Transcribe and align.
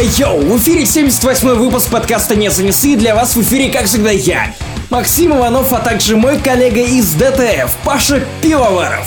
Йоу, 0.00 0.40
в 0.40 0.56
эфире 0.58 0.86
78 0.86 1.48
выпуск 1.54 1.90
подкаста 1.90 2.34
«Не 2.34 2.50
занесли», 2.50 2.96
для 2.96 3.14
вас 3.14 3.36
в 3.36 3.42
эфире, 3.42 3.70
как 3.70 3.86
всегда, 3.86 4.10
я, 4.10 4.54
Максим 4.92 5.34
Иванов, 5.34 5.72
а 5.72 5.78
также 5.78 6.18
мой 6.18 6.36
коллега 6.38 6.82
из 6.82 7.14
DTF, 7.14 7.74
Паша 7.82 8.22
Пивоваров. 8.42 9.06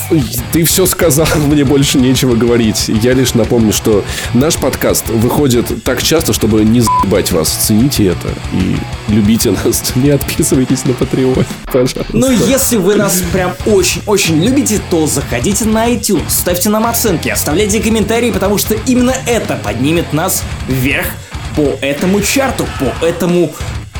Ты 0.51 0.63
все 0.63 0.87
сказал, 0.87 1.27
мне 1.35 1.63
больше 1.63 1.99
нечего 1.99 2.33
говорить. 2.33 2.85
Я 2.87 3.13
лишь 3.13 3.35
напомню, 3.35 3.71
что 3.71 4.03
наш 4.33 4.55
подкаст 4.55 5.07
выходит 5.09 5.83
так 5.83 6.01
часто, 6.01 6.33
чтобы 6.33 6.63
не 6.63 6.81
заебать 6.81 7.31
вас. 7.31 7.49
Цените 7.49 8.07
это 8.07 8.29
и 8.51 8.77
любите 9.13 9.51
нас. 9.51 9.83
Не 9.95 10.09
отписывайтесь 10.09 10.85
на 10.85 10.91
Patreon, 10.93 11.45
пожалуйста. 11.65 12.03
Ну, 12.13 12.31
если 12.31 12.77
вы 12.77 12.95
нас 12.95 13.21
прям 13.31 13.53
очень-очень 13.67 14.43
любите, 14.43 14.81
то 14.89 15.05
заходите 15.05 15.65
на 15.65 15.93
iTunes, 15.93 16.29
ставьте 16.29 16.69
нам 16.69 16.87
оценки, 16.87 17.29
оставляйте 17.29 17.79
комментарии, 17.79 18.31
потому 18.31 18.57
что 18.57 18.73
именно 18.87 19.13
это 19.27 19.55
поднимет 19.63 20.13
нас 20.13 20.41
вверх 20.67 21.05
по 21.55 21.77
этому 21.81 22.21
чарту, 22.21 22.65
по 22.79 23.05
этому 23.05 23.53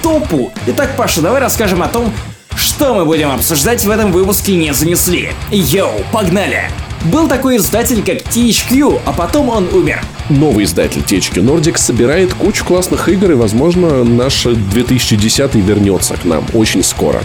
топу. 0.05 0.53
Итак, 0.67 0.91
Паша, 0.95 1.19
давай 1.19 1.41
расскажем 1.41 1.81
о 1.81 1.87
том, 1.87 2.13
что 2.55 2.93
мы 2.93 3.05
будем 3.05 3.31
обсуждать 3.31 3.83
в 3.83 3.89
этом 3.89 4.11
выпуске 4.11 4.55
«Не 4.55 4.71
занесли». 4.71 5.31
Йоу, 5.49 5.93
погнали! 6.13 6.69
Был 7.05 7.27
такой 7.27 7.57
издатель, 7.57 8.03
как 8.03 8.17
THQ, 8.17 9.01
а 9.03 9.13
потом 9.13 9.49
он 9.49 9.67
умер. 9.73 10.03
Новый 10.29 10.65
издатель 10.65 11.01
THQ 11.01 11.43
Nordic 11.43 11.79
собирает 11.79 12.35
кучу 12.35 12.63
классных 12.63 13.09
игр, 13.09 13.31
и, 13.31 13.33
возможно, 13.33 14.03
наш 14.03 14.43
2010 14.43 15.55
вернется 15.55 16.13
к 16.13 16.23
нам 16.23 16.45
очень 16.53 16.83
скоро. 16.83 17.23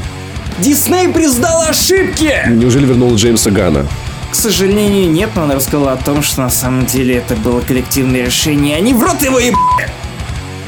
Дисней 0.59 1.11
признал 1.11 1.61
ошибки! 1.69 2.33
Неужели 2.49 2.87
вернул 2.87 3.15
Джеймса 3.15 3.51
Гана? 3.51 3.87
К 4.31 4.35
сожалению, 4.35 5.11
нет, 5.11 5.29
но 5.37 5.43
он 5.43 5.51
рассказал 5.51 5.89
о 5.91 5.97
том, 5.97 6.23
что 6.23 6.41
на 6.41 6.51
самом 6.51 6.87
деле 6.87 7.17
это 7.17 7.37
было 7.37 7.61
коллективное 7.61 8.25
решение, 8.25 8.79
они 8.79 8.95
в 8.95 9.03
рот 9.03 9.21
его 9.21 9.39
ебали! 9.39 9.91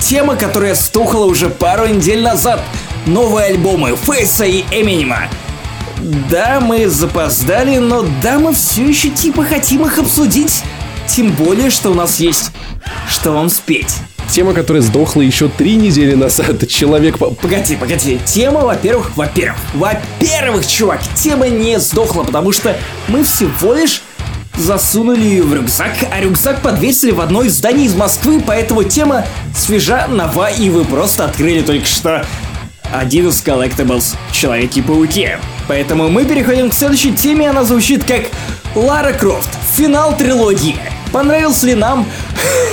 Тема, 0.02 0.34
которая 0.34 0.74
стухла 0.74 1.26
уже 1.26 1.48
пару 1.48 1.86
недель 1.86 2.22
назад. 2.22 2.60
Новые 3.06 3.46
альбомы 3.46 3.96
Фейса 3.96 4.44
и 4.44 4.62
Эминема. 4.72 5.28
Да, 6.28 6.58
мы 6.60 6.88
запоздали, 6.88 7.78
но 7.78 8.04
да, 8.20 8.40
мы 8.40 8.52
все 8.52 8.84
еще 8.84 9.10
типа 9.10 9.44
хотим 9.44 9.86
их 9.86 9.98
обсудить. 9.98 10.64
Тем 11.06 11.30
более, 11.30 11.70
что 11.70 11.92
у 11.92 11.94
нас 11.94 12.18
есть 12.18 12.50
что 13.08 13.30
вам 13.30 13.48
спеть. 13.48 13.94
Тема, 14.28 14.54
которая 14.54 14.82
сдохла 14.82 15.20
еще 15.20 15.48
три 15.48 15.76
недели 15.76 16.14
назад. 16.14 16.68
Человек... 16.68 17.18
Погоди, 17.18 17.76
погоди. 17.76 18.18
Тема, 18.26 18.62
во-первых, 18.62 19.16
во-первых, 19.16 19.58
во-первых, 19.74 20.66
чувак, 20.66 21.00
тема 21.14 21.48
не 21.48 21.78
сдохла, 21.78 22.24
потому 22.24 22.50
что 22.50 22.76
мы 23.06 23.22
всего 23.22 23.74
лишь 23.74 24.02
засунули 24.56 25.22
ее 25.22 25.42
в 25.42 25.54
рюкзак, 25.54 25.92
а 26.10 26.20
рюкзак 26.20 26.60
подвесили 26.60 27.12
в 27.12 27.20
одно 27.20 27.42
из 27.42 27.54
зданий 27.54 27.86
из 27.86 27.94
Москвы, 27.94 28.42
поэтому 28.44 28.84
тема 28.84 29.24
свежа, 29.56 30.06
нова, 30.08 30.50
и 30.50 30.70
вы 30.70 30.84
просто 30.84 31.24
открыли 31.24 31.62
только 31.62 31.86
что 31.86 32.24
один 32.92 33.28
из 33.28 33.40
collectibles 33.40 34.16
Человеки-пауки. 34.32 35.38
Поэтому 35.66 36.08
мы 36.08 36.24
переходим 36.24 36.70
к 36.70 36.74
следующей 36.74 37.14
теме, 37.14 37.48
она 37.48 37.64
звучит 37.64 38.04
как 38.04 38.24
Лара 38.74 39.12
Крофт, 39.12 39.48
финал 39.76 40.16
трилогии. 40.16 40.76
Понравился 41.12 41.66
ли 41.66 41.74
нам? 41.74 42.06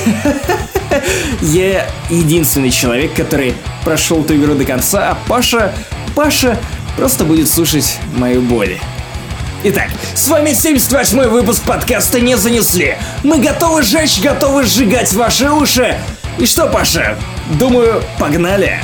Я 1.41 1.89
единственный 2.09 2.71
человек, 2.71 3.14
который 3.14 3.53
прошел 3.83 4.21
эту 4.21 4.36
игру 4.36 4.55
до 4.55 4.66
конца, 4.66 5.11
а 5.11 5.17
Паша... 5.27 5.73
Паша 6.16 6.58
просто 6.97 7.23
будет 7.23 7.47
слушать 7.47 7.97
мою 8.16 8.41
боль. 8.41 8.77
Итак, 9.61 9.89
с 10.15 10.29
вами 10.29 10.53
78 10.53 11.27
выпуск 11.27 11.63
подкаста 11.63 12.21
«Не 12.21 12.38
занесли». 12.38 12.95
Мы 13.23 13.39
готовы 13.39 13.83
жечь, 13.83 14.21
готовы 14.21 14.63
сжигать 14.63 15.11
ваши 15.11 15.52
уши. 15.52 15.97
И 16.38 16.45
что, 16.45 16.67
Паша? 16.67 17.17
Думаю, 17.59 18.02
погнали. 18.17 18.80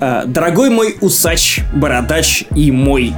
А, 0.00 0.24
дорогой 0.26 0.68
мой 0.68 0.98
усач, 1.00 1.60
бородач 1.72 2.44
и 2.54 2.70
мой 2.70 3.14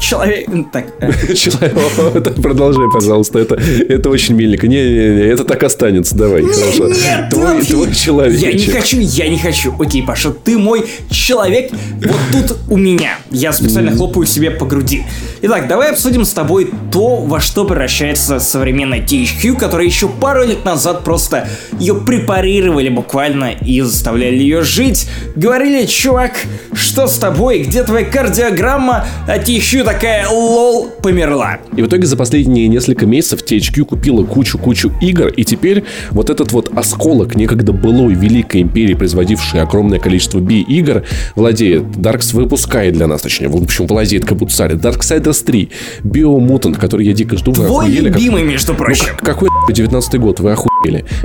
человек... 0.00 0.48
Так. 0.72 0.86
Человек... 1.34 2.34
Продолжай, 2.42 2.86
пожалуйста. 2.92 3.38
Это, 3.38 3.54
это 3.54 4.10
очень 4.10 4.34
миленько. 4.34 4.68
Не-не-не, 4.68 5.22
это 5.22 5.44
так 5.44 5.62
останется. 5.62 6.16
Давай, 6.16 6.42
не, 6.42 6.52
хорошо. 6.52 6.88
Нет, 6.88 7.30
твой, 7.30 7.62
твой 7.62 7.94
человек. 7.94 8.40
Я 8.40 8.52
не 8.52 8.66
хочу, 8.66 8.98
я 9.00 9.28
не 9.28 9.38
хочу. 9.38 9.74
Окей, 9.78 10.02
Паша, 10.02 10.30
ты 10.30 10.58
мой 10.58 10.84
человек 11.10 11.70
вот 12.02 12.48
тут 12.48 12.58
у 12.68 12.76
меня. 12.76 13.18
Я 13.30 13.52
специально 13.52 13.92
хлопаю 13.92 14.26
себе 14.26 14.50
по 14.50 14.66
груди. 14.66 15.04
Итак, 15.42 15.68
давай 15.68 15.92
обсудим 15.92 16.24
с 16.24 16.32
тобой 16.32 16.70
то, 16.90 17.16
во 17.16 17.40
что 17.40 17.64
превращается 17.64 18.40
современная 18.40 19.00
THQ, 19.00 19.56
которая 19.56 19.86
еще 19.86 20.08
пару 20.08 20.44
лет 20.44 20.64
назад 20.64 21.04
просто 21.04 21.48
ее 21.78 21.94
препарировали 21.94 22.88
буквально 22.88 23.52
и 23.52 23.80
заставляли 23.80 24.36
ее 24.36 24.62
жить. 24.62 25.08
Говорили, 25.36 25.86
чувак, 25.86 26.32
что 26.72 27.06
с 27.06 27.18
тобой, 27.18 27.60
где 27.60 27.84
твоя 27.84 28.04
кардиограмма, 28.04 29.06
а 29.26 29.38
THQ 29.38 29.84
такая, 29.88 30.28
лол, 30.28 30.90
померла. 31.02 31.60
И 31.74 31.80
в 31.80 31.86
итоге 31.86 32.06
за 32.06 32.18
последние 32.18 32.68
несколько 32.68 33.06
месяцев 33.06 33.40
THQ 33.42 33.84
купила 33.84 34.22
кучу-кучу 34.22 34.92
игр, 35.00 35.28
и 35.28 35.44
теперь 35.44 35.84
вот 36.10 36.28
этот 36.28 36.52
вот 36.52 36.70
осколок 36.76 37.36
некогда 37.36 37.72
былой 37.72 38.12
великой 38.12 38.60
империи, 38.60 38.92
производившей 38.92 39.62
огромное 39.62 39.98
количество 39.98 40.40
B-игр, 40.40 41.04
владеет. 41.36 41.84
Darks 41.84 42.34
выпускает 42.36 42.94
для 42.94 43.06
нас, 43.06 43.22
точнее, 43.22 43.48
в 43.48 43.56
общем, 43.56 43.86
владеет 43.86 44.26
Кабуцари. 44.26 44.76
Darksiders 44.76 45.42
3, 45.42 45.70
Biomutant, 46.04 46.78
который 46.78 47.06
я 47.06 47.14
дико 47.14 47.38
жду. 47.38 47.52
Твой 47.52 47.66
охуели, 47.66 48.08
любимый, 48.08 48.42
как... 48.42 48.50
между 48.50 48.74
прочим. 48.74 49.06
Ну, 49.18 49.26
какой 49.26 49.48
19 49.70 50.20
год, 50.20 50.40
вы 50.40 50.52
охуели. 50.52 50.77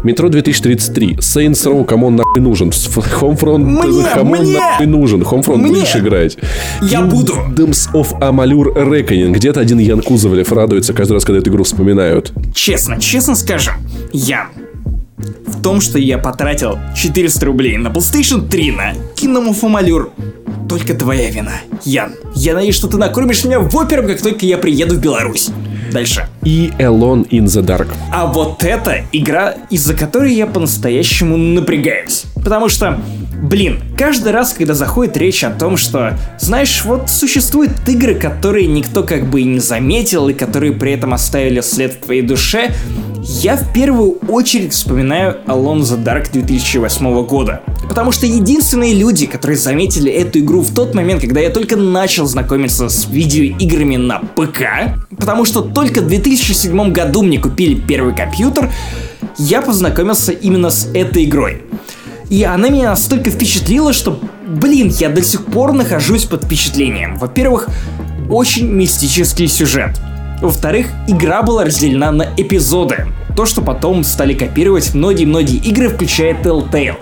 Метро 0.03 0.30
2033, 0.30 1.16
Saints 1.18 1.66
Row, 1.66 1.86
кому 1.86 2.08
он 2.08 2.16
нахуй 2.16 2.41
нужен? 2.41 2.69
Homefront, 2.69 3.59
мне, 3.59 4.06
кому 4.14 4.36
мне, 4.36 4.58
нахуй 4.58 4.86
нужен? 4.88 5.22
Homefront 5.22 5.58
мне. 5.58 5.74
будешь 5.74 5.96
играть? 5.96 6.38
Я 6.81 7.02
буду. 7.02 7.34
Kingdoms 7.34 7.91
of 7.94 8.19
Amalur 8.19 8.74
Reckoning. 8.75 9.31
Где-то 9.31 9.59
один 9.59 9.78
Ян 9.78 10.02
Кузовлев 10.02 10.52
радуется 10.52 10.94
каждый 10.94 11.14
раз, 11.14 11.25
когда 11.25 11.40
эту 11.40 11.52
игру 11.52 11.64
вспоминают. 11.64 12.34
Честно, 12.56 13.00
честно 13.00 13.36
скажем, 13.36 13.75
Ян, 14.12 14.47
в 15.46 15.62
том, 15.62 15.81
что 15.81 16.00
я 16.00 16.18
потратил 16.18 16.80
400 16.96 17.46
рублей 17.46 17.78
на 17.78 17.90
PlayStation 17.90 18.47
3 18.47 18.72
на 18.72 18.94
Kingdom 19.16 19.50
of 19.50 19.62
Amalur, 19.62 20.09
только 20.68 20.96
твоя 20.96 21.30
вина. 21.30 21.53
Ян, 21.85 22.14
я 22.34 22.56
надеюсь, 22.56 22.75
что 22.75 22.88
ты 22.88 22.97
накормишь 22.97 23.44
меня 23.46 23.59
в 23.59 23.75
оперу, 23.75 24.08
как 24.08 24.22
только 24.22 24.46
я 24.46 24.58
приеду 24.58 24.96
в 24.96 25.00
Беларусь. 25.00 25.52
Дальше. 25.94 26.28
И 26.44 26.74
Alone 26.80 27.28
in 27.30 27.46
the 27.46 27.64
Dark. 27.64 27.88
А 28.12 28.26
вот 28.26 28.64
это 28.64 29.04
игра, 29.12 29.54
из-за 29.70 29.94
которой 29.94 30.34
я 30.34 30.48
по-настоящему 30.48 31.38
напрягаюсь. 31.38 32.26
Потому 32.36 32.68
что, 32.68 33.00
блин, 33.44 33.80
каждый 33.98 34.31
раз, 34.31 34.54
когда 34.54 34.74
заходит 34.74 35.18
речь 35.18 35.44
о 35.44 35.52
том, 35.52 35.78
что, 35.78 36.18
знаешь, 36.40 36.84
вот 36.86 37.09
существуют 37.09 37.72
игры, 37.88 38.16
которые 38.16 38.68
никто 38.68 39.04
как 39.04 39.30
бы 39.30 39.42
и 39.42 39.44
не 39.44 39.59
заметил, 39.59 40.30
и 40.30 40.34
которые 40.34 40.72
при 40.72 40.94
этом 40.94 41.14
оставили 41.14 41.62
след 41.62 41.94
в 41.94 42.06
твоей 42.06 42.22
душе, 42.22 42.74
я 43.22 43.58
в 43.58 43.74
первую 43.74 44.18
очередь 44.28 44.74
вспоминаю 44.74 45.38
Alone 45.46 45.82
the 45.82 46.02
Dark 46.02 46.32
2008 46.32 47.26
года. 47.26 47.62
Потому 47.88 48.12
что 48.12 48.26
единственные 48.26 48.96
люди, 48.96 49.26
которые 49.26 49.58
заметили 49.58 50.12
эту 50.12 50.40
игру 50.40 50.62
в 50.62 50.74
тот 50.74 50.96
момент, 50.96 51.22
когда 51.22 51.42
я 51.42 51.50
только 51.50 51.76
начал 51.76 52.26
знакомиться 52.26 52.88
с 52.88 53.08
видеоиграми 53.08 53.98
на 53.98 54.20
ПК, 54.20 54.98
потому 55.18 55.44
что 55.46 55.62
только 55.62 56.02
в 56.02 56.08
2007 56.08 56.94
году 56.94 57.24
мне 57.24 57.40
купили 57.40 57.76
первый 57.76 58.16
компьютер, 58.16 58.72
я 59.38 59.62
познакомился 59.62 60.32
именно 60.32 60.70
с 60.70 60.88
этой 60.94 61.26
игрой. 61.26 61.64
И 62.34 62.44
она 62.46 62.70
меня 62.70 62.90
настолько 62.90 63.30
впечатлила, 63.30 63.94
что, 63.94 64.20
блин, 64.48 64.91
я 64.97 65.09
до 65.09 65.22
сих 65.22 65.46
пор 65.46 65.72
нахожусь 65.72 66.26
под 66.26 66.46
впечатлением. 66.46 67.20
Во-первых, 67.20 67.70
очень 68.28 68.66
мистический 68.66 69.47
сюжет. 69.47 69.91
Во-вторых, 70.41 70.88
игра 71.08 71.44
была 71.44 71.64
разделена 71.64 72.12
на 72.12 72.24
эпизоды. 72.35 73.06
То, 73.38 73.46
что 73.46 73.62
потом 73.62 74.03
стали 74.03 74.34
копировать 74.34 74.96
многие-многие 74.96 75.58
игры, 75.58 75.90
включая 75.90 76.34
Telltale. 76.34 76.96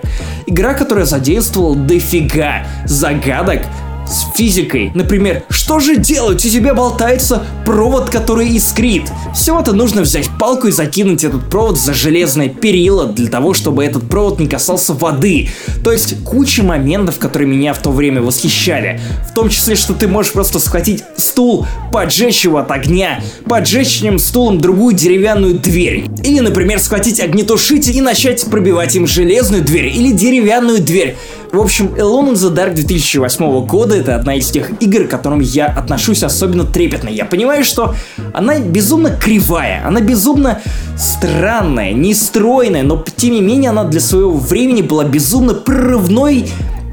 Игра, 0.46 0.74
которая 0.74 1.06
задействовала 1.06 1.76
дофига 1.76 2.66
загадок, 2.84 3.62
с 4.06 4.26
физикой. 4.36 4.90
Например, 4.94 5.44
что 5.48 5.80
же 5.80 5.96
делать? 5.96 6.44
У 6.44 6.48
тебя 6.48 6.74
болтается 6.74 7.44
провод, 7.64 8.10
который 8.10 8.48
искрит. 8.48 9.10
Всего-то 9.34 9.72
нужно 9.72 10.02
взять 10.02 10.28
палку 10.38 10.68
и 10.68 10.72
закинуть 10.72 11.24
этот 11.24 11.48
провод 11.48 11.78
за 11.78 11.94
железное 11.94 12.48
перила 12.48 13.06
для 13.06 13.28
того, 13.28 13.54
чтобы 13.54 13.84
этот 13.84 14.08
провод 14.08 14.40
не 14.40 14.48
касался 14.48 14.92
воды. 14.92 15.48
То 15.84 15.92
есть 15.92 16.22
куча 16.24 16.62
моментов, 16.62 17.18
которые 17.18 17.48
меня 17.48 17.74
в 17.74 17.78
то 17.78 17.90
время 17.90 18.20
восхищали. 18.20 19.00
В 19.28 19.34
том 19.34 19.48
числе, 19.48 19.76
что 19.76 19.94
ты 19.94 20.08
можешь 20.08 20.32
просто 20.32 20.58
схватить 20.58 21.04
стул, 21.16 21.66
поджечь 21.92 22.44
его 22.44 22.58
от 22.58 22.70
огня, 22.70 23.22
поджечь 23.46 24.02
ним 24.02 24.18
стулом 24.18 24.60
другую 24.60 24.94
деревянную 24.94 25.54
дверь. 25.54 26.06
Или, 26.24 26.40
например, 26.40 26.78
схватить 26.80 27.20
огнетушитель 27.20 27.96
и 27.96 28.00
начать 28.00 28.44
пробивать 28.44 28.94
им 28.96 29.06
железную 29.06 29.62
дверь 29.62 29.86
или 29.86 30.12
деревянную 30.12 30.80
дверь. 30.80 31.16
В 31.52 31.60
общем, 31.60 31.88
Alone 31.98 32.30
in 32.30 32.32
the 32.32 32.54
Dark 32.54 32.72
2008 32.72 33.66
года 33.66 33.94
это 33.94 34.16
одна 34.16 34.36
из 34.36 34.50
тех 34.50 34.70
игр, 34.80 35.06
к 35.06 35.10
которым 35.10 35.40
я 35.40 35.66
отношусь 35.66 36.22
особенно 36.22 36.64
трепетно. 36.64 37.10
Я 37.10 37.26
понимаю, 37.26 37.62
что 37.62 37.94
она 38.32 38.58
безумно 38.58 39.10
кривая, 39.10 39.86
она 39.86 40.00
безумно 40.00 40.62
странная, 40.96 41.92
нестройная, 41.92 42.82
но 42.82 43.04
тем 43.16 43.32
не 43.32 43.42
менее 43.42 43.68
она 43.68 43.84
для 43.84 44.00
своего 44.00 44.32
времени 44.32 44.80
была 44.80 45.04
безумно 45.04 45.52
прорывной 45.52 46.48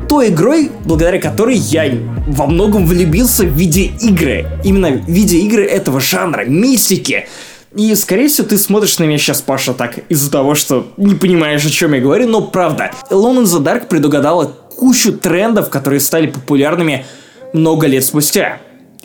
той 0.09 0.27
игрой, 0.27 0.71
благодаря 0.83 1.21
которой 1.21 1.55
я 1.55 1.89
во 2.27 2.45
многом 2.45 2.85
влюбился 2.85 3.45
в 3.45 3.55
виде 3.55 3.91
игры. 4.01 4.45
Именно 4.65 4.89
в 4.89 5.09
виде 5.09 5.37
игры 5.37 5.63
этого 5.63 6.01
жанра, 6.01 6.43
мистики. 6.43 7.29
И, 7.75 7.93
скорее 7.95 8.27
всего, 8.27 8.47
ты 8.47 8.57
смотришь 8.57 8.97
на 8.97 9.03
меня 9.03 9.17
сейчас, 9.17 9.41
Паша, 9.41 9.73
так 9.73 9.99
из-за 10.09 10.31
того, 10.31 10.55
что 10.55 10.91
не 10.97 11.15
понимаешь, 11.15 11.65
о 11.65 11.69
чем 11.69 11.93
я 11.93 12.01
говорю, 12.01 12.27
но 12.27 12.41
правда. 12.41 12.91
Alone 13.11 13.41
in 13.41 13.43
the 13.43 13.63
Dark 13.63 13.87
предугадала 13.87 14.45
кучу 14.75 15.13
трендов, 15.13 15.69
которые 15.69 15.99
стали 15.99 16.27
популярными 16.27 17.05
много 17.53 17.85
лет 17.85 18.03
спустя. 18.03 18.59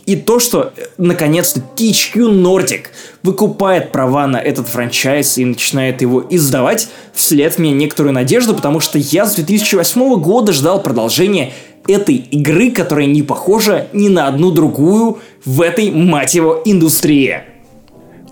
И 0.07 0.17
то, 0.17 0.39
что 0.39 0.73
э, 0.77 0.85
наконец-то 0.99 1.61
THQ 1.77 2.43
Nordic 2.43 2.87
выкупает 3.23 3.91
права 3.91 4.27
на 4.27 4.37
этот 4.37 4.69
франчайз 4.69 5.39
и 5.39 5.45
начинает 5.45 6.03
его 6.03 6.25
издавать, 6.29 6.89
вслед 7.15 7.59
мне 7.59 7.73
некоторую 7.73 8.13
надежду, 8.13 8.55
потому 8.55 8.81
что 8.81 8.99
я 8.99 9.25
с 9.25 9.35
2008 9.35 10.21
года 10.21 10.53
ждал 10.53 10.83
продолжения 10.83 11.53
этой 11.87 12.17
игры, 12.17 12.71
которая 12.71 13.07
не 13.07 13.23
похожа 13.23 13.89
ни 13.93 14.09
на 14.09 14.29
одну 14.29 14.51
другую 14.51 15.19
в 15.45 15.61
этой, 15.61 15.91
мать 15.91 16.35
его, 16.35 16.61
индустрии. 16.65 17.54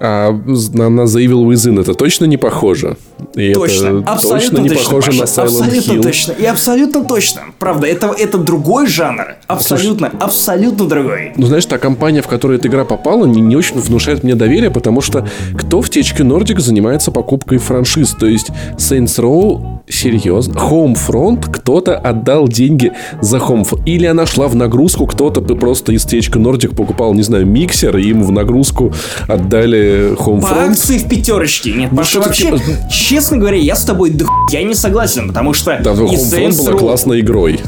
А 0.05 0.33
на, 0.33 1.07
за 1.07 1.21
Evil 1.21 1.47
Within 1.47 1.81
это 1.81 1.95
точно 1.95 2.25
не 2.25 2.37
похоже? 2.37 2.97
И 3.37 3.55
точно, 3.55 4.01
это 4.01 4.13
абсолютно 4.13 4.41
точно 4.41 4.59
не 4.59 4.69
точно, 4.69 4.85
похоже 4.85 5.07
Паша, 5.07 5.21
на 5.21 5.25
Silent 5.25 5.63
абсолютно 5.63 5.93
Hill. 5.93 6.03
точно, 6.03 6.33
и 6.33 6.45
абсолютно 6.45 7.05
точно. 7.05 7.41
Правда, 7.61 7.87
это, 7.87 8.13
это 8.19 8.39
другой 8.39 8.89
жанр, 8.89 9.37
абсолютно, 9.47 10.09
Слушай, 10.11 10.25
абсолютно 10.25 10.89
другой. 10.89 11.33
Ну, 11.37 11.47
знаешь, 11.47 11.67
та 11.67 11.79
компания, 11.79 12.21
в 12.21 12.27
которую 12.27 12.59
эта 12.59 12.67
игра 12.67 12.85
попала, 12.85 13.27
не, 13.27 13.41
не 13.41 13.55
очень 13.55 13.79
внушает 13.79 14.25
мне 14.25 14.35
доверие, 14.35 14.73
потому 14.73 15.03
что 15.03 15.25
кто 15.57 15.81
в 15.81 15.89
THQ 15.89 16.27
Nordic 16.27 16.59
занимается 16.59 17.13
покупкой 17.13 17.59
франшиз? 17.59 18.11
То 18.19 18.27
есть 18.27 18.51
Saints 18.79 19.21
Row 19.21 19.72
Серьезно? 19.89 20.55
Homefront 20.59 21.51
кто-то 21.51 21.97
отдал 21.97 22.49
деньги 22.49 22.93
за 23.21 23.39
Homefront. 23.39 23.83
Или 23.85 24.07
она 24.07 24.27
шла 24.27 24.49
в 24.49 24.55
нагрузку, 24.55 25.07
кто-то 25.07 25.41
просто 25.41 25.93
из 25.93 26.07
THQ 26.07 26.41
Nordic 26.41 26.75
покупал, 26.75 27.15
не 27.15 27.23
знаю, 27.23 27.47
миксер, 27.47 27.97
и 27.97 28.09
им 28.09 28.23
в 28.23 28.31
нагрузку 28.31 28.93
отдали 29.29 30.15
Homefront. 30.17 30.41
По 30.43 30.65
акции 30.65 30.99
в 30.99 31.09
пятерочке. 31.09 31.73
Нет, 31.73 31.91
ну, 31.91 31.99
Паша, 31.99 32.21
вообще, 32.21 32.57
честно 32.91 33.39
говоря, 33.39 33.57
я 33.57 33.75
с 33.75 33.85
тобой 33.85 34.11
да 34.11 34.25
я 34.51 34.63
не 34.63 34.75
согласен, 34.75 35.29
потому 35.29 35.53
что... 35.53 35.79
Да, 35.83 35.93
Homefront 35.93 36.59
была 36.59 36.79
классной 36.79 37.21
игрой. 37.21 37.61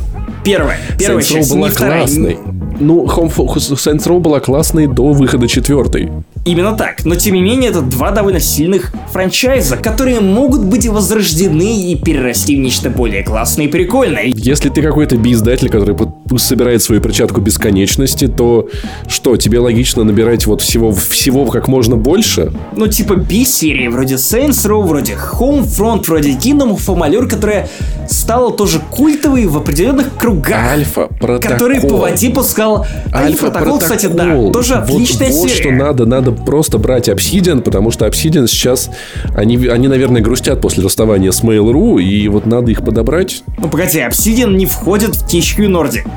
Первая. 0.45 0.79
Первая 0.99 1.25
Saints 1.25 1.29
часть, 1.29 1.55
была 1.55 1.71
классной. 1.71 2.39
Ну, 2.79 3.07
Home 3.07 3.35
Saints 3.35 4.07
Row 4.07 4.21
была 4.21 4.41
классной 4.41 4.87
до 4.87 5.13
выхода 5.13 5.49
четвертой. 5.49 6.11
Именно 6.45 6.73
так. 6.73 7.07
Но 7.07 7.15
тем 7.15 7.35
не 7.35 7.43
менее, 7.43 7.71
это 7.71 7.81
два 7.81 8.11
довольно 8.11 8.39
сильных 8.39 8.93
франчайза, 9.13 9.79
которые 9.79 10.21
могут 10.21 10.63
быть 10.63 10.87
возрождены 10.87 11.91
и 11.91 11.97
перерасти 11.97 12.55
в 12.57 12.59
нечто 12.59 12.91
более 12.91 13.23
классное 13.23 13.65
и 13.65 13.69
прикольное. 13.69 14.25
Если 14.27 14.69
ты 14.69 14.83
какой-то 14.83 15.17
би-издатель, 15.17 15.71
который 15.71 15.97
собирает 16.37 16.83
свою 16.83 17.01
перчатку 17.01 17.41
бесконечности, 17.41 18.27
то 18.27 18.69
что, 19.09 19.39
тебе 19.39 19.59
логично 19.59 20.05
набирать 20.05 20.47
вот 20.47 20.61
всего, 20.61 20.93
всего 20.93 21.47
как 21.47 21.67
можно 21.67 21.97
больше? 21.97 22.53
Ну, 22.77 22.89
типа 22.89 23.17
би-серии, 23.17 23.89
вроде 23.89 24.17
Saints 24.17 24.69
Row, 24.69 24.83
вроде 24.83 25.15
Homefront, 25.15 26.05
вроде 26.07 26.33
Kingdom 26.33 26.77
of 26.77 26.85
Amalur, 26.87 27.27
которая 27.27 27.71
стала 28.07 28.53
тоже 28.53 28.81
культовой 28.91 29.47
в 29.47 29.57
определенных 29.57 30.15
кругах. 30.17 30.59
Альфа, 30.59 31.07
протокол. 31.07 31.51
Который 31.51 31.81
по 31.81 31.97
воде 31.97 32.29
пускал. 32.29 32.87
Alpha 33.15 33.51
Protocol, 33.51 33.79
кстати, 33.79 34.07
да, 34.07 34.51
тоже 34.53 34.75
отличная 34.75 35.31
вот, 35.31 35.49
серия. 35.49 35.49
Вот 35.49 35.51
что 35.51 35.71
надо, 35.71 36.05
надо 36.05 36.34
просто 36.35 36.79
брать 36.79 37.09
Obsidian, 37.09 37.61
потому 37.61 37.91
что 37.91 38.07
Obsidian 38.07 38.47
сейчас, 38.47 38.91
они, 39.35 39.57
они, 39.67 39.89
наверное, 39.89 40.21
грустят 40.21 40.61
после 40.61 40.85
расставания 40.85 41.31
с 41.31 41.43
Mail.ru, 41.43 42.03
и 42.03 42.29
вот 42.29 42.47
надо 42.47 42.71
их 42.71 42.85
подобрать. 42.85 43.43
Ну, 43.59 43.69
погоди, 43.69 44.01
Obsidian 44.01 44.55
не 44.55 44.67
входит 44.67 45.17
в 45.17 45.27
THQ 45.27 45.67
Nordic. 45.69 46.09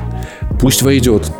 Пусть 0.60 0.82
войдет. 0.82 1.30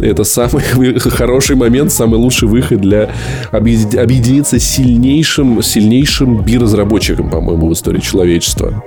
Это 0.00 0.24
самый 0.24 0.62
хороший 0.98 1.56
момент, 1.56 1.92
самый 1.92 2.16
лучший 2.16 2.48
выход 2.48 2.80
для 2.80 3.10
объединиться 3.52 4.58
с 4.58 4.64
сильнейшим, 4.64 5.62
сильнейшим 5.62 6.42
B-разработчиком, 6.42 7.30
по-моему, 7.30 7.68
в 7.68 7.72
истории 7.72 8.00
человечества. 8.00 8.84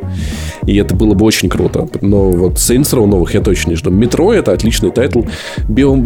И 0.65 0.75
это 0.75 0.95
было 0.95 1.13
бы 1.13 1.25
очень 1.25 1.49
круто. 1.49 1.87
Но 2.01 2.29
вот 2.29 2.53
Saints 2.53 2.93
Row 2.93 3.05
новых 3.05 3.33
я 3.33 3.41
точно 3.41 3.71
не 3.71 3.75
жду. 3.75 3.89
Метро 3.89 4.33
это 4.33 4.51
отличный 4.51 4.91
тайтл. 4.91 5.23
Bio, 5.67 5.97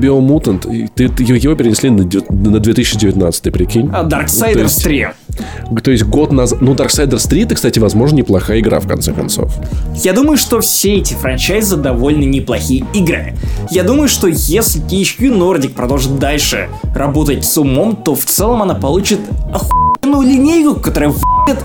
ты, 0.93 1.03
его 1.23 1.55
перенесли 1.55 1.89
на, 1.89 2.03
на 2.29 2.59
2019, 2.59 3.51
прикинь. 3.51 3.89
А 3.93 4.07
Darksiders 4.07 4.83
3. 4.83 5.07
То 5.83 5.91
есть 5.91 6.03
год 6.03 6.31
назад... 6.31 6.61
Ну, 6.61 6.73
Darksiders 6.73 7.27
3, 7.27 7.43
это, 7.43 7.55
кстати, 7.55 7.79
возможно, 7.79 8.17
неплохая 8.17 8.59
игра, 8.59 8.79
в 8.79 8.87
конце 8.87 9.13
концов. 9.13 9.53
Я 9.95 10.13
думаю, 10.13 10.37
что 10.37 10.59
все 10.61 10.95
эти 10.95 11.13
франчайзы 11.13 11.77
довольно 11.77 12.23
неплохие 12.23 12.85
игры. 12.93 13.35
Я 13.69 13.83
думаю, 13.83 14.07
что 14.07 14.27
если 14.27 14.81
THQ 14.83 15.37
Nordic 15.37 15.69
продолжит 15.69 16.19
дальше 16.19 16.69
работать 16.95 17.45
с 17.45 17.57
умом, 17.57 17.95
то 17.95 18.15
в 18.15 18.25
целом 18.25 18.61
она 18.61 18.75
получит 18.75 19.19
охуенную 19.53 20.27
линейку, 20.27 20.79
которая 20.79 21.09
в***ет 21.09 21.59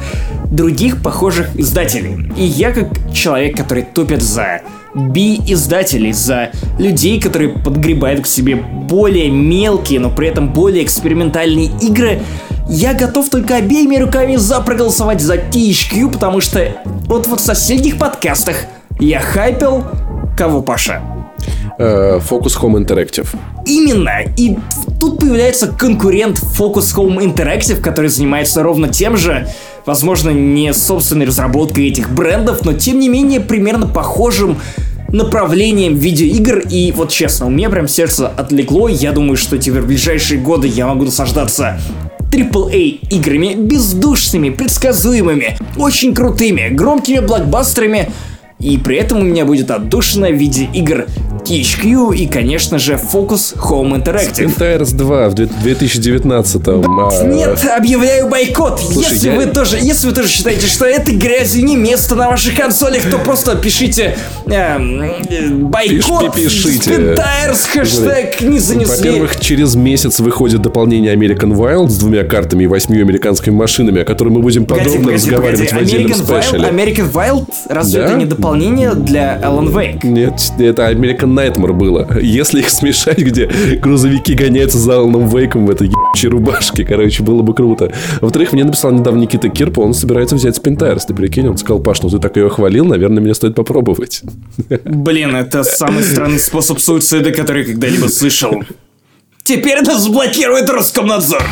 других 0.51 1.03
похожих 1.03 1.57
издателей. 1.57 2.31
И 2.37 2.45
я 2.45 2.71
как 2.71 2.89
человек, 3.13 3.57
который 3.57 3.83
топит 3.83 4.23
за 4.23 4.61
би-издателей, 4.95 6.13
за 6.13 6.51
людей, 6.79 7.21
которые 7.21 7.51
подгребают 7.51 8.23
к 8.23 8.27
себе 8.27 8.57
более 8.57 9.31
мелкие, 9.31 10.01
но 10.01 10.11
при 10.11 10.29
этом 10.29 10.53
более 10.53 10.85
экспериментальные 10.85 11.71
игры, 11.83 12.23
я 12.69 12.95
готов 12.95 13.29
только 13.31 13.57
обеими 13.57 13.97
руками 13.97 14.37
за 14.37 14.61
проголосовать 14.61 15.21
за 15.21 15.37
THQ, 15.37 16.13
потому 16.13 16.41
что 16.41 16.77
вот, 17.07 17.27
вот 17.27 17.41
в 17.41 17.45
соседних 17.45 17.99
подкастах 17.99 18.57
я 18.99 19.21
хайпел 19.21 19.85
кого, 20.37 20.63
Паша? 20.63 21.01
Э, 21.79 22.19
Focus 22.19 22.61
Home 22.61 22.85
Interactive. 22.85 23.29
Именно! 23.67 24.23
И 24.37 24.57
тут 24.99 25.21
появляется 25.21 25.69
конкурент 25.69 26.39
Focus 26.39 26.95
Home 26.97 27.19
Interactive, 27.19 27.81
который 27.81 28.09
занимается 28.09 28.63
ровно 28.63 28.89
тем 28.89 29.17
же, 29.17 29.49
возможно, 29.85 30.31
не 30.31 30.73
собственной 30.73 31.27
разработкой 31.27 31.89
этих 31.89 32.11
брендов, 32.11 32.65
но 32.65 32.73
тем 32.73 32.99
не 32.99 33.09
менее 33.09 33.41
примерно 33.41 33.87
похожим 33.87 34.59
направлением 35.09 35.95
видеоигр, 35.95 36.59
и 36.69 36.93
вот 36.93 37.11
честно, 37.11 37.47
у 37.47 37.51
меня 37.51 37.71
прям 37.71 37.87
сердце 37.87 38.29
отлегло, 38.29 38.89
я 38.89 39.13
думаю, 39.13 39.37
что 39.37 39.57
теперь 39.57 39.83
в 39.83 39.87
ближайшие 39.87 40.41
годы 40.41 40.67
я 40.67 40.87
могу 40.87 41.05
наслаждаться 41.05 41.79
AAA 42.31 43.01
играми, 43.11 43.55
бездушными, 43.55 44.51
предсказуемыми, 44.51 45.57
очень 45.77 46.15
крутыми, 46.15 46.69
громкими 46.69 47.21
блокбастерами, 47.21 48.11
и 48.59 48.79
при 48.79 48.97
этом 48.97 49.21
у 49.21 49.23
меня 49.23 49.45
будет 49.45 49.71
отдушина 49.71 50.29
в 50.29 50.35
виде 50.35 50.69
игр 50.73 51.07
THQ 51.45 52.17
и, 52.17 52.27
конечно 52.27 52.79
же, 52.79 52.95
Focus 52.95 53.57
Home 53.57 54.03
Interactive. 54.03 54.57
Spintires 54.57 54.95
2 54.95 55.29
в 55.29 55.35
2019 55.35 56.63
а... 56.67 57.25
Нет, 57.25 57.65
объявляю 57.77 58.29
бойкот. 58.29 58.81
Слушай, 58.81 59.13
если 59.13 59.29
я... 59.29 59.37
вы 59.37 59.47
тоже, 59.47 59.79
если 59.81 60.09
вы 60.09 60.15
тоже 60.15 60.29
считаете, 60.29 60.67
что 60.67 60.87
это 60.87 61.13
грязью 61.13 61.65
не 61.65 61.77
место 61.77 62.17
на 62.17 62.29
ваших 62.29 62.57
консолях, 62.57 63.03
то 63.11 63.19
просто 63.19 63.55
пишите 63.57 64.17
э, 64.47 64.79
бойкот. 65.53 66.35
Пиш, 66.35 66.65
пишите. 66.65 66.91
Spintires 66.91 67.69
хэштег 67.73 68.41
не 68.41 68.59
занесли. 68.59 69.11
Во-первых, 69.11 69.39
через 69.39 69.77
месяц 69.77 70.19
выходит 70.19 70.63
дополнение 70.63 71.15
American 71.15 71.53
Wild 71.53 71.91
с 71.91 71.99
двумя 71.99 72.25
картами 72.25 72.65
и 72.65 72.67
восьмью 72.67 73.03
американскими 73.03 73.55
машинами, 73.55 74.01
о 74.01 74.05
котором 74.05 74.33
мы 74.33 74.41
будем 74.41 74.65
подробно 74.65 74.93
погоди, 74.93 75.15
разговаривать 75.15 75.71
погоди. 75.71 75.85
в 75.85 75.89
отдельном 75.89 76.21
American. 76.21 76.53
Wild, 76.57 76.73
American 76.73 77.13
Wild, 77.13 77.49
разве 77.69 78.01
да? 78.01 78.07
это 78.07 78.17
не 78.17 78.25
дополнение 78.25 78.46
для 78.55 79.41
Alan 79.41 79.73
Wake? 79.73 80.07
Нет, 80.07 80.53
это 80.59 80.91
American 80.91 81.35
Nightmare 81.35 81.73
было. 81.73 82.09
Если 82.21 82.61
их 82.61 82.71
смешать, 82.71 83.19
где 83.19 83.47
грузовики 83.83 84.35
гоняются 84.35 84.79
за 84.79 84.97
Аланом 84.97 85.27
Вейком 85.27 85.67
в 85.67 85.71
этой 85.71 85.89
ебучей 85.89 86.29
рубашке, 86.29 86.85
короче, 86.85 87.23
было 87.23 87.43
бы 87.43 87.55
круто. 87.55 87.93
Во-вторых, 88.21 88.53
мне 88.53 88.65
написал 88.65 88.93
недавно 88.93 89.21
Никита 89.21 89.49
Кирпа, 89.49 89.81
он 89.81 89.95
собирается 89.95 90.37
взять 90.37 90.57
Спинтайрс, 90.57 91.07
ты 91.07 91.15
прикинь, 91.15 91.49
он 91.49 91.57
сказал, 91.57 91.81
Паш, 91.81 92.03
ну 92.03 92.11
ты 92.11 92.19
так 92.19 92.37
ее 92.37 92.49
хвалил, 92.49 92.85
наверное, 92.85 93.23
мне 93.23 93.35
стоит 93.35 93.55
попробовать. 93.55 94.23
Блин, 94.85 95.35
это 95.35 95.65
самый 95.65 96.05
странный 96.05 96.39
способ 96.39 96.79
суицида, 96.79 97.33
который 97.33 97.63
я 97.63 97.73
когда-либо 97.73 98.07
слышал. 98.07 98.63
Теперь 99.43 99.81
нас 99.83 100.09
блокирует 100.09 100.69
Роскомнадзор 100.69 101.43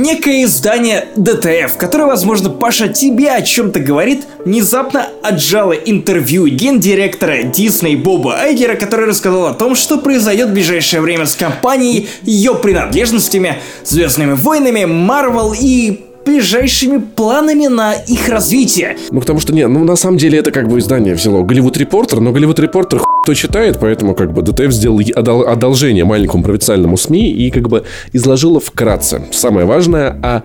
некое 0.00 0.44
издание 0.44 1.08
ДТФ, 1.16 1.76
которое, 1.76 2.06
возможно, 2.06 2.50
Паша 2.50 2.88
тебе 2.88 3.30
о 3.30 3.42
чем-то 3.42 3.80
говорит, 3.80 4.24
внезапно 4.44 5.06
отжало 5.22 5.72
интервью 5.72 6.46
гендиректора 6.46 7.42
Дисней 7.44 7.96
Боба 7.96 8.40
Айгера, 8.40 8.74
который 8.74 9.06
рассказал 9.06 9.46
о 9.46 9.54
том, 9.54 9.74
что 9.74 9.98
произойдет 9.98 10.48
в 10.48 10.52
ближайшее 10.52 11.00
время 11.00 11.26
с 11.26 11.34
компанией, 11.34 12.08
ее 12.22 12.54
принадлежностями, 12.54 13.58
Звездными 13.84 14.32
войнами, 14.32 14.84
Марвел 14.84 15.54
и 15.58 16.00
ближайшими 16.24 16.98
планами 16.98 17.66
на 17.66 17.94
их 17.94 18.28
развитие. 18.28 18.96
Ну, 19.10 19.20
потому 19.20 19.40
что, 19.40 19.54
не, 19.54 19.66
ну, 19.66 19.84
на 19.84 19.96
самом 19.96 20.18
деле, 20.18 20.38
это 20.38 20.50
как 20.50 20.68
бы 20.68 20.78
издание 20.78 21.14
взяло 21.14 21.42
Голливуд 21.42 21.76
Репортер, 21.76 22.20
но 22.20 22.32
Голливуд 22.32 22.58
Репортер 22.58 23.00
кто 23.22 23.34
читает, 23.34 23.78
поэтому 23.80 24.14
как 24.14 24.32
бы 24.32 24.42
ДТФ 24.42 24.72
сделал 24.72 25.00
одолжение 25.46 26.04
маленькому 26.04 26.42
провинциальному 26.42 26.96
СМИ 26.96 27.30
и 27.32 27.50
как 27.50 27.68
бы 27.68 27.84
изложила 28.12 28.60
вкратце 28.60 29.22
самое 29.32 29.66
важное 29.66 30.10
о 30.22 30.42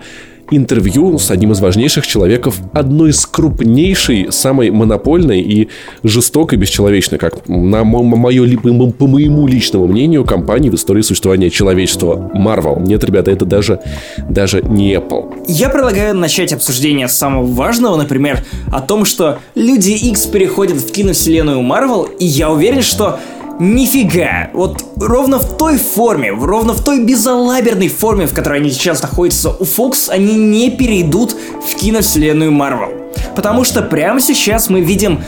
интервью 0.50 1.18
с 1.18 1.30
одним 1.30 1.52
из 1.52 1.60
важнейших 1.60 2.06
человеков 2.06 2.58
одной 2.72 3.10
из 3.10 3.26
крупнейшей, 3.26 4.28
самой 4.30 4.70
монопольной 4.70 5.40
и 5.40 5.68
жестокой, 6.02 6.58
бесчеловечной, 6.58 7.18
как 7.18 7.48
на 7.48 7.84
мое, 7.84 8.58
по 8.58 9.06
моему 9.06 9.46
личному 9.46 9.86
мнению, 9.86 10.24
компании 10.24 10.70
в 10.70 10.74
истории 10.74 11.02
существования 11.02 11.50
человечества 11.50 12.30
Marvel. 12.34 12.82
Нет, 12.82 13.04
ребята, 13.04 13.30
это 13.30 13.44
даже, 13.44 13.80
даже 14.28 14.62
не 14.62 14.94
Apple. 14.94 15.44
Я 15.48 15.68
предлагаю 15.68 16.14
начать 16.14 16.52
обсуждение 16.52 17.08
самого 17.08 17.46
важного, 17.46 17.96
например, 17.96 18.44
о 18.72 18.80
том, 18.80 19.04
что 19.04 19.38
Люди 19.54 19.92
X 19.92 20.26
переходят 20.26 20.76
в 20.76 20.92
киновселенную 20.92 21.60
Marvel, 21.60 22.08
и 22.18 22.26
я 22.26 22.50
уверен, 22.50 22.82
что 22.82 23.18
Нифига! 23.58 24.50
Вот 24.52 24.84
ровно 25.00 25.38
в 25.38 25.56
той 25.56 25.78
форме, 25.78 26.30
ровно 26.30 26.74
в 26.74 26.84
той 26.84 27.02
безалаберной 27.02 27.88
форме, 27.88 28.26
в 28.26 28.34
которой 28.34 28.60
они 28.60 28.70
сейчас 28.70 29.00
находятся 29.00 29.50
у 29.50 29.64
Fox, 29.64 30.10
они 30.10 30.34
не 30.34 30.70
перейдут 30.70 31.34
в 31.66 31.74
киновселенную 31.74 32.50
Marvel. 32.52 33.14
Потому 33.34 33.64
что 33.64 33.80
прямо 33.80 34.20
сейчас 34.20 34.68
мы 34.68 34.82
видим 34.82 35.22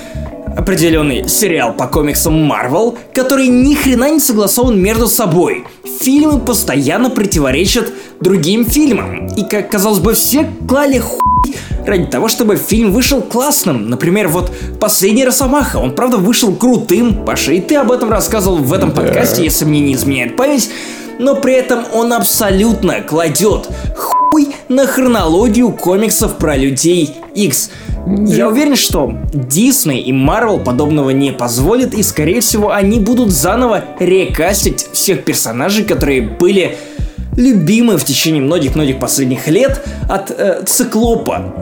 определенный 0.59 1.29
сериал 1.29 1.73
по 1.73 1.87
комиксам 1.87 2.51
Marvel, 2.51 2.99
который 3.15 3.47
ни 3.47 3.75
хрена 3.77 4.11
не 4.11 4.19
согласован 4.19 4.79
между 4.79 5.07
собой. 5.07 5.65
Фильмы 6.01 6.41
постоянно 6.41 7.11
противоречат 7.11 7.93
другим 8.21 8.67
фильмам. 8.67 9.29
И, 9.29 9.45
как 9.45 9.71
казалось 9.71 10.01
бы, 10.01 10.15
все 10.15 10.51
клали 10.69 10.99
хуй 10.99 11.55
ради 11.87 12.07
того, 12.07 12.27
чтобы 12.27 12.57
фильм 12.57 12.93
вышел 12.93 13.23
классным. 13.23 13.89
Например, 13.89 14.27
вот 14.27 14.51
«Последний 14.81 15.25
Росомаха», 15.25 15.77
он 15.77 15.95
правда 15.95 16.17
вышел 16.17 16.53
крутым. 16.55 17.25
Паша, 17.25 17.53
и 17.53 17.61
ты 17.61 17.77
об 17.77 17.93
этом 17.93 18.11
рассказывал 18.11 18.57
в 18.57 18.73
этом 18.73 18.93
да. 18.93 19.03
подкасте, 19.03 19.45
если 19.45 19.65
мне 19.65 19.81
не 19.81 19.95
изменяет 19.95 20.37
память. 20.37 20.71
Но 21.21 21.37
при 21.37 21.55
этом 21.55 21.85
он 21.95 22.13
абсолютно 22.13 23.01
кладет 23.01 23.69
хуй 23.97 24.49
на 24.69 24.87
хронологию 24.89 25.71
комиксов 25.71 26.37
про 26.37 26.57
людей 26.57 27.15
X. 27.35 27.71
Я 28.07 28.49
уверен, 28.49 28.77
что 28.77 29.13
Disney 29.33 29.99
и 30.01 30.13
Marvel 30.13 30.63
подобного 30.63 31.11
не 31.11 31.33
позволят, 31.33 31.95
и, 31.95 32.03
скорее 32.03 32.41
всего, 32.41 32.73
они 32.73 33.01
будут 33.01 33.31
заново 33.31 33.85
рекастить 33.99 34.87
всех 34.93 35.25
персонажей, 35.25 35.85
которые 35.85 36.23
были 36.23 36.77
любимы 37.37 37.97
в 37.99 38.05
течение 38.05 38.43
многих-многих 38.43 38.99
последних 38.99 39.47
лет 39.49 39.85
от 40.09 40.31
э, 40.31 40.63
Циклопа. 40.67 41.55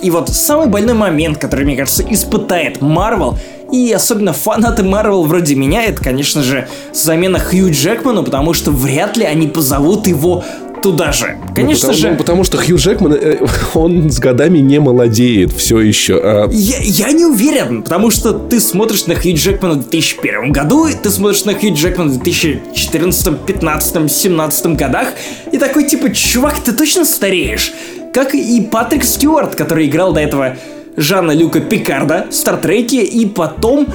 И 0.00 0.10
вот 0.10 0.28
самый 0.28 0.68
больной 0.68 0.94
момент, 0.94 1.38
который, 1.38 1.64
мне 1.64 1.76
кажется, 1.76 2.04
испытает 2.08 2.80
Марвел, 2.80 3.36
и 3.72 3.92
особенно 3.92 4.32
фанаты 4.32 4.82
Марвел 4.82 5.24
вроде 5.24 5.54
меня, 5.54 5.84
это, 5.84 6.02
конечно 6.02 6.42
же, 6.42 6.68
замена 6.94 7.38
Хью 7.38 7.70
Джекману, 7.70 8.22
потому 8.22 8.54
что 8.54 8.70
вряд 8.70 9.16
ли 9.16 9.24
они 9.24 9.48
позовут 9.48 10.06
его 10.06 10.44
туда 10.82 11.12
же. 11.12 11.36
Ну, 11.48 11.54
конечно 11.54 11.88
ну, 11.88 11.94
потому, 11.94 11.94
же. 11.94 12.10
Ну, 12.10 12.16
потому 12.16 12.44
что 12.44 12.56
Хью 12.58 12.76
Джекман, 12.76 13.12
э, 13.14 13.38
он 13.74 14.10
с 14.10 14.18
годами 14.18 14.58
не 14.58 14.80
молодеет 14.80 15.52
все 15.52 15.80
еще. 15.80 16.20
А... 16.22 16.48
Я, 16.50 16.78
я 16.80 17.12
не 17.12 17.24
уверен, 17.24 17.82
потому 17.82 18.10
что 18.10 18.32
ты 18.32 18.60
смотришь 18.60 19.06
на 19.06 19.14
Хью 19.14 19.34
Джекмана 19.34 19.74
в 19.74 19.88
2001 19.88 20.52
году, 20.52 20.86
и 20.86 20.94
ты 20.94 21.10
смотришь 21.10 21.44
на 21.44 21.54
Хью 21.54 21.74
Джекмана 21.74 22.10
в 22.10 22.18
2014, 22.18 23.38
15, 23.40 24.12
17 24.12 24.66
годах, 24.76 25.08
и 25.52 25.58
такой 25.58 25.84
типа, 25.84 26.10
чувак, 26.10 26.54
ты 26.64 26.72
точно 26.72 27.04
стареешь? 27.04 27.72
как 28.12 28.34
и 28.34 28.60
Патрик 28.60 29.04
Стюарт, 29.04 29.54
который 29.54 29.86
играл 29.86 30.12
до 30.12 30.20
этого 30.20 30.56
Жана 30.96 31.32
Люка 31.32 31.60
Пикарда 31.60 32.26
в 32.30 32.34
Стартреке 32.34 33.04
и 33.04 33.26
потом 33.26 33.86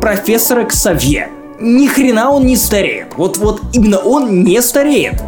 профессора 0.00 0.64
Ксавье. 0.64 1.30
Ни 1.60 1.88
хрена 1.88 2.30
он 2.30 2.46
не 2.46 2.56
стареет. 2.56 3.08
Вот, 3.16 3.36
вот 3.38 3.60
именно 3.72 3.98
он 3.98 4.44
не 4.44 4.62
стареет. 4.62 5.20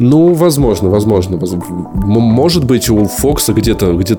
Ну, 0.00 0.32
возможно, 0.32 0.88
возможно. 0.88 1.38
Может 1.38 2.64
быть, 2.64 2.88
у 2.88 3.04
Фокса 3.04 3.52
где-то 3.52 3.92
где 3.92 4.16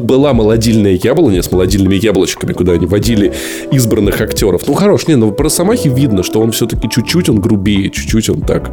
была 0.00 0.32
молодильная 0.32 0.98
яблоня 1.02 1.42
с 1.42 1.52
молодильными 1.52 1.96
яблочками, 1.96 2.52
куда 2.52 2.72
они 2.72 2.86
водили 2.86 3.32
избранных 3.70 4.20
актеров. 4.20 4.62
Ну, 4.66 4.74
хорош, 4.74 5.06
не, 5.06 5.16
но 5.16 5.30
про 5.30 5.50
Самахи 5.50 5.88
видно, 5.88 6.22
что 6.22 6.40
он 6.40 6.50
все-таки 6.52 6.88
чуть-чуть 6.88 7.28
он 7.28 7.40
грубее, 7.40 7.90
чуть-чуть 7.90 8.30
он 8.30 8.40
так. 8.40 8.70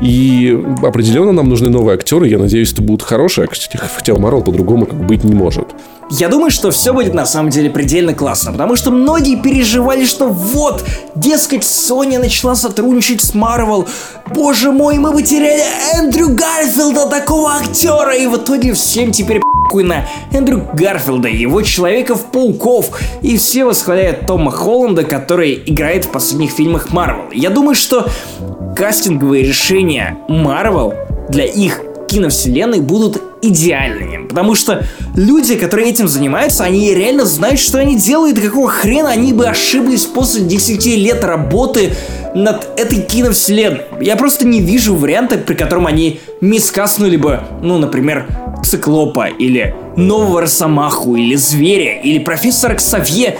И 0.00 0.58
определенно 0.82 1.32
нам 1.32 1.48
нужны 1.48 1.68
новые 1.68 1.94
актеры. 1.94 2.26
Я 2.28 2.38
надеюсь, 2.38 2.72
это 2.72 2.82
будут 2.82 3.02
хорошие. 3.02 3.46
Хотя 3.48 4.14
Марвел 4.14 4.42
по-другому 4.42 4.86
как 4.86 5.06
быть 5.06 5.24
не 5.24 5.34
может. 5.34 5.68
Я 6.14 6.28
думаю, 6.28 6.50
что 6.50 6.70
все 6.70 6.92
будет 6.92 7.14
на 7.14 7.24
самом 7.24 7.48
деле 7.48 7.70
предельно 7.70 8.12
классно, 8.12 8.52
потому 8.52 8.76
что 8.76 8.90
многие 8.90 9.36
переживали, 9.36 10.04
что 10.04 10.28
вот, 10.28 10.84
дескать, 11.14 11.62
Sony 11.62 12.18
начала 12.18 12.54
сотрудничать 12.54 13.22
с 13.22 13.34
Marvel. 13.34 13.88
Боже 14.34 14.72
мой, 14.72 14.98
мы 14.98 15.14
потеряли 15.14 15.62
Эндрю 15.94 16.28
Гарфилда, 16.28 17.06
такого 17.06 17.54
актера, 17.54 18.14
и 18.14 18.26
в 18.26 18.36
итоге 18.36 18.74
всем 18.74 19.10
теперь 19.10 19.40
похуй 19.40 19.84
на 19.84 20.06
Эндрю 20.34 20.68
Гарфилда, 20.74 21.28
его 21.28 21.62
Человеков-пауков, 21.62 22.90
и 23.22 23.38
все 23.38 23.64
восхваляют 23.64 24.26
Тома 24.26 24.50
Холланда, 24.50 25.04
который 25.04 25.62
играет 25.64 26.04
в 26.04 26.10
последних 26.10 26.50
фильмах 26.50 26.88
Marvel. 26.90 27.30
Я 27.32 27.48
думаю, 27.48 27.74
что 27.74 28.06
кастинговые 28.76 29.44
решения 29.44 30.18
Marvel 30.28 30.94
для 31.30 31.46
их 31.46 31.80
киновселенной 32.12 32.80
будут 32.80 33.22
идеальными. 33.40 34.26
Потому 34.28 34.54
что 34.54 34.84
люди, 35.16 35.56
которые 35.56 35.90
этим 35.90 36.08
занимаются, 36.08 36.64
они 36.64 36.94
реально 36.94 37.24
знают, 37.24 37.58
что 37.58 37.78
они 37.78 37.96
делают, 37.96 38.38
и 38.38 38.42
какого 38.42 38.68
хрена 38.68 39.10
они 39.10 39.32
бы 39.32 39.46
ошиблись 39.46 40.04
после 40.04 40.42
10 40.42 40.84
лет 40.86 41.24
работы 41.24 41.94
над 42.34 42.78
этой 42.78 43.00
киновселенной. 43.00 43.82
Я 44.00 44.16
просто 44.16 44.46
не 44.46 44.60
вижу 44.60 44.94
варианта, 44.94 45.38
при 45.38 45.54
котором 45.54 45.86
они 45.86 46.20
мискаснули 46.40 47.16
бы, 47.16 47.40
ну, 47.62 47.78
например, 47.78 48.26
Циклопа, 48.62 49.26
или 49.26 49.74
Нового 49.96 50.42
Росомаху, 50.42 51.16
или 51.16 51.34
Зверя, 51.34 52.00
или 52.00 52.18
Профессора 52.18 52.74
Ксавье, 52.74 53.38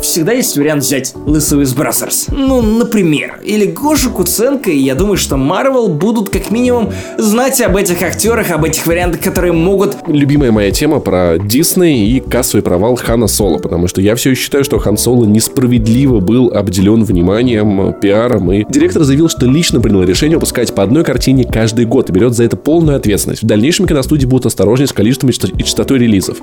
всегда 0.00 0.32
есть 0.32 0.56
вариант 0.56 0.82
взять 0.82 1.14
Лысого 1.26 1.62
из 1.62 1.74
Brazzers. 1.74 2.26
Ну, 2.30 2.62
например. 2.62 3.40
Или 3.44 3.66
Гошу 3.66 4.10
Куценко, 4.10 4.70
и 4.70 4.78
я 4.78 4.94
думаю, 4.94 5.16
что 5.16 5.36
Марвел 5.36 5.88
будут 5.88 6.30
как 6.30 6.50
минимум 6.50 6.92
знать 7.18 7.60
об 7.60 7.76
этих 7.76 8.02
актерах, 8.02 8.50
об 8.50 8.64
этих 8.64 8.86
вариантах, 8.86 9.20
которые 9.20 9.52
могут... 9.52 9.96
Любимая 10.06 10.52
моя 10.52 10.70
тема 10.70 11.00
про 11.00 11.38
Дисней 11.38 12.08
и 12.08 12.20
кассовый 12.20 12.62
провал 12.62 12.96
Хана 12.96 13.26
Соло, 13.26 13.58
потому 13.58 13.88
что 13.88 14.00
я 14.00 14.14
все 14.16 14.30
еще 14.30 14.42
считаю, 14.42 14.64
что 14.64 14.78
Хан 14.78 14.96
Соло 14.96 15.24
несправедливо 15.24 16.20
был 16.20 16.50
обделен 16.52 17.04
вниманием, 17.04 17.94
пиаром, 18.00 18.52
и 18.52 18.64
директор 18.68 19.02
заявил, 19.02 19.28
что 19.28 19.46
лично 19.46 19.80
принял 19.80 20.02
решение 20.02 20.36
выпускать 20.36 20.74
по 20.74 20.82
одной 20.82 21.04
картине 21.04 21.44
каждый 21.44 21.84
год 21.84 22.10
и 22.10 22.12
берет 22.12 22.34
за 22.34 22.44
это 22.44 22.56
полную 22.56 22.96
ответственность. 22.96 23.42
В 23.42 23.46
дальнейшем 23.46 23.86
киностудии 23.86 24.26
будут 24.26 24.46
осторожнее 24.46 24.86
с 24.86 24.92
количеством 24.92 25.30
и 25.30 25.62
частотой 25.62 25.98
релизов. 25.98 26.38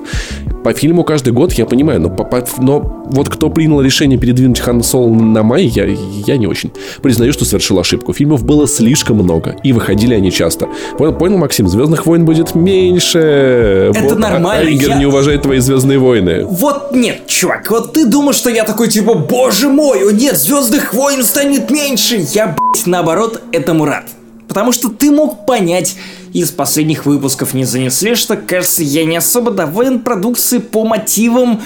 По 0.64 0.72
фильму 0.72 1.04
каждый 1.04 1.32
год, 1.32 1.52
я 1.54 1.66
понимаю, 1.66 2.00
но, 2.00 2.10
по, 2.10 2.24
по, 2.24 2.44
но 2.58 3.04
вот 3.06 3.28
кто 3.28 3.39
принял 3.48 3.80
решение 3.80 4.18
передвинуть 4.18 4.60
Хан 4.60 4.82
Соло 4.82 5.14
на 5.14 5.42
май, 5.42 5.64
я, 5.64 5.86
я 5.86 6.36
не 6.36 6.46
очень. 6.46 6.72
Признаю, 7.02 7.32
что 7.32 7.44
совершил 7.44 7.78
ошибку. 7.78 8.12
Фильмов 8.12 8.44
было 8.44 8.66
слишком 8.68 9.16
много, 9.16 9.56
и 9.62 9.72
выходили 9.72 10.14
они 10.14 10.30
часто. 10.30 10.68
Понял, 10.98 11.14
понял 11.14 11.38
Максим? 11.38 11.68
Звездных 11.68 12.06
войн 12.06 12.24
будет 12.24 12.54
меньше. 12.54 13.90
Это 13.94 14.10
вот, 14.10 14.18
нормально. 14.18 14.68
Айгер 14.68 14.90
я... 14.90 14.96
не 14.96 15.06
уважает 15.06 15.42
твои 15.42 15.60
Звездные 15.60 15.98
войны. 15.98 16.44
Вот 16.44 16.94
нет, 16.94 17.26
чувак, 17.26 17.70
вот 17.70 17.92
ты 17.92 18.06
думаешь, 18.06 18.36
что 18.36 18.50
я 18.50 18.64
такой 18.64 18.88
типа, 18.88 19.14
боже 19.14 19.68
мой, 19.68 20.08
о 20.08 20.10
нет, 20.10 20.36
Звездных 20.36 20.92
войн 20.92 21.22
станет 21.22 21.70
меньше. 21.70 22.26
Я, 22.32 22.48
блядь, 22.48 22.86
наоборот, 22.86 23.40
этому 23.52 23.84
рад. 23.84 24.04
Потому 24.48 24.72
что 24.72 24.88
ты 24.88 25.12
мог 25.12 25.46
понять, 25.46 25.94
из 26.32 26.50
последних 26.50 27.06
выпусков 27.06 27.54
не 27.54 27.64
занесли, 27.64 28.16
что, 28.16 28.36
кажется, 28.36 28.82
я 28.82 29.04
не 29.04 29.16
особо 29.16 29.52
доволен 29.52 30.00
продукцией 30.00 30.60
по 30.60 30.84
мотивам 30.84 31.62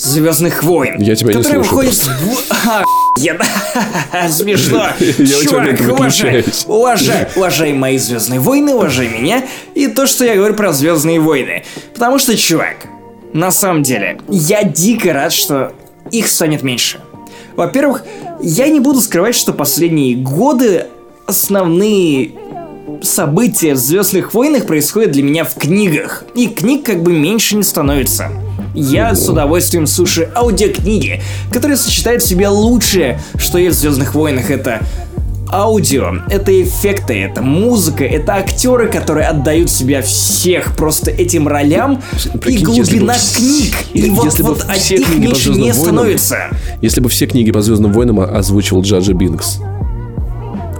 Звездных 0.00 0.62
войн. 0.62 0.98
Я 0.98 1.14
тебя 1.14 1.34
не 1.34 1.42
слышу. 1.42 1.58
выходит... 1.58 1.94
Смешно. 4.30 4.86
Чувак, 4.98 5.80
уважай, 5.80 6.44
уважай, 6.66 7.28
уважай 7.36 7.72
мои 7.74 7.98
Звездные 7.98 8.40
войны, 8.40 8.74
уважай 8.74 9.08
меня 9.08 9.44
и 9.74 9.88
то, 9.88 10.06
что 10.06 10.24
я 10.24 10.36
говорю 10.36 10.54
про 10.54 10.72
Звездные 10.72 11.20
войны. 11.20 11.64
Потому 11.92 12.18
что, 12.18 12.34
чувак, 12.34 12.86
на 13.34 13.50
самом 13.50 13.82
деле, 13.82 14.18
я 14.28 14.64
дико 14.64 15.12
рад, 15.12 15.32
что 15.32 15.74
их 16.10 16.28
станет 16.28 16.62
меньше. 16.62 17.00
Во-первых, 17.54 18.04
я 18.40 18.68
не 18.68 18.80
буду 18.80 19.02
скрывать, 19.02 19.34
что 19.34 19.52
последние 19.52 20.16
годы 20.16 20.86
основные 21.26 22.32
события 23.02 23.74
в 23.74 23.78
Звездных 23.78 24.32
войнах 24.32 24.66
происходят 24.66 25.10
для 25.10 25.22
меня 25.22 25.44
в 25.44 25.54
книгах. 25.56 26.24
И 26.34 26.48
книг 26.48 26.86
как 26.86 27.02
бы 27.02 27.12
меньше 27.12 27.56
не 27.56 27.62
становится. 27.62 28.30
Я 28.74 29.14
с 29.14 29.28
удовольствием 29.28 29.86
слушаю 29.86 30.30
аудиокниги, 30.34 31.20
которые 31.52 31.76
сочетают 31.76 32.22
в 32.22 32.26
себе 32.26 32.48
лучшее, 32.48 33.20
что 33.36 33.58
есть 33.58 33.78
в 33.78 33.80
Звездных 33.80 34.14
войнах. 34.14 34.50
Это 34.50 34.80
аудио, 35.52 36.12
это 36.28 36.62
эффекты, 36.62 37.14
это 37.14 37.42
музыка, 37.42 38.04
это 38.04 38.34
актеры, 38.34 38.88
которые 38.88 39.26
отдают 39.26 39.70
себя 39.70 40.02
всех 40.02 40.76
просто 40.76 41.10
этим 41.10 41.48
ролям, 41.48 42.02
Прикиньте, 42.40 42.62
и 42.62 42.64
глубина 42.64 43.14
книг. 43.36 43.74
И 43.92 44.10
вот, 44.10 44.24
если 44.24 44.42
вот 44.42 44.64
бы 44.64 44.72
все 44.74 44.96
их 44.96 45.16
меньше 45.16 45.50
не 45.50 45.72
становится. 45.72 46.36
Если 46.80 47.00
бы 47.00 47.08
все 47.08 47.26
книги 47.26 47.50
по 47.50 47.62
Звездным 47.62 47.92
войнам 47.92 48.20
озвучивал 48.20 48.82
Джаджа 48.82 49.12
Бинкс. 49.12 49.58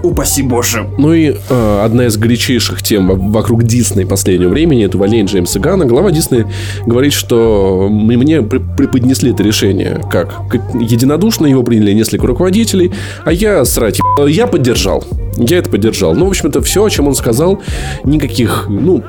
Упаси 0.03 0.41
боже. 0.41 0.87
Ну 0.97 1.13
и 1.13 1.35
э, 1.49 1.81
одна 1.83 2.07
из 2.07 2.17
горячейших 2.17 2.81
тем 2.81 3.31
вокруг 3.31 3.63
Дисней 3.63 4.05
последнего 4.05 4.49
времени 4.49 4.85
это 4.85 4.97
увольнение 4.97 5.27
Джеймса 5.27 5.59
Гана. 5.59 5.85
Глава 5.85 6.11
Дисней 6.11 6.45
говорит, 6.85 7.13
что 7.13 7.87
мне 7.89 8.41
преподнесли 8.41 9.31
это 9.31 9.43
решение 9.43 10.01
как 10.11 10.43
единодушно 10.73 11.45
его 11.45 11.63
приняли 11.63 11.93
несколько 11.93 12.27
руководителей, 12.27 12.91
а 13.25 13.31
я 13.31 13.63
срать 13.65 13.99
я 14.27 14.47
поддержал. 14.47 15.03
Я 15.37 15.57
это 15.57 15.69
поддержал. 15.69 16.13
Ну, 16.13 16.25
в 16.25 16.29
общем, 16.29 16.49
это 16.49 16.61
все, 16.61 16.83
о 16.83 16.89
чем 16.89 17.07
он 17.07 17.15
сказал. 17.15 17.61
Никаких, 18.03 18.65
ну, 18.69 19.03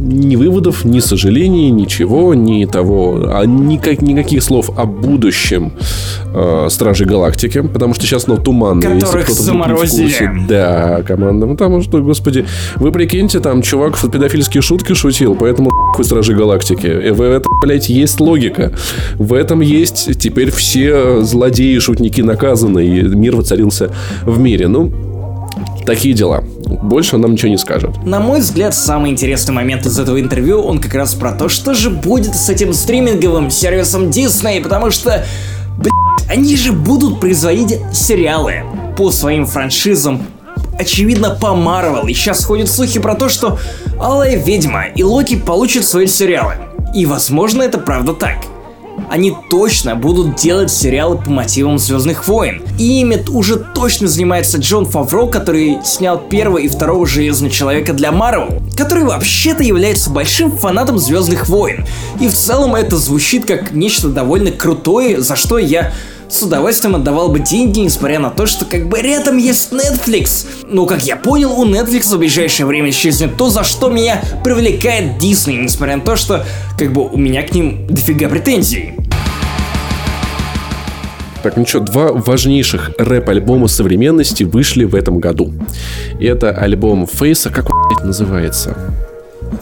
ни 0.00 0.36
выводов, 0.36 0.84
ни 0.84 1.00
сожалений, 1.00 1.70
ничего, 1.70 2.34
ни 2.34 2.64
того, 2.64 3.30
а 3.32 3.44
никак, 3.44 4.02
никаких 4.02 4.42
слов 4.42 4.70
о 4.76 4.86
будущем 4.86 5.72
э, 6.34 6.66
Стражи 6.70 7.04
Галактики, 7.04 7.60
потому 7.60 7.94
что 7.94 8.06
сейчас, 8.06 8.26
ну, 8.26 8.36
туманно. 8.36 8.80
Которых 8.80 9.28
если 9.28 9.42
заморозили. 9.42 10.08
Курсе, 10.08 10.30
да, 10.48 11.02
команда, 11.02 11.46
потому 11.46 11.82
что, 11.82 12.00
господи, 12.00 12.46
вы 12.76 12.92
прикиньте, 12.92 13.40
там 13.40 13.62
чувак 13.62 13.96
в 13.96 14.10
педофильские 14.10 14.62
шутки 14.62 14.92
шутил, 14.94 15.34
поэтому 15.34 15.70
хуй 15.94 16.04
Стражи 16.04 16.34
Галактики. 16.34 16.86
И 16.86 17.10
в 17.10 17.20
этом, 17.22 17.52
блядь, 17.62 17.88
есть 17.88 18.20
логика. 18.20 18.72
В 19.14 19.32
этом 19.32 19.60
есть 19.60 20.18
теперь 20.18 20.50
все 20.50 21.22
злодеи, 21.22 21.78
шутники 21.78 22.20
наказаны, 22.20 22.86
и 22.86 23.02
мир 23.02 23.36
воцарился 23.36 23.90
в 24.24 24.38
мире. 24.38 24.68
Ну, 24.68 24.92
такие 25.84 26.14
дела. 26.14 26.42
Больше 26.66 27.16
он 27.16 27.22
нам 27.22 27.32
ничего 27.32 27.48
не 27.48 27.58
скажет. 27.58 28.02
На 28.04 28.20
мой 28.20 28.40
взгляд, 28.40 28.74
самый 28.74 29.10
интересный 29.10 29.54
момент 29.54 29.86
из 29.86 29.98
этого 29.98 30.20
интервью, 30.20 30.60
он 30.62 30.80
как 30.80 30.94
раз 30.94 31.14
про 31.14 31.32
то, 31.32 31.48
что 31.48 31.74
же 31.74 31.90
будет 31.90 32.34
с 32.34 32.48
этим 32.48 32.72
стриминговым 32.72 33.50
сервисом 33.50 34.10
Disney, 34.10 34.62
потому 34.62 34.90
что, 34.90 35.24
блядь, 35.78 36.30
они 36.30 36.56
же 36.56 36.72
будут 36.72 37.20
производить 37.20 37.78
сериалы 37.92 38.64
по 38.96 39.10
своим 39.10 39.46
франшизам, 39.46 40.22
очевидно, 40.78 41.30
по 41.30 41.54
Марвел. 41.54 42.06
И 42.06 42.14
сейчас 42.14 42.44
ходят 42.44 42.68
слухи 42.68 42.98
про 42.98 43.14
то, 43.14 43.28
что 43.28 43.58
Алая 44.00 44.36
Ведьма 44.36 44.86
и 44.94 45.02
Локи 45.02 45.36
получат 45.36 45.84
свои 45.84 46.06
сериалы. 46.06 46.54
И 46.94 47.06
возможно 47.06 47.62
это 47.62 47.78
правда 47.78 48.12
так 48.14 48.36
они 49.10 49.34
точно 49.50 49.94
будут 49.94 50.36
делать 50.36 50.70
сериалы 50.70 51.16
по 51.16 51.30
мотивам 51.30 51.78
Звездных 51.78 52.26
войн. 52.26 52.62
И 52.78 53.00
ими 53.00 53.22
уже 53.30 53.56
точно 53.56 54.08
занимается 54.08 54.58
Джон 54.58 54.86
Фавро, 54.86 55.26
который 55.26 55.78
снял 55.84 56.18
первого 56.18 56.58
и 56.58 56.68
второго 56.68 57.06
Железного 57.06 57.52
Человека 57.52 57.92
для 57.92 58.12
Марвел, 58.12 58.62
который 58.76 59.04
вообще-то 59.04 59.62
является 59.62 60.10
большим 60.10 60.56
фанатом 60.56 60.98
Звездных 60.98 61.48
войн. 61.48 61.84
И 62.20 62.28
в 62.28 62.34
целом 62.34 62.74
это 62.74 62.96
звучит 62.96 63.44
как 63.46 63.72
нечто 63.72 64.08
довольно 64.08 64.50
крутое, 64.50 65.20
за 65.20 65.36
что 65.36 65.58
я 65.58 65.92
с 66.28 66.42
удовольствием 66.42 66.96
отдавал 66.96 67.28
бы 67.28 67.38
деньги, 67.38 67.80
несмотря 67.80 68.18
на 68.18 68.30
то, 68.30 68.46
что 68.46 68.64
как 68.64 68.88
бы 68.88 69.00
рядом 69.00 69.36
есть 69.36 69.72
Netflix. 69.72 70.46
Но 70.68 70.86
как 70.86 71.02
я 71.04 71.16
понял, 71.16 71.52
у 71.52 71.64
Netflix 71.64 72.14
в 72.14 72.18
ближайшее 72.18 72.66
время 72.66 72.90
исчезнет 72.90 73.36
то, 73.36 73.48
за 73.48 73.64
что 73.64 73.88
меня 73.88 74.22
привлекает 74.42 75.22
Disney, 75.22 75.62
несмотря 75.62 75.96
на 75.96 76.02
то, 76.02 76.16
что 76.16 76.44
как 76.78 76.92
бы 76.92 77.06
у 77.06 77.16
меня 77.16 77.42
к 77.42 77.54
ним 77.54 77.86
дофига 77.86 78.28
претензий. 78.28 78.94
Так, 81.42 81.56
ну 81.56 81.64
что, 81.64 81.78
два 81.78 82.12
важнейших 82.12 82.90
рэп-альбома 82.98 83.68
современности 83.68 84.42
вышли 84.42 84.84
в 84.84 84.96
этом 84.96 85.20
году. 85.20 85.52
И 86.18 86.26
это 86.26 86.50
альбом 86.50 87.06
Фейса, 87.06 87.50
как 87.50 87.70
он 87.70 88.06
называется? 88.06 88.76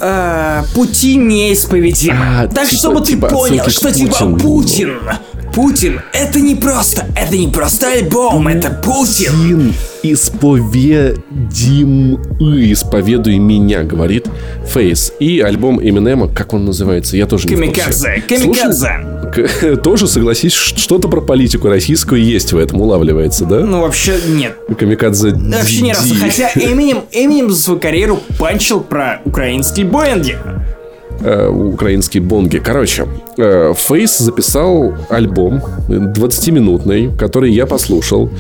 А, 0.01 0.65
пути 0.75 1.17
неисповедимы. 1.17 2.17
А, 2.19 2.49
так, 2.49 2.69
типа, 2.69 2.79
чтобы 2.79 3.05
типа 3.05 3.29
ты 3.29 3.35
понял, 3.35 3.69
что 3.69 3.93
типа 3.93 4.27
Путин 4.41 4.99
Путин— 5.55 6.01
это 6.13 6.41
не 6.41 6.57
просто, 6.57 7.07
это 7.15 7.37
не 7.37 7.47
просто 7.47 7.93
альбом, 7.93 8.49
это 8.49 8.71
Путин. 8.71 9.73
Исповедим, 10.03 11.15
исповедуй 12.41 13.39
меня, 13.39 13.85
говорит 13.85 14.27
Фейс. 14.67 15.13
И 15.21 15.39
альбом 15.39 15.81
Эминема, 15.81 16.27
как 16.27 16.55
он 16.55 16.65
называется, 16.65 17.17
я 17.17 17.27
тоже 17.27 17.47
Камикадзе, 17.47 18.25
не 18.29 18.37
Камикадзе. 18.37 19.77
тоже 19.85 20.09
согласись, 20.09 20.53
что-то 20.53 21.07
про 21.09 21.21
политику 21.21 21.69
российскую 21.69 22.21
есть 22.21 22.53
в 22.53 22.59
этом, 22.59 22.81
улавливается, 22.81 23.45
да? 23.45 23.61
Ну, 23.61 23.81
вообще 23.81 24.17
нет. 24.27 24.57
Камикадзе 24.77 25.35
Вообще 25.35 25.83
ни 25.83 25.93
разу. 25.93 26.17
Хотя 26.17 26.51
Эминем, 26.57 27.03
Эминем 27.13 27.53
за 27.53 27.63
свою 27.63 27.79
карьеру 27.79 28.19
панчил 28.41 28.81
про 28.81 29.21
украинский 29.25 29.85
Боинги 29.85 30.37
э, 31.21 31.49
украинские 31.49 32.23
бонги. 32.23 32.59
Короче, 32.59 33.07
э, 33.37 33.73
Фейс 33.77 34.19
записал 34.19 34.95
альбом 35.09 35.63
20-минутный, 35.89 37.11
который 37.17 37.53
я 37.53 37.67
послушал. 37.67 38.31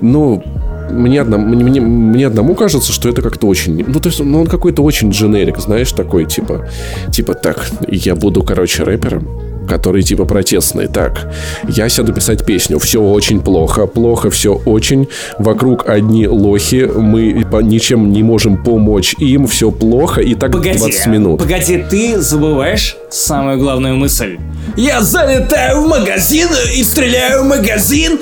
Ну, 0.00 0.42
мне, 0.90 1.20
одному, 1.20 1.46
мне, 1.46 1.80
мне 1.80 2.26
одному 2.26 2.54
кажется, 2.54 2.92
что 2.92 3.08
это 3.08 3.22
как-то 3.22 3.46
очень... 3.46 3.84
Ну, 3.86 4.00
то 4.00 4.08
есть, 4.08 4.20
ну, 4.20 4.40
он 4.40 4.46
какой-то 4.46 4.82
очень 4.82 5.10
дженерик, 5.10 5.58
знаешь, 5.58 5.92
такой, 5.92 6.24
типа... 6.24 6.68
Типа, 7.12 7.34
так, 7.34 7.70
я 7.88 8.14
буду, 8.14 8.42
короче, 8.42 8.82
рэпером 8.84 9.49
который 9.70 10.02
типа 10.02 10.24
протестный. 10.24 10.88
Так, 10.88 11.32
я 11.68 11.88
сяду 11.88 12.12
писать 12.12 12.44
песню. 12.44 12.78
Все 12.78 13.00
очень 13.00 13.40
плохо, 13.40 13.86
плохо 13.86 14.28
все 14.30 14.60
очень. 14.66 15.08
Вокруг 15.38 15.88
одни 15.88 16.26
лохи, 16.26 16.86
мы 16.86 17.46
ничем 17.62 18.12
не 18.12 18.22
можем 18.22 18.62
помочь 18.62 19.14
им, 19.18 19.46
все 19.46 19.70
плохо. 19.70 20.20
И 20.20 20.34
так 20.34 20.50
погоди, 20.52 20.78
20 20.78 21.06
минут. 21.06 21.40
Погоди, 21.40 21.84
ты 21.88 22.20
забываешь 22.20 22.96
самую 23.10 23.58
главную 23.58 23.96
мысль. 23.96 24.38
Я 24.76 25.02
залетаю 25.02 25.82
в 25.82 25.88
магазин 25.88 26.48
и 26.76 26.82
стреляю 26.82 27.44
в 27.44 27.46
магазин. 27.46 28.18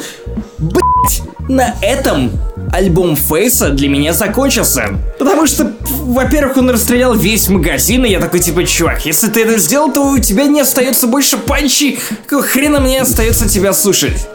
Блять, 0.59 1.23
на 1.49 1.75
этом 1.81 2.31
альбом 2.73 3.17
Фейса 3.17 3.71
для 3.71 3.89
меня 3.89 4.13
закончился. 4.13 4.89
Потому 5.19 5.47
что, 5.47 5.73
во-первых, 5.81 6.57
он 6.57 6.71
расстрелял 6.71 7.15
весь 7.15 7.49
магазин, 7.49 8.05
и 8.05 8.11
я 8.11 8.21
такой, 8.21 8.41
типа, 8.41 8.65
чувак, 8.65 9.05
если 9.07 9.29
ты 9.29 9.43
это 9.43 9.59
сделал, 9.59 9.93
то 9.93 10.03
у 10.03 10.19
тебя 10.19 10.45
не 10.45 10.61
остается 10.61 11.07
больше 11.07 11.39
панчи, 11.39 11.99
какого 12.27 12.43
хрена 12.43 12.81
мне 12.81 13.01
остается 13.03 13.49
тебя 13.49 13.73
слушать? 13.73 14.29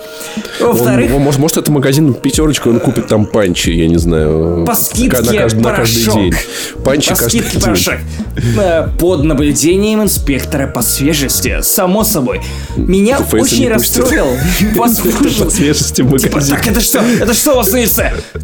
Во-вторых... 0.60 1.12
Он, 1.14 1.22
может, 1.22 1.40
может, 1.40 1.58
это 1.58 1.72
магазин 1.72 2.14
пятерочку, 2.14 2.70
он 2.70 2.80
купит 2.80 3.08
там 3.08 3.26
панчи, 3.26 3.70
я 3.70 3.88
не 3.88 3.98
знаю. 3.98 4.64
По 4.66 4.76
скидке 4.76 5.22
на, 5.22 5.34
каждый, 5.34 5.62
на 5.62 5.76
каждый 5.76 6.04
день. 6.04 6.34
Панчи 6.84 7.10
по 7.10 7.16
каждый 7.16 7.30
скидке 7.30 7.52
день. 7.52 7.62
порошок. 7.62 7.96
Э, 8.58 8.88
под 9.00 9.24
наблюдением 9.24 10.02
инспектора 10.02 10.68
по 10.68 10.82
свежести, 10.82 11.62
само 11.62 12.04
собой. 12.04 12.42
Меня 12.76 13.20
это 13.20 13.36
очень 13.38 13.70
расстроил. 13.70 14.28
По 14.78 14.88
свежести 14.90 15.96
типа, 15.98 16.10
магазин. 16.10 16.56
Так, 16.56 16.68
это 16.68 16.82
что? 16.82 17.00
Это 17.00 17.34
что 17.34 17.54
у 17.54 17.56
вас 17.58 17.72
на 17.72 17.84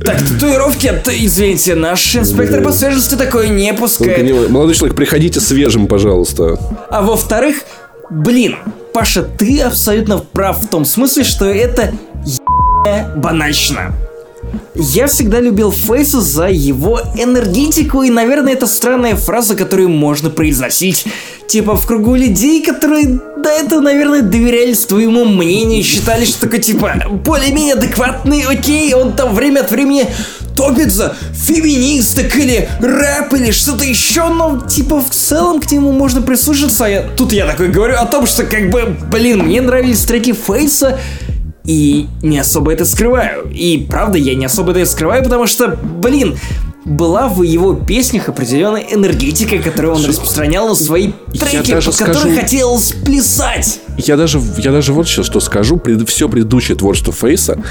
Так, 0.03 0.17
татуировки, 0.19 0.93
извините, 1.19 1.75
наш 1.75 2.15
инспектор 2.15 2.61
по 2.61 2.71
свежести 2.71 3.15
такой 3.15 3.49
не 3.49 3.73
пускает. 3.73 4.49
Молодой 4.49 4.75
человек, 4.75 4.95
приходите 4.95 5.39
свежим, 5.39 5.87
пожалуйста. 5.87 6.57
А 6.89 7.01
во-вторых, 7.01 7.63
блин, 8.09 8.57
Паша, 8.93 9.23
ты 9.23 9.61
абсолютно 9.61 10.19
прав 10.19 10.63
в 10.63 10.67
том 10.67 10.85
смысле, 10.85 11.23
что 11.23 11.45
это 11.45 11.93
банально. 13.15 13.93
Я 14.73 15.07
всегда 15.07 15.39
любил 15.41 15.71
Фейса 15.71 16.21
за 16.21 16.47
его 16.47 17.01
энергетику, 17.15 18.03
и, 18.03 18.09
наверное, 18.09 18.53
это 18.53 18.67
странная 18.67 19.15
фраза, 19.15 19.55
которую 19.55 19.89
можно 19.89 20.29
произносить. 20.29 21.05
Типа 21.49 21.75
в 21.75 21.88
кругу 21.88 22.13
людей, 22.13 22.63
которые 22.63 23.19
до 23.38 23.49
этого, 23.49 23.81
наверное, 23.81 24.21
доверялись 24.21 24.85
твоему 24.85 25.25
мнению, 25.25 25.83
считали, 25.83 26.23
что 26.23 26.41
такой, 26.41 26.59
типа, 26.59 26.93
более-менее 27.09 27.73
адекватный, 27.73 28.43
окей, 28.43 28.93
он 28.93 29.13
там 29.13 29.33
время 29.33 29.62
от 29.62 29.71
времени 29.71 30.05
топит 30.55 30.91
за 30.91 31.15
феминисток 31.33 32.35
или 32.35 32.69
рэп 32.79 33.33
или 33.33 33.49
что-то 33.49 33.83
еще, 33.83 34.27
но 34.27 34.62
типа 34.62 35.01
в 35.01 35.09
целом 35.09 35.59
к 35.59 35.71
нему 35.71 35.91
можно 35.91 36.21
прислушаться. 36.21 36.85
А 36.85 36.89
я, 36.89 37.01
тут 37.17 37.33
я 37.33 37.47
такой 37.47 37.69
говорю 37.69 37.95
о 37.95 38.05
том, 38.05 38.27
что 38.27 38.43
как 38.43 38.69
бы, 38.69 38.95
блин, 39.12 39.39
мне 39.39 39.59
нравились 39.62 40.03
треки 40.03 40.33
Фейса, 40.33 40.99
и 41.65 42.07
не 42.21 42.38
особо 42.38 42.73
это 42.73 42.85
скрываю. 42.85 43.49
И 43.51 43.88
правда, 43.89 44.19
я 44.19 44.35
не 44.35 44.45
особо 44.45 44.71
это 44.71 44.85
скрываю, 44.85 45.23
потому 45.23 45.47
что, 45.47 45.79
блин, 45.81 46.38
была 46.89 47.30
в 47.30 47.43
его 47.43 47.73
песнях 47.73 48.30
определенная 48.30 48.82
энергетика, 48.82 49.60
которую 49.60 49.95
он 49.95 50.06
распространял 50.06 50.67
на 50.67 50.75
свои 50.75 51.12
треки, 51.32 51.73
под 51.73 51.93
скажу... 51.93 52.13
которые 52.13 52.39
хотелось 52.41 52.93
плясать. 53.06 53.80
Я 53.97 54.17
даже, 54.17 54.41
я 54.58 54.71
даже 54.71 54.93
вот 54.93 55.08
сейчас 55.08 55.25
что 55.28 55.39
скажу. 55.39 55.78
Пред, 55.78 56.08
все 56.10 56.28
предыдущее 56.28 56.75
творчество 56.75 57.13
Фейса 57.13 57.62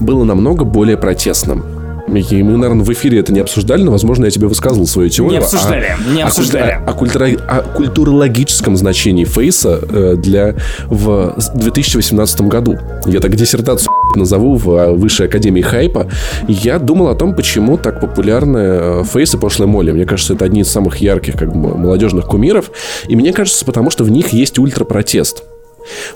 было 0.00 0.24
намного 0.24 0.64
более 0.64 0.96
протестным 0.96 1.77
И 2.14 2.42
мы, 2.42 2.56
наверное, 2.56 2.84
в 2.84 2.92
эфире 2.92 3.20
это 3.20 3.32
не 3.32 3.40
обсуждали, 3.40 3.82
но, 3.82 3.92
возможно, 3.92 4.24
я 4.24 4.30
тебе 4.30 4.46
высказывал 4.46 4.86
свою 4.86 5.08
теорию. 5.08 5.38
Не 5.38 5.44
обсуждали, 5.44 5.86
о, 5.86 6.14
не 6.14 6.22
обсуждали. 6.22 6.72
О, 6.72 6.90
о, 6.90 6.92
культура, 6.94 7.28
о 7.46 7.62
культурологическом 7.62 8.76
значении 8.76 9.24
фейса 9.24 9.80
э, 9.88 10.14
для 10.16 10.54
в 10.86 11.36
2018 11.54 12.40
году. 12.42 12.78
Я 13.06 13.20
так 13.20 13.34
диссертацию 13.34 13.92
назову 14.16 14.56
в 14.56 14.92
Высшей 14.92 15.26
Академии 15.26 15.62
Хайпа. 15.62 16.08
Я 16.46 16.78
думал 16.78 17.08
о 17.08 17.14
том, 17.14 17.34
почему 17.34 17.76
так 17.76 18.00
популярны 18.00 18.58
э, 18.58 19.04
фейсы 19.04 19.38
пошлой 19.38 19.66
моли. 19.66 19.90
Мне 19.90 20.06
кажется, 20.06 20.34
это 20.34 20.44
одни 20.44 20.60
из 20.60 20.70
самых 20.70 20.98
ярких 20.98 21.36
как 21.36 21.54
бы, 21.54 21.76
молодежных 21.76 22.26
кумиров. 22.26 22.70
И 23.08 23.16
мне 23.16 23.32
кажется, 23.32 23.64
потому 23.64 23.90
что 23.90 24.04
в 24.04 24.10
них 24.10 24.28
есть 24.28 24.58
ультрапротест. 24.58 25.44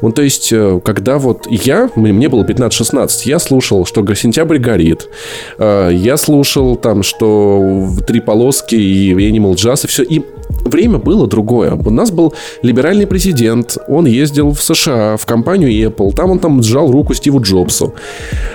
Ну, 0.00 0.12
то 0.12 0.22
есть, 0.22 0.52
э, 0.52 0.80
когда 0.85 1.18
вот 1.18 1.46
я, 1.48 1.90
мне 1.94 2.28
было 2.28 2.44
15-16, 2.44 3.08
я 3.24 3.38
слушал, 3.38 3.85
что 3.87 4.02
«Сентябрь 4.14 4.58
горит», 4.58 5.08
э, 5.58 5.90
я 5.92 6.16
слушал 6.16 6.76
там, 6.76 7.02
что 7.02 7.88
«Три 8.06 8.20
полоски» 8.20 8.74
и 8.74 9.14
«Animal 9.14 9.54
Jazz», 9.54 9.85
и 9.85 9.87
все, 9.88 10.02
и 10.02 10.22
время 10.64 10.98
было 10.98 11.26
другое. 11.26 11.72
У 11.72 11.90
нас 11.90 12.11
был 12.11 12.35
либеральный 12.62 13.06
президент, 13.06 13.78
он 13.88 14.06
ездил 14.06 14.52
в 14.52 14.62
США, 14.62 15.16
в 15.16 15.26
компанию 15.26 15.70
Apple, 15.70 16.14
там 16.14 16.30
он 16.30 16.38
там 16.38 16.62
сжал 16.62 16.90
руку 16.90 17.14
Стиву 17.14 17.40
Джобсу. 17.40 17.94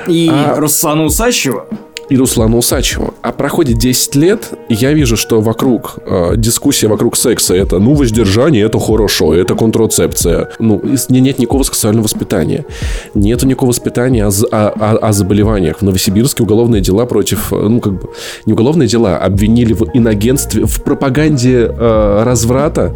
И 0.08 0.30
а... 0.32 0.56
Руслану 0.60 1.06
Усачеву 1.06 1.64
и 2.10 2.18
Руслану 2.18 2.58
Усачеву. 2.58 3.14
А 3.22 3.32
проходит 3.32 3.78
10 3.78 4.16
лет, 4.16 4.52
и 4.70 4.74
я 4.74 4.94
вижу, 4.94 5.18
что 5.18 5.42
вокруг 5.42 5.98
э, 6.06 6.34
дискуссия 6.38 6.88
вокруг 6.88 7.18
секса 7.18 7.54
это, 7.54 7.80
ну, 7.80 7.94
воздержание, 7.94 8.64
это 8.64 8.80
хорошо, 8.80 9.34
это 9.34 9.56
контрацепция. 9.56 10.50
Ну, 10.60 10.82
не, 11.10 11.20
нет 11.20 11.40
никакого 11.40 11.64
сексуального 11.64 12.06
воспитания. 12.06 12.66
Нету 13.14 13.46
никакого 13.48 13.70
воспитания 13.70 14.26
о, 14.26 14.32
о, 14.52 14.68
о, 14.70 14.98
о 14.98 15.14
заболеваниях. 15.14 15.80
В 15.80 15.82
Новосибирске 15.82 16.44
уголовные 16.44 16.82
дела 16.82 17.06
против, 17.06 17.52
э, 17.52 17.56
ну, 17.56 17.80
как 17.80 17.94
бы, 17.94 18.10
не 18.46 18.54
уголовные 18.54 18.88
дела, 18.88 19.18
обвинили 19.18 19.74
в 19.74 19.84
иногенстве, 19.94 20.66
в 20.66 20.84
пропаганде 20.84 21.70
э, 21.70 22.24
разврата 22.24 22.96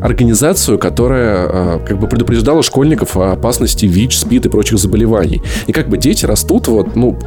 организацию, 0.00 0.78
которая 0.78 1.48
э, 1.48 1.78
как 1.86 1.98
бы 1.98 2.06
предупреждала 2.06 2.62
школьников 2.62 3.16
о 3.16 3.32
опасности 3.32 3.86
ВИЧ, 3.86 4.18
СПИД 4.18 4.46
и 4.46 4.48
прочих 4.48 4.78
заболеваний. 4.78 5.42
И 5.66 5.72
как 5.72 5.88
бы 5.88 5.96
дети 5.96 6.26
растут 6.26 6.68
вот, 6.68 6.96
ну, 6.96 7.18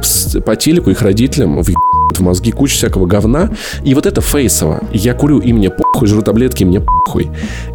по 0.44 0.56
телеку 0.56 0.90
их 0.90 1.02
родителям 1.16 1.62
в 1.62 1.70
в 2.14 2.20
мозги 2.20 2.50
кучу 2.50 2.74
всякого 2.74 3.06
говна. 3.06 3.50
И 3.84 3.94
вот 3.94 4.06
это 4.06 4.20
фейсово. 4.20 4.80
Я 4.92 5.12
курю, 5.14 5.40
и 5.40 5.52
мне 5.52 5.70
похуй, 5.70 6.08
жру 6.08 6.22
таблетки, 6.22 6.62
и 6.62 6.66
мне 6.66 6.80
похуй. 6.80 7.28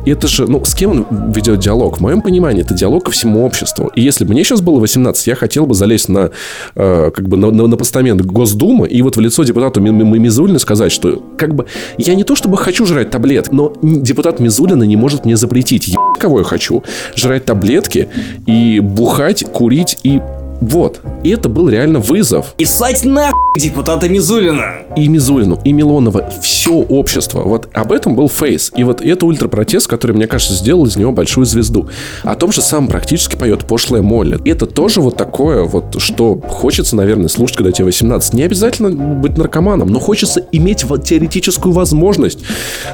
И 0.06 0.12
это 0.12 0.28
же, 0.28 0.48
ну, 0.48 0.64
с 0.66 0.74
кем 0.74 0.92
он 0.92 1.32
ведет 1.32 1.60
диалог? 1.60 1.98
В 1.98 2.00
моем 2.02 2.22
понимании, 2.22 2.64
это 2.64 2.74
диалог 2.74 3.06
ко 3.06 3.12
всему 3.12 3.46
обществу. 3.46 3.92
И 3.96 4.02
если 4.02 4.26
мне 4.26 4.44
сейчас 4.44 4.62
было 4.62 4.80
18, 4.80 5.28
я 5.28 5.36
хотел 5.36 5.66
бы 5.66 5.76
залезть 5.76 6.10
на, 6.10 6.32
э, 6.76 7.12
как 7.14 7.28
бы, 7.28 7.38
на, 7.38 7.52
на, 7.52 7.68
на 7.68 7.78
постамент 7.78 8.22
Госдумы 8.22 8.88
и 8.88 9.02
вот 9.02 9.18
в 9.18 9.20
лицо 9.20 9.44
депутату 9.44 9.80
Мизулина 9.82 10.60
сказать, 10.60 10.92
что, 10.92 11.22
как 11.38 11.54
бы, 11.54 11.66
я 11.98 12.16
не 12.16 12.24
то 12.24 12.36
чтобы 12.36 12.58
хочу 12.58 12.86
жрать 12.86 13.12
таблетки, 13.12 13.54
но 13.54 13.74
депутат 13.84 14.40
Мизулина 14.40 14.84
не 14.84 14.96
может 14.96 15.26
мне 15.26 15.38
запретить. 15.38 15.88
Я 15.88 15.98
кого 16.20 16.40
я 16.40 16.46
хочу? 16.46 16.84
Жрать 17.16 17.46
таблетки 17.46 18.10
и 18.48 18.80
бухать, 18.80 19.44
курить 19.44 20.00
и 20.04 20.20
вот. 20.62 21.02
И 21.24 21.30
это 21.30 21.50
был 21.50 21.70
реально 21.70 22.00
вызов. 22.00 22.54
И 22.60 22.66
слать 22.66 23.04
нахуй 23.04 23.34
депутата 23.60 24.08
Мизулина. 24.08 24.76
И 24.96 25.08
Мизулину, 25.08 25.60
и 25.66 25.74
Милонова. 25.74 26.30
Все 26.42 26.74
общество. 26.74 27.42
Вот 27.42 27.68
об 27.74 27.92
этом 27.92 28.16
был 28.16 28.30
фейс. 28.30 28.72
И 28.76 28.84
вот 28.84 29.02
это 29.02 29.26
ультрапротест, 29.26 29.88
который, 29.88 30.14
мне 30.14 30.28
кажется, 30.28 30.54
сделал 30.54 30.86
из 30.86 30.96
него 30.96 31.12
большую 31.12 31.46
звезду. 31.46 31.90
О 32.24 32.36
том 32.36 32.52
же 32.52 32.62
сам 32.62 32.88
практически 32.88 33.36
поет 33.36 33.66
пошлая 33.66 34.04
Молли. 34.04 34.40
Это 34.46 34.68
тоже 34.68 35.02
вот 35.02 35.18
такое 35.18 35.64
вот, 35.64 36.00
что 36.00 36.40
хочется, 36.48 36.96
наверное, 36.96 37.28
слушать, 37.28 37.58
когда 37.58 37.72
тебе 37.72 37.86
18. 37.86 38.34
Не 38.34 38.44
обязательно 38.44 38.92
быть 38.92 39.38
наркоманом, 39.38 39.88
но 39.90 40.00
хочется 40.00 40.46
иметь 40.52 40.86
теоретическую 41.04 41.74
возможность 41.74 42.40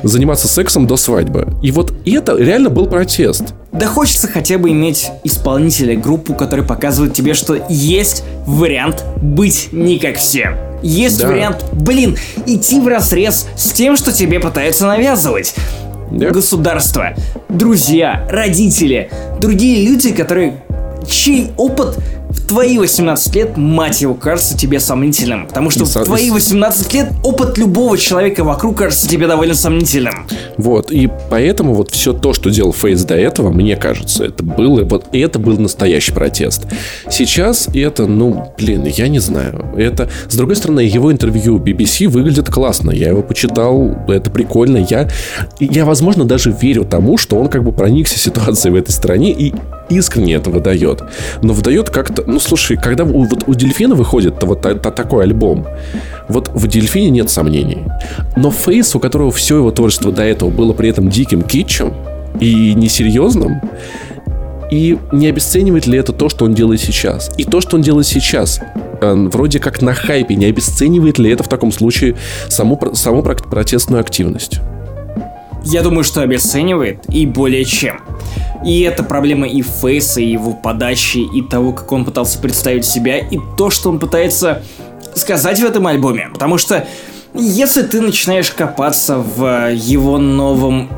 заниматься 0.04 0.48
сексом 0.48 0.88
до 0.88 0.96
свадьбы. 0.96 1.48
И 1.62 1.72
вот 1.72 1.94
это 2.06 2.38
реально 2.38 2.70
был 2.70 2.88
протест. 2.88 3.54
Да 3.74 3.86
хочется 3.86 4.28
хотя 4.28 4.58
бы 4.58 4.72
иметь 4.72 5.12
исполнителя, 5.24 5.96
группу, 5.96 6.34
который 6.34 6.66
показывает 6.66 7.14
тебе, 7.14 7.34
что 7.34 7.57
есть 7.70 8.24
вариант 8.46 9.04
быть 9.22 9.70
не 9.72 10.00
как 10.00 10.18
все. 10.18 10.58
Есть 10.84 11.20
да. 11.20 11.28
вариант, 11.28 11.66
блин, 11.74 12.18
идти 12.46 12.80
в 12.80 12.88
разрез 12.88 13.48
с 13.56 13.72
тем, 13.72 13.98
что 13.98 14.12
тебе 14.12 14.40
пытаются 14.40 14.86
навязывать. 14.86 15.56
Да. 16.12 16.30
Государство, 16.30 17.16
друзья, 17.50 18.26
родители, 18.30 19.10
другие 19.40 19.86
люди, 19.86 20.14
которые 20.14 20.64
чей 21.08 21.52
опыт 21.58 21.98
в 22.30 22.48
твои 22.48 22.78
18 22.78 23.36
лет, 23.36 23.58
мать 23.58 24.02
его, 24.02 24.14
кажется 24.14 24.58
тебе 24.58 24.80
сомнительным. 24.80 25.48
Потому 25.48 25.70
что 25.70 25.86
в 25.86 26.04
твои 26.06 26.30
18 26.30 26.94
лет 26.94 27.12
опыт 27.24 27.58
любого 27.58 27.98
человека 27.98 28.44
вокруг 28.44 28.78
кажется 28.78 29.08
тебе 29.08 29.28
довольно 29.28 29.54
сомнительным. 29.54 30.28
Вот, 30.58 30.92
и 30.92 31.10
поэтому 31.30 31.74
вот 31.74 31.92
все 31.92 32.14
то, 32.14 32.34
что 32.34 32.50
делал 32.50 32.74
Фейс 32.74 33.04
до 33.04 33.16
этого, 33.16 33.50
мне 33.50 33.76
кажется, 33.76 34.26
это 34.26 34.44
было, 34.44 34.84
вот 34.84 35.06
это 35.14 35.40
был 35.40 35.58
настоящий 35.58 36.12
протест. 36.12 36.68
Сейчас 37.10 37.70
это, 37.74 38.08
ну, 38.08 38.54
блин, 38.58 38.86
я 38.86 39.08
не 39.08 39.20
знаю. 39.20 39.74
Это, 39.78 40.10
с 40.28 40.36
другой 40.36 40.56
стороны, 40.56 40.82
его 40.82 41.12
интервью 41.12 41.60
BBC 41.60 42.08
выглядит 42.08 42.50
классно. 42.50 42.92
Я 42.92 43.10
его 43.10 43.22
почитал, 43.22 43.96
это 44.08 44.30
прикольно. 44.30 44.78
Я, 44.90 45.10
я, 45.60 45.86
возможно, 45.86 46.26
даже 46.26 46.52
верю 46.52 46.86
тому, 46.86 47.18
что 47.18 47.38
он 47.38 47.48
как 47.48 47.64
бы 47.64 47.72
проникся 47.72 48.20
ситуацией 48.20 48.74
в 48.74 48.76
этой 48.76 48.92
стране 48.92 49.32
и 49.32 49.54
искренне 49.90 50.36
это 50.36 50.50
выдает. 50.50 51.04
Но 51.42 51.54
выдает 51.54 51.90
как-то... 51.90 52.24
Ну, 52.26 52.40
слушай, 52.40 52.78
когда 52.78 53.04
у, 53.04 53.24
вот 53.24 53.44
у 53.48 53.54
Дельфина 53.54 53.96
выходит 53.96 54.44
вот 54.44 54.62
та, 54.62 54.76
та, 54.76 54.92
такой 54.92 55.24
альбом, 55.24 55.66
вот 56.28 56.50
в 56.54 56.68
Дельфине 56.68 57.10
нет 57.10 57.30
сомнений. 57.30 57.84
Но 58.36 58.52
Фейс, 58.52 58.96
у 58.96 59.00
которого 59.00 59.32
все 59.32 59.58
его 59.58 59.72
творчество 59.72 60.12
до 60.12 60.24
этого 60.24 60.50
было 60.50 60.74
при 60.74 60.90
этом 60.90 61.10
диким 61.10 61.42
китчем 61.42 61.94
и 62.40 62.74
несерьезным, 62.74 63.62
и 64.70 64.98
не 65.12 65.28
обесценивает 65.28 65.88
ли 65.88 65.98
это 65.98 66.12
то, 66.12 66.30
что 66.30 66.46
он 66.46 66.54
делает 66.54 66.82
сейчас? 66.82 67.32
И 67.38 67.46
то, 67.46 67.62
что 67.62 67.78
он 67.78 67.82
делает 67.82 68.06
сейчас, 68.06 68.60
э, 69.02 69.14
вроде 69.32 69.60
как 69.60 69.82
на 69.82 69.94
хайпе, 69.94 70.36
не 70.36 70.46
обесценивает 70.46 71.20
ли 71.20 71.32
это 71.32 71.44
в 71.44 71.48
таком 71.48 71.72
случае 71.72 72.16
саму, 72.50 72.80
саму 72.94 73.24
протестную 73.24 74.02
активность? 74.02 74.60
Я 75.70 75.82
думаю, 75.82 76.06
что 76.06 76.22
обесценивает 76.22 77.00
и 77.10 77.26
более 77.26 77.66
чем. 77.66 78.02
И 78.66 78.82
это 78.82 79.04
проблема 79.04 79.48
и 79.48 79.62
Фейса, 79.62 80.22
и 80.22 80.26
его 80.26 80.54
подачи, 80.54 81.18
и 81.18 81.42
того, 81.42 81.74
как 81.74 81.92
он 81.92 82.06
пытался 82.06 82.40
представить 82.40 82.86
себя, 82.86 83.18
и 83.18 83.38
то, 83.58 83.70
что 83.70 83.90
он 83.90 84.00
пытается 84.00 84.64
сказать 85.14 85.60
в 85.60 85.66
этом 85.66 85.86
альбоме. 85.88 86.30
Потому 86.32 86.58
что 86.58 86.88
если 87.34 87.82
ты 87.82 88.00
начинаешь 88.00 88.50
копаться 88.52 89.18
в 89.18 89.74
его 89.74 90.18
новом 90.18 90.90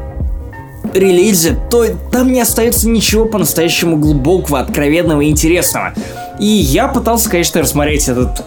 релизе, 0.93 1.58
то 1.71 1.86
там 2.12 2.32
не 2.32 2.41
остается 2.41 2.88
ничего 2.89 3.25
по-настоящему 3.25 3.97
глубокого, 3.97 4.60
откровенного 4.60 5.21
и 5.21 5.29
интересного. 5.29 5.93
И 6.39 6.45
я 6.45 6.88
пытался, 6.88 7.27
конечно, 7.29 7.62
рассмотреть 7.62 8.08
этот 8.08 8.45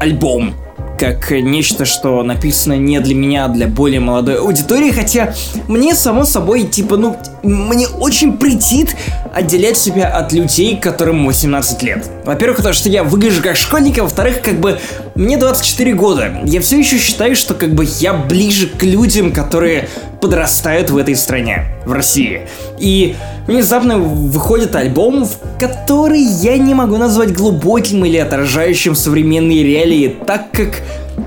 альбом 0.00 0.54
как 1.00 1.30
нечто, 1.30 1.86
что 1.86 2.22
написано 2.22 2.74
не 2.74 3.00
для 3.00 3.14
меня, 3.14 3.46
а 3.46 3.48
для 3.48 3.66
более 3.66 4.00
молодой 4.00 4.38
аудитории, 4.38 4.90
хотя 4.90 5.32
мне, 5.66 5.94
само 5.94 6.24
собой, 6.24 6.64
типа, 6.64 6.98
ну, 6.98 7.16
мне 7.42 7.88
очень 7.88 8.36
претит 8.36 8.96
отделять 9.32 9.76
себя 9.76 10.08
от 10.08 10.32
людей, 10.32 10.76
которым 10.76 11.26
18 11.26 11.82
лет. 11.82 12.06
Во-первых, 12.24 12.58
потому 12.58 12.74
что 12.74 12.88
я 12.88 13.04
выгляжу 13.04 13.42
как 13.42 13.56
школьник, 13.56 13.98
а 13.98 14.02
во-вторых, 14.02 14.42
как 14.42 14.60
бы, 14.60 14.78
мне 15.14 15.36
24 15.36 15.94
года. 15.94 16.40
Я 16.44 16.60
все 16.60 16.78
еще 16.78 16.98
считаю, 16.98 17.36
что 17.36 17.54
как 17.54 17.74
бы 17.74 17.86
я 17.98 18.12
ближе 18.12 18.66
к 18.66 18.82
людям, 18.82 19.32
которые 19.32 19.88
подрастают 20.20 20.90
в 20.90 20.96
этой 20.96 21.16
стране, 21.16 21.66
в 21.86 21.92
России. 21.92 22.42
И 22.78 23.16
внезапно 23.46 23.98
выходит 23.98 24.74
альбом, 24.74 25.24
в 25.24 25.58
который 25.58 26.20
я 26.20 26.58
не 26.58 26.74
могу 26.74 26.96
назвать 26.96 27.32
глубоким 27.32 28.04
или 28.04 28.18
отражающим 28.18 28.94
современные 28.94 29.62
реалии, 29.64 30.16
так 30.26 30.50
как 30.52 30.82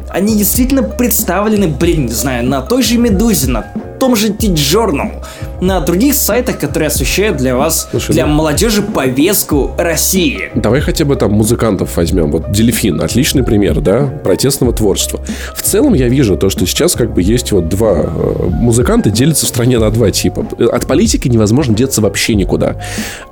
они 0.10 0.36
действительно 0.36 0.84
представлены, 0.84 1.68
блин, 1.68 2.06
не 2.06 2.12
знаю, 2.12 2.46
на 2.46 2.62
той 2.62 2.84
же 2.84 2.98
Медузе, 2.98 3.50
на 3.50 3.66
том 4.04 4.18
же 4.18 4.34
T-Journal, 4.34 5.24
на 5.62 5.80
других 5.80 6.14
сайтах, 6.16 6.60
которые 6.60 6.88
освещают 6.88 7.38
для 7.38 7.56
вас, 7.56 7.88
Слушай, 7.90 8.12
для 8.12 8.26
ну... 8.26 8.34
молодежи 8.34 8.82
повестку 8.82 9.72
России. 9.78 10.52
Давай 10.56 10.82
хотя 10.82 11.06
бы 11.06 11.16
там 11.16 11.32
музыкантов 11.32 11.96
возьмем. 11.96 12.32
Вот 12.32 12.52
Дельфин, 12.52 13.02
отличный 13.02 13.44
пример, 13.44 13.80
да, 13.80 14.08
протестного 14.24 14.74
творчества. 14.74 15.22
В 15.56 15.62
целом 15.62 15.94
я 15.94 16.10
вижу 16.10 16.36
то, 16.36 16.50
что 16.50 16.66
сейчас 16.66 16.96
как 16.96 17.14
бы 17.14 17.22
есть 17.22 17.54
вот 17.54 17.70
два 17.70 17.94
э, 17.94 18.50
музыканта 18.50 19.10
делятся 19.10 19.46
в 19.46 19.50
стране 19.50 19.80
на 19.80 19.90
два 19.90 20.12
типа. 20.12 20.46
От 20.72 20.86
политики 20.86 21.30
невозможно 21.30 21.74
деться 21.74 22.02
вообще 22.02 22.36
никуда. 22.36 22.76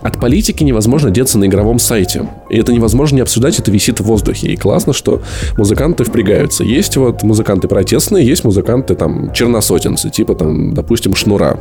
От 0.02 0.22
политики 0.22 0.64
невозможно 0.64 1.10
деться 1.10 1.38
на 1.38 1.48
игровом 1.48 1.80
сайте. 1.80 2.30
И 2.50 2.58
это 2.58 2.72
невозможно 2.72 3.16
не 3.16 3.22
обсуждать, 3.22 3.60
это 3.60 3.72
висит 3.72 4.00
в 4.00 4.04
воздухе. 4.04 4.48
И 4.48 4.56
классно, 4.56 4.94
что 4.94 5.22
музыканты 5.58 6.06
впрягаются. 6.06 6.64
Есть 6.64 6.96
вот 6.96 7.24
музыканты 7.24 7.68
протестные, 7.68 8.26
есть 8.26 8.46
музыканты 8.46 8.96
там 8.96 9.34
черносотенцы, 9.34 10.10
типа 10.10 10.36
там, 10.36 10.61
допустим, 10.74 11.16
Шнура. 11.16 11.60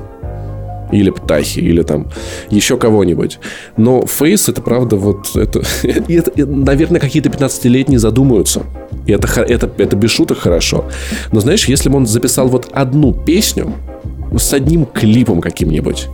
или 0.92 1.10
Птахи, 1.10 1.60
или 1.60 1.82
там 1.82 2.08
еще 2.50 2.76
кого-нибудь. 2.76 3.38
Но 3.76 4.04
Фейс 4.06 4.48
это 4.48 4.60
правда 4.60 4.96
вот 4.96 5.36
это, 5.36 5.62
это, 5.82 6.32
это 6.34 6.46
наверное, 6.46 7.00
какие-то 7.00 7.28
15-летние 7.28 7.98
задумаются. 7.98 8.62
И 9.06 9.12
это, 9.12 9.28
это, 9.42 9.70
это 9.78 9.96
без 9.96 10.10
шуток 10.10 10.38
хорошо. 10.38 10.84
Но 11.32 11.40
знаешь, 11.40 11.68
если 11.68 11.88
бы 11.88 11.96
он 11.96 12.06
записал 12.06 12.48
вот 12.48 12.68
одну 12.72 13.12
песню 13.12 13.72
с 14.36 14.52
одним 14.52 14.84
клипом 14.84 15.40
каким-нибудь, 15.40 16.08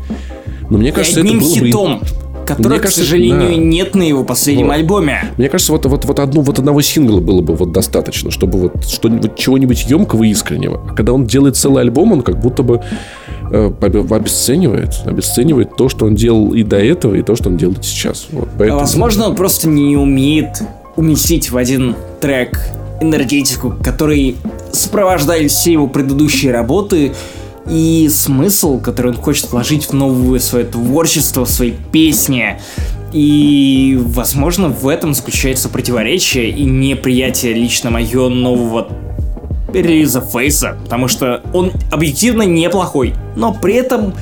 ну, 0.69 0.79
мне 0.79 0.93
кажется, 0.93 1.21
одним 1.21 1.39
это 1.39 1.47
было 1.47 1.55
хитом. 1.55 1.99
бы 2.01 2.07
которого, 2.47 2.73
Мне 2.73 2.81
кажется, 2.81 3.03
к 3.03 3.05
сожалению, 3.05 3.51
да. 3.51 3.57
нет 3.57 3.95
на 3.95 4.03
его 4.03 4.25
последнем 4.25 4.67
вот. 4.67 4.75
альбоме. 4.75 5.33
Мне 5.37 5.49
кажется, 5.49 5.73
вот, 5.73 5.85
вот, 5.87 6.05
вот, 6.05 6.19
одну, 6.19 6.43
вот 6.43 6.59
одного 6.59 6.81
сингла 6.81 7.21
было 7.21 7.41
бы 7.41 7.55
вот 7.55 7.73
достаточно, 7.73 8.31
чтобы 8.31 8.59
вот 8.59 8.85
что-нибудь, 8.87 9.37
чего-нибудь 9.37 9.85
емкого 9.85 10.25
и 10.25 10.31
искреннего. 10.31 10.81
А 10.89 10.95
когда 10.95 11.13
он 11.13 11.27
делает 11.27 11.57
целый 11.57 11.83
альбом, 11.83 12.13
он 12.13 12.23
как 12.23 12.41
будто 12.41 12.63
бы 12.63 12.83
э, 13.51 13.73
обесценивает, 13.81 14.95
обесценивает 15.05 15.77
то, 15.77 15.89
что 15.89 16.07
он 16.07 16.15
делал 16.15 16.55
и 16.55 16.63
до 16.63 16.79
этого, 16.79 17.15
и 17.15 17.23
то, 17.23 17.37
что 17.37 17.49
он 17.49 17.57
делает 17.57 17.85
сейчас. 17.85 18.29
Вот, 18.31 18.49
поэтому... 18.57 18.81
Возможно, 18.81 19.29
он 19.29 19.37
просто 19.37 19.69
не 19.69 19.97
умеет 19.97 20.63
уместить 20.97 21.51
в 21.51 21.57
один 21.57 21.95
трек 22.21 22.59
энергетику, 23.01 23.75
который 23.83 24.37
сопровождает 24.73 25.51
все 25.51 25.73
его 25.73 25.87
предыдущие 25.87 26.53
работы, 26.53 27.13
и 27.69 28.09
смысл, 28.11 28.81
который 28.81 29.13
он 29.13 29.17
хочет 29.17 29.51
вложить 29.51 29.87
в 29.87 29.93
новое 29.93 30.39
свое 30.39 30.65
творчество, 30.65 31.45
в 31.45 31.51
свои 31.51 31.73
песни. 31.93 32.61
И, 33.13 33.99
возможно, 33.99 34.69
в 34.69 34.87
этом 34.89 35.15
заключается 35.15 35.69
противоречие 35.69 36.51
и 36.51 36.65
неприятие 36.65 37.55
лично 37.55 37.91
мое 37.91 38.29
нового 38.29 38.89
релиза 39.73 40.21
Фейса, 40.21 40.77
потому 40.85 41.09
что 41.09 41.43
он 41.53 41.73
объективно 41.91 42.43
неплохой, 42.43 43.15
но 43.37 43.53
при 43.53 43.75
этом 43.75 44.15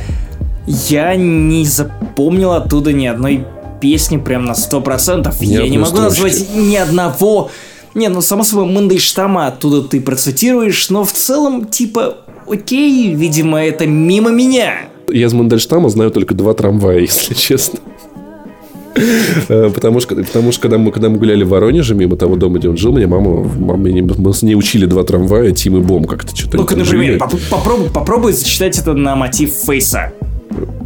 я 0.67 1.15
не 1.15 1.65
запомнил 1.67 2.53
оттуда 2.53 2.93
ни 2.93 3.07
одной 3.07 3.45
песни 3.81 4.17
прям 4.17 4.47
на 4.47 4.53
100%. 4.53 5.35
Ни 5.41 5.47
я 5.47 5.69
не 5.69 5.79
могу 5.79 5.97
строчки. 5.97 6.23
назвать 6.23 6.57
ни 6.57 6.77
одного... 6.77 7.51
Не, 7.95 8.09
ну 8.09 8.21
само 8.21 8.43
собой, 8.43 8.67
Мандельштама 8.67 9.47
оттуда 9.47 9.83
ты 9.83 10.01
процитируешь, 10.01 10.91
но 10.91 11.05
в 11.05 11.13
целом, 11.13 11.67
типа, 11.67 12.17
окей, 12.49 13.15
видимо, 13.15 13.63
это 13.63 13.87
мимо 13.87 14.31
меня. 14.31 14.89
Я 15.09 15.27
из 15.27 15.33
Мандельштама 15.33 15.89
знаю 15.89 16.11
только 16.11 16.35
два 16.35 16.55
трамвая, 16.55 16.99
если 17.01 17.35
честно. 17.35 17.79
Э, 19.49 19.71
потому 19.75 20.01
что, 20.01 20.15
потому 20.17 20.53
что 20.53 20.63
когда, 20.63 20.79
мы, 20.79 20.93
когда 20.93 21.09
мы 21.09 21.19
гуляли 21.19 21.45
в 21.45 21.49
Воронеже, 21.49 21.95
мимо 21.95 22.17
того 22.17 22.37
дома, 22.37 22.59
где 22.59 22.69
он 22.69 22.77
жил, 22.77 22.93
мне 22.93 23.07
мама, 23.07 23.43
мама 23.43 23.89
мы 24.19 24.33
с 24.33 24.43
ней 24.43 24.55
учили 24.55 24.87
два 24.87 25.05
трамвая, 25.05 25.53
Тим 25.53 25.77
и 25.77 25.81
Бом 25.81 26.05
как-то 26.05 26.35
что-то. 26.37 26.57
Ну-ка, 26.59 26.77
например, 26.77 27.19
поп 27.19 27.35
попробуй, 27.51 27.91
попробуй 27.91 28.33
зачитать 28.33 28.79
это 28.79 28.95
на 28.95 29.17
мотив 29.17 29.51
Фейса. 29.51 30.13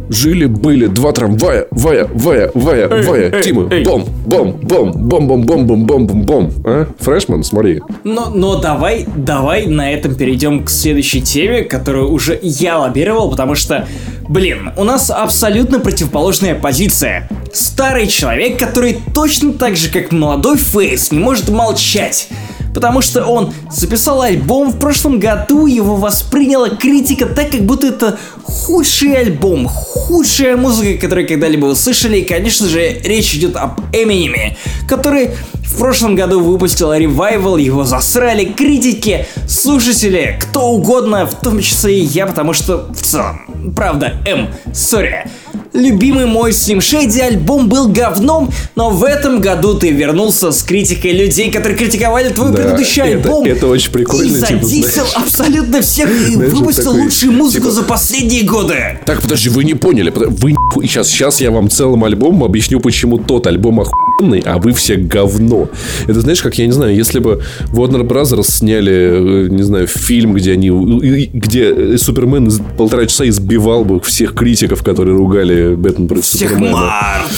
Жили-были 0.09 0.87
два 0.87 1.11
трамвая, 1.11 1.67
вая, 1.71 2.07
вая, 2.13 2.51
вая, 2.53 2.87
вая, 3.03 3.41
Тима, 3.41 3.69
бом, 3.85 4.05
бом, 4.25 4.51
бом, 4.61 4.91
бом, 4.91 5.27
бом, 5.27 5.45
бом, 5.45 5.65
бом, 5.65 5.85
бом, 5.85 6.07
бом, 6.07 6.21
бом. 6.23 6.51
А? 6.65 6.87
Фрешман, 6.99 7.43
смотри. 7.43 7.81
Но, 8.03 8.29
но 8.29 8.59
давай, 8.59 9.05
давай 9.15 9.67
на 9.67 9.91
этом 9.91 10.15
перейдем 10.15 10.63
к 10.63 10.69
следующей 10.69 11.21
теме, 11.21 11.63
которую 11.63 12.11
уже 12.11 12.39
я 12.41 12.79
лоббировал, 12.79 13.29
потому 13.29 13.55
что, 13.55 13.87
блин, 14.27 14.71
у 14.77 14.83
нас 14.83 15.11
абсолютно 15.11 15.79
противоположная 15.79 16.55
позиция. 16.55 17.29
Старый 17.53 18.07
человек, 18.07 18.59
который 18.59 18.97
точно 19.13 19.53
так 19.53 19.75
же, 19.75 19.89
как 19.89 20.11
молодой 20.11 20.57
Фейс, 20.57 21.11
не 21.11 21.19
может 21.19 21.49
молчать 21.49 22.29
потому 22.73 23.01
что 23.01 23.25
он 23.25 23.53
записал 23.71 24.21
альбом 24.21 24.71
в 24.71 24.79
прошлом 24.79 25.19
году, 25.19 25.65
его 25.65 25.95
восприняла 25.95 26.69
критика 26.69 27.25
так, 27.25 27.51
как 27.51 27.61
будто 27.61 27.87
это 27.87 28.17
худший 28.43 29.15
альбом, 29.15 29.67
худшая 29.67 30.57
музыка, 30.57 30.99
которую 30.99 31.27
когда-либо 31.27 31.65
услышали, 31.65 32.17
и, 32.17 32.25
конечно 32.25 32.67
же, 32.67 32.99
речь 33.03 33.35
идет 33.35 33.55
об 33.55 33.79
Эминеме, 33.93 34.57
который 34.87 35.31
в 35.69 35.77
прошлом 35.77 36.15
году 36.15 36.39
выпустил 36.39 36.93
ревайвал, 36.93 37.57
его 37.57 37.83
засрали 37.83 38.45
критики, 38.45 39.25
слушатели, 39.47 40.37
кто 40.41 40.67
угодно, 40.71 41.25
в 41.25 41.35
том 41.35 41.59
числе 41.61 41.99
и 41.99 42.03
я, 42.03 42.25
потому 42.25 42.53
что 42.53 42.89
в 42.91 43.01
целом, 43.01 43.73
правда, 43.75 44.13
М, 44.25 44.49
сори, 44.73 45.25
Любимый 45.73 46.25
мой 46.25 46.49
Slim 46.49 46.79
Shady 46.79 47.21
альбом 47.21 47.69
был 47.69 47.89
говном, 47.89 48.49
но 48.75 48.89
в 48.89 49.03
этом 49.03 49.39
году 49.39 49.75
ты 49.75 49.91
вернулся 49.91 50.51
с 50.51 50.63
критикой 50.63 51.11
людей, 51.11 51.51
которые 51.51 51.77
критиковали 51.77 52.29
твой 52.29 52.51
да, 52.51 52.57
предыдущий 52.57 53.03
это, 53.03 53.11
альбом. 53.11 53.45
Это 53.45 53.67
очень 53.67 53.91
прикольно. 53.91 54.23
И 54.23 54.29
типа, 54.29 54.65
задисел 54.65 55.05
абсолютно 55.13 55.81
всех 55.81 56.09
и 56.09 56.33
знаешь, 56.33 56.53
выпустил 56.53 56.85
такой, 56.85 57.01
лучшую 57.03 57.33
музыку 57.33 57.65
типа... 57.65 57.75
за 57.75 57.83
последние 57.83 58.43
годы. 58.43 58.99
Так, 59.05 59.21
подожди, 59.21 59.49
вы 59.49 59.63
не 59.63 59.75
поняли. 59.75 60.11
Вы 60.11 60.51
и 60.81 60.87
сейчас, 60.87 61.07
сейчас 61.07 61.39
я 61.39 61.51
вам 61.51 61.69
целым 61.69 62.03
альбомом 62.03 62.45
объясню, 62.45 62.79
почему 62.79 63.19
тот 63.19 63.45
альбом 63.45 63.81
охуенный, 63.81 64.41
а 64.45 64.57
вы 64.57 64.73
все 64.73 64.95
говно. 64.95 65.69
Это 66.07 66.21
знаешь, 66.21 66.41
как 66.41 66.57
я 66.57 66.65
не 66.65 66.71
знаю, 66.71 66.95
если 66.95 67.19
бы 67.19 67.43
Warner 67.71 68.01
Brothers 68.01 68.49
сняли, 68.49 69.45
э, 69.45 69.47
не 69.49 69.61
знаю, 69.61 69.85
фильм, 69.85 70.33
где 70.33 70.53
они, 70.53 70.69
где 70.69 71.97
Супермен 71.97 72.51
полтора 72.75 73.05
часа 73.05 73.27
избивал 73.29 73.85
бы 73.85 73.99
всех 73.99 74.33
критиков, 74.33 74.83
которые 74.83 75.15
ругали 75.15 75.58
Бэтмен 75.77 76.07
против 76.07 76.25
Всех 76.25 76.49
Супермена. 76.49 76.77
март! 76.77 77.31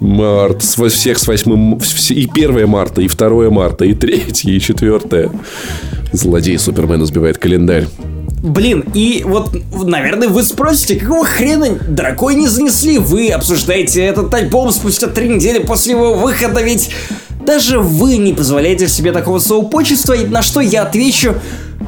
Март. 0.00 0.62
Всех 0.62 1.18
с 1.18 1.26
8... 1.26 1.78
И 2.10 2.28
1 2.32 2.68
марта, 2.68 3.00
и 3.02 3.08
2 3.08 3.50
марта, 3.50 3.84
и 3.84 3.94
3, 3.94 4.24
и 4.44 4.60
4. 4.60 5.30
Злодей 6.12 6.58
Супермена 6.58 7.06
сбивает 7.06 7.38
календарь. 7.38 7.86
Блин, 8.42 8.84
и 8.92 9.22
вот, 9.24 9.56
наверное, 9.72 10.28
вы 10.28 10.42
спросите, 10.42 10.96
какого 10.96 11.24
хрена 11.24 11.78
дракой 11.88 12.34
не 12.34 12.46
занесли? 12.46 12.98
Вы 12.98 13.30
обсуждаете 13.30 14.02
этот 14.02 14.32
альбом 14.34 14.70
спустя 14.70 15.06
три 15.06 15.28
недели 15.28 15.60
после 15.60 15.92
его 15.92 16.12
выхода, 16.12 16.62
ведь 16.62 16.90
даже 17.46 17.78
вы 17.78 18.18
не 18.18 18.34
позволяете 18.34 18.86
себе 18.86 19.12
такого 19.12 19.38
соупочества, 19.38 20.14
на 20.28 20.42
что 20.42 20.60
я 20.60 20.82
отвечу, 20.82 21.36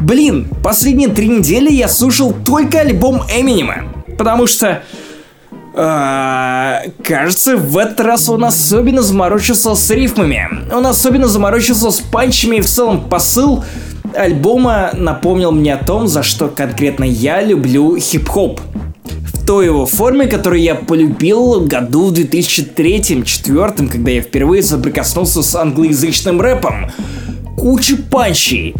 блин, 0.00 0.48
последние 0.62 1.10
три 1.10 1.28
недели 1.28 1.70
я 1.70 1.88
слушал 1.88 2.32
только 2.32 2.80
альбом 2.80 3.22
Эминема, 3.34 3.92
потому 4.16 4.46
что 4.46 4.82
а, 5.78 6.80
кажется, 7.04 7.56
в 7.56 7.76
этот 7.76 8.00
раз 8.00 8.30
он 8.30 8.44
особенно 8.44 9.02
заморочился 9.02 9.74
с 9.74 9.90
рифмами. 9.90 10.48
Он 10.72 10.86
особенно 10.86 11.28
заморочился 11.28 11.90
с 11.90 12.00
панчами 12.00 12.56
и 12.56 12.60
в 12.62 12.66
целом 12.66 13.08
посыл 13.08 13.62
альбома 14.14 14.90
напомнил 14.94 15.52
мне 15.52 15.74
о 15.74 15.84
том, 15.84 16.08
за 16.08 16.22
что 16.22 16.48
конкретно 16.48 17.04
я 17.04 17.42
люблю 17.42 17.98
хип-хоп. 17.98 18.60
В 19.04 19.46
той 19.46 19.66
его 19.66 19.86
форме, 19.86 20.26
которую 20.26 20.62
я 20.62 20.74
полюбил 20.74 21.60
году 21.60 22.06
в 22.06 22.12
2003-2004, 22.14 23.88
когда 23.88 24.10
я 24.10 24.22
впервые 24.22 24.62
соприкоснулся 24.62 25.42
с 25.42 25.54
англоязычным 25.54 26.40
рэпом. 26.40 26.90
Куча 27.56 27.96
панчей, 27.96 28.74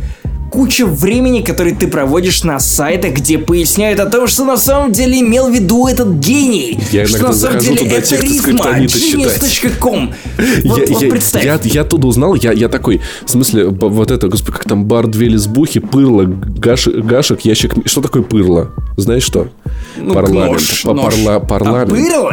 куча 0.50 0.86
времени, 0.86 1.42
который 1.42 1.74
ты 1.74 1.86
проводишь 1.86 2.44
на 2.44 2.58
сайтах, 2.58 3.14
где 3.14 3.38
поясняют 3.38 4.00
о 4.00 4.06
том, 4.06 4.26
что 4.26 4.44
на 4.44 4.56
самом 4.56 4.92
деле 4.92 5.20
имел 5.20 5.50
в 5.50 5.54
виду 5.54 5.86
этот 5.86 6.08
гений. 6.14 6.78
Я 6.92 7.06
что 7.06 7.28
на 7.28 7.32
самом 7.32 7.58
деле 7.60 7.78
туда 7.78 7.96
это 7.96 8.16
рифма, 8.16 8.78
genius.com. 8.78 10.14
Вот, 10.64 10.78
я, 10.78 10.94
вот 10.94 11.02
я, 11.02 11.10
представь. 11.10 11.44
Я, 11.44 11.58
я 11.62 11.80
оттуда 11.82 12.06
узнал, 12.06 12.34
я, 12.34 12.52
я 12.52 12.68
такой, 12.68 13.00
в 13.24 13.30
смысле, 13.30 13.66
вот 13.66 14.10
это, 14.10 14.28
господи, 14.28 14.52
как 14.52 14.64
там 14.64 14.84
бар, 14.84 15.06
две 15.06 15.28
лесбухи, 15.28 15.80
пырло, 15.80 16.24
гаш, 16.24 16.88
гашек, 16.88 17.40
ящик... 17.42 17.74
Что 17.86 18.00
такое 18.00 18.22
пырло? 18.22 18.72
Знаешь 18.96 19.22
что? 19.22 19.48
Ну, 19.96 20.14
парламент. 20.14 20.52
Нож, 20.52 20.84
нож. 20.84 21.14
Парла, 21.14 21.40
парламент. 21.40 21.92
А 21.92 21.94
пырло? 21.94 22.32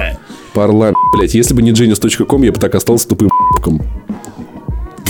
Парламент. 0.53 0.97
Блять, 1.15 1.33
если 1.33 1.53
бы 1.53 1.61
не 1.61 1.71
genius.com, 1.71 2.43
я 2.43 2.51
бы 2.51 2.59
так 2.59 2.75
остался 2.75 3.07
тупым 3.07 3.29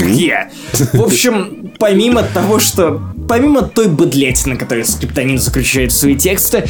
я. 0.02 0.50
В 0.92 1.02
общем, 1.02 1.63
помимо 1.78 2.22
того, 2.22 2.58
что... 2.58 3.00
Помимо 3.26 3.62
той 3.62 3.88
быдлятины, 3.88 4.56
которую 4.56 4.84
скриптонин 4.84 5.38
заключает 5.38 5.92
в 5.92 5.96
свои 5.96 6.14
тексты, 6.14 6.64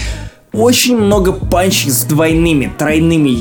очень 0.52 0.96
много 0.96 1.32
панчей 1.32 1.90
с 1.90 2.04
двойными, 2.04 2.72
тройными, 2.78 3.38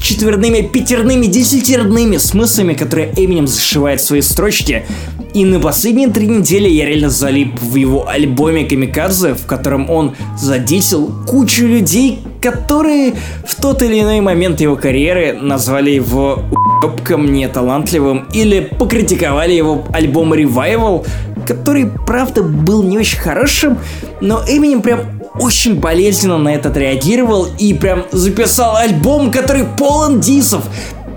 четверными, 0.00 0.62
пятерными, 0.62 1.26
десятерными 1.26 2.16
смыслами, 2.16 2.74
которые 2.74 3.12
Эминем 3.16 3.46
зашивает 3.46 4.00
в 4.00 4.04
свои 4.04 4.20
строчки. 4.20 4.84
И 5.32 5.44
на 5.44 5.60
последние 5.60 6.08
три 6.08 6.26
недели 6.26 6.68
я 6.68 6.86
реально 6.86 7.10
залип 7.10 7.60
в 7.60 7.74
его 7.76 8.08
альбоме 8.08 8.64
Камикадзе, 8.64 9.34
в 9.34 9.46
котором 9.46 9.90
он 9.90 10.16
задисил 10.38 11.12
кучу 11.26 11.66
людей, 11.66 12.20
которые 12.50 13.14
в 13.44 13.60
тот 13.60 13.82
или 13.82 14.00
иной 14.00 14.20
момент 14.20 14.60
его 14.60 14.76
карьеры 14.76 15.32
назвали 15.32 15.90
его 15.90 16.44
уебком 16.82 17.32
неталантливым 17.32 18.28
или 18.32 18.60
покритиковали 18.60 19.52
его 19.52 19.84
альбом 19.92 20.32
Revival, 20.32 21.04
который, 21.44 21.90
правда, 22.06 22.44
был 22.44 22.84
не 22.84 22.98
очень 22.98 23.18
хорошим, 23.18 23.78
но 24.20 24.44
Эминем 24.46 24.82
прям 24.82 25.00
очень 25.40 25.80
болезненно 25.80 26.38
на 26.38 26.54
это 26.54 26.68
отреагировал 26.68 27.48
и 27.58 27.74
прям 27.74 28.04
записал 28.12 28.76
альбом, 28.76 29.32
который 29.32 29.64
полон 29.64 30.20
дисов. 30.20 30.62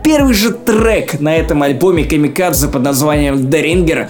Первый 0.04 0.34
же 0.34 0.50
трек 0.52 1.20
на 1.20 1.36
этом 1.36 1.62
альбоме 1.62 2.06
Камикадзе 2.06 2.70
под 2.70 2.82
названием 2.82 3.36
The 3.36 3.63
Ringer, 3.63 4.08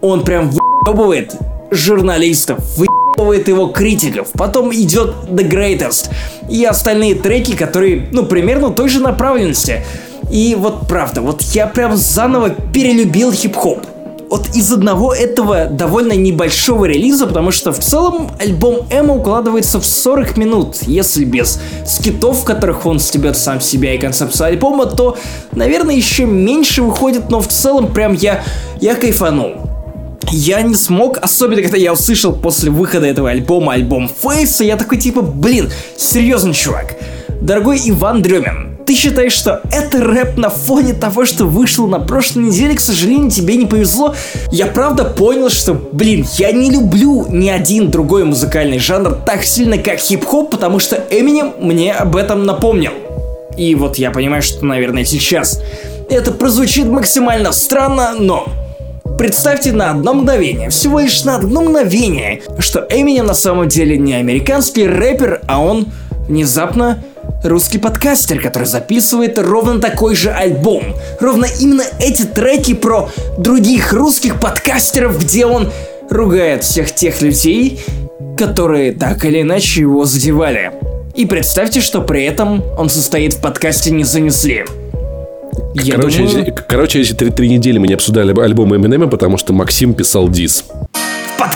он 0.00 0.22
прям 0.22 0.50
выебывает 0.50 1.34
журналистов, 1.72 2.58
выебывает 2.76 2.91
разъебывает 3.22 3.48
его 3.48 3.68
критиков. 3.68 4.28
Потом 4.32 4.72
идет 4.72 5.14
The 5.28 5.48
Greatest 5.48 6.10
и 6.50 6.64
остальные 6.64 7.16
треки, 7.16 7.56
которые, 7.56 8.08
ну, 8.12 8.26
примерно 8.26 8.70
той 8.70 8.88
же 8.88 9.00
направленности. 9.00 9.84
И 10.30 10.56
вот 10.58 10.88
правда, 10.88 11.20
вот 11.20 11.42
я 11.42 11.66
прям 11.66 11.96
заново 11.96 12.50
перелюбил 12.50 13.32
хип-хоп 13.32 13.86
вот 14.30 14.48
из 14.54 14.72
одного 14.72 15.12
этого 15.12 15.66
довольно 15.66 16.14
небольшого 16.14 16.86
релиза, 16.86 17.26
потому 17.26 17.50
что 17.50 17.70
в 17.70 17.80
целом 17.80 18.30
альбом 18.40 18.86
Эмо 18.90 19.16
укладывается 19.16 19.78
в 19.78 19.84
40 19.84 20.38
минут, 20.38 20.76
если 20.86 21.26
без 21.26 21.60
скитов, 21.84 22.38
в 22.38 22.44
которых 22.44 22.86
он 22.86 22.98
стебет 22.98 23.36
сам 23.36 23.60
себя 23.60 23.94
и 23.94 23.98
концепцию 23.98 24.46
альбома, 24.46 24.86
то, 24.86 25.18
наверное, 25.54 25.94
еще 25.94 26.24
меньше 26.24 26.82
выходит, 26.82 27.28
но 27.28 27.42
в 27.42 27.48
целом 27.48 27.92
прям 27.92 28.14
я, 28.14 28.42
я 28.80 28.94
кайфанул. 28.94 29.71
Я 30.30 30.62
не 30.62 30.74
смог, 30.74 31.18
особенно 31.20 31.62
когда 31.62 31.76
я 31.76 31.92
услышал 31.92 32.32
после 32.32 32.70
выхода 32.70 33.06
этого 33.06 33.30
альбома 33.30 33.72
альбом 33.72 34.10
Фейса, 34.22 34.64
я 34.64 34.76
такой 34.76 34.98
типа, 34.98 35.22
блин, 35.22 35.70
серьезно, 35.96 36.54
чувак. 36.54 36.96
Дорогой 37.40 37.80
Иван 37.84 38.22
Дремин, 38.22 38.78
ты 38.86 38.94
считаешь, 38.94 39.32
что 39.32 39.60
это 39.72 40.02
рэп 40.02 40.36
на 40.36 40.48
фоне 40.48 40.92
того, 40.92 41.24
что 41.24 41.46
вышло 41.46 41.86
на 41.86 41.98
прошлой 41.98 42.44
неделе, 42.44 42.74
к 42.74 42.80
сожалению, 42.80 43.30
тебе 43.30 43.56
не 43.56 43.66
повезло. 43.66 44.14
Я 44.50 44.66
правда 44.66 45.04
понял, 45.04 45.50
что, 45.50 45.74
блин, 45.74 46.26
я 46.36 46.52
не 46.52 46.70
люблю 46.70 47.26
ни 47.28 47.48
один 47.48 47.90
другой 47.90 48.24
музыкальный 48.24 48.78
жанр 48.78 49.14
так 49.26 49.44
сильно, 49.44 49.78
как 49.78 49.98
хип-хоп, 49.98 50.50
потому 50.50 50.78
что 50.78 51.02
Эминем 51.10 51.52
мне 51.58 51.92
об 51.92 52.16
этом 52.16 52.44
напомнил. 52.44 52.92
И 53.56 53.74
вот 53.74 53.96
я 53.96 54.10
понимаю, 54.10 54.42
что, 54.42 54.64
наверное, 54.64 55.04
сейчас 55.04 55.60
это 56.08 56.30
прозвучит 56.32 56.86
максимально 56.86 57.52
странно, 57.52 58.14
но 58.18 58.46
Представьте 59.22 59.70
на 59.70 59.92
одно 59.92 60.14
мгновение, 60.14 60.68
всего 60.68 60.98
лишь 60.98 61.22
на 61.22 61.36
одно 61.36 61.60
мгновение, 61.60 62.42
что 62.58 62.84
Эминем 62.90 63.26
на 63.26 63.34
самом 63.34 63.68
деле 63.68 63.96
не 63.96 64.14
американский 64.14 64.84
рэпер, 64.84 65.42
а 65.46 65.62
он 65.62 65.86
внезапно 66.26 67.04
русский 67.44 67.78
подкастер, 67.78 68.40
который 68.40 68.66
записывает 68.66 69.38
ровно 69.38 69.80
такой 69.80 70.16
же 70.16 70.32
альбом. 70.32 70.82
Ровно 71.20 71.46
именно 71.60 71.84
эти 72.00 72.24
треки 72.24 72.74
про 72.74 73.10
других 73.38 73.92
русских 73.92 74.40
подкастеров, 74.40 75.20
где 75.20 75.46
он 75.46 75.70
ругает 76.10 76.64
всех 76.64 76.92
тех 76.92 77.22
людей, 77.22 77.78
которые 78.36 78.90
так 78.90 79.24
или 79.24 79.42
иначе 79.42 79.82
его 79.82 80.04
задевали. 80.04 80.72
И 81.14 81.26
представьте, 81.26 81.80
что 81.80 82.02
при 82.02 82.24
этом 82.24 82.60
он 82.76 82.88
состоит 82.88 83.34
в 83.34 83.40
подкасте 83.40 83.92
«Не 83.92 84.02
занесли». 84.02 84.64
Я 85.74 85.96
короче, 85.96 86.18
думаю... 86.18 86.42
эти, 86.42 86.50
короче, 86.68 87.00
эти 87.00 87.12
три, 87.12 87.30
три 87.30 87.48
недели 87.48 87.78
мы 87.78 87.86
не 87.86 87.94
обсуждали 87.94 88.38
альбом 88.40 88.74
Эминема, 88.74 89.08
потому 89.08 89.36
что 89.36 89.52
Максим 89.52 89.94
писал 89.94 90.28
дис 90.28 90.64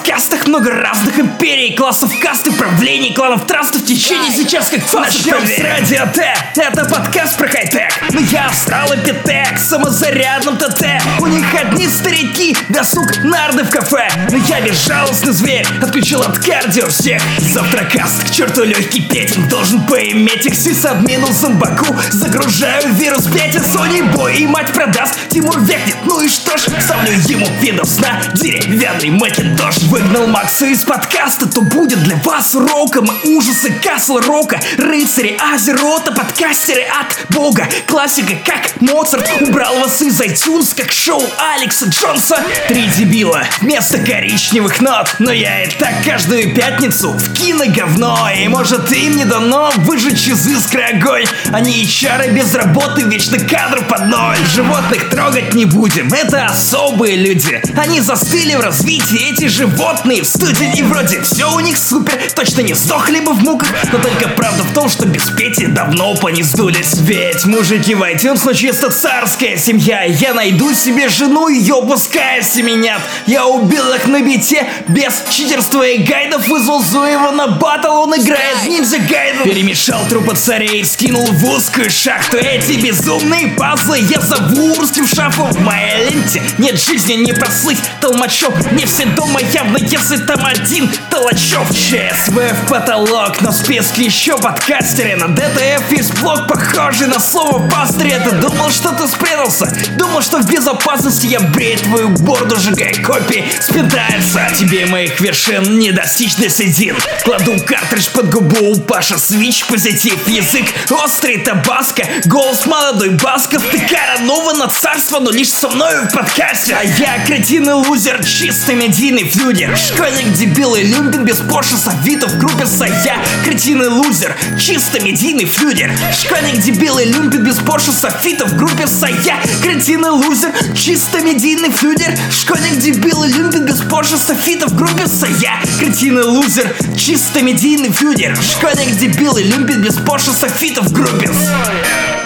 подкастах 0.07 0.47
много 0.47 0.71
разных 0.71 1.19
империй, 1.19 1.75
классов 1.75 2.13
касты, 2.21 2.53
правлений, 2.53 3.13
кланов 3.13 3.47
трастов, 3.47 3.85
течений 3.85 4.31
сейчас 4.31 4.69
как 4.69 4.81
Начнем 4.93 5.45
с 5.45 5.59
радио 5.59 6.07
Т. 6.15 6.35
Это 6.55 6.85
подкаст 6.85 7.37
про 7.37 7.49
хай-тек. 7.49 7.93
Но 8.13 8.21
я 8.21 8.47
австралопитек, 8.47 9.59
самозарядном 9.59 10.59
ТТ. 10.59 11.03
У 11.19 11.27
них 11.27 11.45
одни 11.55 11.89
старики, 11.89 12.57
досуг, 12.69 13.25
нарды 13.25 13.65
в 13.65 13.71
кафе. 13.71 14.09
Но 14.31 14.37
я 14.37 14.61
безжалостный 14.61 15.33
зверь, 15.33 15.67
отключил 15.83 16.21
от 16.23 16.39
кардио 16.39 16.87
всех. 16.87 17.21
Завтракаст, 17.39 18.25
к 18.25 18.31
черту 18.31 18.63
легкий 18.63 19.03
петинг, 19.03 19.49
должен 19.49 19.85
поиметь 19.87 20.47
их 20.47 20.55
админу 20.85 21.27
зомбаку. 21.33 21.97
Загружаю 22.11 22.95
вирус 22.95 23.27
Петя, 23.27 23.59
Sony 23.59 24.03
бой 24.13 24.37
и 24.37 24.47
мать 24.47 24.73
продаст. 24.73 25.19
Тимур 25.31 25.61
векнет, 25.61 25.97
ну 26.05 26.21
и 26.21 26.29
что 26.29 26.57
ж, 26.57 26.63
ставлю 26.81 27.13
ему 27.27 27.47
Windows 27.61 28.01
на 28.01 28.35
деревянный 28.35 29.09
Macintosh 29.09 29.77
наш 29.77 29.91
выгнал 29.97 30.27
Макса 30.27 30.67
из 30.67 30.85
подкаста, 30.85 31.47
то 31.47 31.63
будет 31.63 32.03
для 32.03 32.17
вас 32.17 32.55
уроком 32.55 33.09
ужасы 33.25 33.73
Касл 33.83 34.19
Рока, 34.19 34.61
рыцари 34.77 35.39
Азерота, 35.55 36.13
подкастеры 36.13 36.83
от 36.83 37.35
Бога, 37.35 37.67
классика 37.87 38.35
как 38.45 38.79
Моцарт 38.83 39.27
убрал 39.41 39.79
вас 39.79 40.03
из 40.03 40.21
iTunes, 40.21 40.75
как 40.77 40.93
шоу 40.93 41.23
Алекса 41.55 41.87
Джонса. 41.87 42.45
Три 42.69 42.87
дебила 42.89 43.43
вместо 43.63 43.97
коричневых 43.99 44.83
нот, 44.83 45.17
но 45.19 45.33
я 45.33 45.65
и 45.65 45.71
так 45.71 45.95
каждую 46.05 46.55
пятницу 46.55 47.13
в 47.13 47.33
кино 47.33 47.65
говно, 47.67 48.29
и 48.37 48.49
может 48.49 48.93
им 48.93 49.17
не 49.17 49.25
дано 49.25 49.73
выжечь 49.77 50.29
из 50.29 50.47
искры 50.47 50.83
огонь. 50.83 51.25
Они 51.55 51.83
и 51.83 51.89
чары 51.89 52.33
без 52.33 52.55
работы, 52.55 53.03
вечно 53.05 53.39
кадр 53.39 53.83
под 53.87 54.09
ноль. 54.09 54.37
Животных 54.55 55.09
трогать 55.09 55.55
не 55.55 55.65
будем, 55.65 56.13
это 56.13 56.45
особые 56.45 57.17
люди. 57.17 57.63
Они 57.79 58.03
застыли 58.03 58.57
в 58.57 58.61
развитии, 58.61 59.31
эти 59.31 59.49
же 59.49 59.67
животные 59.87 60.23
в 60.23 60.27
студии 60.27 60.73
и 60.77 60.83
вроде 60.83 61.21
все 61.23 61.45
у 61.55 61.61
них 61.61 61.77
супер. 61.77 62.19
Точно 62.35 62.61
не 62.61 62.75
сдохли 62.75 63.21
бы 63.21 63.33
в 63.33 63.43
муках 63.43 63.69
Но 63.93 63.99
только 63.99 64.29
правда 64.29 64.65
в 64.65 64.75
том, 64.75 64.89
что 64.89 65.07
без 65.07 65.31
Пети 65.31 65.67
давно 65.67 66.17
понездулись. 66.17 66.95
Ведь 66.95 67.45
мужики 67.45 67.95
в 67.95 68.03
iTunes, 68.03 68.41
но 68.45 68.53
чисто 68.53 68.91
царская 68.91 69.57
семья. 69.57 70.03
Я 70.03 70.35
найду 70.35 70.75
себе 70.75 71.09
жену, 71.09 71.49
ее 71.49 71.81
пускай 71.87 72.43
семенят. 72.43 73.01
Я 73.27 73.47
убил 73.47 73.93
их 73.93 74.07
на 74.09 74.23
бите 74.23 74.67
без 74.89 75.23
читерства 75.31 75.87
и 75.87 75.99
гайдов. 76.03 76.49
Вызвал 76.49 76.83
Зуева 76.83 77.31
на 77.31 77.47
батл, 77.47 77.93
он 77.93 78.17
играет 78.17 78.67
ниндзя 78.67 78.99
гайдов. 78.99 79.45
Перемешал 79.45 80.01
трупы 80.09 80.35
царей, 80.35 80.85
скинул 80.85 81.27
в 81.27 81.45
узкую 81.45 81.91
шахту. 81.91 82.39
Эти 82.39 82.73
безумные 82.73 83.49
пазлы 83.49 83.99
я 83.99 84.21
зову. 84.21 84.75
Русским 84.77 85.07
шафу 85.07 85.45
В 85.45 85.61
моей 85.61 86.11
ленте. 86.11 86.43
Нет 86.59 86.81
жизни 86.81 87.15
не 87.15 87.33
прослыть 87.33 87.79
толмачом. 88.01 88.53
Не 88.73 88.85
все 88.85 89.07
дома 89.07 89.41
явно 89.53 89.76
если 89.79 90.19
там 90.19 90.45
один 90.45 90.91
Толочев 91.11 91.69
ЧСВ 91.71 92.35
в 92.35 92.69
потолок 92.69 93.41
Но 93.41 93.51
в 93.51 93.55
списке 93.55 94.05
еще 94.05 94.37
подкастеры. 94.39 95.17
На 95.17 95.29
ДТФ 95.29 95.91
есть 95.91 96.19
блог 96.21 96.47
похожий 96.47 97.07
на 97.07 97.19
слово 97.19 97.69
пастырь. 97.69 98.15
Ты 98.23 98.31
думал, 98.37 98.71
что 98.71 98.93
ты 98.93 99.07
спрятался? 99.07 99.67
Думал, 99.99 100.23
что 100.23 100.39
в 100.39 100.51
безопасности 100.51 101.27
я 101.27 101.41
брею 101.41 101.79
твою 101.79 102.09
борду, 102.11 102.57
сжигая 102.57 102.95
копии 102.95 103.45
Спитается 103.61 104.49
Тебе 104.59 104.87
моих 104.87 105.21
вершин 105.21 105.79
не 105.79 105.93
достичь 105.93 106.37
до 106.37 106.49
седин 106.49 106.97
Кладу 107.25 107.57
картридж 107.65 108.11
под 108.13 108.31
губу, 108.31 108.77
Паша 108.81 109.19
свич, 109.19 109.65
позитив, 109.65 110.27
язык 110.29 110.67
Острый 110.91 111.39
табаско, 111.39 112.07
голос 112.27 112.67
молодой 112.67 113.11
басков 113.11 113.63
Ты 113.71 113.79
коронован 113.79 114.59
на 114.59 114.69
царство, 114.69 115.19
но 115.21 115.31
лишь 115.31 115.51
со 115.51 115.69
мною 115.69 116.09
в 116.09 116.13
подкасте. 116.13 116.77
А 116.79 116.83
я 116.83 117.25
кретин 117.25 117.69
и 117.69 117.73
лузер, 117.73 118.25
чистый 118.25 118.75
медийный 118.75 119.25
фью 119.25 119.51
Школьник, 119.75 120.33
дебил 120.35 120.75
и 120.75 120.83
люмпин 120.83 121.25
без 121.25 121.39
Порше 121.39 121.77
Савита 121.77 122.29
в 122.29 122.39
группе 122.39 122.67
Сая 122.67 123.19
Кретин 123.45 123.83
лузер, 123.83 124.37
чисто 124.61 125.01
медийный 125.03 125.47
флюдер 125.47 125.91
Школьник, 126.13 126.61
дебил 126.61 126.99
и 126.99 127.05
люмпин 127.07 127.43
без 127.43 127.57
Порше 127.57 127.93
Софита 127.93 128.47
в 128.47 128.57
группе 128.57 128.87
Сая 128.87 129.41
Кретин 129.63 130.05
лузер, 130.05 130.53
чисто 130.75 131.21
медийный 131.21 131.71
флюдер 131.71 132.17
Школьник, 132.31 132.79
дебил 132.79 133.25
и 133.25 133.33
люмпин 133.33 133.65
без 133.65 133.81
Порше 133.81 134.19
Софита 134.19 134.67
в 134.69 134.77
группе 134.77 135.07
Сая 135.07 135.61
Кретин 135.79 136.21
лузер, 136.23 136.75
чисто 136.97 137.43
медийный 137.43 137.91
флюдер 137.91 138.37
Школьник, 138.37 138.97
дебил 138.97 139.37
и 139.37 139.43
люмпин 139.43 139.83
без 139.83 139.95
Порше 139.97 140.33
Софита 140.33 140.83
в 140.83 140.93
группе 140.93 141.31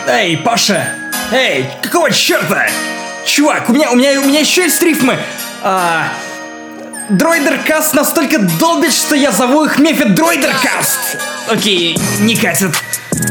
Эй, 0.06 0.36
Паша! 0.38 0.94
Эй, 1.32 1.70
какого 1.80 2.10
черта? 2.10 2.66
Чувак, 3.24 3.70
у 3.70 3.72
меня, 3.72 3.90
у 3.92 3.96
меня, 3.96 4.20
у 4.20 4.24
меня 4.24 4.40
еще 4.40 4.62
есть 4.62 4.82
рифмы. 4.82 5.16
А, 5.62 6.08
Дроидеркаст 7.10 7.92
настолько 7.94 8.38
долбит, 8.38 8.92
что 8.92 9.16
я 9.16 9.32
зову 9.32 9.64
их 9.64 9.78
Мефит 9.78 10.14
Дроидеркаст. 10.14 11.18
Окей, 11.48 11.98
не 12.20 12.36
катит. 12.36 12.70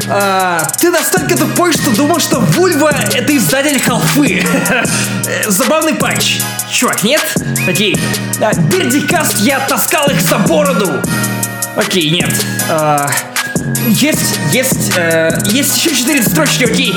А, 0.09 0.61
ты 0.77 0.91
настолько 0.91 1.37
тупой, 1.37 1.71
что 1.71 1.95
думал, 1.95 2.19
что 2.19 2.39
Вульва— 2.41 2.93
это 3.13 3.37
издатель 3.37 3.79
халфы. 3.79 4.45
Забавный 5.47 5.93
патч. 5.93 6.41
Чувак, 6.69 7.03
нет? 7.03 7.21
Окей. 7.67 7.97
А, 8.41 8.53
Бирдикаст 8.53 9.37
я 9.39 9.61
таскал 9.61 10.09
их 10.09 10.19
за 10.19 10.39
бороду. 10.39 11.01
Окей, 11.77 12.09
нет. 12.09 12.33
А, 12.69 13.09
есть, 13.87 14.39
есть, 14.51 14.97
э, 14.97 15.29
есть 15.45 15.77
еще 15.77 15.95
четыре 15.95 16.21
строчки, 16.21 16.65
окей. 16.65 16.93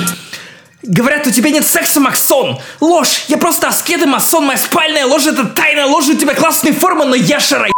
Говорят, 0.82 1.26
у 1.26 1.30
тебя 1.30 1.50
нет 1.50 1.64
секса, 1.64 2.00
Максон. 2.00 2.58
Ложь. 2.80 3.24
Я 3.28 3.38
просто 3.38 3.68
аскет 3.68 4.02
и 4.02 4.06
масон. 4.06 4.46
Моя 4.46 4.58
спальная 4.58 5.06
ложь 5.06 5.26
это 5.26 5.44
тайная 5.46 5.86
ложь. 5.86 6.08
У 6.08 6.14
тебя 6.14 6.34
классные 6.34 6.72
формы, 6.72 7.04
но 7.04 7.14
я 7.14 7.38
шароеб. 7.38 7.72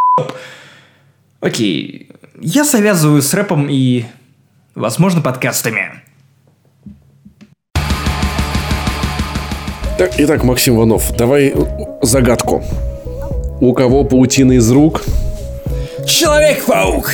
Окей. 1.40 2.08
Я 2.40 2.64
завязываю 2.64 3.20
с 3.20 3.34
рэпом 3.34 3.68
и, 3.68 4.04
возможно, 4.74 5.20
подкастами. 5.20 6.02
Так, 9.98 10.14
итак, 10.18 10.42
Максим 10.42 10.76
Иванов, 10.76 11.14
давай 11.16 11.54
загадку. 12.02 12.64
У 13.60 13.72
кого 13.74 14.04
паутина 14.04 14.52
из 14.52 14.70
рук? 14.70 15.02
Человек-паук! 16.06 17.12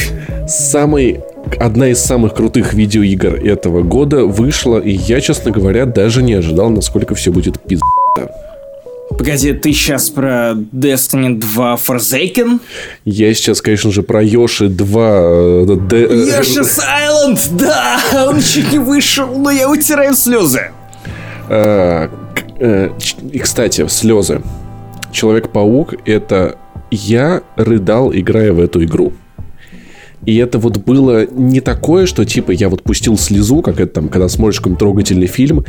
Самый 0.49 1.21
одна 1.59 1.89
из 1.89 2.01
самых 2.01 2.35
крутых 2.35 2.75
видеоигр 2.75 3.35
этого 3.35 3.83
года 3.83 4.25
вышла, 4.25 4.79
и 4.79 4.91
я, 4.93 5.21
честно 5.21 5.51
говоря, 5.51 5.87
даже 5.87 6.23
не 6.23 6.35
ожидал, 6.35 6.71
насколько 6.71 7.15
все 7.15 7.31
будет 7.33 7.61
пиздато. 7.61 8.35
Погоди, 9.19 9.53
ты 9.53 9.73
сейчас 9.73 10.09
про 10.09 10.53
Destiny 10.73 11.37
2 11.39 11.75
Forsaken? 11.75 12.61
Я 13.05 13.35
сейчас, 13.35 13.61
конечно 13.61 13.91
же, 13.91 14.03
про 14.03 14.23
Йоши 14.23 14.69
2... 14.69 15.03
э, 15.03 15.67
Д- 15.89 15.97
э, 15.97 16.41
Yoshi's 16.41 16.79
Island, 16.81 17.39
да, 17.59 17.99
он 18.29 18.41
чуть 18.41 18.71
не 18.73 18.79
вышел, 18.79 19.27
но 19.37 19.51
я 19.51 19.69
утираю 19.69 20.15
слезы. 20.15 20.71
э, 21.49 22.09
э, 22.61 22.91
И, 23.33 23.39
кстати, 23.41 23.87
слезы. 23.89 24.43
Человек-паук— 25.13 25.95
это 26.07 26.57
я 26.93 27.43
рыдал, 27.57 28.13
играя 28.15 28.53
в 28.53 28.61
эту 28.61 28.85
игру. 28.85 29.13
И 30.27 30.37
это 30.37 30.59
вот 30.59 30.79
было 30.79 31.27
не 31.27 31.61
такое, 31.61 32.07
что 32.07 32.25
типа 32.25 32.51
я 32.51 32.69
вот 32.69 32.83
пустил 32.83 33.17
слезу, 33.17 33.63
как 33.63 33.81
это 33.81 33.95
там, 33.95 34.09
когда 34.09 34.29
смотришь 34.29 34.59
какой-нибудь 34.59 34.79
трогательный 34.79 35.27
фильм. 35.27 35.65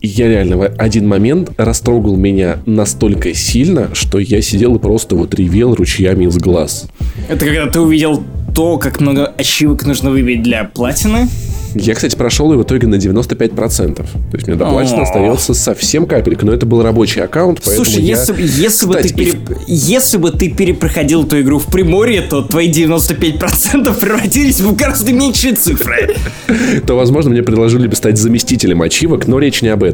И 0.00 0.06
я 0.08 0.28
реально 0.28 0.56
в 0.56 0.66
один 0.66 1.08
момент 1.08 1.50
растрогал 1.56 2.16
меня 2.16 2.58
настолько 2.66 3.34
сильно, 3.34 3.94
что 3.94 4.18
я 4.18 4.40
сидел 4.42 4.76
и 4.76 4.78
просто 4.78 5.16
вот 5.16 5.34
ревел 5.34 5.74
ручьями 5.74 6.26
из 6.26 6.36
глаз. 6.38 6.86
Это 7.28 7.44
когда 7.44 7.66
ты 7.66 7.80
увидел 7.80 8.22
то, 8.54 8.78
как 8.78 9.00
много 9.00 9.26
ачивок 9.26 9.86
нужно 9.86 10.10
выбить 10.10 10.42
для 10.42 10.64
платины. 10.64 11.28
Я, 11.74 11.94
кстати, 11.94 12.16
прошел 12.16 12.50
его 12.50 12.62
в 12.62 12.66
итоге 12.66 12.86
на 12.86 12.96
95%. 12.96 13.94
То 13.96 14.04
есть 14.32 14.46
мне 14.46 14.56
до 14.56 14.66
платины 14.66 15.00
остается 15.00 15.54
совсем 15.54 16.06
капелька, 16.06 16.46
но 16.46 16.52
это 16.52 16.66
был 16.66 16.82
рабочий 16.82 17.20
аккаунт, 17.20 17.60
поэтому 17.64 17.84
Слушай, 17.84 18.02
я... 18.02 18.16
если, 18.16 18.34
если, 18.42 18.86
бы 18.86 18.94
ты 18.94 19.08
Кстати, 19.08 19.38
и 19.66 19.74
если 19.74 20.16
бы 20.16 20.30
ты 20.30 20.50
перепроходил 20.50 21.24
эту 21.24 21.40
игру 21.40 21.58
в 21.58 21.66
Приморье, 21.66 22.22
то 22.22 22.42
твои 22.42 22.70
95% 22.70 23.94
превратились 24.00 24.60
бы 24.60 24.68
в 24.68 24.76
гораздо 24.76 25.12
меньшие 25.12 25.54
цифры. 25.54 26.16
то, 26.86 26.94
возможно, 26.94 27.30
мне 27.30 27.42
предложили 27.42 27.86
бы 27.86 27.96
стать 27.96 28.18
заместителем 28.18 28.82
ачивок, 28.82 29.26
но 29.26 29.38
речь 29.38 29.62
не 29.62 29.68
об 29.68 29.82
этом. 29.82 29.87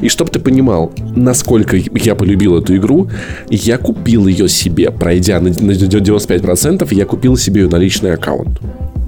И 0.00 0.08
чтобы 0.08 0.30
ты 0.30 0.38
понимал, 0.38 0.92
насколько 1.16 1.76
я 1.76 2.14
полюбил 2.14 2.58
эту 2.58 2.76
игру, 2.76 3.10
я 3.48 3.78
купил 3.78 4.26
ее 4.26 4.48
себе, 4.48 4.90
пройдя 4.90 5.40
на 5.40 5.50
на 5.50 5.72
95%, 5.72 6.94
я 6.94 7.04
купил 7.06 7.36
себе 7.36 7.62
ее 7.62 7.68
на 7.68 7.76
личный 7.76 8.14
аккаунт. 8.14 8.60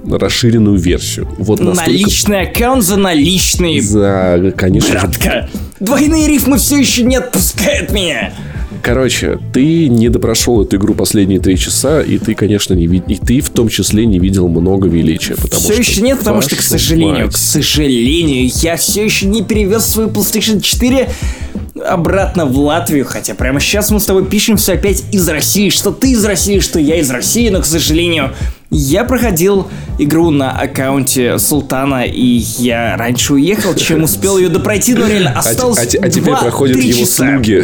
Расширенную 0.05 0.77
версию. 0.77 1.27
Вот 1.37 1.59
настолько... 1.59 1.91
Наличный 1.91 2.41
аккаунт 2.41 2.83
за 2.83 2.97
наличные. 2.97 3.81
За, 3.81 4.53
конечно 4.55 4.91
Братка, 4.91 5.49
двойные 5.81 6.27
рифмы 6.27 6.57
все 6.57 6.77
еще 6.77 7.03
не 7.03 7.17
отпускают 7.17 7.91
меня. 7.91 8.31
Короче, 8.81 9.39
ты 9.53 9.87
не 9.89 10.09
допрошел 10.09 10.63
эту 10.63 10.77
игру 10.77 10.93
последние 10.93 11.39
три 11.39 11.57
часа, 11.57 12.01
и 12.01 12.17
ты, 12.17 12.35
конечно, 12.35 12.73
не 12.73 12.87
видел, 12.87 13.05
и 13.07 13.15
ты 13.15 13.41
в 13.41 13.49
том 13.49 13.69
числе 13.69 14.05
не 14.05 14.19
видел 14.19 14.47
много 14.47 14.87
величия, 14.87 15.35
потому 15.35 15.61
Все 15.61 15.73
что... 15.73 15.81
еще 15.81 16.01
нет, 16.01 16.19
потому 16.19 16.41
что, 16.41 16.55
к 16.55 16.61
сожалению, 16.61 17.25
мать. 17.25 17.33
к 17.35 17.37
сожалению, 17.37 18.49
я 18.61 18.77
все 18.77 19.03
еще 19.03 19.25
не 19.27 19.43
перевез 19.43 19.85
свою 19.85 20.09
PlayStation 20.09 20.61
4 20.61 21.09
обратно 21.85 22.45
в 22.45 22.57
Латвию, 22.57 23.05
хотя 23.05 23.35
прямо 23.35 23.59
сейчас 23.59 23.91
мы 23.91 23.99
с 23.99 24.05
тобой 24.05 24.25
пишемся 24.25 24.73
опять 24.73 25.03
из 25.11 25.27
России, 25.29 25.69
что 25.69 25.91
ты 25.91 26.11
из 26.11 26.23
России, 26.25 26.59
что 26.59 26.79
я 26.79 26.95
из 26.99 27.09
России, 27.11 27.49
но, 27.49 27.61
к 27.61 27.65
сожалению, 27.65 28.33
я 28.71 29.03
проходил 29.03 29.67
игру 29.99 30.29
на 30.31 30.51
аккаунте 30.51 31.37
Султана, 31.39 32.03
и 32.03 32.25
я 32.59 32.97
раньше 32.97 33.33
уехал, 33.33 33.75
чем 33.75 34.03
успел 34.03 34.37
ее 34.37 34.49
допройти, 34.49 34.93
но 34.95 35.07
реально 35.07 35.33
А, 35.35 35.39
осталось 35.39 35.77
а 35.77 35.85
те- 35.85 35.99
а 35.99 36.09
теперь 36.09 36.33
2-3 36.33 36.41
проходят 36.41 36.77
его 36.77 36.99
часа. 36.99 37.31
слуги. 37.33 37.63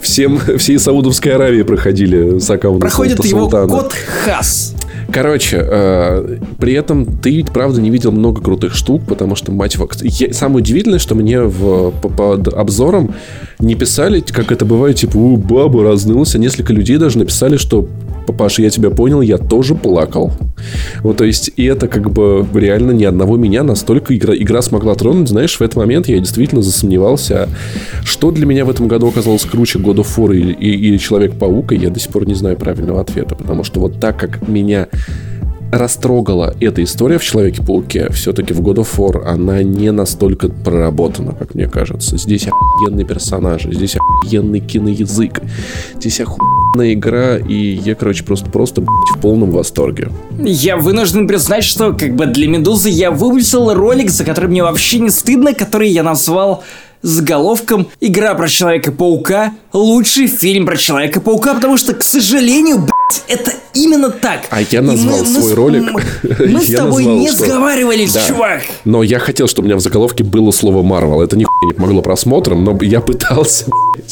Всем, 0.00 0.38
всей 0.58 0.78
Саудовской 0.78 1.32
Аравии 1.32 1.62
проходили 1.62 2.38
с 2.38 2.48
аккаунта 2.50 2.80
Проходит 2.80 3.24
его 3.24 3.42
Султана. 3.42 3.68
кот 3.68 3.92
Хас. 4.24 4.74
Короче, 5.12 5.58
э, 5.62 6.38
при 6.58 6.72
этом 6.72 7.04
ты 7.18 7.44
правда, 7.44 7.80
не 7.80 7.90
видел 7.90 8.10
много 8.10 8.40
крутых 8.40 8.74
штук, 8.74 9.02
потому 9.06 9.36
что, 9.36 9.52
мать 9.52 9.74
его... 9.74 9.88
я- 10.02 10.32
Самое 10.32 10.58
удивительное, 10.58 10.98
что 10.98 11.14
мне 11.14 11.40
в, 11.42 11.90
по- 11.92 12.08
под 12.08 12.48
обзором 12.48 13.14
не 13.60 13.74
писали, 13.74 14.20
как 14.20 14.50
это 14.50 14.64
бывает, 14.64 14.96
типа, 14.96 15.16
у, 15.16 15.36
баба 15.36 15.84
разнылся. 15.84 16.38
Несколько 16.38 16.72
людей 16.72 16.96
даже 16.96 17.18
написали, 17.18 17.56
что 17.58 17.86
Папаша, 18.26 18.62
я 18.62 18.70
тебя 18.70 18.90
понял, 18.90 19.20
я 19.20 19.38
тоже 19.38 19.74
плакал. 19.74 20.32
Вот, 21.02 21.18
то 21.18 21.24
есть, 21.24 21.50
и 21.56 21.64
это 21.64 21.88
как 21.88 22.10
бы 22.10 22.46
реально 22.54 22.92
ни 22.92 23.04
одного 23.04 23.36
меня 23.36 23.62
настолько 23.62 24.16
игра, 24.16 24.34
игра 24.34 24.62
смогла 24.62 24.94
тронуть. 24.94 25.28
Знаешь, 25.28 25.56
в 25.56 25.62
этот 25.62 25.76
момент 25.76 26.08
я 26.08 26.18
действительно 26.18 26.62
засомневался, 26.62 27.48
что 28.04 28.30
для 28.30 28.46
меня 28.46 28.64
в 28.64 28.70
этом 28.70 28.88
году 28.88 29.08
оказалось 29.08 29.44
круче 29.44 29.78
God 29.78 29.96
of 29.96 30.08
War 30.16 30.34
или, 30.34 30.52
или 30.52 30.96
Человек-паук, 30.96 31.72
и 31.72 31.76
я 31.76 31.90
до 31.90 32.00
сих 32.00 32.10
пор 32.10 32.26
не 32.26 32.34
знаю 32.34 32.56
правильного 32.56 33.00
ответа, 33.00 33.34
потому 33.34 33.64
что 33.64 33.80
вот 33.80 34.00
так 34.00 34.18
как 34.18 34.48
меня 34.48 34.88
растрогала 35.72 36.54
эта 36.60 36.82
история 36.82 37.18
в 37.18 37.24
Человеке-пауке, 37.24 38.10
все-таки 38.12 38.52
в 38.52 38.60
God 38.60 38.76
of 38.76 38.88
War 38.96 39.24
она 39.26 39.62
не 39.62 39.90
настолько 39.90 40.48
проработана, 40.48 41.32
как 41.32 41.54
мне 41.54 41.66
кажется. 41.68 42.16
Здесь 42.16 42.46
охуенные 42.46 43.06
персонажи, 43.06 43.72
здесь 43.72 43.96
охуенный 43.96 44.60
киноязык, 44.60 45.40
здесь 45.96 46.20
охуенная 46.20 46.94
игра, 46.94 47.38
и 47.38 47.80
я, 47.84 47.94
короче, 47.94 48.24
просто, 48.24 48.50
просто 48.50 48.80
блядь, 48.80 49.16
в 49.16 49.20
полном 49.20 49.50
восторге. 49.50 50.10
Я 50.38 50.76
вынужден 50.76 51.26
признать, 51.26 51.64
что 51.64 51.92
как 51.92 52.14
бы 52.14 52.26
для 52.26 52.48
Медузы 52.48 52.90
я 52.90 53.10
выпустил 53.10 53.72
ролик, 53.74 54.10
за 54.10 54.24
который 54.24 54.48
мне 54.48 54.62
вообще 54.62 54.98
не 55.00 55.10
стыдно, 55.10 55.54
который 55.54 55.88
я 55.88 56.02
назвал 56.02 56.62
заголовком 57.02 57.88
«Игра 58.00 58.34
про 58.34 58.48
Человека-паука. 58.48 59.52
Лучший 59.72 60.26
фильм 60.26 60.64
про 60.64 60.76
Человека-паука», 60.76 61.54
потому 61.54 61.76
что, 61.76 61.94
к 61.94 62.02
сожалению, 62.02 62.78
блядь, 62.78 63.03
это 63.28 63.52
именно 63.74 64.10
так. 64.10 64.42
А 64.50 64.60
я 64.62 64.82
назвал 64.82 65.18
мы- 65.18 65.24
мы 65.24 65.40
свой 65.40 65.52
с- 65.52 65.54
ролик. 65.54 65.82
Мы, 65.92 66.46
мы 66.48 66.60
с 66.62 66.70
тобой 66.74 67.04
назвал, 67.04 67.18
не 67.18 67.28
что- 67.30 67.44
сговаривались, 67.44 68.12
Да. 68.12 68.26
чувак. 68.26 68.62
Но 68.84 69.02
я 69.02 69.18
хотел, 69.18 69.46
чтобы 69.46 69.66
у 69.66 69.68
меня 69.68 69.76
в 69.76 69.80
заголовке 69.80 70.24
было 70.24 70.50
слово 70.50 70.82
Марвел. 70.82 71.20
Это 71.22 71.36
нихуя 71.36 71.68
не 71.68 71.74
помогло 71.74 72.02
просмотрам, 72.02 72.62
но 72.64 72.76
я 72.82 73.00
пытался, 73.00 73.66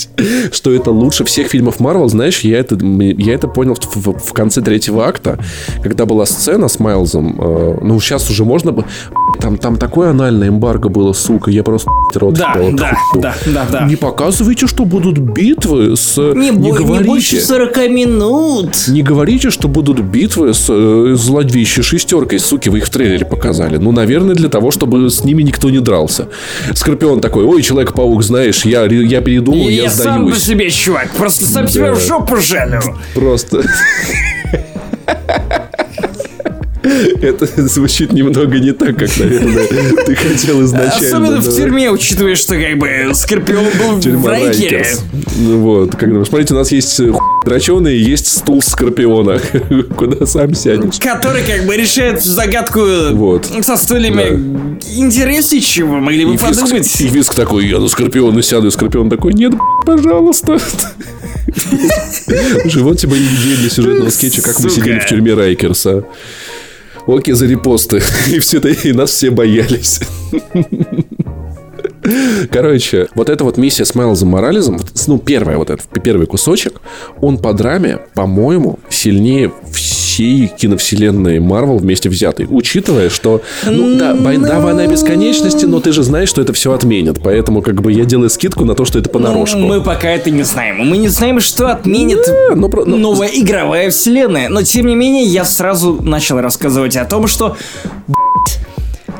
что 0.53 0.73
это 0.73 0.91
лучше 0.91 1.25
всех 1.25 1.49
фильмов 1.49 1.81
Марвел. 1.81 2.09
Знаешь, 2.09 2.41
я 2.41 2.59
это, 2.59 2.77
я 2.77 3.35
это 3.35 3.49
понял 3.49 3.75
в, 3.75 3.97
в- 3.97 4.19
в 4.19 4.33
конце 4.33 4.61
третьего 4.61 5.07
акта, 5.07 5.39
когда 5.83 6.07
была 6.07 6.27
сцена 6.27 6.69
с 6.69 6.79
Майлзом. 6.79 7.41
э, 7.41 7.79
ну, 7.83 8.01
сейчас 8.01 8.29
уже 8.31 8.45
можно... 8.45 8.73
бы- 8.73 8.85
Там, 9.41 9.57
там 9.59 9.77
такое 9.77 10.11
анальное 10.11 10.49
эмбарго 10.49 10.89
было, 10.89 11.13
сука. 11.13 11.51
Я 11.51 11.63
просто 11.63 11.89
рот 12.15 12.35
Да, 12.35 12.55
ебал, 12.57 12.73
да, 12.73 12.97
да, 13.15 13.35
да, 13.47 13.67
да. 13.71 13.85
Не 13.87 13.97
показывайте, 13.97 14.67
что 14.67 14.85
будут 14.85 15.19
битвы 15.19 15.97
с... 15.97 16.17
Не, 16.35 16.51
бо- 16.53 16.79
не 16.79 17.05
больше 17.05 17.41
40 17.41 17.77
минут. 17.91 18.82
Не 18.89 19.03
говорите, 19.03 19.51
что 19.51 19.69
будут 19.69 20.01
битвы 20.01 20.55
с 20.55 20.67
э, 20.69 21.15
злодвищей 21.17 21.83
шестеркой, 21.83 22.39
суки, 22.39 22.69
вы 22.69 22.79
их 22.79 22.87
в 22.87 22.91
трейлере 22.91 23.25
показали. 23.25 23.77
Ну, 23.77 23.93
наверное, 23.93 24.35
для 24.35 24.49
того, 24.49 24.71
чтобы 24.71 25.09
с 25.11 25.25
ними 25.25 25.43
никто 25.43 25.71
не 25.71 25.79
дрался. 25.81 26.29
Скорпион 26.75 27.21
такой, 27.21 27.45
ой, 27.45 27.63
Человек-паук, 27.63 28.23
знаешь, 28.23 28.65
я, 28.65 28.85
я 28.85 29.21
передумал, 29.21 29.69
я, 29.69 29.85
я 29.85 29.91
сам 29.91 30.23
по 30.25 30.29
сдаюсь. 30.29 30.43
себе, 30.45 30.71
чувак, 30.71 31.11
просто 31.17 31.45
сам 31.45 31.69
себя 31.69 31.93
в 31.93 32.01
жопу 32.01 32.37
жалю. 32.37 32.81
Просто... 33.15 33.63
Это 37.23 37.47
звучит 37.69 38.13
немного 38.13 38.59
не 38.59 38.73
так, 38.73 38.97
как, 38.97 39.17
наверное, 39.19 39.67
ты 40.07 40.15
хотел 40.17 40.63
изначально. 40.65 41.07
Особенно 41.07 41.41
в 41.41 41.55
тюрьме, 41.57 41.91
учитывая, 41.91 42.35
что 42.35 42.55
как 42.57 42.79
бы 42.79 42.89
Скорпион 43.15 43.65
был 43.79 43.97
в 43.97 44.01
Тюрьма 44.01 44.31
Райкере. 44.31 44.79
Райкерс. 44.79 45.01
Ну 45.39 45.59
вот, 45.59 45.97
как 45.97 46.13
бы, 46.13 46.25
смотрите, 46.25 46.55
у 46.55 46.57
нас 46.57 46.73
есть 46.73 46.97
хуй 46.97 47.21
дроченый, 47.45 47.97
есть 47.97 48.27
стул 48.29 48.63
скорпиона, 48.63 49.41
куда 49.97 50.27
сам 50.27 50.55
сядешь. 50.55 50.99
Который 50.99 51.43
как 51.45 51.67
бы 51.67 51.77
решает 51.77 52.23
загадку 52.23 52.81
Вот. 53.13 53.47
со 53.63 53.77
стульями. 53.77 54.79
Интереснее, 54.97 55.61
чего 55.63 55.97
могли 55.99 56.25
бы 56.25 56.33
И 56.33 56.37
виск, 56.37 56.45
подумать. 56.61 57.01
и 57.01 57.09
виск 57.09 57.35
такой, 57.35 57.67
я 57.67 57.79
на 57.79 57.89
Скорпиона 57.89 58.43
сяду, 58.43 58.69
и 58.69 58.71
Скорпион 58.71 59.11
такой, 59.11 59.35
нет, 59.35 59.53
пожалуйста. 59.87 60.59
Живот 62.65 62.99
тебе 62.99 63.17
идея 63.17 63.57
для 63.57 63.71
сюжетного 63.71 64.11
скетча, 64.11 64.43
как 64.43 64.59
мы 64.61 64.71
сидели 64.71 64.99
в 64.99 65.07
тюрьме 65.07 65.35
Райкерса. 65.35 66.05
Окей, 67.07 67.35
за 67.35 67.47
репосты. 67.47 68.01
И, 68.29 68.39
все, 68.39 68.59
и 68.59 68.93
нас 68.93 69.11
все 69.11 69.31
боялись. 69.31 70.01
Короче, 72.51 73.09
вот 73.15 73.29
эта 73.29 73.45
вот 73.45 73.57
миссия 73.57 73.85
с 73.85 73.95
Майлзом 73.95 74.31
Морализом, 74.31 74.81
ну, 75.07 75.19
первая 75.19 75.57
вот 75.57 75.71
этот, 75.71 75.87
первый 76.03 76.27
кусочек, 76.27 76.81
он 77.21 77.39
по 77.39 77.53
драме, 77.53 78.01
по-моему, 78.15 78.79
сильнее 78.89 79.53
всей 79.73 80.49
киновселенной 80.49 81.41
Марвел 81.41 81.79
вместе 81.79 82.09
взятой. 82.09 82.47
Учитывая, 82.51 83.09
что, 83.09 83.43
ну, 83.65 83.97
да, 83.97 84.15
бой- 84.15 84.39
да, 84.39 84.61
война 84.61 84.87
бесконечности, 84.87 85.65
но 85.65 85.81
ты 85.81 85.93
же 85.93 86.03
знаешь, 86.03 86.29
что 86.29 86.43
это 86.43 86.53
все 86.53 86.73
отменят. 86.73 87.21
Поэтому, 87.23 87.63
как 87.63 87.81
бы, 87.81 87.93
я 87.93 88.05
делаю 88.05 88.31
скидку 88.31 88.65
на 88.65 88.75
то, 88.75 88.85
что 88.85 88.99
это 88.99 89.09
понарошку. 89.09 89.59
Мы 89.59 89.83
пока 89.83 90.11
это 90.11 90.31
не 90.31 90.43
знаем. 90.43 90.87
Мы 90.87 90.99
не 90.99 91.09
знаем, 91.09 91.41
что 91.41 91.69
отменит 91.73 92.19
Да, 92.27 92.55
ну, 92.55 92.71
ну, 92.87 92.97
новая 92.97 93.29
игровая 93.29 93.91
вселенная. 93.91 94.49
Но 94.49 94.63
тем 94.63 94.87
не 94.87 94.95
менее, 94.95 95.25
я 95.25 95.45
сразу 95.45 95.99
начал 96.03 96.41
рассказывать 96.41 96.97
о 96.97 97.05
том, 97.05 97.27
что 97.27 97.57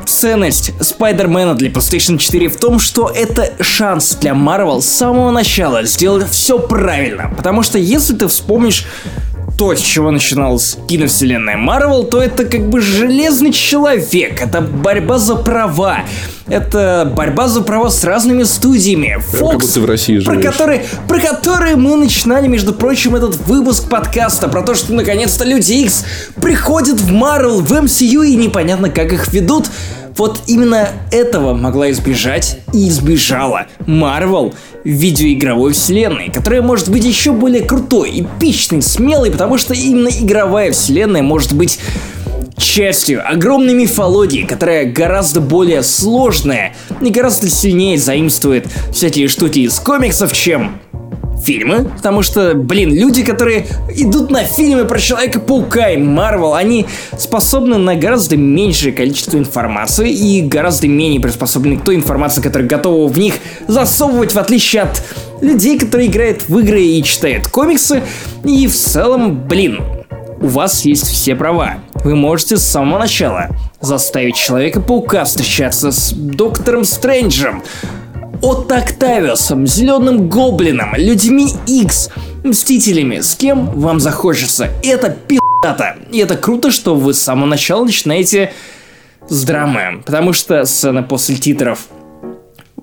ценность 0.05 0.71
Спайдермена 0.81 1.55
для 1.55 1.69
PlayStation 1.69 2.17
4 2.17 2.49
в 2.49 2.57
том, 2.57 2.79
что 2.79 3.09
это 3.09 3.53
шанс 3.61 4.15
для 4.15 4.31
Marvel 4.31 4.81
с 4.81 4.85
самого 4.85 5.31
начала 5.31 5.83
сделать 5.83 6.29
все 6.29 6.59
правильно. 6.59 7.33
Потому 7.35 7.63
что 7.63 7.77
если 7.77 8.15
ты 8.15 8.27
вспомнишь 8.27 8.85
то, 9.57 9.75
с 9.75 9.79
чего 9.79 10.11
начиналась 10.11 10.77
киновселенная 10.87 11.57
Марвел, 11.57 12.03
то 12.03 12.21
это 12.21 12.45
как 12.45 12.69
бы 12.69 12.81
железный 12.81 13.51
человек, 13.51 14.41
это 14.41 14.61
борьба 14.61 15.19
за 15.19 15.35
права, 15.35 15.99
это 16.47 17.11
борьба 17.15 17.47
за 17.47 17.61
права 17.61 17.89
с 17.89 18.03
разными 18.03 18.43
студиями. 18.43 19.17
Fox, 19.31 19.79
в 19.79 19.85
России 19.85 20.19
про 20.19 20.37
которые, 20.37 20.85
про 21.07 21.19
которые 21.19 21.75
мы 21.75 21.95
начинали, 21.95 22.47
между 22.47 22.73
прочим, 22.73 23.15
этот 23.15 23.35
выпуск 23.47 23.89
подкаста, 23.89 24.47
про 24.47 24.61
то, 24.61 24.75
что 24.75 24.93
наконец-то 24.93 25.45
Люди 25.45 25.73
Икс 25.73 26.05
приходят 26.41 26.99
в 26.99 27.11
Марвел, 27.11 27.61
в 27.61 27.71
MCU 27.71 28.25
и 28.25 28.35
непонятно, 28.35 28.89
как 28.89 29.13
их 29.13 29.31
ведут. 29.33 29.67
Вот 30.17 30.41
именно 30.47 30.89
этого 31.11 31.53
могла 31.53 31.91
избежать 31.91 32.59
и 32.71 32.87
избежала 32.89 33.67
Марвел 33.85 34.53
в 34.83 34.87
видеоигровой 34.87 35.73
вселенной, 35.73 36.29
которая 36.29 36.61
может 36.61 36.89
быть 36.89 37.03
еще 37.03 37.31
более 37.31 37.63
крутой, 37.63 38.21
эпичной, 38.21 38.81
смелой, 38.81 39.31
потому 39.31 39.57
что 39.57 39.73
именно 39.73 40.09
игровая 40.09 40.71
вселенная 40.71 41.23
может 41.23 41.53
быть 41.53 41.79
частью 42.57 43.27
огромной 43.27 43.73
мифологии, 43.73 44.43
которая 44.43 44.85
гораздо 44.85 45.41
более 45.41 45.83
сложная 45.83 46.75
и 47.01 47.09
гораздо 47.09 47.49
сильнее 47.49 47.97
заимствует 47.97 48.67
всякие 48.91 49.27
штуки 49.27 49.59
из 49.59 49.79
комиксов, 49.79 50.33
чем 50.33 50.79
фильмы, 51.43 51.89
потому 51.95 52.21
что, 52.21 52.53
блин, 52.53 52.93
люди, 52.93 53.23
которые 53.23 53.65
идут 53.95 54.31
на 54.31 54.43
фильмы 54.43 54.85
про 54.85 54.99
Человека-паука 54.99 55.91
и 55.91 55.97
Марвел, 55.97 56.53
они 56.53 56.85
способны 57.17 57.77
на 57.77 57.95
гораздо 57.95 58.37
меньшее 58.37 58.93
количество 58.93 59.37
информации 59.37 60.11
и 60.11 60.41
гораздо 60.41 60.87
менее 60.87 61.19
приспособлены 61.19 61.77
к 61.77 61.83
той 61.83 61.95
информации, 61.95 62.41
которая 62.41 62.67
готова 62.67 63.07
в 63.07 63.17
них 63.19 63.35
засовывать, 63.67 64.33
в 64.33 64.39
отличие 64.39 64.83
от 64.83 65.03
людей, 65.41 65.77
которые 65.77 66.09
играют 66.09 66.47
в 66.47 66.57
игры 66.59 66.81
и 66.81 67.03
читают 67.03 67.47
комиксы. 67.47 68.01
И 68.43 68.67
в 68.67 68.75
целом, 68.75 69.47
блин, 69.47 69.81
у 70.41 70.47
вас 70.47 70.85
есть 70.85 71.07
все 71.07 71.35
права. 71.35 71.75
Вы 72.03 72.15
можете 72.15 72.57
с 72.57 72.63
самого 72.63 72.99
начала 72.99 73.49
заставить 73.79 74.35
Человека-паука 74.35 75.23
встречаться 75.23 75.91
с 75.91 76.11
Доктором 76.13 76.83
Стрэнджем, 76.83 77.63
от 78.41 78.71
Октавиусом, 78.71 79.67
Зеленым 79.67 80.29
Гоблином, 80.29 80.95
Людьми 80.95 81.47
X, 81.67 82.09
Мстителями, 82.43 83.21
с 83.21 83.35
кем 83.35 83.67
вам 83.79 83.99
захочется. 83.99 84.69
Это 84.83 85.09
пи***то. 85.09 85.95
И 86.11 86.19
это 86.19 86.35
круто, 86.35 86.71
что 86.71 86.95
вы 86.95 87.13
с 87.13 87.19
самого 87.19 87.45
начала 87.45 87.85
начинаете 87.85 88.51
с 89.29 89.43
драмы. 89.43 90.03
Потому 90.05 90.33
что 90.33 90.65
сцена 90.65 91.03
после 91.03 91.35
титров 91.35 91.87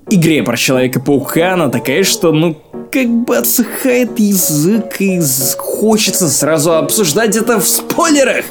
игре 0.09 0.43
про 0.43 0.57
Человека-паука, 0.57 1.53
она 1.53 1.69
такая, 1.69 2.03
что, 2.03 2.31
ну, 2.31 2.57
как 2.91 3.07
бы 3.07 3.37
отсыхает 3.37 4.19
язык 4.19 4.99
и 4.99 5.21
хочется 5.57 6.27
сразу 6.29 6.73
обсуждать 6.73 7.35
это 7.37 7.59
в 7.59 7.67
спойлерах. 7.67 8.45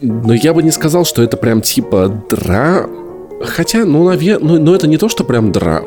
Но 0.00 0.32
я 0.32 0.54
бы 0.54 0.62
не 0.62 0.70
сказал, 0.70 1.04
что 1.04 1.22
это 1.22 1.36
прям 1.36 1.60
типа 1.60 2.08
дра... 2.30 2.86
Хотя, 3.42 3.84
ну, 3.84 4.04
наверное, 4.04 4.46
ну, 4.46 4.58
но 4.60 4.74
это 4.74 4.86
не 4.86 4.96
то, 4.96 5.08
что 5.08 5.24
прям 5.24 5.52
дра... 5.52 5.82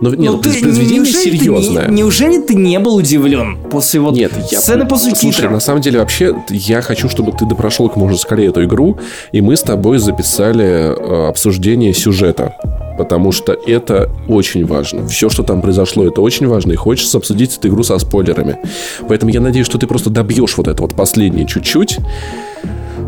Но 0.00 0.10
нет, 0.10 0.32
ну, 0.32 0.38
произведение 0.38 1.04
серьезное. 1.04 1.84
Ты 1.84 1.90
не, 1.90 2.02
неужели 2.02 2.40
ты 2.40 2.54
не 2.54 2.78
был 2.78 2.96
удивлен 2.96 3.58
после 3.70 4.00
вот 4.00 4.14
нет, 4.14 4.32
я, 4.50 4.60
сцены 4.60 4.86
после 4.86 5.14
Слушай, 5.14 5.36
титров? 5.36 5.52
на 5.52 5.60
самом 5.60 5.80
деле 5.80 6.00
вообще 6.00 6.36
я 6.50 6.82
хочу, 6.82 7.08
чтобы 7.08 7.32
ты 7.32 7.46
допрошел 7.46 7.88
как 7.88 7.96
можно 7.96 8.16
скорее 8.16 8.48
эту 8.48 8.64
игру, 8.64 8.98
и 9.32 9.40
мы 9.40 9.56
с 9.56 9.62
тобой 9.62 9.98
записали 9.98 10.64
э, 10.64 11.28
обсуждение 11.28 11.92
сюжета. 11.94 12.56
Потому 12.98 13.30
что 13.30 13.52
это 13.52 14.10
очень 14.26 14.64
важно. 14.64 15.06
Все, 15.06 15.28
что 15.28 15.42
там 15.42 15.60
произошло, 15.60 16.06
это 16.06 16.22
очень 16.22 16.46
важно. 16.46 16.72
И 16.72 16.76
хочется 16.76 17.18
обсудить 17.18 17.56
эту 17.58 17.68
игру 17.68 17.82
со 17.82 17.98
спойлерами. 17.98 18.58
Поэтому 19.06 19.30
я 19.30 19.40
надеюсь, 19.40 19.66
что 19.66 19.76
ты 19.76 19.86
просто 19.86 20.08
добьешь 20.08 20.56
вот 20.56 20.66
это 20.66 20.80
вот 20.80 20.94
последнее 20.94 21.46
чуть-чуть. 21.46 21.98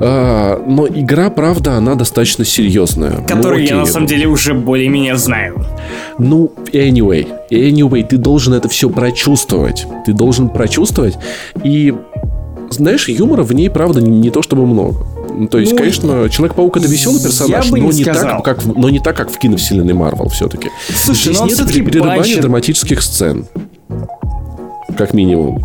А, 0.01 0.63
но 0.67 0.87
игра, 0.87 1.31
правда, 1.31 1.75
она 1.75 1.95
достаточно 1.95 2.45
серьезная. 2.45 3.23
Которую 3.27 3.63
ну, 3.63 3.67
я 3.67 3.77
на 3.77 3.87
самом 3.87 4.07
деле 4.07 4.27
уже 4.27 4.55
более-менее 4.55 5.17
знаю. 5.17 5.65
Ну, 6.19 6.53
anyway, 6.73 7.27
anyway, 7.51 8.07
ты 8.07 8.17
должен 8.17 8.55
это 8.55 8.69
все 8.69 8.91
прочувствовать. 8.91 9.87
Ты 10.07 10.13
должен 10.13 10.49
прочувствовать. 10.51 11.19
И 11.65 11.95
знаешь, 12.71 13.09
юмора 13.09 13.43
в 13.43 13.53
ней, 13.55 13.71
правда, 13.71 14.01
не, 14.01 14.19
не 14.19 14.31
то 14.31 14.43
чтобы 14.43 14.67
много. 14.67 15.07
Ну, 15.31 15.47
то 15.47 15.59
есть, 15.59 15.73
ну, 15.73 15.79
конечно, 15.79 16.29
Человек-паук 16.29 16.77
это 16.77 16.89
веселый 16.89 17.23
персонаж, 17.23 17.71
но, 17.71 17.77
не 17.77 17.99
не 17.99 18.05
так, 18.05 18.43
как, 18.43 18.65
но 18.65 18.91
не 18.91 18.99
так, 18.99 19.17
как 19.17 19.31
в 19.31 19.39
киновселенной 19.39 19.95
Марвел 19.95 20.29
все-таки. 20.29 20.71
Слушай, 20.93 21.35
Здесь 21.35 21.41
ну 21.41 21.47
нет 21.47 21.87
перерывания 21.87 22.41
драматических 22.41 23.03
сцен. 23.03 23.47
Как 24.97 25.15
минимум. 25.15 25.65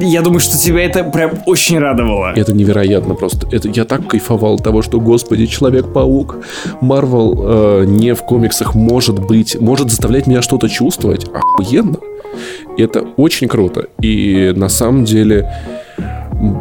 Я 0.00 0.22
думаю, 0.22 0.40
что 0.40 0.58
тебя 0.58 0.84
это 0.84 1.04
прям 1.04 1.32
очень 1.46 1.78
радовало. 1.78 2.32
Это 2.34 2.52
невероятно 2.52 3.14
просто. 3.14 3.48
Это 3.50 3.68
я 3.68 3.84
так 3.84 4.06
кайфовал 4.06 4.58
того, 4.58 4.82
что, 4.82 5.00
господи, 5.00 5.46
Человек-паук, 5.46 6.38
Марвел 6.80 7.34
э, 7.36 7.84
не 7.86 8.14
в 8.14 8.22
комиксах 8.22 8.74
может 8.74 9.18
быть, 9.18 9.60
может 9.60 9.90
заставлять 9.90 10.26
меня 10.26 10.42
что-то 10.42 10.68
чувствовать. 10.68 11.26
Охуенно. 11.32 11.98
Это 12.76 13.04
очень 13.16 13.48
круто. 13.48 13.86
И 14.00 14.52
на 14.56 14.68
самом 14.68 15.04
деле, 15.04 15.52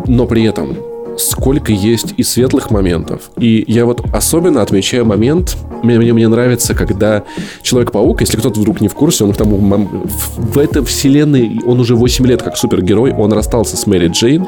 но 0.07 0.27
при 0.27 0.43
этом 0.43 0.77
сколько 1.17 1.71
есть 1.71 2.13
и 2.17 2.23
светлых 2.23 2.71
моментов. 2.71 3.31
И 3.37 3.63
я 3.67 3.85
вот 3.85 4.01
особенно 4.13 4.61
отмечаю 4.61 5.05
момент, 5.05 5.57
мне, 5.83 5.97
мне, 5.97 6.13
мне 6.13 6.27
нравится, 6.27 6.73
когда 6.73 7.23
Человек-паук, 7.61 8.21
если 8.21 8.37
кто-то 8.37 8.59
вдруг 8.59 8.81
не 8.81 8.87
в 8.87 8.93
курсе, 8.93 9.23
он 9.23 9.33
к 9.33 9.37
тому, 9.37 9.57
в 10.37 10.57
этой 10.57 10.83
вселенной, 10.83 11.59
он 11.65 11.79
уже 11.79 11.95
8 11.95 12.25
лет 12.25 12.41
как 12.41 12.57
супергерой, 12.57 13.13
он 13.13 13.33
расстался 13.33 13.77
с 13.77 13.85
Мэри 13.87 14.07
Джейн, 14.07 14.47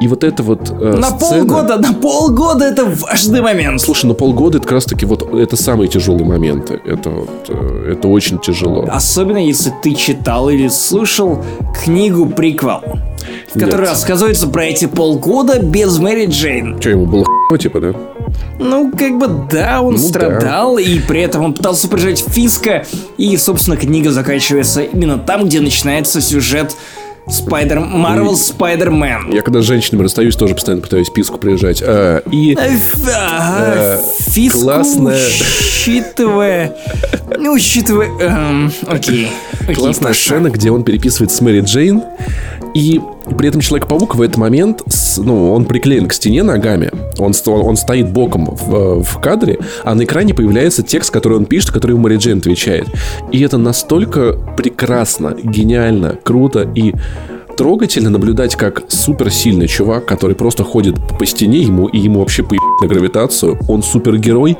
и 0.00 0.08
вот 0.08 0.24
это 0.24 0.42
вот 0.42 0.70
э, 0.70 0.96
На 0.96 1.10
сцена... 1.10 1.46
полгода, 1.46 1.78
на 1.78 1.92
полгода 1.94 2.64
это 2.64 2.84
важный 2.84 3.40
момент. 3.40 3.80
Слушай, 3.80 4.06
на 4.06 4.14
полгода 4.14 4.58
это 4.58 4.66
как 4.66 4.72
раз 4.72 4.84
таки 4.84 5.06
вот, 5.06 5.32
это 5.34 5.56
самые 5.56 5.88
тяжелые 5.88 6.24
моменты, 6.24 6.80
это 6.84 7.10
вот, 7.10 7.30
э, 7.48 7.92
это 7.92 8.08
очень 8.08 8.38
тяжело. 8.38 8.86
Особенно, 8.90 9.38
если 9.38 9.72
ты 9.82 9.94
читал 9.94 10.48
или 10.50 10.68
слушал 10.68 11.42
книгу 11.84 12.26
«Приквел» 12.26 12.82
в 13.54 13.58
которой 13.58 13.86
рассказывается 13.88 14.48
про 14.48 14.64
эти 14.64 14.86
полгода 14.86 15.60
без 15.60 15.98
Мэри 15.98 16.26
Джейн. 16.26 16.80
Что, 16.80 16.90
ему 16.90 17.06
было 17.06 17.24
хуй, 17.24 17.58
типа, 17.58 17.80
да? 17.80 17.92
Ну, 18.58 18.92
как 18.92 19.18
бы 19.18 19.28
да, 19.50 19.82
он 19.82 19.94
ну, 19.94 19.98
страдал, 19.98 20.76
да. 20.76 20.82
и 20.82 20.98
при 21.00 21.20
этом 21.20 21.44
он 21.44 21.54
пытался 21.54 21.88
прижать 21.88 22.24
Фиска, 22.26 22.84
и, 23.18 23.36
собственно, 23.36 23.76
книга 23.76 24.10
заканчивается 24.10 24.82
именно 24.82 25.18
там, 25.18 25.46
где 25.46 25.60
начинается 25.60 26.20
сюжет 26.20 26.74
Спайдер... 27.28 27.80
Марвел 27.80 28.36
Спайдермен. 28.36 29.30
Я 29.32 29.42
когда 29.42 29.62
с 29.62 29.64
женщинами 29.64 30.02
расстаюсь, 30.02 30.34
тоже 30.34 30.54
постоянно 30.54 30.82
пытаюсь 30.82 31.08
писку 31.08 31.38
приезжать. 31.38 31.80
А, 31.82 32.18
и... 32.30 32.54
Ага, 32.54 33.00
а, 33.14 34.00
фиску 34.28 34.62
классная... 34.62 35.20
учитывая... 35.28 36.76
Ну, 37.38 37.52
учитывая... 37.52 38.08
Эм, 38.20 38.72
окей. 38.86 39.30
окей. 39.62 39.74
Классная 39.74 40.14
сцена, 40.14 40.50
где 40.50 40.70
он 40.70 40.82
переписывает 40.82 41.30
с 41.30 41.40
Мэри 41.40 41.60
Джейн, 41.60 42.02
и 42.74 43.00
при 43.38 43.48
этом 43.48 43.60
Человек-паук 43.60 44.16
в 44.16 44.22
этот 44.22 44.36
момент, 44.36 44.82
ну, 45.18 45.52
он 45.52 45.64
приклеен 45.64 46.08
к 46.08 46.12
стене 46.12 46.42
ногами, 46.42 46.90
он, 47.18 47.32
он 47.46 47.76
стоит 47.76 48.10
боком 48.10 48.46
в, 48.46 49.02
в 49.02 49.20
кадре, 49.20 49.58
а 49.84 49.94
на 49.94 50.04
экране 50.04 50.34
появляется 50.34 50.82
текст, 50.82 51.10
который 51.10 51.38
он 51.38 51.44
пишет, 51.44 51.70
который 51.70 51.96
Мэри 51.96 52.16
Джейн 52.16 52.38
отвечает. 52.38 52.88
И 53.30 53.40
это 53.40 53.58
настолько 53.58 54.32
прекрасно, 54.56 55.36
гениально, 55.42 56.18
круто 56.22 56.68
и 56.74 56.94
трогательно 57.56 58.10
наблюдать, 58.10 58.56
как 58.56 58.82
суперсильный 58.88 59.68
чувак, 59.68 60.06
который 60.06 60.34
просто 60.34 60.64
ходит 60.64 60.96
по 61.18 61.26
стене 61.26 61.58
ему, 61.58 61.86
и 61.86 61.98
ему 61.98 62.20
вообще 62.20 62.42
по 62.42 62.56
на 62.80 62.88
гравитацию, 62.88 63.58
он 63.68 63.82
супергерой, 63.82 64.56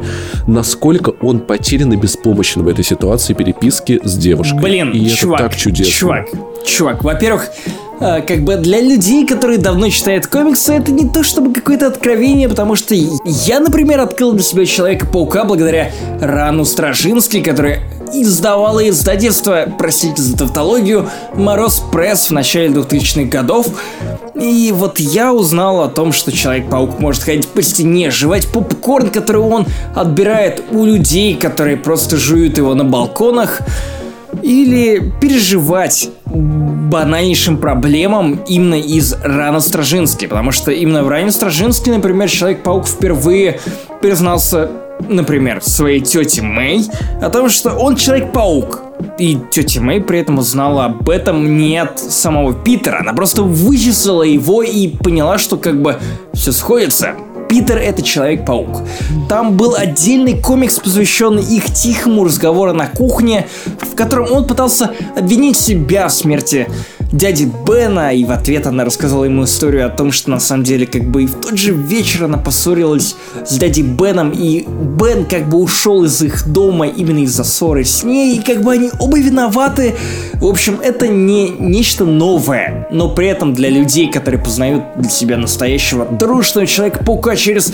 насколько 0.46 1.10
он 1.20 1.40
потерян 1.40 1.92
и 1.92 1.96
беспомощен 1.96 2.62
в 2.62 2.68
этой 2.68 2.84
ситуации 2.84 3.34
переписки 3.34 4.00
с 4.04 4.16
девушкой. 4.16 4.60
Блин, 4.60 4.90
и 4.90 5.08
чувак, 5.08 5.40
это 5.40 5.48
так 5.48 5.58
чудесно. 5.58 5.92
Чувак, 5.92 6.28
чувак, 6.64 7.04
во-первых, 7.04 7.48
как 8.26 8.42
бы 8.42 8.56
для 8.56 8.80
людей, 8.80 9.26
которые 9.26 9.58
давно 9.58 9.88
читают 9.88 10.26
комиксы, 10.26 10.74
это 10.74 10.90
не 10.90 11.08
то 11.08 11.22
чтобы 11.22 11.52
какое-то 11.52 11.86
откровение, 11.86 12.48
потому 12.48 12.74
что 12.74 12.94
я, 12.94 13.60
например, 13.60 14.00
открыл 14.00 14.32
для 14.32 14.42
себя 14.42 14.66
Человека-паука 14.66 15.44
благодаря 15.44 15.92
Рану 16.20 16.64
Стражински, 16.64 17.40
который 17.40 17.80
издавала 18.12 18.86
издательство, 18.88 19.66
простите 19.78 20.20
за 20.20 20.36
тавтологию, 20.36 21.08
Мороз 21.34 21.82
Пресс 21.92 22.28
в 22.28 22.32
начале 22.32 22.68
2000-х 22.68 23.24
годов. 23.30 23.68
И 24.34 24.72
вот 24.74 24.98
я 24.98 25.32
узнал 25.32 25.82
о 25.82 25.88
том, 25.88 26.12
что 26.12 26.32
Человек-паук 26.32 26.98
может 26.98 27.22
ходить 27.22 27.48
по 27.48 27.62
стене, 27.62 28.10
жевать 28.10 28.48
попкорн, 28.48 29.08
который 29.08 29.42
он 29.42 29.66
отбирает 29.94 30.62
у 30.72 30.84
людей, 30.84 31.36
которые 31.36 31.76
просто 31.76 32.16
жуют 32.16 32.58
его 32.58 32.74
на 32.74 32.84
балконах 32.84 33.60
или 34.42 35.12
переживать 35.20 36.10
банальнейшим 36.24 37.58
проблемам 37.58 38.40
именно 38.46 38.74
из 38.74 39.14
Рана 39.22 39.60
Стражински, 39.60 40.26
потому 40.26 40.52
что 40.52 40.70
именно 40.70 41.02
в 41.02 41.08
Ране 41.08 41.30
Стражински, 41.30 41.90
например, 41.90 42.28
Человек-паук 42.28 42.86
впервые 42.86 43.60
признался, 44.00 44.70
например, 45.08 45.62
своей 45.62 46.00
тете 46.00 46.42
Мэй 46.42 46.86
о 47.20 47.30
том, 47.30 47.48
что 47.48 47.70
он 47.70 47.96
Человек-паук, 47.96 48.82
и 49.18 49.38
тетя 49.50 49.80
Мэй 49.80 50.00
при 50.00 50.20
этом 50.20 50.38
узнала 50.38 50.86
об 50.86 51.08
этом 51.08 51.56
не 51.58 51.76
от 51.78 51.98
самого 51.98 52.52
Питера. 52.54 53.00
Она 53.00 53.12
просто 53.12 53.42
вычислила 53.42 54.22
его 54.22 54.62
и 54.62 54.88
поняла, 54.88 55.38
что 55.38 55.56
как 55.56 55.80
бы 55.80 55.98
все 56.32 56.52
сходится. 56.52 57.14
Питер 57.52 57.76
это 57.76 58.00
Человек-паук. 58.00 58.80
Там 59.28 59.58
был 59.58 59.74
отдельный 59.74 60.40
комикс, 60.40 60.78
посвященный 60.78 61.42
их 61.42 61.66
тихому 61.66 62.24
разговору 62.24 62.72
на 62.72 62.86
кухне, 62.86 63.46
в 63.66 63.94
котором 63.94 64.32
он 64.32 64.46
пытался 64.46 64.92
обвинить 65.14 65.58
себя 65.58 66.08
в 66.08 66.14
смерти 66.14 66.66
дяди 67.12 67.50
Бена, 67.66 68.14
и 68.14 68.24
в 68.24 68.32
ответ 68.32 68.66
она 68.66 68.84
рассказала 68.84 69.24
ему 69.24 69.44
историю 69.44 69.86
о 69.86 69.90
том, 69.90 70.12
что 70.12 70.30
на 70.30 70.40
самом 70.40 70.64
деле 70.64 70.86
как 70.86 71.04
бы 71.04 71.24
и 71.24 71.26
в 71.26 71.34
тот 71.34 71.58
же 71.58 71.72
вечер 71.72 72.24
она 72.24 72.38
поссорилась 72.38 73.14
с 73.46 73.56
дядей 73.56 73.82
Беном, 73.82 74.30
и 74.30 74.66
Бен 74.66 75.26
как 75.26 75.48
бы 75.48 75.58
ушел 75.58 76.04
из 76.04 76.20
их 76.22 76.48
дома 76.48 76.88
именно 76.88 77.20
из-за 77.20 77.44
ссоры 77.44 77.84
с 77.84 78.02
ней, 78.02 78.36
и 78.36 78.42
как 78.42 78.62
бы 78.62 78.72
они 78.72 78.90
оба 78.98 79.18
виноваты. 79.18 79.94
В 80.34 80.46
общем, 80.46 80.78
это 80.82 81.06
не 81.06 81.50
нечто 81.50 82.04
новое, 82.04 82.88
но 82.90 83.08
при 83.08 83.28
этом 83.28 83.54
для 83.54 83.68
людей, 83.68 84.10
которые 84.10 84.42
познают 84.42 84.84
для 84.96 85.10
себя 85.10 85.36
настоящего 85.36 86.06
дружного 86.06 86.66
Человека-паука 86.66 87.36
через 87.36 87.72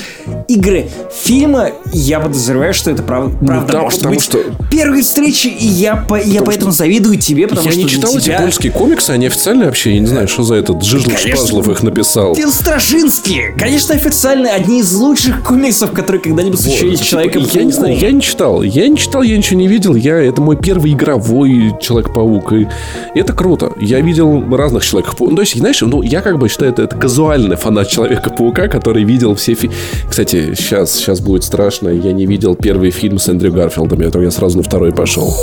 игры, 0.48 0.88
фильмы, 1.22 1.74
я 1.92 2.20
подозреваю, 2.20 2.74
что 2.74 2.90
это 2.90 3.02
прав, 3.02 3.30
ну 3.40 3.46
правда 3.46 3.72
да, 3.72 3.82
может 3.82 4.06
быть 4.06 4.22
что... 4.22 4.38
первой 4.70 5.02
встречи, 5.02 5.46
и 5.46 5.66
я, 5.66 5.96
по, 5.96 6.20
я 6.20 6.42
поэтому 6.42 6.72
что... 6.72 6.78
завидую 6.78 7.18
тебе, 7.18 7.46
потому 7.46 7.66
я 7.66 7.72
что 7.72 7.80
не 7.80 7.88
читал 7.88 8.18
тебя... 8.18 8.34
эти 8.34 8.42
польские 8.42 8.72
комиксы, 8.72 9.10
они 9.10 9.27
официальные 9.28 9.66
вообще? 9.66 9.94
Я 9.94 10.00
не 10.00 10.06
знаю, 10.06 10.28
что 10.28 10.42
за 10.42 10.56
этот 10.56 10.82
Жижл 10.82 11.10
Шпазлов 11.16 11.68
их 11.68 11.82
написал. 11.82 12.34
Фил 12.34 12.50
Стражинский! 12.50 13.52
Конечно, 13.56 13.94
официальные, 13.94 14.52
одни 14.52 14.80
из 14.80 14.92
лучших 14.94 15.42
комиксов, 15.42 15.92
которые 15.92 16.20
когда-либо 16.20 16.56
случились 16.56 16.98
вот, 16.98 17.06
с 17.06 17.08
человеком 17.08 17.44
Я 17.52 17.64
не 17.64 17.72
знаю, 17.72 17.96
я 17.96 18.10
не 18.10 18.20
читал. 18.20 18.62
Я 18.62 18.88
не 18.88 18.96
читал, 18.96 19.22
я 19.22 19.36
ничего 19.36 19.60
не 19.60 19.68
видел. 19.68 19.94
Я, 19.94 20.16
это 20.16 20.40
мой 20.40 20.56
первый 20.56 20.92
игровой 20.92 21.74
Человек-паук. 21.80 22.52
И 22.52 22.68
это 23.14 23.32
круто. 23.32 23.72
Я 23.80 24.00
видел 24.00 24.44
разных 24.54 24.84
Человеков-пауков. 24.84 25.30
Ну, 25.30 25.36
то 25.36 25.42
есть, 25.42 25.56
знаешь, 25.56 25.80
ну, 25.80 26.02
я 26.02 26.20
как 26.20 26.38
бы 26.38 26.48
считаю, 26.48 26.72
это, 26.72 26.82
это 26.82 26.96
казуальный 26.96 27.56
фанат 27.56 27.88
Человека-паука, 27.88 28.68
который 28.68 29.04
видел 29.04 29.34
все 29.34 29.54
фильмы. 29.54 29.74
Кстати, 30.08 30.54
сейчас, 30.54 30.92
сейчас 30.92 31.20
будет 31.20 31.44
страшно. 31.44 31.88
Я 31.88 32.12
не 32.12 32.26
видел 32.26 32.54
первый 32.54 32.90
фильм 32.90 33.18
с 33.18 33.28
Эндрю 33.28 33.52
Гарфилдом. 33.52 34.00
Я, 34.00 34.10
я 34.20 34.30
сразу 34.30 34.58
на 34.58 34.62
второй 34.62 34.92
пошел. 34.92 35.34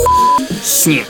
С 0.62 0.86
ним. 0.86 1.02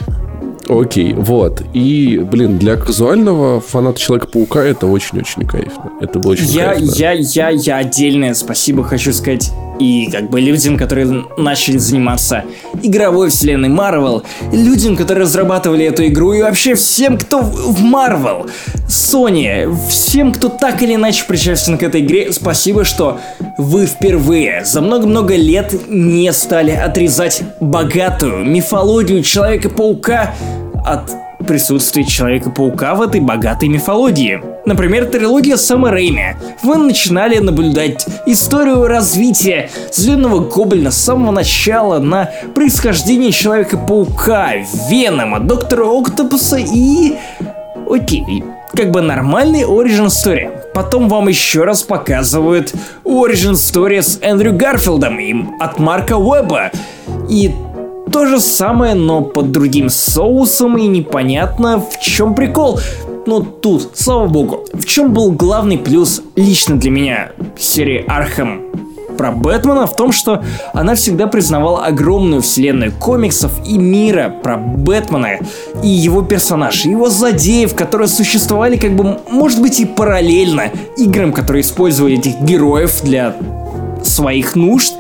Окей, 0.69 1.13
вот. 1.15 1.63
И, 1.75 2.19
блин, 2.19 2.59
для 2.59 2.77
казуального 2.77 3.61
фаната 3.61 4.01
Человека-паука 4.01 4.63
это 4.63 4.87
очень-очень 4.87 5.47
кайфно. 5.47 5.93
Это 6.01 6.19
было 6.19 6.33
очень 6.33 6.47
я, 6.47 6.75
кайфно. 6.75 6.93
Я, 6.95 7.13
я, 7.13 7.49
я 7.51 7.77
отдельное 7.77 8.35
спасибо 8.35 8.83
хочу 8.83 9.13
сказать 9.13 9.53
и 9.79 10.09
как 10.11 10.31
бы 10.31 10.41
людям, 10.41 10.77
которые 10.77 11.25
начали 11.37 11.79
заниматься 11.79 12.45
игровой 12.83 13.31
вселенной 13.31 13.69
Marvel, 13.69 14.25
людям, 14.53 14.97
которые 14.97 15.25
разрабатывали 15.25 15.85
эту 15.85 16.07
игру, 16.07 16.33
и 16.33 16.43
вообще 16.43 16.75
всем, 16.75 17.19
кто 17.19 17.41
в 17.41 17.83
Marvel, 17.83 18.51
Sony, 18.89 19.75
всем, 19.89 20.33
кто 20.33 20.49
так 20.49 20.83
или 20.83 20.95
иначе 20.95 21.25
причастен 21.27 21.79
к 21.79 21.83
этой 21.83 22.01
игре, 22.01 22.33
спасибо, 22.33 22.85
что 22.85 23.21
вы 23.59 23.87
впервые 23.87 24.65
за 24.65 24.81
много-много 24.81 25.37
лет 25.37 25.75
не 25.89 26.33
стали 26.33 26.71
отрезать 26.71 27.43
богатую 27.61 28.45
мифологию 28.45 29.23
Человека-паука 29.23 30.35
от 30.87 31.11
присутствия 31.47 32.05
Человека-паука 32.05 32.95
в 32.95 33.03
этой 33.03 33.21
богатой 33.21 33.69
мифологии. 33.69 34.43
Например, 34.65 35.05
трилогия 35.07 35.57
Сэма 35.57 35.91
Рэйми. 35.91 36.37
Вы 36.63 36.77
начинали 36.77 37.39
наблюдать 37.39 38.07
историю 38.27 38.87
развития 38.87 39.71
Зеленого 39.93 40.41
Гоблина 40.41 40.91
с 40.91 40.97
самого 40.97 41.33
начала 41.33 41.99
на 41.99 42.31
происхождение 42.55 43.33
Человека-паука, 43.33 44.55
Венома, 44.89 45.41
Доктора 45.41 45.87
Октопуса 45.87 46.57
и... 46.59 47.15
Окей, 47.89 48.43
как 48.75 48.91
бы 48.91 49.01
нормальный 49.01 49.63
Origin 49.63 50.07
Story. 50.07 50.51
Потом 50.75 51.09
вам 51.09 51.29
еще 51.29 51.65
раз 51.65 51.83
показывают 51.83 52.75
Origin 53.05 53.53
Story 53.53 54.03
с 54.03 54.19
Эндрю 54.21 54.53
Гарфилдом 54.53 55.19
и 55.21 55.35
от 55.61 55.79
Марка 55.79 56.17
Уэбба. 56.17 56.71
И 57.31 57.55
то 58.17 58.25
же 58.25 58.41
самое, 58.41 58.95
но 58.95 59.21
под 59.21 59.53
другим 59.53 59.91
соусом 59.91 60.79
и 60.79 60.87
непонятно 60.87 61.79
в 61.81 62.01
чем 62.01 62.35
прикол. 62.35 62.81
Но 63.27 63.41
тут, 63.41 63.91
слава 63.93 64.27
богу, 64.27 64.65
в 64.73 64.87
чем 64.87 65.13
был 65.13 65.33
главный 65.33 65.77
плюс 65.77 66.23
лично 66.35 66.77
для 66.77 66.91
меня 66.91 67.33
серии 67.59 68.03
Архам 68.09 68.63
про 69.19 69.33
Бэтмена 69.33 69.87
в 69.87 69.95
том, 69.97 70.13
что 70.13 70.43
она 70.73 70.95
всегда 70.95 71.27
признавала 71.27 71.85
огромную 71.85 72.41
вселенную 72.41 72.91
комиксов 72.91 73.53
и 73.67 73.77
мира 73.77 74.35
про 74.43 74.57
Бэтмена 74.57 75.41
и 75.83 75.89
его 75.89 76.23
персонаж, 76.23 76.87
и 76.87 76.91
его 76.91 77.11
злодеев, 77.11 77.75
которые 77.75 78.09
существовали 78.09 78.79
как 78.79 78.97
бы, 78.97 79.19
может 79.31 79.61
быть, 79.61 79.79
и 79.79 79.85
параллельно 79.85 80.71
играм, 80.97 81.35
которые 81.35 81.61
использовали 81.61 82.17
этих 82.17 82.41
героев 82.41 83.03
для 83.03 83.37
своих 84.05 84.55
нужд, 84.55 84.95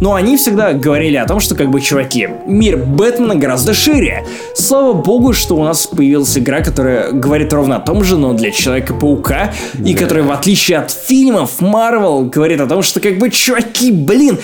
но 0.00 0.14
они 0.14 0.36
всегда 0.36 0.72
говорили 0.72 1.16
о 1.16 1.26
том, 1.26 1.40
что 1.40 1.54
как 1.54 1.70
бы, 1.70 1.80
чуваки, 1.80 2.28
мир 2.46 2.76
Бэтмена 2.76 3.34
гораздо 3.34 3.74
шире. 3.74 4.26
Слава 4.54 4.92
богу, 4.92 5.32
что 5.32 5.56
у 5.56 5.64
нас 5.64 5.86
появилась 5.86 6.36
игра, 6.38 6.60
которая 6.60 7.12
говорит 7.12 7.52
ровно 7.52 7.76
о 7.76 7.80
том 7.80 8.04
же, 8.04 8.16
но 8.16 8.32
для 8.32 8.50
Человека-паука, 8.50 9.52
да. 9.74 9.88
и 9.88 9.94
которая, 9.94 10.24
в 10.24 10.32
отличие 10.32 10.78
от 10.78 10.90
фильмов 10.90 11.60
Марвел, 11.60 12.24
говорит 12.24 12.60
о 12.60 12.66
том, 12.66 12.82
что 12.82 13.00
как 13.00 13.18
бы, 13.18 13.30
чуваки, 13.30 13.90
блин, 13.90 14.38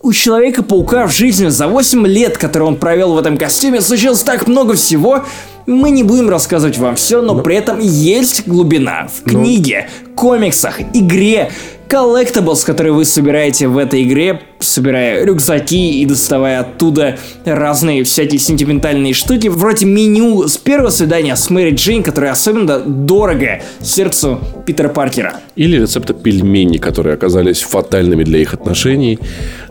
у 0.00 0.12
Человека-паука 0.12 1.06
в 1.06 1.12
жизни 1.12 1.48
за 1.48 1.66
8 1.66 2.06
лет, 2.06 2.38
которые 2.38 2.68
он 2.68 2.76
провел 2.76 3.14
в 3.14 3.18
этом 3.18 3.36
костюме, 3.36 3.80
случилось 3.80 4.22
так 4.22 4.46
много 4.46 4.74
всего, 4.74 5.24
мы 5.66 5.90
не 5.90 6.02
будем 6.02 6.30
рассказывать 6.30 6.78
вам 6.78 6.96
все, 6.96 7.20
но, 7.20 7.34
но... 7.34 7.42
при 7.42 7.56
этом 7.56 7.78
есть 7.80 8.46
глубина 8.46 9.08
в 9.08 9.28
книге, 9.28 9.88
но... 10.06 10.14
комиксах, 10.14 10.80
игре, 10.94 11.50
collectables, 11.88 12.64
которые 12.64 12.92
вы 12.92 13.04
собираете 13.04 13.66
в 13.66 13.78
этой 13.78 14.02
игре, 14.02 14.42
собирая 14.60 15.24
рюкзаки 15.24 16.00
и 16.00 16.04
доставая 16.04 16.60
оттуда 16.60 17.18
разные 17.44 18.04
всякие 18.04 18.38
сентиментальные 18.38 19.14
штуки, 19.14 19.48
вроде 19.48 19.86
меню 19.86 20.46
с 20.46 20.58
первого 20.58 20.90
свидания 20.90 21.34
с 21.34 21.48
Мэри 21.48 21.74
Джейн, 21.74 22.02
которое 22.02 22.30
особенно 22.30 22.78
дорого 22.78 23.62
сердцу 23.80 24.38
Питера 24.66 24.88
Паркера. 24.88 25.40
Или 25.56 25.80
рецепты 25.80 26.12
пельменей, 26.12 26.78
которые 26.78 27.14
оказались 27.14 27.60
фатальными 27.62 28.22
для 28.22 28.40
их 28.40 28.52
отношений. 28.52 29.18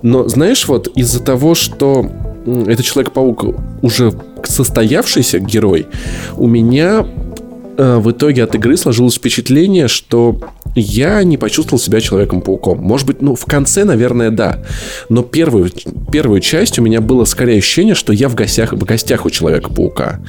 Но 0.02 0.28
знаешь, 0.28 0.68
вот 0.68 0.88
из-за 0.96 1.24
того, 1.24 1.54
что 1.54 2.10
этот 2.46 2.86
Человек-паук 2.86 3.56
уже 3.82 4.12
состоявшийся 4.44 5.40
герой, 5.40 5.86
у 6.36 6.48
меня 6.48 7.06
э, 7.78 7.98
в 7.98 8.12
итоге 8.12 8.44
от 8.44 8.56
игры 8.56 8.78
сложилось 8.78 9.16
впечатление, 9.16 9.88
что 9.88 10.40
я 10.82 11.24
не 11.24 11.38
почувствовал 11.38 11.80
себя 11.80 12.02
Человеком-пауком. 12.02 12.80
Может 12.80 13.08
быть, 13.08 13.22
ну, 13.22 13.36
в 13.36 13.46
конце, 13.46 13.84
наверное, 13.84 14.32
да. 14.32 14.64
Но 15.10 15.24
первую, 15.24 15.72
первую 16.12 16.40
часть 16.40 16.80
у 16.80 16.82
меня 16.82 17.02
было 17.02 17.26
скорее 17.26 17.58
ощущение, 17.58 17.96
что 17.96 18.14
я 18.14 18.30
в 18.30 18.36
гостях, 18.36 18.74
в 18.74 18.84
гостях 18.84 19.26
у 19.26 19.30
Человека-паука. 19.30 20.20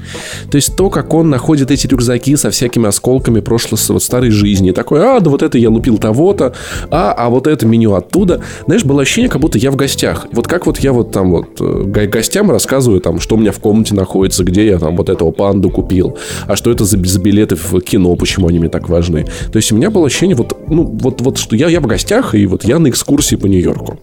То 0.51 0.57
есть 0.57 0.77
то, 0.77 0.91
как 0.91 1.15
он 1.15 1.31
находит 1.31 1.71
эти 1.71 1.87
рюкзаки 1.87 2.37
со 2.37 2.51
всякими 2.51 2.89
осколками 2.89 3.41
прошлой, 3.41 3.79
вот 3.89 4.03
старой 4.03 4.31
жизни. 4.31 4.73
Такой, 4.73 5.01
а, 5.03 5.21
да 5.21 5.31
вот 5.31 5.43
это 5.43 5.59
я 5.59 5.71
лупил 5.71 5.99
того-то, 5.99 6.55
а, 6.91 7.13
а 7.13 7.29
вот 7.29 7.47
это 7.47 7.67
меню 7.67 7.95
оттуда. 7.95 8.41
Знаешь, 8.67 8.85
было 8.85 9.03
ощущение, 9.03 9.31
как 9.31 9.41
будто 9.41 9.59
я 9.59 9.71
в 9.71 9.77
гостях. 9.77 10.27
Вот 10.33 10.47
как 10.47 10.67
вот 10.67 10.79
я 10.79 10.93
вот 10.93 11.13
там 11.13 11.31
вот 11.31 11.61
э, 11.61 12.07
гостям 12.07 12.51
рассказываю, 12.51 13.01
там, 13.01 13.21
что 13.21 13.37
у 13.37 13.39
меня 13.39 13.53
в 13.53 13.59
комнате 13.59 13.95
находится, 13.95 14.45
где 14.45 14.67
я 14.67 14.79
там 14.79 14.97
вот 14.97 15.09
этого 15.09 15.31
панду 15.31 15.71
купил, 15.71 16.17
а 16.47 16.57
что 16.57 16.71
это 16.71 16.85
за, 16.85 17.03
за 17.05 17.21
билеты 17.21 17.57
в 17.57 17.81
кино, 17.81 18.15
почему 18.17 18.49
они 18.49 18.59
мне 18.59 18.69
так 18.69 18.89
важны. 18.89 19.27
То 19.53 19.57
есть 19.57 19.73
у 19.73 19.77
меня 19.77 19.91
было 19.91 20.07
ощущение 20.07 20.37
вот, 20.39 20.57
ну, 20.69 20.85
вот, 20.85 21.21
вот 21.21 21.39
что 21.39 21.57
я, 21.57 21.69
я 21.69 21.81
в 21.81 21.87
гостях, 21.87 22.35
и 22.35 22.47
вот 22.47 22.65
я 22.65 22.79
на 22.79 22.89
экскурсии 22.89 23.37
по 23.37 23.47
Нью-Йорку. 23.47 23.99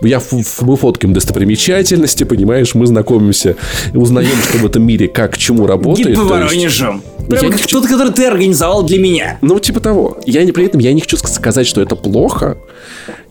Я, 0.00 0.20
мы 0.60 0.76
фоткаем 0.76 1.12
достопримечательности, 1.12 2.24
понимаешь, 2.24 2.74
мы 2.74 2.86
знакомимся, 2.86 3.56
узнаем, 3.92 4.36
что 4.48 4.58
в 4.58 4.66
этом 4.66 4.84
мире 4.84 5.08
как, 5.08 5.36
чему 5.36 5.66
работает. 5.66 6.08
Гид 6.08 6.16
по 6.16 6.24
Воронежу. 6.24 7.00
Прямо 7.28 7.50
как 7.50 7.60
кто-то, 7.62 7.88
который 7.88 8.12
ты 8.12 8.26
организовал 8.26 8.82
для 8.82 8.98
меня. 8.98 9.38
Ну, 9.42 9.58
типа 9.58 9.80
того. 9.80 10.18
Я 10.26 10.44
не 10.44 10.52
при 10.52 10.66
этом, 10.66 10.80
я 10.80 10.92
не 10.92 11.00
хочу 11.00 11.16
сказать, 11.16 11.66
что 11.66 11.80
это 11.80 11.96
плохо. 11.96 12.56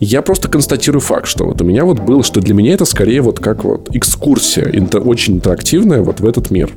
Я 0.00 0.22
просто 0.22 0.48
констатирую 0.48 1.00
факт, 1.00 1.26
что 1.26 1.44
вот 1.44 1.60
у 1.60 1.64
меня 1.64 1.84
вот 1.84 2.00
было, 2.00 2.22
что 2.22 2.40
для 2.40 2.54
меня 2.54 2.74
это 2.74 2.84
скорее 2.84 3.22
вот 3.22 3.38
как 3.40 3.64
вот 3.64 3.88
экскурсия, 3.94 4.68
интер, 4.72 5.02
очень 5.06 5.34
интерактивная 5.34 6.02
вот 6.02 6.20
в 6.20 6.26
этот 6.26 6.50
мир. 6.50 6.70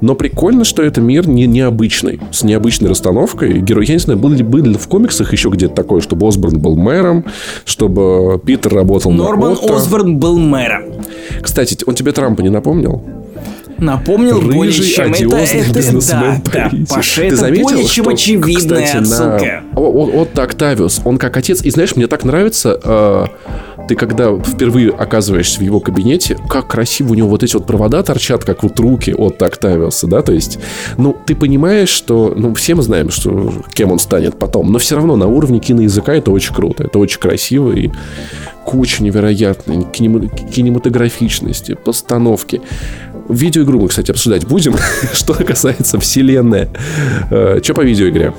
Но 0.00 0.14
прикольно, 0.14 0.64
что 0.64 0.82
это 0.82 1.00
мир 1.00 1.28
не 1.28 1.46
необычный, 1.46 2.20
с 2.30 2.42
необычной 2.42 2.90
расстановкой. 2.90 3.60
Герой, 3.60 3.86
я 3.86 3.94
не 3.94 4.00
знаю, 4.00 4.18
был 4.18 4.30
ли, 4.30 4.42
был 4.42 4.64
ли 4.64 4.74
в 4.74 4.88
комиксах 4.88 5.32
еще 5.32 5.48
где-то 5.50 5.74
такое, 5.74 6.00
чтобы 6.00 6.26
Осборн 6.26 6.58
был 6.58 6.76
мэром, 6.76 7.24
чтобы 7.64 8.40
Питер 8.44 8.74
работал 8.74 9.10
Норман 9.10 9.50
на 9.50 9.56
Норман 9.56 9.76
Осборн 9.76 10.16
был 10.18 10.38
мэром. 10.38 10.84
Кстати, 11.42 11.76
он 11.86 11.94
тебе 11.94 12.12
Трампа 12.12 12.42
не 12.42 12.50
напомнил? 12.50 13.02
Напомнил 13.80 14.40
Рыжий, 14.40 14.52
более 14.52 14.72
чем 14.72 15.12
это, 15.12 15.36
это 15.36 15.74
бизнесмен 15.74 16.42
да, 16.52 16.70
да, 16.70 16.70
Паша, 16.86 17.22
это 17.24 17.36
заметил, 17.36 17.64
более 17.64 17.84
чем 17.86 18.04
что, 18.04 18.12
очевидная 18.12 18.82
кстати, 18.82 18.96
отсылка. 18.98 19.62
На... 19.72 19.80
Вот, 19.80 20.12
вот 20.12 20.38
Октавиус, 20.38 21.00
он 21.04 21.16
как 21.16 21.38
отец, 21.38 21.62
и 21.62 21.70
знаешь, 21.70 21.96
мне 21.96 22.06
так 22.06 22.24
нравится, 22.24 22.78
э, 22.82 23.26
ты 23.90 23.96
когда 23.96 24.38
впервые 24.38 24.90
оказываешься 24.90 25.58
в 25.58 25.62
его 25.64 25.80
кабинете, 25.80 26.38
как 26.48 26.68
красиво 26.68 27.10
у 27.10 27.14
него 27.14 27.28
вот 27.28 27.42
эти 27.42 27.54
вот 27.54 27.66
провода 27.66 28.04
торчат, 28.04 28.44
как 28.44 28.62
вот 28.62 28.78
руки 28.78 29.12
от 29.12 29.42
Octavius, 29.42 30.06
да, 30.06 30.22
то 30.22 30.30
есть, 30.30 30.60
ну, 30.96 31.16
ты 31.26 31.34
понимаешь, 31.34 31.88
что, 31.88 32.32
ну, 32.36 32.54
все 32.54 32.76
мы 32.76 32.84
знаем, 32.84 33.10
что 33.10 33.52
кем 33.74 33.90
он 33.90 33.98
станет 33.98 34.38
потом, 34.38 34.70
но 34.70 34.78
все 34.78 34.94
равно 34.94 35.16
на 35.16 35.26
уровне 35.26 35.58
киноязыка 35.58 36.14
это 36.14 36.30
очень 36.30 36.54
круто, 36.54 36.84
это 36.84 37.00
очень 37.00 37.18
красиво 37.18 37.72
и 37.72 37.90
куча 38.64 39.02
невероятной 39.02 39.82
кинематографичности, 39.82 41.74
постановки. 41.74 42.60
Видеоигру 43.28 43.80
мы, 43.80 43.88
кстати, 43.88 44.12
обсуждать 44.12 44.46
будем, 44.46 44.76
что 45.12 45.34
касается 45.34 45.98
вселенной. 45.98 46.68
Э, 47.32 47.58
что 47.60 47.74
по 47.74 47.80
видеоигре? 47.80 48.34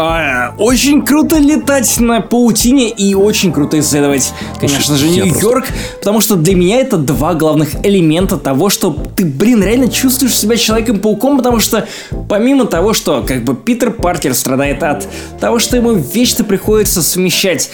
А, 0.00 0.54
очень 0.58 1.04
круто 1.04 1.38
летать 1.38 1.98
на 1.98 2.20
паутине 2.20 2.90
и 2.90 3.14
очень 3.14 3.52
круто 3.52 3.78
исследовать, 3.80 4.32
конечно 4.60 4.96
же, 4.96 5.08
Нью-Йорк, 5.08 5.66
просто... 5.66 5.98
потому 5.98 6.20
что 6.20 6.36
для 6.36 6.54
меня 6.54 6.80
это 6.80 6.96
два 6.96 7.34
главных 7.34 7.84
элемента 7.84 8.36
того, 8.36 8.68
что 8.68 8.96
ты, 9.16 9.24
блин, 9.24 9.62
реально 9.62 9.88
чувствуешь 9.88 10.36
себя 10.36 10.56
Человеком-пауком, 10.56 11.36
потому 11.38 11.58
что 11.58 11.86
помимо 12.28 12.66
того, 12.66 12.92
что 12.92 13.24
как 13.26 13.44
бы 13.44 13.54
Питер 13.54 13.90
Паркер 13.90 14.34
страдает 14.34 14.82
от 14.82 15.08
того, 15.40 15.58
что 15.58 15.76
ему 15.76 15.92
вечно 15.94 16.44
приходится 16.44 17.02
совмещать 17.02 17.70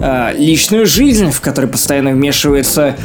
э, 0.00 0.34
личную 0.36 0.86
жизнь, 0.86 1.30
в 1.30 1.40
которой 1.40 1.66
постоянно 1.66 2.10
вмешивается 2.10 2.96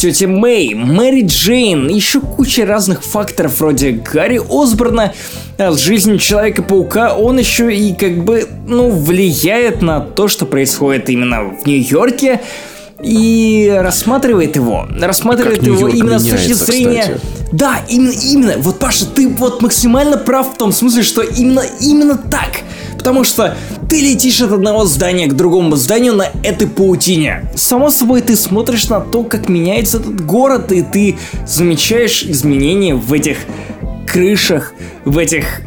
тетя 0.00 0.28
Мэй, 0.28 0.74
Мэри 0.74 1.26
Джейн, 1.26 1.88
еще 1.88 2.20
куча 2.20 2.64
разных 2.64 3.04
факторов 3.04 3.60
вроде 3.60 3.90
Гарри 3.90 4.40
Осборна, 4.48 5.12
а 5.58 5.72
с 5.72 5.78
жизнью 5.78 6.18
Человека-паука 6.18 7.14
он 7.14 7.38
еще 7.38 7.74
и 7.74 7.92
как 7.92 8.24
бы, 8.24 8.48
ну, 8.66 8.88
влияет 8.88 9.82
на 9.82 10.00
то, 10.00 10.26
что 10.26 10.46
происходит 10.46 11.10
именно 11.10 11.44
в 11.44 11.66
Нью-Йорке, 11.66 12.40
и 13.02 13.70
рассматривает 13.78 14.56
его, 14.56 14.86
рассматривает 14.98 15.62
его 15.62 15.88
именно 15.88 16.18
с 16.18 16.26
точки 16.26 16.52
зрения... 16.54 17.02
Кстати. 17.02 17.20
Да, 17.52 17.80
именно, 17.88 18.12
именно. 18.12 18.54
Вот, 18.58 18.78
Паша, 18.78 19.04
ты 19.04 19.28
вот 19.28 19.60
максимально 19.60 20.16
прав 20.16 20.54
в 20.54 20.56
том 20.56 20.72
смысле, 20.72 21.02
что 21.02 21.22
именно, 21.22 21.64
именно 21.80 22.16
так. 22.16 22.60
Потому 23.00 23.24
что 23.24 23.56
ты 23.88 23.98
летишь 24.02 24.42
от 24.42 24.52
одного 24.52 24.84
здания 24.84 25.26
к 25.26 25.32
другому 25.32 25.74
зданию 25.76 26.12
на 26.12 26.26
этой 26.42 26.68
паутине. 26.68 27.50
Само 27.56 27.88
собой, 27.88 28.20
ты 28.20 28.36
смотришь 28.36 28.90
на 28.90 29.00
то, 29.00 29.24
как 29.24 29.48
меняется 29.48 29.96
этот 29.96 30.22
город, 30.26 30.70
и 30.70 30.82
ты 30.82 31.16
замечаешь 31.46 32.22
изменения 32.22 32.94
в 32.94 33.10
этих 33.10 33.38
крышах, 34.06 34.74
в 35.06 35.16
этих 35.16 35.62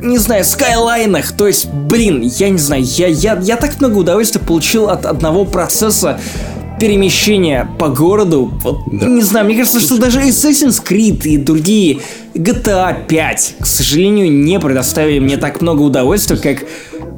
не 0.00 0.16
знаю, 0.16 0.42
скайлайнах. 0.42 1.32
То 1.32 1.48
есть, 1.48 1.66
блин, 1.66 2.22
я 2.22 2.48
не 2.48 2.56
знаю, 2.56 2.82
я, 2.82 3.08
я, 3.08 3.38
я 3.42 3.56
так 3.58 3.78
много 3.78 3.98
удовольствия 3.98 4.40
получил 4.40 4.88
от 4.88 5.04
одного 5.04 5.44
процесса 5.44 6.18
перемещения 6.80 7.68
по 7.78 7.88
городу. 7.88 8.50
Вот, 8.62 8.80
да. 8.90 9.06
Не 9.06 9.22
знаю, 9.22 9.46
мне 9.46 9.56
кажется, 9.56 9.80
что 9.80 9.98
даже 9.98 10.20
Assassin's 10.20 10.82
Creed 10.84 11.22
и 11.24 11.36
другие 11.36 12.00
GTA 12.34 13.06
5, 13.06 13.54
к 13.60 13.66
сожалению, 13.66 14.32
не 14.32 14.58
предоставили 14.58 15.18
мне 15.18 15.36
так 15.36 15.60
много 15.60 15.82
удовольствия, 15.82 16.36
как 16.36 16.64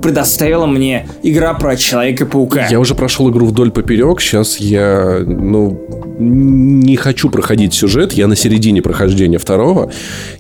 предоставила 0.02 0.66
мне 0.66 1.06
игра 1.22 1.54
про 1.54 1.76
Человека-паука. 1.76 2.66
Я 2.68 2.80
уже 2.80 2.94
прошел 2.94 3.30
игру 3.30 3.46
вдоль 3.46 3.70
поперек, 3.70 4.20
сейчас 4.20 4.56
я, 4.56 5.22
ну, 5.24 5.80
не 6.18 6.96
хочу 6.96 7.30
проходить 7.30 7.72
сюжет, 7.72 8.12
я 8.12 8.26
на 8.26 8.36
середине 8.36 8.82
прохождения 8.82 9.38
второго. 9.38 9.90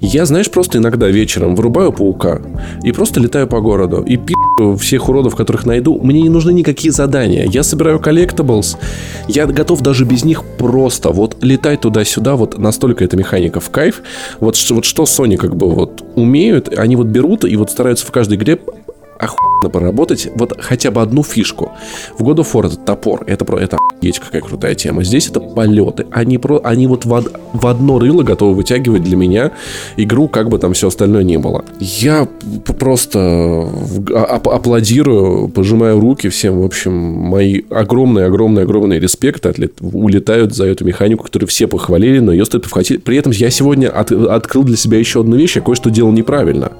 Я, 0.00 0.26
знаешь, 0.26 0.50
просто 0.50 0.78
иногда 0.78 1.08
вечером 1.08 1.54
врубаю 1.54 1.92
паука 1.92 2.40
и 2.82 2.92
просто 2.92 3.20
летаю 3.20 3.46
по 3.46 3.60
городу 3.60 4.02
и 4.02 4.16
пи 4.16 4.34
всех 4.76 5.08
уродов, 5.08 5.36
которых 5.36 5.66
найду. 5.66 5.98
Мне 6.02 6.22
не 6.22 6.28
нужны 6.28 6.52
никакие 6.52 6.92
задания. 6.92 7.46
Я 7.46 7.62
собираю 7.62 7.98
collectables, 7.98 8.76
я 9.28 9.46
готов 9.46 9.80
даже 9.80 10.04
без 10.04 10.24
них 10.24 10.44
просто 10.58 11.10
вот 11.10 11.36
летать 11.42 11.80
туда-сюда, 11.80 12.36
вот 12.36 12.58
настолько 12.58 13.04
эта 13.04 13.16
механика 13.16 13.60
в 13.60 13.70
кайф. 13.70 14.02
Вот, 14.40 14.56
вот 14.70 14.84
что 14.84 15.04
Sony 15.04 15.36
как 15.36 15.56
бы 15.56 15.68
вот 15.68 16.02
умеют, 16.14 16.76
они 16.76 16.96
вот 16.96 17.06
берут 17.06 17.44
и 17.44 17.56
вот 17.56 17.70
стараются 17.70 18.06
в 18.06 18.10
каждой 18.10 18.36
игре 18.36 18.58
охуенно 19.22 19.70
поработать 19.70 20.28
вот 20.34 20.54
хотя 20.60 20.90
бы 20.90 21.00
одну 21.00 21.22
фишку. 21.22 21.72
В 22.18 22.22
God 22.22 22.36
of 22.36 22.52
War 22.52 22.66
это 22.66 22.76
топор, 22.76 23.22
это, 23.26 23.44
про 23.44 23.58
это 23.58 23.76
охуеть 23.76 24.18
какая 24.18 24.42
крутая 24.42 24.74
тема. 24.74 25.04
Здесь 25.04 25.28
это 25.28 25.40
полеты. 25.40 26.06
Они, 26.10 26.38
про, 26.38 26.60
они 26.64 26.86
вот 26.86 27.04
в, 27.04 27.24
в 27.52 27.66
одно 27.66 27.98
рыло 27.98 28.22
готовы 28.22 28.54
вытягивать 28.54 29.04
для 29.04 29.16
меня 29.16 29.52
игру, 29.96 30.28
как 30.28 30.48
бы 30.48 30.58
там 30.58 30.72
все 30.72 30.88
остальное 30.88 31.22
не 31.22 31.38
было. 31.38 31.64
Я 31.78 32.28
просто 32.78 33.68
аплодирую, 34.14 35.48
пожимаю 35.48 36.00
руки 36.00 36.28
всем. 36.28 36.60
В 36.60 36.64
общем, 36.64 36.92
мои 36.92 37.62
огромные-огромные-огромные 37.70 38.98
респекты 38.98 39.70
улетают 39.80 40.54
за 40.54 40.66
эту 40.66 40.84
механику, 40.84 41.24
которую 41.24 41.48
все 41.48 41.66
похвалили, 41.66 42.18
но 42.18 42.32
ее 42.32 42.44
стоит 42.44 42.64
вхватить. 42.64 43.04
При 43.04 43.16
этом 43.16 43.32
я 43.32 43.50
сегодня 43.50 43.88
от, 43.88 44.10
открыл 44.10 44.64
для 44.64 44.76
себя 44.76 44.98
еще 44.98 45.20
одну 45.20 45.36
вещь, 45.36 45.56
я 45.56 45.62
кое-что 45.62 45.90
делал 45.90 46.12
неправильно. 46.12 46.72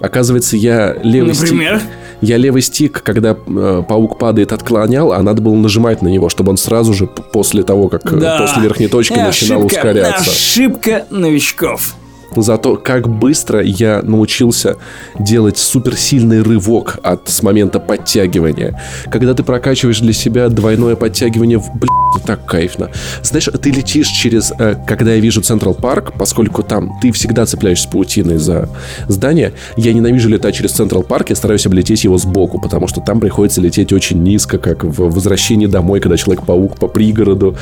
Оказывается, 0.00 0.56
я 0.56 0.96
левый 1.02 1.34
Например? 1.34 1.78
стик... 1.78 1.88
Я 2.22 2.38
левый 2.38 2.62
стик, 2.62 3.02
когда 3.02 3.36
э, 3.46 3.82
паук 3.86 4.18
падает, 4.18 4.52
отклонял, 4.52 5.12
а 5.12 5.22
надо 5.22 5.42
было 5.42 5.54
нажимать 5.54 6.00
на 6.00 6.08
него, 6.08 6.30
чтобы 6.30 6.50
он 6.50 6.56
сразу 6.56 6.94
же 6.94 7.06
после 7.06 7.62
того, 7.62 7.88
как 7.88 8.10
э, 8.10 8.16
да. 8.16 8.38
после 8.38 8.62
верхней 8.62 8.88
точки 8.88 9.12
ошибка, 9.12 9.26
начинал 9.26 9.66
ускоряться. 9.66 10.30
Ошибка 10.30 11.06
новичков 11.10 11.94
за 12.42 12.58
то, 12.58 12.76
как 12.76 13.08
быстро 13.08 13.62
я 13.62 14.02
научился 14.02 14.76
делать 15.18 15.58
суперсильный 15.58 16.42
рывок 16.42 16.98
от 17.02 17.28
с 17.28 17.42
момента 17.42 17.80
подтягивания. 17.80 18.80
Когда 19.10 19.34
ты 19.34 19.42
прокачиваешь 19.42 20.00
для 20.00 20.12
себя 20.12 20.48
двойное 20.48 20.96
подтягивание, 20.96 21.58
блин, 21.58 21.90
так 22.24 22.44
кайфно. 22.44 22.90
Знаешь, 23.22 23.48
ты 23.60 23.70
летишь 23.70 24.08
через... 24.08 24.52
Э, 24.58 24.76
когда 24.86 25.14
я 25.14 25.20
вижу 25.20 25.42
Централ 25.42 25.74
Парк, 25.74 26.12
поскольку 26.18 26.62
там 26.62 26.98
ты 27.00 27.12
всегда 27.12 27.46
цепляешься 27.46 27.88
паутиной 27.88 28.38
за 28.38 28.68
здание, 29.08 29.52
я 29.76 29.92
ненавижу 29.92 30.28
летать 30.28 30.54
через 30.54 30.72
Централ 30.72 31.02
Парк, 31.02 31.30
я 31.30 31.36
стараюсь 31.36 31.66
облететь 31.66 32.04
его 32.04 32.18
сбоку, 32.18 32.60
потому 32.60 32.88
что 32.88 33.00
там 33.00 33.20
приходится 33.20 33.60
лететь 33.60 33.92
очень 33.92 34.22
низко, 34.22 34.58
как 34.58 34.84
в 34.84 35.10
«Возвращении 35.10 35.66
домой», 35.66 36.00
когда 36.00 36.16
Человек-паук 36.16 36.76
по 36.78 36.88
пригороду. 36.88 37.56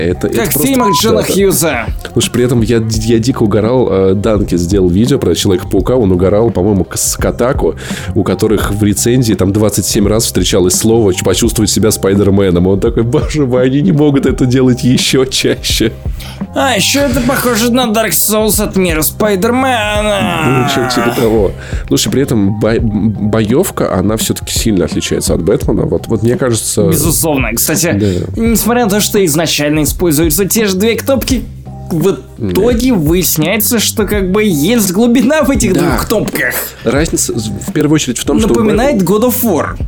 Это, 0.00 0.28
как 0.28 0.48
это 0.48 0.58
в 0.58 0.62
фильмах 0.62 0.90
Джона 1.02 1.22
Хьюза. 1.22 1.86
Что 2.16 2.30
при 2.30 2.44
этом 2.44 2.62
я, 2.62 2.82
я 2.88 3.18
дико 3.18 3.42
угорал. 3.42 3.88
Э, 3.90 4.14
Данки 4.14 4.56
сделал 4.56 4.88
видео 4.88 5.18
про 5.18 5.34
Человека-паука. 5.34 5.96
Он 5.96 6.12
угорал, 6.12 6.50
по-моему, 6.50 6.86
с 6.94 7.16
Катаку, 7.16 7.74
у 8.14 8.24
которых 8.24 8.70
в 8.72 8.82
рецензии 8.82 9.34
там 9.34 9.52
27 9.52 10.06
раз 10.06 10.24
встречалось 10.24 10.74
слово 10.74 11.12
«почувствовать 11.24 11.70
себя 11.70 11.90
Спайдерменом». 11.90 12.66
Он 12.66 12.80
такой, 12.80 13.02
боже 13.02 13.46
мой, 13.46 13.64
они 13.64 13.82
не 13.82 13.92
могут 13.92 14.26
это 14.26 14.46
делать 14.46 14.82
еще 14.82 15.26
чаще. 15.26 15.92
А, 16.54 16.74
еще 16.74 17.00
это 17.00 17.20
похоже 17.20 17.72
на 17.72 17.86
Dark 17.86 18.10
Souls 18.10 18.62
от 18.62 18.76
мира 18.76 19.02
Спайдермена. 19.02 20.68
Ну, 20.76 20.88
типа 20.88 21.14
того. 21.18 21.52
Слушай, 21.88 22.10
при 22.10 22.22
этом 22.22 22.58
бо- 22.58 22.80
боевка, 22.80 23.94
она 23.94 24.16
все-таки 24.16 24.52
сильно 24.58 24.84
отличается 24.84 25.34
от 25.34 25.42
Бэтмена. 25.42 25.82
Вот, 25.82 26.08
вот 26.08 26.22
мне 26.22 26.36
кажется... 26.36 26.88
Безусловно. 26.88 27.52
Кстати, 27.54 27.92
да. 27.92 28.40
несмотря 28.40 28.84
на 28.84 28.90
то, 28.90 29.00
что 29.00 29.24
изначально 29.24 29.81
используются 29.82 30.44
те 30.44 30.66
же 30.66 30.76
две 30.76 30.96
кнопки, 30.96 31.44
в 31.90 32.18
итоге 32.38 32.92
да. 32.92 32.98
выясняется, 32.98 33.78
что 33.78 34.06
как 34.06 34.32
бы 34.32 34.44
есть 34.44 34.92
глубина 34.92 35.42
в 35.42 35.50
этих 35.50 35.74
да. 35.74 35.80
двух 35.80 36.08
кнопках. 36.08 36.54
Разница 36.84 37.34
в 37.34 37.72
первую 37.72 37.96
очередь 37.96 38.18
в 38.18 38.24
том, 38.24 38.38
Напоминает 38.38 39.02
что... 39.02 39.12
Напоминает 39.12 39.30
God 39.30 39.30
of 39.30 39.44
War. 39.44 39.78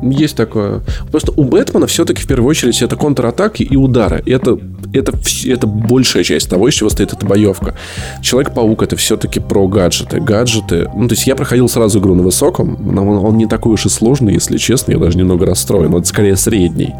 Есть 0.00 0.36
такое. 0.36 0.82
Просто 1.10 1.32
у 1.34 1.42
Бэтмена 1.42 1.86
все-таки 1.86 2.22
в 2.22 2.26
первую 2.26 2.48
очередь 2.48 2.80
это 2.82 2.94
контратаки 2.96 3.64
и 3.64 3.76
удары. 3.76 4.22
Это, 4.26 4.58
это, 4.92 5.12
это 5.44 5.66
большая 5.66 6.22
часть 6.22 6.48
того, 6.48 6.68
из 6.68 6.74
чего 6.74 6.88
стоит 6.88 7.12
эта 7.12 7.26
боевка. 7.26 7.74
Человек-паук 8.22 8.82
это 8.82 8.96
все-таки 8.96 9.40
про 9.40 9.66
гаджеты. 9.66 10.20
Гаджеты. 10.20 10.88
Ну, 10.94 11.08
то 11.08 11.14
есть 11.14 11.26
я 11.26 11.34
проходил 11.34 11.68
сразу 11.68 11.98
игру 11.98 12.14
на 12.14 12.22
высоком, 12.22 12.78
но 12.80 13.04
он, 13.04 13.24
он 13.24 13.36
не 13.36 13.46
такой 13.46 13.72
уж 13.72 13.86
и 13.86 13.88
сложный, 13.88 14.34
если 14.34 14.56
честно. 14.56 14.92
Я 14.92 14.98
даже 14.98 15.18
немного 15.18 15.46
расстроен. 15.46 15.92
Он 15.92 16.04
скорее 16.04 16.36
средний. 16.36 16.94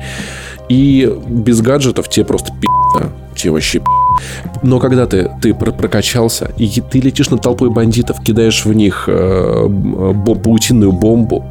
И 0.69 1.11
без 1.27 1.61
гаджетов 1.61 2.09
тебе 2.09 2.27
просто 2.27 2.53
пи***, 2.61 2.69
тебе 3.35 3.53
вообще 3.53 3.81
но 4.63 4.81
когда 4.81 5.07
ты, 5.07 5.31
ты 5.41 5.55
прокачался, 5.55 6.51
и 6.57 6.69
ты 6.81 7.01
летишь 7.01 7.31
над 7.31 7.43
толпой 7.43 7.71
бандитов, 7.71 8.21
кидаешь 8.23 8.65
в 8.65 8.73
них 8.73 9.05
э, 9.07 9.69
паутинную 10.43 10.93
бомбу, 10.93 11.45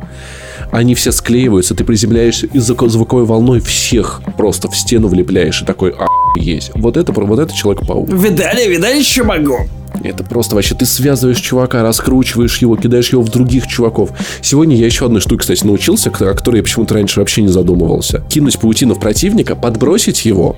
они 0.71 0.95
все 0.95 1.11
склеиваются, 1.11 1.75
ты 1.75 1.83
приземляешься 1.83 2.47
и 2.47 2.59
звуковой 2.59 3.25
волной 3.25 3.61
всех 3.61 4.21
просто 4.35 4.69
в 4.69 4.75
стену 4.75 5.07
влепляешь, 5.07 5.61
и 5.61 5.65
такой, 5.65 5.95
а 5.97 6.07
есть. 6.37 6.71
Вот 6.75 6.97
это, 6.97 7.11
вот 7.13 7.39
это 7.39 7.53
Человек-паук. 7.53 8.09
Видали, 8.09 8.67
видали, 8.67 9.01
что 9.01 9.23
могу? 9.23 9.59
Это 10.03 10.23
просто 10.23 10.55
вообще 10.55 10.75
ты 10.75 10.85
связываешь 10.85 11.39
чувака, 11.39 11.83
раскручиваешь 11.83 12.57
его, 12.59 12.75
кидаешь 12.75 13.11
его 13.11 13.21
в 13.21 13.29
других 13.29 13.67
чуваков. 13.67 14.11
Сегодня 14.41 14.75
я 14.75 14.85
еще 14.85 15.05
одной 15.05 15.21
штуке, 15.21 15.41
кстати, 15.41 15.65
научился, 15.65 16.09
о 16.09 16.33
которой 16.33 16.57
я 16.57 16.63
почему-то 16.63 16.93
раньше 16.93 17.19
вообще 17.19 17.41
не 17.41 17.49
задумывался. 17.49 18.23
Кинуть 18.29 18.59
паутину 18.59 18.95
в 18.95 18.99
противника, 18.99 19.55
подбросить 19.55 20.25
его, 20.25 20.55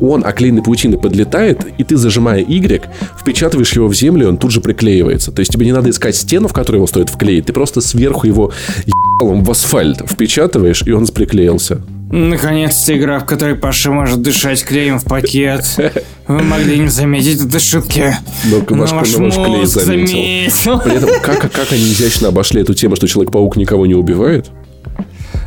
он 0.00 0.24
оклеенной 0.24 0.62
паутиной 0.62 0.98
подлетает, 0.98 1.66
и 1.78 1.84
ты, 1.84 1.96
зажимая 1.96 2.40
Y, 2.40 2.82
впечатываешь 3.18 3.72
его 3.72 3.88
в 3.88 3.94
землю, 3.94 4.26
и 4.26 4.28
он 4.28 4.38
тут 4.38 4.50
же 4.50 4.60
приклеивается. 4.60 5.32
То 5.32 5.40
есть 5.40 5.52
тебе 5.52 5.66
не 5.66 5.72
надо 5.72 5.90
искать 5.90 6.16
стену, 6.16 6.48
в 6.48 6.52
которую 6.52 6.80
его 6.80 6.86
стоит 6.86 7.10
вклеить, 7.10 7.46
ты 7.46 7.52
просто 7.52 7.80
сверху 7.80 8.26
его 8.26 8.52
ебалом 8.84 9.44
в 9.44 9.50
асфальт 9.50 10.02
впечатываешь, 10.08 10.82
и 10.86 10.92
он 10.92 11.06
приклеился. 11.06 11.80
Наконец-то 12.10 12.96
игра, 12.96 13.18
в 13.18 13.26
которой 13.26 13.56
Паша 13.56 13.90
может 13.90 14.22
дышать 14.22 14.64
клеем 14.64 14.98
в 14.98 15.04
пакет. 15.04 15.64
Вы 16.28 16.42
могли 16.42 16.78
не 16.78 16.88
заметить 16.88 17.44
это 17.44 17.58
шутки. 17.58 18.14
Но 18.44 18.60
ваш, 18.76 18.92
ваш 18.92 19.12
но 19.16 19.24
ваш 19.24 19.34
клей 19.34 19.46
мозг 19.48 19.80
заметил. 19.80 20.14
заметил. 20.16 20.80
При 20.80 20.96
этом, 20.96 21.10
как, 21.20 21.50
как 21.52 21.72
они 21.72 21.82
изящно 21.82 22.28
обошли 22.28 22.62
эту 22.62 22.74
тему, 22.74 22.96
что 22.96 23.08
Человек-паук 23.08 23.56
никого 23.56 23.86
не 23.86 23.94
убивает? 23.94 24.50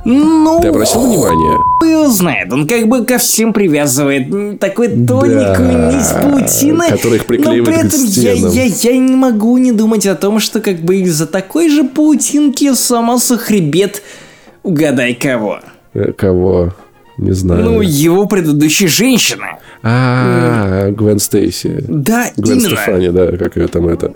Ну, 0.05 0.59
Ты 0.61 0.67
обратил 0.69 1.01
внимание? 1.07 1.57
хуй 1.81 2.11
знает. 2.11 2.51
Он 2.51 2.67
как 2.67 2.87
бы 2.87 3.05
ко 3.05 3.17
всем 3.17 3.53
привязывает 3.53 4.59
такой 4.59 4.87
тоненькую 4.89 5.71
Да, 5.71 5.91
нить 5.93 6.21
паутины. 6.21 6.89
которая 6.89 7.19
их 7.19 7.25
приклеивает 7.25 7.65
но 7.67 7.71
при 7.71 7.87
этом 7.87 8.05
я, 8.05 8.63
я, 8.63 8.63
я 8.65 8.97
не 8.97 9.15
могу 9.15 9.57
не 9.57 9.71
думать 9.71 10.05
о 10.07 10.15
том, 10.15 10.39
что 10.39 10.59
как 10.61 10.79
бы 10.81 10.97
из-за 10.97 11.25
такой 11.25 11.69
же 11.69 11.83
паутинки 11.83 12.73
сломался 12.73 13.37
хребет 13.37 14.01
угадай 14.63 15.13
кого. 15.13 15.59
Э, 15.93 16.11
Кого? 16.15 16.73
Не 17.17 17.33
знаю. 17.33 17.63
Ну, 17.65 17.81
его 17.81 18.27
предыдущей 18.27 18.87
женщины. 18.87 19.43
А, 19.83 20.89
Гвен 20.91 21.19
Стейси. 21.19 21.83
Да, 21.85 22.31
Гвен 22.37 22.59
именно. 22.59 22.69
Стефани, 22.77 23.09
да, 23.09 23.27
как 23.37 23.57
ее 23.57 23.67
там 23.67 23.89
это. 23.89 24.13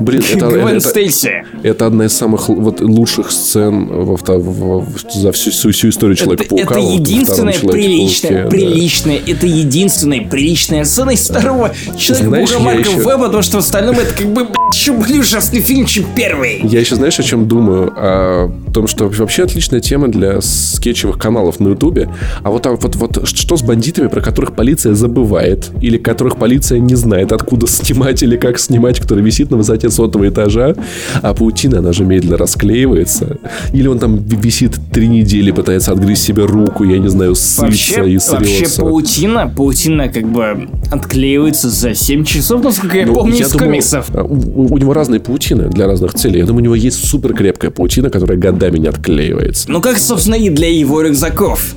Блин, 0.00 0.22
это, 0.28 0.48
Гвен 0.48 0.66
это- 0.68 0.88
Стейси. 0.88 1.44
это 1.62 1.86
одна 1.86 2.06
из 2.06 2.12
самых 2.12 2.48
вот, 2.48 2.80
лучших 2.80 3.30
сцен 3.30 3.86
во 3.86 4.14
вто- 4.16 4.38
в- 4.38 4.84
в- 4.86 5.12
за 5.12 5.30
всю, 5.30 5.50
всю, 5.52 5.70
всю 5.70 5.88
историю 5.90 6.16
Человека-паука. 6.16 6.62
это 6.64 6.80
во 6.80 6.92
единственная 6.94 7.52
Человеке-пауке, 7.52 7.78
приличная, 7.78 8.44
да. 8.44 8.50
приличная, 8.50 9.20
это 9.24 9.46
единственная 9.46 10.20
приличная 10.28 10.84
сцена 10.84 11.10
из 11.10 11.28
второго 11.28 11.72
человека 11.96 12.28
Знаешь, 12.28 12.50
Бога 12.50 12.58
я 12.60 12.64
Марка 12.74 12.90
еще- 12.90 12.98
Веба, 12.98 13.18
потому 13.26 13.42
что 13.42 13.56
в 13.58 13.60
остальном 13.60 13.96
это 14.00 14.14
как 14.16 14.26
бы 14.26 14.48
еще 14.74 14.92
более 14.92 15.20
ужасный 15.20 15.60
фильм, 15.60 15.86
чем 15.86 16.04
первый. 16.16 16.60
Я 16.64 16.80
еще, 16.80 16.94
знаешь, 16.96 17.18
о 17.18 17.22
чем 17.22 17.46
думаю? 17.48 17.92
О 17.96 18.50
том, 18.72 18.86
что 18.86 19.08
вообще 19.08 19.42
отличная 19.44 19.80
тема 19.80 20.08
для 20.08 20.40
скетчевых 20.40 21.18
каналов 21.18 21.60
на 21.60 21.68
Ютубе. 21.70 22.08
А 22.42 22.50
вот, 22.50 22.62
так 22.62 22.82
вот, 22.82 22.96
вот 22.96 23.28
что 23.28 23.56
с 23.56 23.62
бандитами, 23.62 24.08
про 24.08 24.20
которых 24.20 24.54
полиция 24.54 24.94
забывает, 24.94 25.70
или 25.80 25.98
которых 25.98 26.36
полиция 26.36 26.78
не 26.78 26.94
знает, 26.94 27.32
откуда 27.32 27.66
снимать 27.66 28.22
или 28.22 28.36
как 28.36 28.58
снимать, 28.58 28.98
который 29.00 29.22
висит 29.22 29.50
на 29.50 29.56
высоте 29.56 29.90
сотого 29.90 30.28
этажа, 30.28 30.74
а 31.22 31.34
паутина, 31.34 31.78
она 31.78 31.92
же 31.92 32.04
медленно 32.04 32.36
расклеивается. 32.38 33.38
Или 33.72 33.88
он 33.88 33.98
там 33.98 34.16
ви- 34.16 34.36
висит 34.36 34.72
три 34.92 35.08
недели, 35.08 35.50
пытается 35.50 35.92
отгрызть 35.92 36.22
себе 36.22 36.44
руку, 36.44 36.84
я 36.84 36.98
не 36.98 37.08
знаю, 37.08 37.34
сыться 37.34 37.62
Вообще, 37.62 38.10
и 38.12 38.18
вообще 38.18 38.56
срется. 38.56 38.80
паутина, 38.82 39.48
паутина 39.54 40.08
как 40.08 40.24
бы 40.30 40.68
отклеивается 40.90 41.68
за 41.70 41.94
7 41.94 42.24
часов, 42.24 42.62
насколько 42.64 42.96
я 42.98 43.06
Ну, 43.06 43.14
помню 43.14 43.34
я 43.36 43.44
из 43.46 43.50
думаю, 43.52 43.66
комиксов. 43.68 44.06
а, 44.14 44.22
У, 44.22 44.61
у 44.66 44.78
него 44.78 44.92
разные 44.92 45.20
паутины 45.20 45.68
для 45.68 45.86
разных 45.86 46.14
целей. 46.14 46.40
Я 46.40 46.46
думаю, 46.46 46.62
у 46.62 46.64
него 46.64 46.74
есть 46.74 47.04
супер 47.04 47.34
крепкая 47.34 47.70
паутина, 47.70 48.10
которая 48.10 48.38
годами 48.38 48.78
не 48.78 48.88
отклеивается. 48.88 49.70
Ну 49.70 49.80
как, 49.80 49.98
собственно, 49.98 50.34
и 50.34 50.50
для 50.50 50.68
его 50.68 51.02
рюкзаков. 51.02 51.74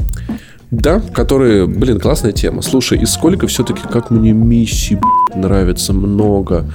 Да, 0.71 0.99
которые, 0.99 1.67
блин, 1.67 1.99
классная 1.99 2.31
тема. 2.31 2.61
Слушай, 2.61 2.99
и 2.99 3.05
сколько 3.05 3.47
все-таки, 3.47 3.81
как 3.89 4.09
мне 4.09 4.31
миссий 4.33 4.97
нравится 5.35 5.93
много. 5.93 6.65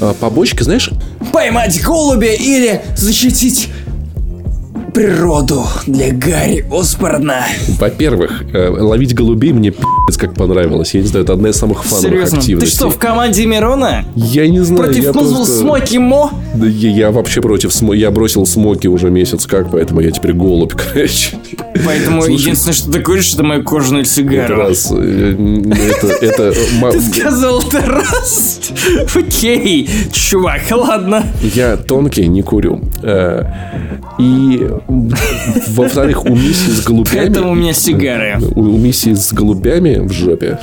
А, 0.00 0.14
побочки, 0.14 0.62
знаешь, 0.62 0.90
Поймать 1.32 1.80
голубя 1.82 2.32
или 2.34 2.82
защитить 2.96 3.68
природу 4.90 5.64
для 5.86 6.12
Гарри 6.12 6.64
Осборна. 6.70 7.44
во-первых, 7.78 8.42
э, 8.52 8.68
ловить 8.68 9.14
голубей 9.14 9.52
мне 9.52 9.70
пи***ц 9.70 10.18
как 10.18 10.34
понравилось. 10.34 10.94
Я 10.94 11.00
не 11.00 11.06
знаю, 11.06 11.24
это 11.24 11.32
одна 11.34 11.50
из 11.50 11.56
самых 11.56 11.84
фановых 11.84 12.10
Серьезно, 12.10 12.36
ты 12.36 12.40
активностей. 12.42 12.76
что, 12.76 12.90
в 12.90 12.98
команде 12.98 13.46
Мирона? 13.46 14.04
Я 14.14 14.48
не 14.48 14.60
знаю, 14.60 14.84
Против 14.84 15.04
я 15.04 15.12
просто- 15.12 15.44
Смоки 15.60 15.98
Мо? 15.98 16.30
Да 16.54 16.66
я, 16.66 16.90
я 16.90 17.10
вообще 17.10 17.40
против 17.40 17.72
смо... 17.72 17.94
Я 17.94 18.10
бросил 18.10 18.44
смоки 18.46 18.88
уже 18.88 19.10
месяц 19.10 19.46
как, 19.46 19.70
поэтому 19.70 20.00
я 20.00 20.10
теперь 20.10 20.32
голубь, 20.32 20.72
короче. 20.92 21.36
Поэтому 21.86 22.22
Слушай, 22.22 22.40
единственное, 22.40 22.74
что 22.74 22.90
ты 22.92 23.00
куришь, 23.00 23.32
это 23.34 23.42
мою 23.42 23.62
кожаную 23.64 24.02
Это 24.02 24.10
сигару. 24.10 24.56
раз. 24.56 24.88
э, 24.92 25.34
Это... 25.94 26.06
это 26.24 26.52
Ты 26.92 27.00
сказал 27.00 27.60
это 27.62 27.80
раз. 27.86 28.60
Окей, 29.14 29.88
чувак, 30.12 30.62
ладно. 30.72 31.24
Я 31.54 31.76
тонкий, 31.76 32.26
не 32.28 32.42
курю. 32.42 32.80
Э, 33.02 33.44
И, 34.18 34.68
во-вторых, 34.88 36.24
у 36.24 36.34
миссии 36.34 36.70
с 36.70 36.84
голубями... 36.84 37.16
Поэтому 37.16 37.50
у 37.52 37.54
меня 37.54 37.72
сигары. 37.72 38.38
У, 38.54 38.60
у 38.60 38.76
миссии 38.78 39.14
с 39.14 39.32
голубями 39.32 39.98
в 40.00 40.12
жопе 40.12 40.58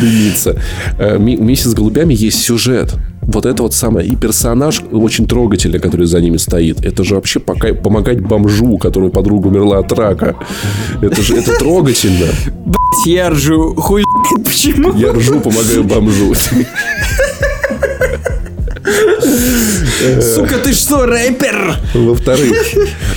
дымится. 0.00 0.56
Э, 0.98 1.18
ми- 1.18 1.36
У 1.36 1.42
миссии 1.44 1.68
с 1.68 1.74
голубями 1.74 2.14
есть 2.14 2.42
сюжет. 2.42 2.94
Вот 3.22 3.44
это 3.46 3.62
вот 3.62 3.74
самое. 3.74 4.08
И 4.08 4.16
персонаж 4.16 4.82
очень 4.90 5.26
трогательный, 5.26 5.78
который 5.78 6.06
за 6.06 6.20
ними 6.20 6.38
стоит. 6.38 6.84
Это 6.84 7.04
же 7.04 7.14
вообще 7.14 7.40
пока, 7.40 7.74
помогать 7.74 8.20
бомжу, 8.20 8.66
у 8.66 8.78
которого 8.78 9.10
подруга 9.10 9.48
умерла 9.48 9.78
от 9.78 9.92
рака. 9.92 10.36
Это 11.02 11.20
же 11.22 11.36
это 11.36 11.52
трогательно. 11.58 12.26
Блять, 12.64 13.06
я 13.06 13.30
ржу. 13.30 13.74
Хуй 13.76 14.02
почему. 14.44 14.94
Я 14.96 15.12
ржу, 15.12 15.40
помогаю 15.40 15.84
бомжу. 15.84 16.34
Сука, 20.00 20.58
ты 20.58 20.72
что, 20.72 21.04
рэпер? 21.04 21.76
Во-вторых, 21.92 22.52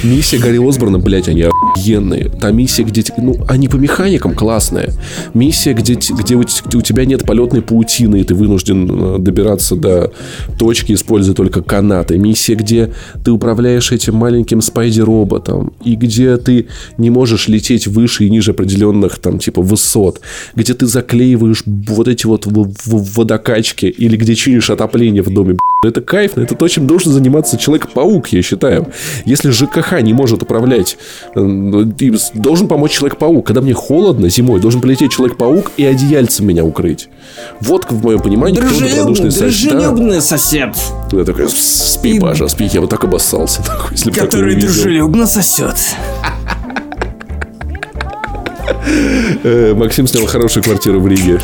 миссия 0.04 0.38
Гарри 0.38 0.58
Осборна, 0.68 1.00
блядь, 1.00 1.30
они 1.30 1.44
охуенные. 1.44 2.30
Та 2.30 2.52
миссия, 2.52 2.84
где... 2.84 3.04
Ну, 3.18 3.38
они 3.48 3.70
по 3.70 3.78
механикам 3.78 4.36
классные. 4.36 4.90
Миссия, 5.34 5.74
где, 5.74 5.94
где, 5.94 6.36
у, 6.36 6.42
у 6.42 6.82
тебя 6.82 7.06
нет 7.06 7.26
полетной 7.26 7.62
паутины, 7.62 8.20
и 8.20 8.24
ты 8.26 8.36
вынужден 8.36 9.16
э, 9.16 9.20
добираться 9.20 9.78
до 9.78 10.12
точки, 10.60 10.92
используя 10.92 11.34
только 11.36 11.62
канаты. 11.62 12.18
Миссия, 12.18 12.56
где 12.56 12.92
ты 13.24 13.32
управляешь 13.32 13.94
этим 13.94 14.16
маленьким 14.16 14.62
спайди-роботом, 14.62 15.72
и 15.86 15.96
где 15.96 16.36
ты 16.36 16.68
не 16.98 17.10
можешь 17.10 17.48
лететь 17.48 17.88
выше 17.88 18.26
и 18.26 18.30
ниже 18.30 18.52
определенных, 18.52 19.20
там, 19.20 19.40
типа, 19.40 19.62
высот. 19.62 20.20
Где 20.54 20.74
ты 20.74 20.86
заклеиваешь 20.86 21.64
вот 21.66 22.10
эти 22.10 22.26
вот 22.26 22.46
водокачки, 22.46 23.86
или 23.86 24.18
где 24.18 24.36
чинишь 24.36 24.70
отопление 24.70 25.24
в 25.24 25.34
доме. 25.34 25.58
Это 25.84 26.02
кайфно, 26.02 26.42
это 26.42 26.56
то, 26.56 26.68
чем 26.68 26.88
должен 26.88 27.12
заниматься 27.12 27.58
Человек-паук, 27.58 28.30
я 28.30 28.42
считаю. 28.42 28.88
Если 29.26 29.50
ЖКХ 29.52 30.02
не 30.02 30.14
может 30.14 30.42
управлять, 30.44 30.98
э, 31.36 31.40
им 31.40 32.18
с- 32.18 32.32
должен 32.34 32.68
помочь 32.68 32.92
Человек-паук. 32.92 33.46
Когда 33.48 33.62
мне 33.62 33.74
холодно 33.74 34.30
зимой, 34.30 34.60
должен 34.60 34.82
полететь 34.82 35.12
Человек-паук 35.12 35.72
и 35.78 35.86
одеяльцем 35.86 36.48
меня 36.48 36.64
укрыть. 36.64 37.10
Вот, 37.62 37.86
в 37.90 38.04
моем 38.04 38.20
понимании, 38.20 38.60
Дружелюбный, 38.60 38.90
добродушный 38.96 39.32
сосед. 39.32 39.72
Да. 39.74 39.80
дружелюбный 39.80 40.22
сосед, 40.22 40.76
Я 41.12 41.24
такой, 41.26 41.50
«С- 41.50 41.94
спи, 41.94 42.18
И- 42.18 42.20
Паша, 42.20 42.48
спи. 42.48 42.70
Я 42.72 42.82
вот 42.82 42.90
так 42.90 43.04
обоссался, 43.04 43.62
нахуй, 43.68 43.92
если 43.92 44.12
который 44.12 44.56
дружелюбно 44.56 45.28
сосет. 45.28 45.76
Э, 49.44 49.74
Максим 49.76 50.08
снял 50.08 50.26
хорошую 50.26 50.64
квартиру 50.64 51.00
в 51.00 51.08
Риге. 51.08 51.40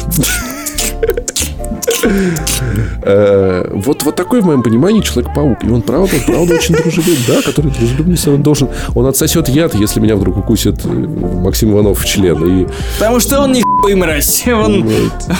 Э, 3.01 3.71
Вот, 3.73 4.03
вот 4.03 4.15
такой, 4.15 4.41
в 4.41 4.45
моем 4.45 4.63
понимании, 4.63 5.01
Человек-паук. 5.01 5.63
И 5.63 5.69
он, 5.69 5.81
правда, 5.81 6.15
правда 6.25 6.55
очень 6.55 6.75
дружелюбный. 6.75 7.17
Да, 7.27 7.41
который 7.41 7.71
дружелюбный, 7.71 8.17
он 8.27 8.43
должен... 8.43 8.69
Он 8.95 9.05
отсосет 9.05 9.49
яд, 9.49 9.75
если 9.75 9.99
меня 9.99 10.15
вдруг 10.15 10.37
укусит 10.37 10.85
э, 10.85 10.89
Максим 10.89 11.71
Иванов 11.71 11.99
в 11.99 12.05
член. 12.05 12.61
И 12.61 12.67
Потому 12.99 13.19
что 13.19 13.41
он 13.41 13.53
не 13.53 13.61
хуй 13.61 13.95
мразь. 13.95 14.45
Он, 14.47 14.89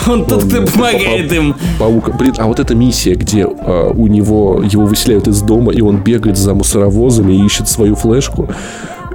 он 0.06 0.24
тот, 0.26 0.44
кто 0.44 0.62
помогает 0.62 1.32
им. 1.32 1.54
Паук. 1.78 2.16
Блин, 2.16 2.34
а 2.38 2.46
вот 2.46 2.60
эта 2.60 2.74
миссия, 2.74 3.14
где 3.14 3.44
а, 3.44 3.90
у 3.90 4.06
него 4.06 4.62
его 4.62 4.86
выселяют 4.86 5.28
из 5.28 5.42
дома, 5.42 5.72
и 5.72 5.80
он 5.80 5.98
бегает 5.98 6.36
за 6.36 6.54
мусоровозами 6.54 7.32
и 7.34 7.44
ищет 7.44 7.68
свою 7.68 7.94
флешку. 7.96 8.48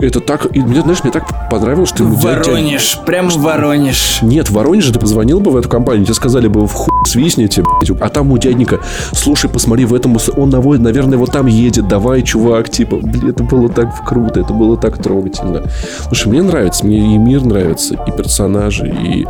Это 0.02 0.20
так... 0.20 0.48
И 0.56 0.60
мне, 0.60 0.82
знаешь, 0.82 1.04
мне 1.04 1.12
так 1.12 1.50
понравилось, 1.50 1.90
что 1.90 2.04
Воронеж, 2.04 3.00
прям 3.06 3.30
в 3.30 3.38
Воронеж. 3.38 4.20
Нет, 4.22 4.50
в 4.50 4.54
Воронеже 4.54 4.92
ты 4.92 5.00
позвонил 5.00 5.40
бы 5.40 5.52
в 5.52 5.58
эту 5.58 5.70
компанию, 5.70 6.06
тебе 6.06 6.14
сказали 6.14 6.48
бы, 6.48 6.68
в 6.68 6.74
хуй 6.74 6.92
свистните, 7.08 7.64
блядь. 7.64 8.02
А 8.02 8.10
там 8.10 8.32
у 8.32 8.38
дядника, 8.38 8.80
слушай, 9.14 9.50
посмотри, 9.50 9.86
в 9.86 9.94
этом 9.94 10.18
он, 10.36 10.50
наводит, 10.50 10.82
наверное, 10.84 11.18
вот 11.18 11.32
там 11.32 11.46
едет, 11.48 11.88
давай, 11.88 12.24
чувак, 12.24 12.70
типа, 12.70 12.98
блин, 12.98 13.30
это 13.30 13.44
было 13.44 13.70
так 13.70 14.06
круто, 14.06 14.40
это 14.40 14.54
было 14.54 14.78
так 14.78 15.02
трогательно. 15.02 15.64
Слушай, 16.08 16.28
мне 16.30 16.42
нравится, 16.42 16.86
мне 16.86 17.16
и 17.16 17.18
мир 17.18 17.44
нравится, 17.44 17.96
и 18.08 18.12
персонажи, 18.12 18.88
и 18.88 19.26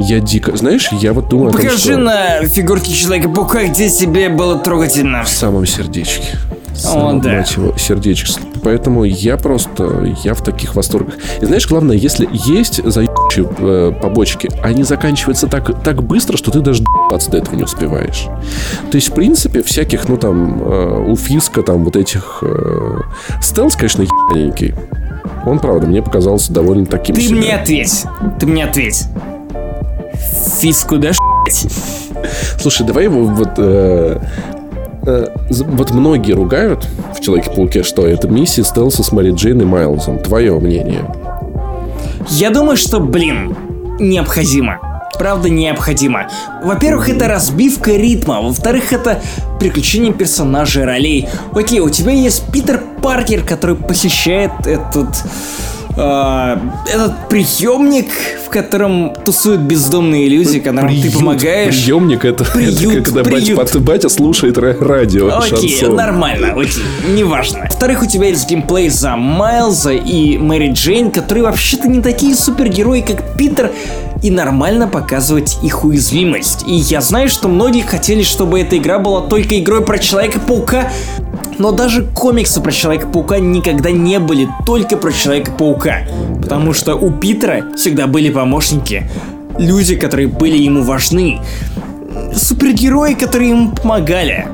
я 0.00 0.20
дико... 0.20 0.56
Знаешь, 0.56 0.88
я 0.92 1.12
вот 1.12 1.28
думаю 1.28 1.48
о 1.48 1.52
том, 1.52 1.60
Покажи 1.62 1.78
что 1.78 1.96
на 1.96 2.44
фигурке 2.46 2.92
Человека-паука, 2.92 3.64
где 3.64 3.88
тебе 3.88 4.28
было 4.28 4.58
трогательно. 4.58 5.24
в 5.24 5.28
самом 5.28 5.66
сердечке. 5.66 6.38
О, 6.84 7.12
да. 7.20 7.38
его, 7.40 7.76
сердечко. 7.76 8.40
Поэтому 8.62 9.04
я 9.04 9.36
просто, 9.36 10.14
я 10.22 10.34
в 10.34 10.42
таких 10.42 10.74
восторгах. 10.74 11.14
И 11.40 11.44
знаешь, 11.44 11.68
главное, 11.68 11.96
если 11.96 12.28
есть 12.32 12.82
заебучие 12.84 13.48
э, 13.58 13.92
побочки, 14.00 14.50
они 14.62 14.82
заканчиваются 14.82 15.46
так, 15.46 15.82
так 15.82 16.02
быстро, 16.02 16.36
что 16.36 16.50
ты 16.50 16.60
даже 16.60 16.82
до 17.10 17.36
этого 17.36 17.54
не 17.54 17.64
успеваешь. 17.64 18.26
То 18.90 18.96
есть, 18.96 19.10
в 19.10 19.14
принципе, 19.14 19.62
всяких, 19.62 20.08
ну 20.08 20.16
там, 20.16 20.62
э, 20.62 21.10
у 21.10 21.16
Фиска, 21.16 21.62
там, 21.62 21.84
вот 21.84 21.96
этих... 21.96 22.42
Э, 22.42 23.00
стелс, 23.42 23.76
конечно, 23.76 24.02
ебаненький. 24.02 24.74
Он, 25.46 25.58
правда, 25.58 25.86
мне 25.86 26.02
показался 26.02 26.52
довольно 26.52 26.86
таким 26.86 27.14
Ты 27.14 27.22
себе. 27.22 27.36
мне 27.36 27.54
ответь. 27.54 28.04
Ты 28.38 28.46
мне 28.46 28.64
ответь. 28.64 29.04
Фиску 30.60 30.98
дашь? 30.98 31.16
Слушай, 32.58 32.86
давай 32.86 33.04
его 33.04 33.24
вот... 33.24 33.50
э, 33.56 34.20
э, 35.06 35.26
вот 35.50 35.90
многие 35.90 36.32
ругают 36.32 36.86
в 37.16 37.20
Человеке-пауке, 37.20 37.82
что 37.82 38.06
это 38.06 38.28
миссия 38.28 38.64
стелса 38.64 39.02
с 39.02 39.12
Мэри 39.12 39.32
Джейн 39.32 39.60
и 39.62 39.64
Майлзом. 39.64 40.18
Твое 40.18 40.58
мнение? 40.58 41.04
Я 42.28 42.50
думаю, 42.50 42.76
что, 42.76 43.00
блин, 43.00 43.56
необходимо. 43.98 44.78
Правда, 45.18 45.50
необходимо. 45.50 46.30
Во-первых, 46.64 47.08
это 47.10 47.28
разбивка 47.28 47.92
ритма. 47.92 48.40
Во-вторых, 48.40 48.92
это 48.92 49.20
приключение 49.58 50.12
персонажей 50.12 50.84
ролей. 50.84 51.28
Окей, 51.52 51.80
у 51.80 51.90
тебя 51.90 52.12
есть 52.12 52.50
Питер 52.50 52.82
Паркер, 53.02 53.42
который 53.42 53.76
посещает 53.76 54.52
этот 54.64 55.08
э, 55.96 56.56
этот 56.92 57.28
приемник, 57.28 58.08
в 58.46 58.50
котором 58.50 59.14
тусуют 59.24 59.60
бездомные 59.60 60.28
люди, 60.28 60.60
которым 60.60 60.88
приют, 60.88 61.12
ты 61.12 61.18
помогаешь. 61.18 61.74
Приемник 61.74 62.24
это, 62.24 62.44
приют, 62.44 62.94
это 62.94 63.02
когда 63.02 63.24
приют. 63.24 63.58
Батя, 63.58 63.78
батя 63.78 64.08
слушает 64.08 64.58
радио. 64.58 65.36
Окей, 65.38 65.78
шансон. 65.78 65.96
нормально, 65.96 66.52
окей, 66.52 66.84
неважно. 67.08 67.66
Во-вторых, 67.70 68.02
у 68.02 68.06
тебя 68.06 68.28
есть 68.28 68.48
геймплей 68.48 68.88
за 68.88 69.16
Майлза 69.16 69.92
и 69.92 70.38
Мэри 70.38 70.72
Джейн, 70.72 71.10
которые 71.10 71.44
вообще-то 71.44 71.88
не 71.88 72.02
такие 72.02 72.34
супергерои, 72.34 73.00
как 73.00 73.36
Питер, 73.36 73.70
и 74.22 74.30
нормально 74.30 74.86
показывать 74.86 75.58
их 75.62 75.84
уязвимость. 75.84 76.64
И 76.66 76.74
я 76.74 77.00
знаю, 77.00 77.28
что 77.28 77.48
многие 77.48 77.82
хотели, 77.82 78.22
чтобы 78.22 78.60
эта 78.60 78.76
игра 78.76 78.98
была 78.98 79.22
только 79.22 79.58
игрой 79.58 79.82
про 79.82 79.98
Человека-паука, 79.98 80.90
но 81.60 81.72
даже 81.72 82.04
комиксы 82.04 82.62
про 82.62 82.72
Человека-паука 82.72 83.38
никогда 83.38 83.90
не 83.90 84.18
были 84.18 84.48
только 84.64 84.96
про 84.96 85.12
Человека-паука. 85.12 86.06
Потому 86.40 86.72
что 86.72 86.96
у 86.96 87.10
Питера 87.10 87.66
всегда 87.76 88.06
были 88.06 88.30
помощники. 88.30 89.08
Люди, 89.58 89.96
которые 89.96 90.26
были 90.26 90.56
ему 90.56 90.82
важны. 90.82 91.38
Супергерои, 92.34 93.12
которые 93.12 93.50
ему 93.50 93.72
помогали 93.72 94.48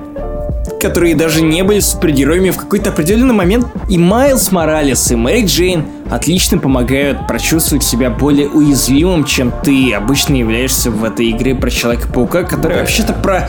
которые 0.78 1.14
даже 1.14 1.42
не 1.42 1.62
были 1.64 1.80
супергероями 1.80 2.50
в 2.50 2.58
какой-то 2.58 2.90
определенный 2.90 3.34
момент. 3.34 3.66
И 3.88 3.96
Майлз 3.96 4.52
Моралес, 4.52 5.10
и 5.10 5.16
Мэри 5.16 5.46
Джейн 5.46 5.86
отлично 6.10 6.58
помогают 6.58 7.26
прочувствовать 7.26 7.82
себя 7.82 8.10
более 8.10 8.48
уязвимым, 8.48 9.24
чем 9.24 9.52
ты 9.64 9.94
обычно 9.94 10.34
являешься 10.34 10.90
в 10.90 11.02
этой 11.02 11.30
игре 11.30 11.54
про 11.54 11.70
Человека-паука, 11.70 12.42
которая 12.42 12.80
вообще-то 12.80 13.14
про 13.14 13.48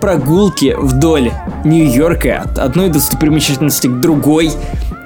прогулки 0.00 0.74
вдоль 0.78 1.32
Нью-Йорка 1.64 2.42
от 2.44 2.58
одной 2.58 2.88
достопримечательности 2.88 3.86
к 3.86 4.00
другой 4.00 4.52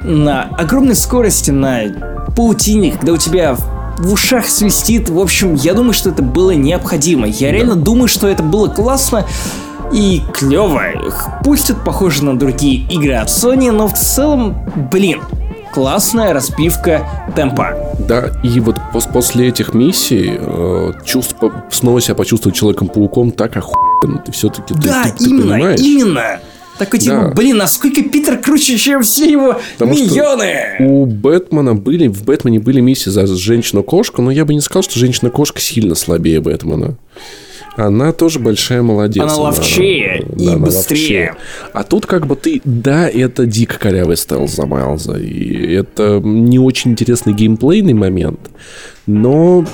на 0.03 0.45
огромной 0.59 0.97
скорости, 0.97 1.51
на 1.51 1.83
паутине, 2.37 2.93
когда 2.93 3.13
у 3.13 3.17
тебя 3.17 3.57
в 3.99 4.13
ушах 4.13 4.47
свистит. 4.47 5.09
В 5.09 5.19
общем, 5.19 5.55
я 5.55 5.75
думаю, 5.75 5.93
что 5.93 6.11
это 6.11 6.23
было 6.23 6.53
необходимо. 6.53 7.27
Я 7.27 7.49
да. 7.49 7.53
реально 7.53 7.77
думаю, 7.77 8.09
что 8.09 8.29
это 8.29 8.43
было 8.43 8.69
классно 8.69 9.27
и 9.93 10.23
клево. 10.33 10.83
Пусть 11.45 11.71
это 11.71 11.81
похоже 11.81 12.25
на 12.25 12.39
другие 12.39 12.87
игры 12.89 13.15
от 13.15 13.29
Sony, 13.29 13.71
но 13.71 13.89
в 13.89 13.95
целом, 13.95 14.57
блин, 14.91 15.21
классная 15.73 16.33
распивка 16.33 17.07
темпа. 17.37 17.75
Да, 17.99 18.31
и 18.43 18.61
вот 18.61 18.77
после 19.13 19.49
этих 19.49 19.75
миссий 19.75 20.37
э, 20.39 20.93
чувство, 21.05 21.65
снова 21.71 22.01
себя 22.01 22.15
почувствовать 22.15 22.57
Человеком-пауком 22.57 23.33
так 23.33 23.57
охуенно. 23.57 23.92
Ты 24.25 24.33
все-таки 24.33 24.75
да, 24.75 25.05
ты, 25.05 25.19
ты, 25.19 25.31
именно, 25.31 25.43
ты 25.43 25.49
понимаешь? 25.53 25.81
именно. 25.81 26.41
Такой 26.79 26.99
типа, 26.99 27.15
да. 27.15 27.29
блин, 27.29 27.59
насколько 27.59 28.03
Питер 28.03 28.39
круче, 28.39 28.77
чем 28.79 29.03
все 29.03 29.31
его 29.31 29.61
Потому 29.79 29.95
миньоны. 29.95 30.77
у 30.81 31.07
Бэтмена 31.07 31.75
были, 31.75 32.09
в 32.09 32.25
Бэтмене 32.25 32.61
были 32.61 32.81
миссии 32.81 33.11
за 33.11 33.27
женщину-кошку, 33.27 34.23
но 34.23 34.31
я 34.31 34.45
бы 34.45 34.55
не 34.55 34.61
сказал, 34.61 34.83
что 34.83 34.99
женщина-кошка 34.99 35.61
сильно 35.61 35.95
слабее 35.95 36.41
Бэтмена. 36.41 36.97
Она 37.77 38.13
тоже 38.13 38.39
большая 38.39 38.83
молодец. 38.83 39.23
Она, 39.23 39.35
ловчее 39.37 40.27
она, 40.29 40.43
и 40.43 40.47
да, 40.47 40.59
быстрее. 40.59 41.31
Ловчее. 41.31 41.37
А 41.73 41.85
тут 41.85 42.07
как 42.07 42.27
бы 42.27 42.37
ты... 42.37 42.61
Да, 42.65 43.09
это 43.09 43.47
дико 43.47 43.79
корявый 43.79 44.17
стелс 44.17 44.53
за 44.53 44.67
Майлза. 44.67 45.15
И 45.15 45.73
это 45.73 46.21
не 46.23 46.59
очень 46.59 46.91
интересный 46.91 47.33
геймплейный 47.33 47.95
момент, 47.95 48.41
но 49.07 49.65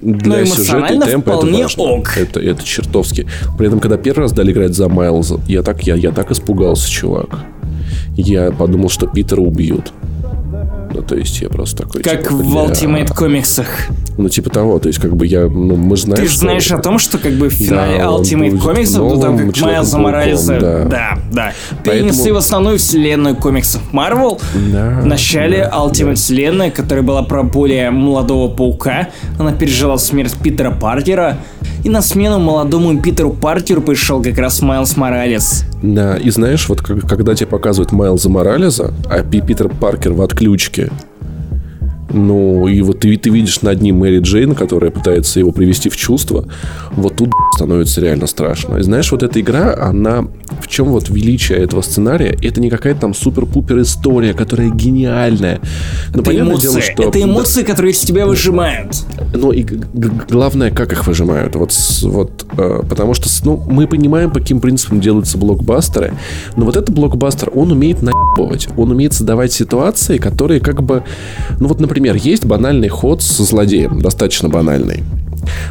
для 0.00 0.46
сюжета 0.46 0.94
и 0.94 0.98
темпа 0.98 1.30
это 1.30 1.46
важно. 1.46 1.82
Ок. 1.82 2.16
Это, 2.16 2.40
это 2.40 2.62
чертовски. 2.62 3.26
При 3.58 3.66
этом, 3.66 3.80
когда 3.80 3.96
первый 3.96 4.22
раз 4.22 4.32
дали 4.32 4.52
играть 4.52 4.74
за 4.74 4.88
Майлза, 4.88 5.40
я 5.48 5.62
так, 5.62 5.82
я, 5.84 5.94
я 5.94 6.12
так 6.12 6.30
испугался, 6.30 6.88
чувак. 6.88 7.44
Я 8.16 8.50
подумал, 8.50 8.88
что 8.88 9.06
Питера 9.06 9.40
убьют. 9.40 9.92
Ну, 10.92 11.02
то 11.02 11.14
есть 11.16 11.40
я 11.40 11.48
просто 11.48 11.84
такой... 11.84 12.02
Как 12.02 12.22
типа, 12.22 12.34
в 12.34 12.56
Ultimate 12.56 13.14
комиксах. 13.14 13.66
Ну, 14.18 14.28
типа 14.28 14.50
того, 14.50 14.78
то 14.78 14.88
есть 14.88 15.00
как 15.00 15.16
бы 15.16 15.26
я, 15.26 15.42
ну, 15.42 15.76
мы 15.76 15.96
знаем, 15.96 16.22
Ты 16.22 16.28
же 16.28 16.38
знаешь 16.38 16.64
что... 16.64 16.76
о 16.76 16.78
том, 16.82 16.98
что 16.98 17.18
как 17.18 17.32
бы 17.32 17.48
в 17.48 17.52
финале 17.52 17.98
да, 17.98 18.04
Ultimate 18.04 18.58
комиксов, 18.58 19.08
до 19.08 19.20
того, 19.20 19.38
как 19.38 19.60
Майлза 19.60 19.98
Моралеса... 19.98 20.58
Да, 20.60 20.84
да, 20.84 21.18
да. 21.32 21.52
Перенесли 21.84 22.10
Поэтому... 22.10 22.34
в 22.34 22.38
основную 22.38 22.78
вселенную 22.78 23.36
комиксов 23.36 23.82
Marvel. 23.92 24.40
Да, 24.72 25.00
в 25.00 25.06
начале 25.06 25.68
да, 25.70 25.78
Ultimate 25.78 26.10
да. 26.10 26.14
вселенная, 26.14 26.70
которая 26.70 27.04
была 27.04 27.22
про 27.22 27.42
более 27.42 27.90
молодого 27.90 28.48
паука. 28.52 29.08
Она 29.38 29.52
пережила 29.52 29.96
смерть 29.96 30.36
Питера 30.42 30.70
Паркера. 30.70 31.38
И 31.84 31.88
на 31.88 32.02
смену 32.02 32.38
молодому 32.38 33.00
Питеру 33.00 33.30
Паркеру 33.30 33.80
пришел 33.80 34.22
как 34.22 34.38
раз 34.38 34.60
Майлз 34.60 34.96
Моралес. 34.96 35.64
Да, 35.82 36.16
и 36.16 36.30
знаешь, 36.30 36.68
вот 36.68 36.82
когда 36.82 37.34
тебе 37.34 37.46
показывают 37.46 37.92
Майлза 37.92 38.28
Моралеса, 38.28 38.92
а 39.08 39.22
Питер 39.22 39.68
Паркер 39.68 40.12
в 40.12 40.22
отключке, 40.22 40.90
ну, 42.12 42.66
и 42.66 42.82
вот 42.82 43.00
ты, 43.00 43.16
ты 43.16 43.30
видишь 43.30 43.62
над 43.62 43.80
ним 43.80 43.98
Мэри 43.98 44.20
Джейн, 44.20 44.54
которая 44.54 44.90
пытается 44.90 45.38
его 45.38 45.52
привести 45.52 45.88
в 45.88 45.96
чувство. 45.96 46.44
Вот 46.92 47.16
тут 47.16 47.30
становится 47.54 48.00
реально 48.00 48.26
страшно. 48.26 48.76
И 48.76 48.82
знаешь, 48.82 49.10
вот 49.12 49.22
эта 49.22 49.40
игра, 49.40 49.74
она... 49.80 50.26
В 50.60 50.66
чем 50.66 50.88
вот 50.88 51.08
величие 51.08 51.58
этого 51.58 51.80
сценария? 51.80 52.36
Это 52.42 52.60
не 52.60 52.70
какая-то 52.70 53.00
там 53.00 53.14
супер-пупер 53.14 53.80
история, 53.82 54.34
которая 54.34 54.70
гениальная. 54.70 55.60
Но 56.12 56.22
это 56.22 56.38
эмоции. 56.38 56.62
Дело, 56.62 56.80
что... 56.80 57.02
Это 57.04 57.22
эмоции, 57.22 57.62
которые 57.62 57.92
из 57.92 58.00
тебя 58.00 58.26
выжимают. 58.26 59.04
Ну, 59.32 59.52
и 59.52 59.62
главное, 59.62 60.70
как 60.70 60.92
их 60.92 61.06
выжимают. 61.06 61.54
Вот, 61.54 61.72
вот 62.02 62.46
э, 62.58 62.82
потому 62.88 63.14
что, 63.14 63.28
ну, 63.44 63.56
мы 63.68 63.86
понимаем, 63.86 64.30
по 64.30 64.40
каким 64.40 64.60
принципам 64.60 65.00
делаются 65.00 65.38
блокбастеры. 65.38 66.14
Но 66.56 66.64
вот 66.64 66.76
этот 66.76 66.94
блокбастер, 66.94 67.50
он 67.54 67.70
умеет 67.70 68.02
наебывать. 68.02 68.68
Он 68.76 68.90
умеет 68.90 69.12
создавать 69.14 69.52
ситуации, 69.52 70.18
которые 70.18 70.60
как 70.60 70.82
бы... 70.82 71.04
Ну, 71.58 71.68
вот, 71.68 71.80
например, 71.80 71.99
например, 72.00 72.16
есть 72.16 72.46
банальный 72.46 72.88
ход 72.88 73.22
со 73.22 73.44
злодеем, 73.44 74.00
достаточно 74.00 74.48
банальный. 74.48 75.04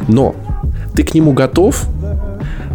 Но 0.06 0.36
ты 0.94 1.02
к 1.02 1.12
нему 1.12 1.32
готов, 1.32 1.88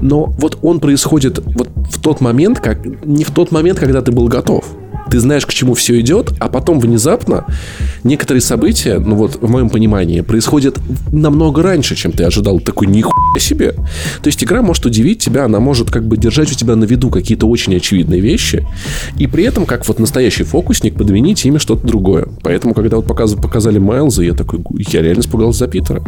но 0.02 0.26
вот 0.26 0.60
он 0.62 0.82
происходит 0.82 1.40
вот 1.40 1.70
в 1.90 2.02
тот 2.02 2.20
момент, 2.20 2.60
как 2.60 2.86
не 3.06 3.24
в 3.24 3.32
тот 3.32 3.52
момент, 3.54 3.80
когда 3.80 4.02
ты 4.02 4.12
был 4.12 4.28
готов 4.28 4.66
ты 5.10 5.20
знаешь, 5.20 5.46
к 5.46 5.54
чему 5.54 5.74
все 5.74 6.00
идет, 6.00 6.34
а 6.40 6.50
потом 6.50 6.80
внезапно 6.80 7.46
некоторые 8.04 8.42
события, 8.42 9.00
ну 9.00 9.16
вот 9.16 9.38
в 9.42 9.50
моем 9.50 9.70
понимании, 9.70 10.22
происходят 10.22 10.80
намного 11.12 11.64
раньше, 11.64 11.96
чем 11.96 12.12
ты 12.12 12.24
ожидал. 12.24 12.60
Такой 12.60 12.88
нихуя 12.88 13.40
себе. 13.40 13.74
То 14.22 14.28
есть 14.28 14.44
игра 14.44 14.62
может 14.62 14.86
удивить 14.86 15.20
тебя, 15.20 15.46
она 15.46 15.60
может 15.60 15.92
как 15.92 16.08
бы 16.08 16.18
держать 16.18 16.52
у 16.52 16.56
тебя 16.56 16.76
на 16.76 16.86
виду 16.86 17.10
какие-то 17.10 17.48
очень 17.48 17.76
очевидные 17.76 18.22
вещи, 18.22 18.68
и 19.18 19.28
при 19.28 19.44
этом, 19.44 19.66
как 19.66 19.88
вот 19.88 20.00
настоящий 20.00 20.44
фокусник, 20.44 20.96
подменить 20.96 21.46
ими 21.46 21.58
что-то 21.58 21.86
другое. 21.86 22.28
Поэтому, 22.42 22.74
когда 22.74 22.98
вот 22.98 23.08
показ, 23.08 23.34
показали 23.34 23.78
Майлза, 23.78 24.24
я 24.24 24.34
такой, 24.34 24.60
я 24.92 25.02
реально 25.02 25.22
испугался 25.22 25.60
за 25.60 25.68
Питера. 25.68 26.04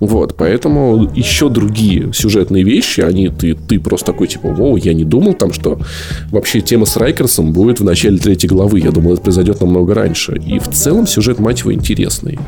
Вот, 0.00 0.36
поэтому 0.36 1.10
еще 1.14 1.48
другие 1.48 2.12
сюжетные 2.12 2.62
вещи, 2.62 3.00
они, 3.00 3.28
ты, 3.28 3.54
ты 3.54 3.80
просто 3.80 4.12
такой, 4.12 4.28
типа, 4.28 4.48
воу, 4.48 4.76
я 4.76 4.94
не 4.94 5.04
думал 5.04 5.34
там, 5.34 5.52
что 5.52 5.80
вообще 6.30 6.60
тема 6.60 6.86
с 6.86 6.96
Райкерсом 6.96 7.52
будет 7.52 7.80
в 7.80 7.84
начале 7.84 8.07
третьей 8.16 8.48
главы. 8.48 8.80
Я 8.80 8.90
думал, 8.90 9.14
это 9.14 9.22
произойдет 9.22 9.60
намного 9.60 9.94
раньше. 9.94 10.40
И 10.46 10.58
в 10.58 10.68
целом 10.68 11.06
сюжет, 11.06 11.38
мать 11.38 11.60
его, 11.60 11.72
интересный. 11.72 12.38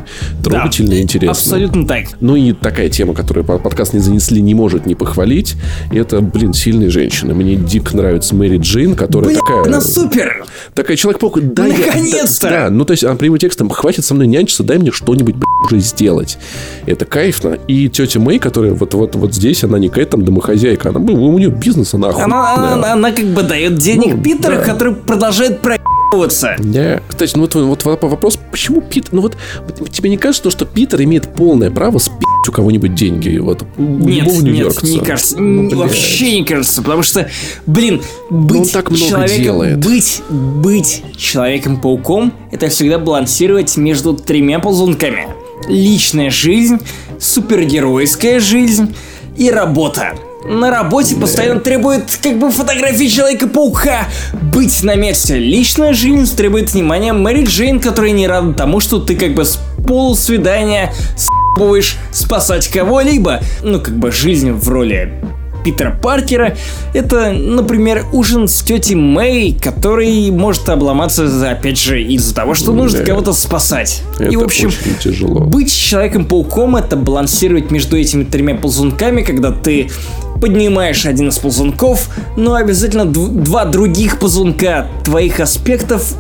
Трогательный, 0.42 0.96
да, 0.96 1.02
интересный. 1.02 1.30
Абсолютно 1.30 1.86
так. 1.86 2.04
Ну 2.20 2.36
и 2.36 2.52
такая 2.52 2.88
тема, 2.88 3.14
которую 3.14 3.44
подкаст 3.44 3.92
не 3.92 4.00
занесли, 4.00 4.40
не 4.40 4.54
может 4.54 4.86
не 4.86 4.94
похвалить, 4.94 5.56
это, 5.90 6.20
блин, 6.20 6.52
сильные 6.52 6.90
женщины. 6.90 7.34
Мне 7.34 7.56
дико 7.56 7.96
нравится 7.96 8.34
Мэри 8.34 8.58
Джейн, 8.58 8.94
которая 8.94 9.30
блин, 9.30 9.40
такая... 9.40 9.64
она 9.64 9.80
супер! 9.80 10.46
Такая 10.74 10.96
Человек-паук, 10.96 11.40
да, 11.40 11.64
Наконец-то! 11.64 12.48
Да, 12.48 12.64
да, 12.64 12.70
ну 12.70 12.84
то 12.84 12.92
есть, 12.92 13.04
она 13.04 13.16
прямым 13.16 13.38
текстом, 13.38 13.68
хватит 13.70 14.04
со 14.04 14.14
мной 14.14 14.26
нянчиться, 14.26 14.62
дай 14.62 14.78
мне 14.78 14.90
что-нибудь, 14.90 15.34
блин, 15.34 15.44
уже 15.66 15.80
сделать. 15.80 16.38
Это 16.86 17.04
кайф, 17.04 17.40
кайфно. 17.40 17.58
И 17.68 17.88
тетя 17.88 18.20
Мэй, 18.20 18.38
которая 18.38 18.72
вот, 18.72 18.94
вот, 18.94 19.14
вот 19.14 19.34
здесь, 19.34 19.64
она 19.64 19.78
не 19.78 19.88
какая-то 19.88 20.12
там 20.12 20.24
домохозяйка, 20.24 20.90
она, 20.90 21.00
у 21.00 21.38
нее 21.38 21.50
бизнес, 21.50 21.94
она 21.94 22.08
охуенная. 22.08 22.38
Она, 22.38 22.74
она, 22.74 22.92
она 22.92 23.12
как 23.12 23.24
бы 23.26 23.42
дает 23.42 23.76
денег 23.78 24.16
ну, 24.16 24.22
Питеру, 24.22 24.56
да. 24.56 24.64
который 24.64 24.94
продолжает 24.94 25.49
про 25.54 25.78
да. 26.58 27.00
Кстати, 27.08 27.36
ну 27.36 27.42
вот, 27.42 27.54
вот 27.54 27.84
вопрос, 27.84 28.38
почему 28.50 28.80
Питер... 28.80 29.10
Ну 29.12 29.22
вот 29.22 29.36
тебе 29.90 30.10
не 30.10 30.16
кажется, 30.16 30.50
что 30.50 30.64
Питер 30.64 31.02
имеет 31.02 31.32
полное 31.34 31.70
право 31.70 31.98
спить 31.98 32.26
у 32.48 32.52
кого-нибудь 32.52 32.94
деньги? 32.94 33.38
Вот, 33.38 33.64
нет, 33.76 34.26
нет, 34.42 34.82
не 34.82 34.98
кажется. 34.98 35.38
Ну, 35.38 35.76
вообще 35.76 36.40
не 36.40 36.44
кажется, 36.44 36.82
потому 36.82 37.02
что, 37.02 37.28
блин, 37.66 38.02
быть 38.28 38.58
ну, 38.58 38.64
так 38.66 38.90
много 38.90 39.08
человеком, 39.08 39.42
делает. 39.42 39.78
быть, 39.78 40.22
быть 40.28 41.04
человеком-пауком, 41.16 42.32
это 42.50 42.68
всегда 42.68 42.98
балансировать 42.98 43.76
между 43.76 44.14
тремя 44.14 44.58
ползунками. 44.58 45.28
Личная 45.68 46.30
жизнь, 46.30 46.78
супергеройская 47.20 48.40
жизнь 48.40 48.94
и 49.36 49.50
работа. 49.50 50.14
На 50.44 50.70
работе 50.70 51.16
постоянно 51.16 51.60
требует 51.60 52.18
как 52.22 52.38
бы 52.38 52.50
фотографии 52.50 53.06
Человека-паука, 53.06 54.08
быть 54.52 54.82
на 54.82 54.94
месте. 54.94 55.36
Личная 55.36 55.92
жизнь 55.92 56.34
требует 56.36 56.72
внимания 56.72 57.12
Мэри 57.12 57.44
Джейн, 57.44 57.80
которая 57.80 58.12
не 58.12 58.26
рада 58.26 58.52
тому, 58.52 58.80
что 58.80 58.98
ты 58.98 59.16
как 59.16 59.34
бы 59.34 59.44
с 59.44 59.58
полусвидания 59.86 60.92
с***ываешь 61.16 61.96
спасать 62.12 62.68
кого-либо. 62.68 63.40
Ну, 63.62 63.80
как 63.80 63.96
бы 63.96 64.10
жизнь 64.12 64.52
в 64.52 64.68
роли 64.68 65.12
Питера 65.62 65.90
Паркера, 65.90 66.56
это, 66.94 67.32
например, 67.32 68.06
ужин 68.12 68.48
с 68.48 68.62
тетей 68.62 68.94
Мэй, 68.94 69.52
который 69.52 70.30
может 70.30 70.68
обломаться, 70.70 71.50
опять 71.50 71.78
же, 71.78 72.02
из-за 72.02 72.34
того, 72.34 72.54
что 72.54 72.72
нужно 72.72 73.00
да. 73.00 73.04
кого-то 73.04 73.34
спасать. 73.34 74.02
Это 74.18 74.30
И, 74.30 74.36
в 74.36 74.42
общем, 74.42 74.70
тяжело. 75.02 75.40
быть 75.40 75.70
Человеком-пауком— 75.70 76.76
это 76.76 76.96
балансировать 76.96 77.70
между 77.70 77.98
этими 77.98 78.24
тремя 78.24 78.54
ползунками, 78.54 79.22
когда 79.22 79.52
ты 79.52 79.90
поднимаешь 80.40 81.06
один 81.06 81.28
из 81.28 81.38
ползунков, 81.38 82.08
но 82.36 82.54
обязательно 82.54 83.04
два 83.04 83.64
других 83.64 84.18
ползунка 84.18 84.86
твоих 85.04 85.40
аспектов 85.40 86.14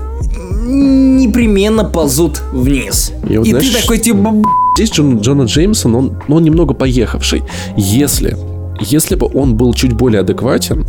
непременно 0.66 1.84
ползут 1.84 2.42
вниз. 2.52 3.12
И, 3.28 3.38
вот, 3.38 3.46
И 3.46 3.50
знаешь, 3.50 3.68
ты 3.68 3.80
такой 3.80 3.98
типа... 3.98 4.34
Здесь 4.76 4.92
Джон, 4.92 5.18
Джона 5.18 5.42
Джеймсон, 5.44 5.94
он, 5.94 6.22
он 6.28 6.42
немного 6.42 6.74
поехавший. 6.74 7.42
Если 7.76 8.36
если 8.80 9.14
бы 9.14 9.30
он 9.32 9.56
был 9.56 9.74
чуть 9.74 9.92
более 9.92 10.20
адекватен, 10.20 10.86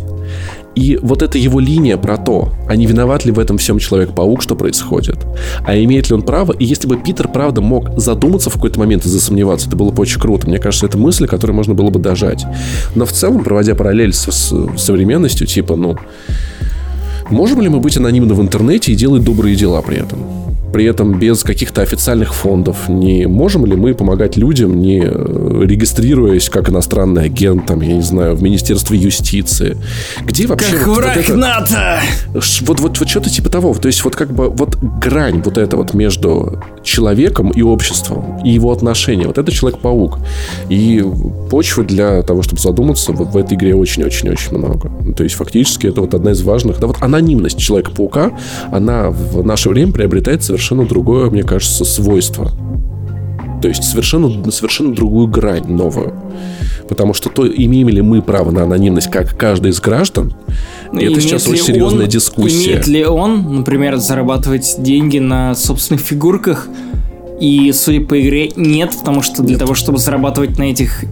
и 0.74 0.98
вот 1.02 1.22
эта 1.22 1.38
его 1.38 1.60
линия 1.60 1.96
про 1.96 2.16
то, 2.16 2.52
а 2.68 2.76
не 2.76 2.86
виноват 2.86 3.24
ли 3.24 3.32
в 3.32 3.38
этом 3.38 3.58
всем 3.58 3.78
Человек-паук, 3.78 4.42
что 4.42 4.54
происходит, 4.54 5.18
а 5.64 5.76
имеет 5.76 6.08
ли 6.08 6.14
он 6.14 6.22
право, 6.22 6.52
и 6.52 6.64
если 6.64 6.88
бы 6.88 6.96
Питер, 6.96 7.28
правда, 7.28 7.60
мог 7.60 7.98
задуматься 7.98 8.48
в 8.48 8.54
какой-то 8.54 8.78
момент 8.78 9.04
и 9.04 9.08
засомневаться, 9.08 9.68
это 9.68 9.76
было 9.76 9.90
бы 9.90 10.02
очень 10.02 10.20
круто. 10.20 10.46
Мне 10.46 10.58
кажется, 10.58 10.86
это 10.86 10.96
мысль, 10.96 11.26
которую 11.26 11.56
можно 11.56 11.74
было 11.74 11.90
бы 11.90 11.98
дожать. 11.98 12.44
Но 12.94 13.04
в 13.04 13.12
целом, 13.12 13.44
проводя 13.44 13.74
параллель 13.74 14.12
с, 14.12 14.30
с 14.30 14.54
современностью, 14.76 15.46
типа, 15.46 15.76
ну, 15.76 15.96
можем 17.28 17.60
ли 17.60 17.68
мы 17.68 17.80
быть 17.80 17.96
анонимны 17.96 18.34
в 18.34 18.40
интернете 18.40 18.92
и 18.92 18.94
делать 18.94 19.24
добрые 19.24 19.56
дела 19.56 19.82
при 19.82 19.98
этом? 19.98 20.20
При 20.72 20.84
этом 20.84 21.18
без 21.18 21.42
каких-то 21.42 21.82
официальных 21.82 22.34
фондов. 22.34 22.88
Не 22.88 23.26
можем 23.26 23.66
ли 23.66 23.76
мы 23.76 23.94
помогать 23.94 24.36
людям, 24.36 24.80
не 24.80 25.02
э, 25.04 25.64
регистрируясь 25.64 26.48
как 26.48 26.70
иностранный 26.70 27.24
агент, 27.24 27.66
там, 27.66 27.80
я 27.80 27.94
не 27.94 28.02
знаю, 28.02 28.34
в 28.34 28.42
Министерстве 28.42 28.98
юстиции? 28.98 29.76
Где 30.22 30.46
вообще... 30.46 30.76
Как 30.76 30.86
вот, 30.86 30.96
враг 30.96 31.16
вот 31.16 31.24
это, 31.24 31.36
НАТО! 31.36 32.00
Вот, 32.32 32.80
вот, 32.80 32.98
вот 32.98 33.08
что-то 33.08 33.30
типа 33.30 33.50
того. 33.50 33.74
То 33.74 33.88
есть 33.88 34.02
вот 34.04 34.16
как 34.16 34.32
бы 34.32 34.48
вот 34.48 34.76
грань 34.76 35.42
вот 35.42 35.58
эта 35.58 35.76
вот 35.76 35.94
между 35.94 36.62
человеком 36.82 37.50
и 37.50 37.62
обществом, 37.62 38.40
и 38.44 38.50
его 38.50 38.72
отношения. 38.72 39.26
Вот 39.26 39.38
это 39.38 39.52
Человек-паук. 39.52 40.18
И 40.68 41.04
почвы 41.50 41.84
для 41.84 42.22
того, 42.22 42.42
чтобы 42.42 42.60
задуматься, 42.60 43.12
вот 43.12 43.28
в 43.28 43.36
этой 43.36 43.54
игре 43.54 43.74
очень-очень-очень 43.74 44.56
много. 44.56 44.90
То 45.14 45.22
есть 45.22 45.36
фактически 45.36 45.86
это 45.86 46.00
вот 46.00 46.14
одна 46.14 46.32
из 46.32 46.42
важных... 46.42 46.80
Да 46.80 46.86
вот 46.86 46.96
анонимность 47.00 47.58
Человека-паука, 47.58 48.32
она 48.70 49.10
в 49.10 49.44
наше 49.44 49.68
время 49.68 49.92
приобретает 49.92 50.42
совершенно 50.42 50.61
совершенно 50.62 50.86
другое, 50.86 51.28
мне 51.28 51.42
кажется, 51.42 51.84
свойство. 51.84 52.52
То 53.60 53.68
есть 53.68 53.82
совершенно, 53.82 54.50
совершенно 54.52 54.94
другую 54.94 55.26
грань 55.26 55.66
новую. 55.66 56.14
Потому 56.88 57.14
что 57.14 57.30
то, 57.30 57.46
имеем 57.46 57.88
ли 57.88 58.00
мы 58.00 58.22
право 58.22 58.52
на 58.52 58.62
анонимность, 58.62 59.10
как 59.10 59.36
каждый 59.36 59.72
из 59.72 59.80
граждан, 59.80 60.34
ну, 60.92 61.00
это 61.00 61.20
сейчас 61.20 61.48
очень 61.48 61.64
серьезная 61.64 62.04
он, 62.04 62.10
дискуссия. 62.10 62.64
Имеет 62.64 62.86
ли 62.86 63.04
он, 63.04 63.56
например, 63.56 63.96
зарабатывать 63.96 64.76
деньги 64.78 65.18
на 65.18 65.54
собственных 65.56 66.02
фигурках? 66.02 66.68
И, 67.40 67.72
судя 67.72 68.04
по 68.04 68.20
игре, 68.20 68.52
нет, 68.54 68.92
потому 68.96 69.20
что 69.22 69.42
для 69.42 69.52
нет. 69.52 69.58
того, 69.58 69.74
чтобы 69.74 69.98
зарабатывать 69.98 70.58
на 70.58 70.64
этих 70.64 71.04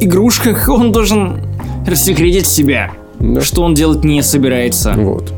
игрушках, 0.00 0.68
он 0.68 0.90
должен 0.90 1.40
рассекретить 1.86 2.46
себя. 2.46 2.92
Да. 3.20 3.40
Что 3.40 3.62
он 3.62 3.74
делать 3.74 4.04
не 4.04 4.22
собирается. 4.22 4.94
Вот. 4.96 5.32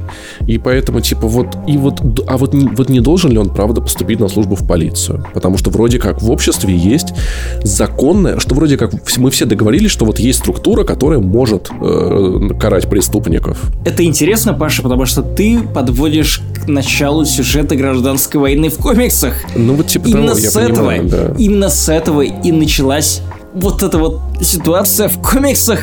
И 0.47 0.59
поэтому, 0.59 1.01
типа, 1.01 1.27
вот, 1.27 1.57
и 1.67 1.77
вот, 1.77 2.01
а 2.27 2.37
вот 2.37 2.55
не, 2.55 2.67
вот 2.69 2.89
не 2.89 3.01
должен 3.01 3.31
ли 3.31 3.39
он, 3.39 3.51
правда, 3.51 3.81
поступить 3.81 4.21
на 4.21 4.29
службу 4.29 4.55
в 4.55 4.67
полицию? 4.67 5.25
Потому 5.33 5.57
что 5.59 5.71
вроде 5.71 5.99
как 5.99 6.23
в 6.23 6.31
обществе 6.31 6.77
есть 6.77 7.15
законное, 7.63 8.39
что 8.39 8.55
вроде 8.55 8.77
как 8.77 8.93
мы 9.17 9.31
все 9.31 9.45
договорились, 9.47 9.91
что 9.91 10.05
вот 10.05 10.19
есть 10.19 10.41
структура, 10.41 10.85
которая 10.85 11.21
может 11.21 11.71
э, 11.81 12.51
карать 12.59 12.89
преступников. 12.89 13.61
Это 13.85 14.05
интересно, 14.05 14.55
Паша, 14.55 14.83
потому 14.83 15.07
что 15.07 15.23
ты 15.23 15.61
подводишь 15.61 16.43
к 16.65 16.69
началу 16.69 17.25
сюжета 17.25 17.77
гражданской 17.77 18.41
войны 18.41 18.69
в 18.71 18.77
комиксах. 18.77 19.35
Ну 19.55 19.75
вот 19.75 19.89
типа 19.89 20.09
именно 20.09 20.29
того, 20.29 20.39
с 20.39 20.55
я 20.55 20.63
этого, 20.63 20.77
понимаю, 20.77 21.05
да. 21.09 21.35
Именно 21.39 21.69
с 21.69 21.89
этого 21.89 22.23
и 22.23 22.53
началась 22.53 23.23
вот 23.55 23.83
эта 23.83 23.99
вот 23.99 24.21
ситуация 24.41 25.09
в 25.09 25.21
комиксах 25.21 25.81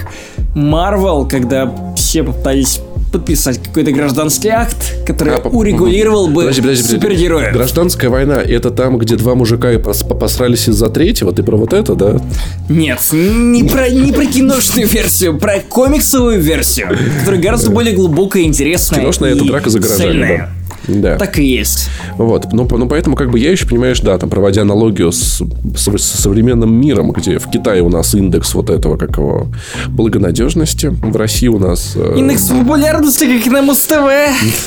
Марвел, 0.56 1.28
когда 1.28 1.94
все 1.96 2.24
пытались 2.24 2.82
подписать 3.12 3.64
какой-то 3.64 3.92
гражданский 3.92 4.50
акт, 4.50 4.96
который 5.06 5.36
а, 5.36 5.48
урегулировал 5.48 6.28
бы 6.28 6.42
подожди, 6.42 6.62
подожди, 6.62 6.84
супергероев. 6.84 7.54
Гражданская 7.54 8.10
война 8.10 8.42
это 8.42 8.70
там, 8.70 8.98
где 8.98 9.16
два 9.16 9.36
мужика 9.36 9.72
посрались 9.80 10.68
из-за 10.68 10.90
третьего? 10.90 11.32
Ты 11.32 11.44
про 11.44 11.56
вот 11.56 11.74
это, 11.74 11.96
да? 11.96 12.22
Нет, 12.70 13.00
не 13.12 13.64
про, 13.64 13.90
не 13.90 14.12
про 14.12 14.26
киношную 14.26 14.88
версию, 14.88 15.38
про 15.38 15.60
комиксовую 15.60 16.42
версию, 16.42 16.90
которая 17.20 17.42
гораздо 17.42 17.72
более 17.72 17.96
глубокая, 17.96 18.44
интересная. 18.44 19.00
Киношная 19.00 19.32
это 19.32 19.46
драка 19.46 19.70
за 19.70 19.80
гаражами, 19.80 20.28
да. 20.28 20.50
Да. 20.88 21.18
Так 21.18 21.38
и 21.40 21.44
есть. 21.44 21.90
Вот. 22.18 22.52
Ну, 22.52 22.68
ну, 22.70 22.88
поэтому, 22.88 23.16
как 23.16 23.32
бы, 23.32 23.40
я 23.40 23.52
еще, 23.52 23.68
понимаешь, 23.68 24.00
да, 24.00 24.18
там, 24.18 24.30
проводя 24.30 24.62
аналогию 24.62 25.12
с, 25.12 25.42
с, 25.76 25.98
с 25.98 26.04
современным 26.04 26.74
миром, 26.74 27.12
где 27.12 27.40
в 27.40 27.50
Китае 27.50 27.82
у 27.82 27.90
нас 27.90 28.14
индекс 28.16 28.54
вот 28.54 28.70
этого, 28.70 28.98
как 28.98 29.18
его, 29.18 29.48
благонадежности, 29.90 30.88
в 30.88 31.16
России 31.16 31.48
у 31.48 31.60
нас... 31.60 31.94
Э... 31.96 32.16
Индекс 32.18 32.48
популярности, 32.48 33.40
как 33.40 33.52
на 33.52 33.62
Муз-ТВ. 33.62 33.96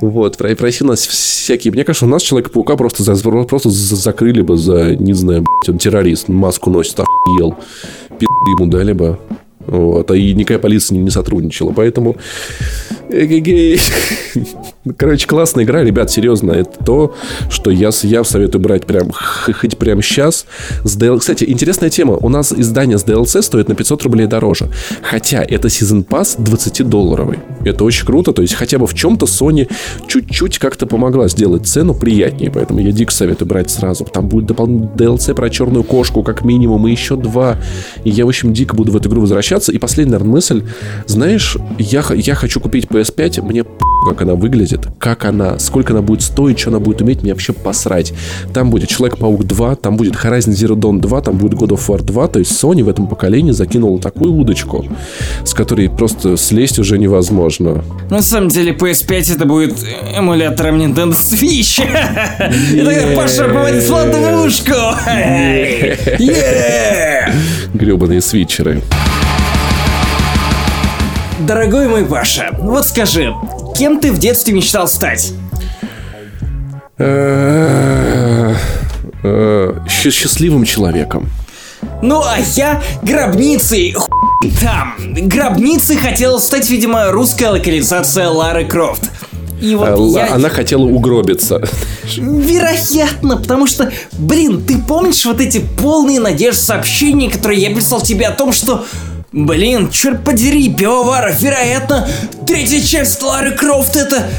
Вот. 0.00 0.36
В 0.36 0.40
России 0.40 0.84
у 0.84 0.88
нас 0.88 1.06
всякие... 1.06 1.72
Мне 1.72 1.84
кажется, 1.84 2.06
у 2.06 2.08
нас 2.08 2.22
Человека-паука 2.22 2.76
просто, 2.76 3.04
просто 3.44 3.70
закрыли 3.70 4.42
бы 4.42 4.56
за, 4.56 4.96
не 4.96 5.12
знаю, 5.12 5.44
он 5.68 5.78
террорист, 5.78 6.28
маску 6.28 6.70
носит, 6.70 7.00
охуел. 7.00 7.56
Пи*** 8.18 8.26
ему 8.58 8.70
дали 8.70 8.92
бы. 8.92 9.18
Вот, 9.66 10.10
а 10.10 10.16
и 10.16 10.32
никакая 10.34 10.58
полиция 10.58 10.98
не 10.98 11.10
сотрудничала. 11.10 11.72
Поэтому 11.72 12.16
Короче, 14.98 15.26
классная 15.26 15.64
игра, 15.64 15.82
ребят, 15.82 16.10
серьезно. 16.10 16.52
Это 16.52 16.84
то, 16.84 17.14
что 17.50 17.70
я, 17.70 17.90
я 18.02 18.24
советую 18.24 18.62
брать 18.62 18.86
прям 18.86 19.10
хоть 19.12 19.76
прямо 19.78 20.02
сейчас. 20.02 20.46
С 20.84 20.96
DL... 20.96 21.18
Кстати, 21.18 21.44
интересная 21.44 21.90
тема. 21.90 22.14
У 22.14 22.28
нас 22.28 22.52
издание 22.52 22.98
с 22.98 23.04
DLC 23.04 23.42
стоит 23.42 23.68
на 23.68 23.74
500 23.74 24.02
рублей 24.04 24.26
дороже. 24.26 24.68
Хотя 25.02 25.42
это 25.42 25.68
Season 25.68 26.06
Pass 26.06 26.38
20-долларовый. 26.38 27.38
Это 27.64 27.84
очень 27.84 28.06
круто. 28.06 28.32
То 28.32 28.42
есть 28.42 28.54
хотя 28.54 28.78
бы 28.78 28.86
в 28.86 28.94
чем-то 28.94 29.26
Sony 29.26 29.68
чуть-чуть 30.06 30.58
как-то 30.58 30.86
помогла 30.86 31.28
сделать 31.28 31.66
цену 31.66 31.94
приятнее. 31.94 32.50
Поэтому 32.50 32.80
я 32.80 32.92
дико 32.92 33.12
советую 33.12 33.48
брать 33.48 33.70
сразу. 33.70 34.04
Там 34.04 34.28
будет 34.28 34.46
дополнительный 34.46 34.94
DLC 34.94 35.34
про 35.34 35.50
черную 35.50 35.84
кошку, 35.84 36.22
как 36.22 36.44
минимум, 36.44 36.86
и 36.86 36.90
еще 36.92 37.16
два. 37.16 37.56
И 38.04 38.10
я, 38.10 38.24
в 38.24 38.28
общем, 38.28 38.52
дико 38.52 38.76
буду 38.76 38.92
в 38.92 38.96
эту 38.96 39.08
игру 39.08 39.20
возвращаться. 39.20 39.55
И 39.68 39.78
последняя, 39.78 40.12
наверное, 40.12 40.34
мысль. 40.34 40.64
Знаешь, 41.06 41.56
я, 41.78 42.04
я 42.14 42.34
хочу 42.34 42.60
купить 42.60 42.84
PS5, 42.84 43.42
мне 43.42 43.64
как 44.06 44.22
она 44.22 44.34
выглядит, 44.34 44.86
как 44.98 45.24
она, 45.24 45.58
сколько 45.58 45.92
она 45.92 46.00
будет 46.02 46.22
стоить, 46.22 46.58
что 46.60 46.70
она 46.70 46.78
будет 46.78 47.02
уметь, 47.02 47.22
мне 47.22 47.32
вообще 47.32 47.52
посрать. 47.52 48.12
Там 48.54 48.70
будет 48.70 48.88
Человек-паук 48.88 49.44
2, 49.44 49.76
там 49.76 49.96
будет 49.96 50.14
Horizon 50.14 50.52
Zero 50.52 50.76
Dawn 50.76 51.00
2, 51.00 51.20
там 51.22 51.36
будет 51.36 51.54
God 51.54 51.70
of 51.70 51.86
War 51.88 52.02
2, 52.02 52.28
то 52.28 52.38
есть 52.38 52.52
Sony 52.52 52.84
в 52.84 52.88
этом 52.88 53.08
поколении 53.08 53.50
закинула 53.50 54.00
такую 54.00 54.32
удочку, 54.32 54.86
с 55.44 55.54
которой 55.54 55.90
просто 55.90 56.36
слезть 56.36 56.78
уже 56.78 56.98
невозможно. 56.98 57.84
На 58.10 58.22
самом 58.22 58.48
деле 58.48 58.72
PS5 58.72 59.34
это 59.34 59.44
будет 59.44 59.76
эмулятором 60.16 60.80
Nintendo 60.80 61.10
Switch. 61.10 61.82
И 62.72 62.80
тогда 62.84 63.16
Паша 63.16 63.44
попадет 63.48 63.82
в 63.82 63.90
ловушку. 63.90 64.72
Гребаные 67.74 68.20
свитчеры. 68.20 68.82
Дорогой 71.40 71.86
мой 71.88 72.06
Паша, 72.06 72.48
вот 72.58 72.86
скажи, 72.86 73.34
кем 73.76 74.00
ты 74.00 74.10
в 74.10 74.18
детстве 74.18 74.54
мечтал 74.54 74.88
стать? 74.88 75.32
Э, 76.96 78.54
э, 79.22 79.74
счастливым 79.86 80.64
человеком. 80.64 81.30
Ну, 82.00 82.22
а 82.22 82.38
я 82.54 82.82
гробницей 83.02 83.94
там. 84.62 84.94
Гробницей 84.98 85.96
хотел 85.96 86.40
стать, 86.40 86.70
видимо, 86.70 87.10
русская 87.10 87.50
локализация 87.50 88.30
Лары 88.30 88.64
Крофт. 88.64 89.02
И 89.60 89.74
вот 89.74 89.88
а, 89.88 90.18
я... 90.18 90.34
Она 90.34 90.48
хотела 90.48 90.84
угробиться. 90.84 91.62
Вероятно, 92.16 93.36
потому 93.36 93.66
что, 93.66 93.90
блин, 94.12 94.64
ты 94.66 94.78
помнишь 94.78 95.24
вот 95.26 95.40
эти 95.40 95.58
полные 95.58 96.20
надежд 96.20 96.60
сообщения, 96.60 97.30
которые 97.30 97.60
я 97.60 97.74
писал 97.74 98.00
тебе 98.00 98.26
о 98.26 98.32
том, 98.32 98.52
что 98.52 98.86
Блин, 99.36 99.90
черт 99.90 100.24
подери, 100.24 100.72
пивоваров, 100.72 101.38
вероятно, 101.42 102.08
третья 102.46 102.80
часть 102.80 103.22
Лары 103.22 103.50
Крофт 103.50 103.94
это 103.94 104.30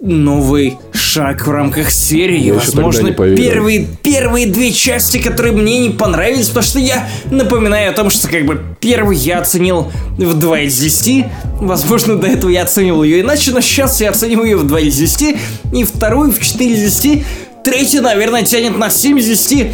новый 0.00 0.78
шаг 0.90 1.46
в 1.46 1.50
рамках 1.50 1.90
серии. 1.90 2.40
Я 2.40 2.54
Возможно, 2.54 3.12
первые, 3.12 3.86
первые 4.02 4.46
две 4.46 4.72
части, 4.72 5.18
которые 5.18 5.52
мне 5.52 5.80
не 5.80 5.90
понравились, 5.90 6.48
потому 6.48 6.64
что 6.64 6.78
я 6.78 7.06
напоминаю 7.30 7.90
о 7.90 7.92
том, 7.92 8.08
что 8.08 8.26
как 8.26 8.46
бы 8.46 8.58
первый 8.80 9.18
я 9.18 9.40
оценил 9.40 9.92
в 10.16 10.32
2 10.38 10.60
из 10.60 10.78
10. 10.78 11.26
Возможно, 11.60 12.16
до 12.16 12.26
этого 12.26 12.48
я 12.48 12.62
оценивал 12.62 13.02
ее 13.02 13.20
иначе, 13.20 13.50
но 13.50 13.60
сейчас 13.60 14.00
я 14.00 14.08
оцениваю 14.08 14.46
ее 14.46 14.56
в 14.56 14.66
2 14.66 14.80
из 14.80 14.96
10. 14.96 15.36
И 15.74 15.84
вторую 15.84 16.32
в 16.32 16.40
4 16.40 16.72
из 16.72 17.02
10. 17.02 17.26
Третью, 17.64 18.00
наверное, 18.00 18.44
тянет 18.44 18.78
на 18.78 18.88
7 18.88 19.18
из 19.18 19.26
10. 19.26 19.66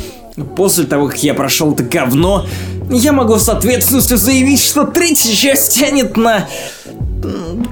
После 0.57 0.85
того, 0.85 1.07
как 1.07 1.23
я 1.23 1.33
прошел 1.33 1.75
это 1.75 1.85
говно, 1.85 2.45
я 2.91 3.13
могу 3.13 3.39
с 3.39 3.49
ответственностью 3.49 4.17
заявить, 4.17 4.61
что 4.63 4.85
третья 4.85 5.33
часть 5.35 5.75
тянет 5.79 6.17
на 6.17 6.49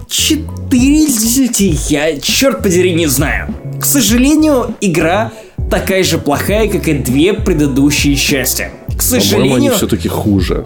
4 0.08 1.04
из 1.04 1.16
10. 1.22 1.90
Я, 1.90 2.18
черт 2.20 2.62
подери, 2.62 2.94
не 2.94 3.06
знаю. 3.06 3.54
К 3.80 3.84
сожалению, 3.84 4.74
игра 4.80 5.32
такая 5.70 6.02
же 6.04 6.18
плохая, 6.18 6.68
как 6.68 6.88
и 6.88 6.94
две 6.94 7.32
предыдущие 7.34 8.16
части. 8.16 8.70
К 8.88 9.02
По-моему, 9.02 9.14
они 9.14 9.20
сожалению, 9.22 9.72
все-таки 9.74 10.08
хуже. 10.08 10.64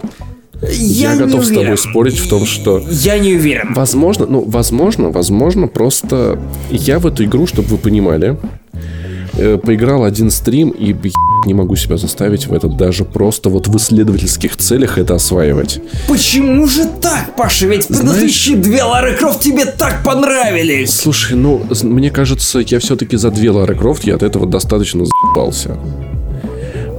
я, 0.61 1.13
Я 1.13 1.15
готов 1.17 1.43
с 1.45 1.47
тобой 1.47 1.61
уверен. 1.63 1.77
спорить 1.77 2.19
в 2.19 2.27
том, 2.29 2.45
что- 2.45 2.83
Я 2.89 3.17
не 3.17 3.33
уверен. 3.35 3.73
Возможно, 3.73 4.25
ну, 4.27 4.43
возможно, 4.45 5.09
возможно, 5.09 5.67
просто 5.67 6.39
я 6.69 6.99
в 6.99 7.07
эту 7.07 7.23
игру, 7.25 7.47
чтобы 7.47 7.69
вы 7.69 7.77
понимали, 7.77 8.37
э, 9.37 9.57
поиграл 9.57 10.03
один 10.03 10.31
стрим 10.31 10.69
и 10.69 10.95
не 11.45 11.53
могу 11.53 11.75
себя 11.75 11.97
заставить 11.97 12.47
в 12.47 12.53
это 12.53 12.67
даже 12.67 13.05
просто 13.05 13.49
вот 13.49 13.67
в 13.67 13.77
исследовательских 13.77 14.57
целях 14.57 14.97
это 14.97 15.15
осваивать. 15.15 15.79
Почему 16.07 16.67
же 16.67 16.85
так, 17.01 17.35
Паша? 17.35 17.67
Ведь 17.67 17.87
предыдущие 17.87 18.57
две 18.57 18.83
Лары 18.83 19.15
Крофт 19.15 19.41
тебе 19.41 19.65
так 19.65 20.03
понравились. 20.03 20.93
Слушай, 20.93 21.37
ну, 21.37 21.65
мне 21.83 22.11
кажется, 22.11 22.59
я 22.59 22.79
все-таки 22.79 23.17
за 23.17 23.31
две 23.31 23.51
Лары 23.51 23.75
Крофт, 23.75 24.03
я 24.03 24.15
от 24.15 24.23
этого 24.23 24.45
достаточно 24.45 25.05
заебался. 25.05 25.77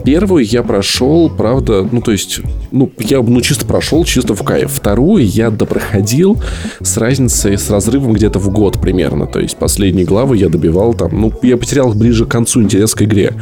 Первую 0.04 0.44
я 0.44 0.62
прошел, 0.62 1.30
правда, 1.30 1.86
ну 1.90 2.00
то 2.00 2.12
есть, 2.12 2.40
ну 2.70 2.90
я 2.98 3.22
ну 3.22 3.40
чисто 3.40 3.66
прошел, 3.66 4.04
чисто 4.04 4.34
в 4.34 4.42
кайф. 4.42 4.70
Вторую 4.72 5.26
я 5.26 5.50
допроходил 5.50 6.42
с 6.80 6.96
разницей, 6.96 7.58
с 7.58 7.70
разрывом 7.70 8.12
где-то 8.12 8.38
в 8.38 8.50
год 8.50 8.80
примерно. 8.80 9.26
То 9.26 9.40
есть 9.40 9.56
последние 9.56 10.06
главы 10.06 10.36
я 10.36 10.48
добивал 10.48 10.94
там, 10.94 11.20
ну 11.20 11.32
я 11.42 11.56
потерял 11.56 11.92
ближе 11.92 12.24
к 12.24 12.28
концу 12.28 12.62
интерес 12.62 12.94
к 12.94 13.02
игре. 13.02 13.34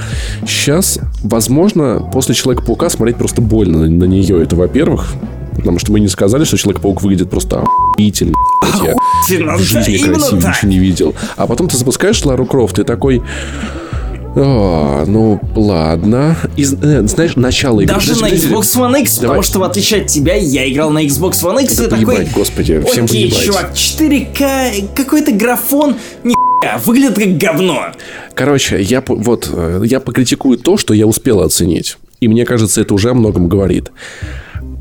Сейчас, 0.47 0.99
возможно, 1.23 2.09
после 2.13 2.35
Человека-паука 2.35 2.91
смотреть 2.91 3.17
просто 3.17 3.41
больно 3.41 3.87
на, 3.87 4.05
нее. 4.05 4.43
Это 4.43 4.57
во-первых, 4.57 5.15
потому 5.57 5.79
что 5.79 5.93
мы 5.93 6.01
не 6.01 6.09
сказали, 6.09 6.45
что 6.45 6.57
Человек-паук 6.57 7.03
выглядит 7.03 7.31
просто 7.31 7.61
охуительно. 7.61 8.35
Я 8.83 8.95
в 9.57 9.61
жизни 9.61 9.99
красивее 9.99 10.49
ничего 10.49 10.71
не 10.71 10.79
видел. 10.79 11.15
А 11.37 11.47
потом 11.47 11.69
ты 11.69 11.77
запускаешь 11.77 12.25
Лару 12.25 12.47
Крофт 12.47 12.79
и 12.79 12.85
такой... 12.85 13.23
«А, 14.39 15.05
ну, 15.07 15.41
ладно. 15.55 16.37
И, 16.57 16.63
э, 16.65 17.07
знаешь, 17.07 17.37
начало 17.37 17.81
игры... 17.81 17.95
Даже 17.95 18.21
на. 18.21 18.27
Xbox 18.27 18.77
One 18.77 19.01
X, 19.01 19.17
Давай. 19.17 19.29
потому 19.29 19.43
что 19.43 19.59
в 19.61 19.63
отличие 19.63 20.03
от 20.03 20.09
тебя, 20.09 20.35
я 20.35 20.71
играл 20.71 20.91
на 20.91 21.03
Xbox 21.07 21.43
One 21.43 21.63
X 21.63 21.79
Это 21.81 21.85
и 21.97 22.01
такой... 22.01 22.17
поебать, 22.17 22.33
господи, 22.33 22.85
всем 22.91 23.07
Окей, 23.07 23.31
поебать». 23.31 23.45
чувак, 23.47 23.73
4К, 23.73 24.89
какой-то 24.95 25.33
графон, 25.33 25.97
нихуя, 26.23 26.79
выглядит 26.85 27.15
как 27.19 27.39
говно. 27.39 27.87
Короче, 28.35 28.83
я 28.83 29.03
вот 29.07 29.49
э, 29.51 29.83
я 29.87 30.01
покритикую 30.01 30.59
то, 30.59 30.77
что 30.77 30.93
я 30.93 31.07
успел 31.07 31.41
оценить. 31.41 31.97
И 32.21 32.29
мне 32.29 32.45
кажется, 32.45 32.83
это 32.83 32.93
уже 32.93 33.11
о 33.11 33.15
многом 33.15 33.49
говорит. 33.49 33.91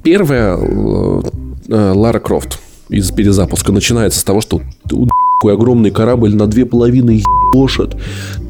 Первая 0.04 0.58
э, 0.58 1.22
Лара 1.70 2.20
Крофт 2.20 2.60
из 2.90 3.10
перезапуска 3.12 3.72
начинается 3.72 4.20
с 4.20 4.24
того, 4.24 4.42
что 4.42 4.58
у- 4.92 5.08
такой 5.08 5.15
огромный 5.44 5.92
корабль 5.92 6.36
на 6.36 6.48
две 6.48 6.66
половины 6.66 7.22
ебошит. 7.22 7.96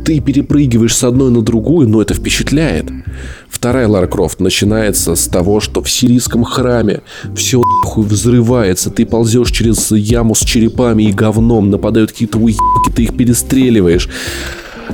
Ты 0.05 0.19
перепрыгиваешь 0.19 0.95
с 0.95 1.03
одной 1.03 1.31
на 1.31 1.41
другую, 1.41 1.89
но 1.89 2.01
это 2.01 2.13
впечатляет. 2.13 2.85
Вторая 3.49 3.87
Лара 3.87 4.05
Крофт 4.05 4.39
начинается 4.39 5.15
с 5.15 5.27
того, 5.27 5.59
что 5.59 5.81
в 5.81 5.89
сирийском 5.89 6.43
храме 6.43 7.01
все 7.35 7.61
нахуй 7.61 8.05
взрывается. 8.05 8.91
Ты 8.91 9.05
ползешь 9.05 9.49
через 9.49 9.91
яму 9.91 10.35
с 10.35 10.41
черепами 10.41 11.03
и 11.03 11.11
говном, 11.11 11.71
нападают 11.71 12.11
какие-то 12.11 12.37
уебки, 12.37 12.91
ты 12.95 13.03
их 13.03 13.17
перестреливаешь. 13.17 14.09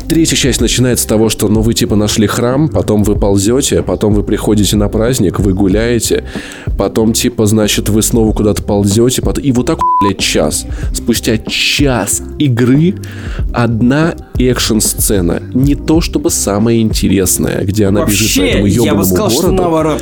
Третья 0.07 0.35
часть 0.35 0.61
начинается 0.61 1.03
с 1.03 1.07
того, 1.07 1.29
что 1.29 1.47
ну 1.47 1.61
вы 1.61 1.73
типа 1.73 1.95
нашли 1.95 2.27
храм, 2.27 2.69
потом 2.69 3.03
вы 3.03 3.15
ползете, 3.15 3.81
потом 3.83 4.13
вы 4.13 4.23
приходите 4.23 4.75
на 4.75 4.89
праздник, 4.89 5.39
вы 5.39 5.53
гуляете, 5.53 6.23
потом 6.77 7.13
типа 7.13 7.45
значит 7.45 7.89
вы 7.89 8.01
снова 8.01 8.33
куда-то 8.33 8.63
ползете, 8.63 9.21
потом... 9.21 9.43
и 9.43 9.51
вот 9.51 9.65
так 9.65 9.79
блядь 10.01 10.19
час. 10.19 10.65
Спустя 10.93 11.37
час 11.37 12.21
игры 12.39 12.95
одна 13.53 14.15
экшн-сцена, 14.37 15.41
не 15.53 15.75
то 15.75 16.01
чтобы 16.01 16.29
самая 16.29 16.79
интересная, 16.79 17.63
где 17.63 17.85
она 17.85 18.05
бежит 18.05 18.35
по 18.35 18.41
Вообще, 18.41 18.49
этому 18.49 18.65
я 18.65 18.79
бы 18.81 18.85
ебаному 18.85 19.05
сказал, 19.05 19.29
что 19.29 19.41
городу. 19.41 19.61
наоборот. 19.61 20.01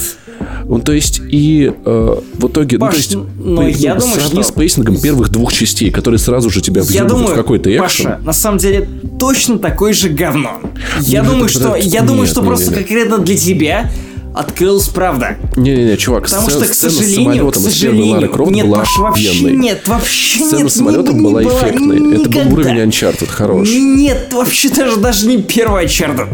Ну, 0.66 0.80
то 0.80 0.92
есть, 0.94 1.20
и 1.30 1.72
э, 1.86 2.16
в 2.34 2.48
итоге, 2.48 2.78
ну, 2.78 2.86
Паш, 2.86 2.92
то 2.94 2.98
есть, 2.98 3.16
ну, 3.16 3.68
я 3.68 3.96
думаю, 3.96 4.16
сравни 4.16 4.44
что- 4.44 4.52
с 4.52 4.56
пейсингом 4.56 4.98
первых 5.00 5.30
двух 5.30 5.52
частей, 5.54 5.92
которые 5.92 6.20
сразу 6.20 6.50
же 6.50 6.62
тебя 6.62 6.82
въебывают 6.84 7.10
думаю, 7.12 7.34
в 7.34 7.36
какой-то 7.36 7.70
экшен. 7.76 8.06
Паша, 8.06 8.20
на 8.24 8.34
самом 8.34 8.58
деле, 8.60 8.88
точно 9.20 9.58
такой 9.60 9.94
же 9.94 10.10
говно. 10.10 10.60
Я 11.02 11.24
Ну, 11.24 11.30
думаю, 11.32 11.46
это- 11.46 11.54
что, 11.54 11.76
это- 11.76 11.88
я 11.88 12.02
думаю, 12.02 12.22
нет, 12.24 12.30
что 12.32 12.42
не, 12.42 12.48
просто 12.48 12.66
не, 12.66 12.70
не. 12.72 12.76
конкретно 12.78 13.18
для 13.20 13.38
тебя 13.38 13.92
открылась 14.36 14.88
правда. 14.88 15.38
Не-не-не, 15.58 15.98
чувак, 15.98 16.26
Потому 16.26 16.48
сцена, 16.50 16.64
что, 16.66 16.72
к 16.72 16.76
сцена 16.76 16.92
с 16.92 16.96
сожалению, 16.98 17.24
самолетом 17.24 17.50
к 17.50 17.54
первой 17.54 17.64
Лары 17.64 17.72
сожалению, 17.74 18.30
Крофт 18.32 18.52
нет, 18.52 18.66
была 18.68 18.78
вообще 18.98 19.52
нет, 19.52 19.88
вообще 19.88 20.40
Сцена 20.40 20.60
нет. 20.60 20.72
с 20.72 20.76
самолетом 20.76 21.14
не- 21.16 21.20
не 21.20 21.26
была 21.26 21.42
была 21.42 21.52
эффектной. 21.60 21.98
Это 21.98 22.30
был 22.30 22.42
никогда. 22.42 22.54
уровень 22.54 22.90
Uncharted, 22.90 23.28
хорош. 23.28 23.70
Нет, 23.70 24.30
вообще 24.34 24.70
даже, 24.70 24.98
даже 24.98 25.28
не 25.28 25.42
первая 25.42 25.86
Uncharted. 25.88 26.28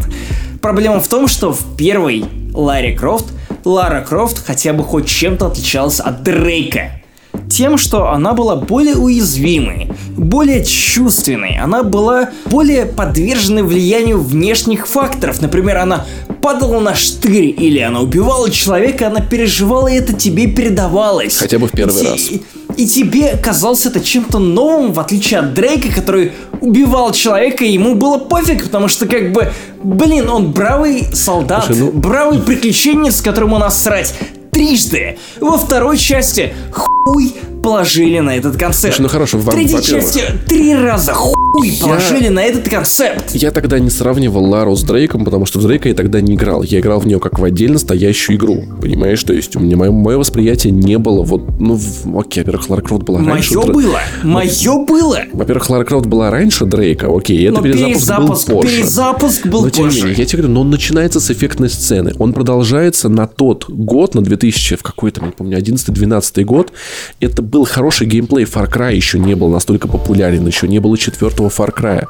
Проблема 0.60 1.00
в 1.00 1.08
том, 1.08 1.26
что 1.26 1.52
в 1.52 1.76
первой 1.76 2.24
Ларе 2.52 2.92
Крофт 2.96 3.26
Лара 3.66 4.00
Крофт 4.00 4.46
хотя 4.46 4.72
бы 4.72 4.84
хоть 4.84 5.08
чем-то 5.08 5.48
отличалась 5.48 5.98
от 5.98 6.22
Дрейка. 6.22 7.02
Тем, 7.50 7.78
что 7.78 8.10
она 8.12 8.32
была 8.32 8.54
более 8.54 8.94
уязвимой, 8.94 9.90
более 10.16 10.64
чувственной, 10.64 11.58
она 11.58 11.82
была 11.82 12.30
более 12.46 12.86
подвержена 12.86 13.64
влиянию 13.64 14.20
внешних 14.20 14.86
факторов. 14.86 15.42
Например, 15.42 15.78
она 15.78 16.06
падала 16.40 16.78
на 16.78 16.94
штырь 16.94 17.54
или 17.58 17.80
она 17.80 18.00
убивала 18.00 18.50
человека, 18.50 19.08
она 19.08 19.20
переживала, 19.20 19.88
и 19.88 19.96
это 19.96 20.12
тебе 20.12 20.46
передавалось. 20.46 21.36
Хотя 21.36 21.58
бы 21.58 21.66
в 21.66 21.72
первый 21.72 22.02
И 22.02 22.06
раз. 22.06 22.30
И- 22.76 22.86
тебе 22.86 23.36
казалось 23.36 23.86
это 23.86 24.00
чем-то 24.00 24.38
новым, 24.38 24.92
в 24.92 25.00
отличие 25.00 25.40
от 25.40 25.54
Дрейка, 25.54 25.88
который 25.92 26.32
убивал 26.60 27.12
человека, 27.12 27.64
и 27.64 27.72
ему 27.72 27.94
было 27.94 28.18
пофиг, 28.18 28.64
потому 28.64 28.88
что, 28.88 29.06
как 29.06 29.32
бы, 29.32 29.52
блин, 29.82 30.28
он 30.30 30.52
бравый 30.52 31.06
солдат, 31.14 31.66
Слушай, 31.66 31.80
ну- 31.80 31.90
бравый 31.92 32.38
приключенец, 32.40 33.20
которому 33.20 33.58
насрать 33.58 34.14
трижды. 34.50 35.18
Во 35.40 35.58
второй 35.58 35.98
части 35.98 36.54
хуй 36.72 37.34
положили 37.66 38.20
на 38.20 38.36
этот 38.36 38.56
концепт. 38.56 38.94
Слушай, 38.94 39.02
ну 39.02 39.08
хорошо, 39.08 39.38
в 39.38 39.44
во- 39.44 39.52
третьей 39.52 39.82
части 39.82 40.22
три 40.46 40.72
раза 40.74 41.12
хуй 41.12 41.72
положили 41.80 42.28
на 42.28 42.44
этот 42.44 42.68
концепт. 42.68 43.34
Я 43.34 43.50
тогда 43.50 43.80
не 43.80 43.90
сравнивал 43.90 44.44
Лару 44.44 44.76
с 44.76 44.84
Дрейком, 44.84 45.24
потому 45.24 45.46
что 45.46 45.58
в 45.58 45.62
Дрейка 45.62 45.88
я 45.88 45.94
тогда 45.96 46.20
не 46.20 46.34
играл. 46.36 46.62
Я 46.62 46.78
играл 46.78 47.00
в 47.00 47.06
нее 47.08 47.18
как 47.18 47.40
в 47.40 47.44
отдельно 47.44 47.78
стоящую 47.78 48.36
игру. 48.38 48.62
Понимаешь? 48.80 49.22
То 49.24 49.32
есть 49.32 49.56
у 49.56 49.60
меня 49.60 49.76
мое, 49.76 49.90
мое 49.90 50.16
восприятие 50.16 50.72
не 50.72 50.96
было 50.98 51.24
вот... 51.24 51.58
Ну, 51.58 51.74
в- 51.74 52.18
окей, 52.20 52.44
во-первых, 52.44 52.70
Лара 52.70 52.82
Крофт 52.82 53.02
была 53.02 53.18
раньше. 53.24 53.54
Мое 53.56 53.66
Др- 53.66 53.72
было, 53.74 54.00
мое 54.22 54.84
было. 54.86 55.18
Во-первых, 55.32 55.68
Лара 55.70 55.84
Крофт 55.84 56.06
была 56.06 56.30
раньше 56.30 56.66
Дрейка, 56.66 57.08
окей, 57.14 57.44
это 57.48 57.56
Но 57.56 57.62
перезапуск, 57.62 57.88
перезапуск, 58.06 58.48
был 58.48 58.60
позже. 58.62 58.76
перезапуск 58.76 59.46
был 59.46 59.62
Но 59.64 59.70
тем 59.70 59.84
позже. 59.86 59.98
менее, 60.02 60.14
я 60.18 60.24
тебе 60.24 60.38
говорю, 60.42 60.54
но 60.54 60.60
он 60.60 60.70
начинается 60.70 61.18
с 61.18 61.30
эффектной 61.32 61.68
сцены. 61.68 62.12
Он 62.20 62.32
продолжается 62.32 63.08
на 63.08 63.26
тот 63.26 63.68
год, 63.68 64.14
на 64.14 64.22
2000, 64.22 64.76
в 64.76 64.82
какой-то, 64.82 65.20
не 65.24 65.32
помню, 65.32 65.58
11-12 65.58 66.44
год. 66.44 66.72
Это 67.20 67.42
был 67.42 67.55
хороший 67.64 68.06
геймплей. 68.06 68.44
Far 68.44 68.70
Cry 68.70 68.94
еще 68.94 69.18
не 69.18 69.34
был 69.34 69.48
настолько 69.48 69.88
популярен, 69.88 70.46
еще 70.46 70.68
не 70.68 70.78
было 70.78 70.98
четвертого 70.98 71.48
Far 71.48 71.72
Cry. 71.76 72.04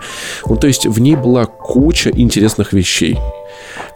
Ну, 0.46 0.56
то 0.56 0.66
есть 0.66 0.86
в 0.86 1.00
ней 1.00 1.16
была 1.16 1.46
куча 1.46 2.10
интересных 2.10 2.72
вещей, 2.72 3.18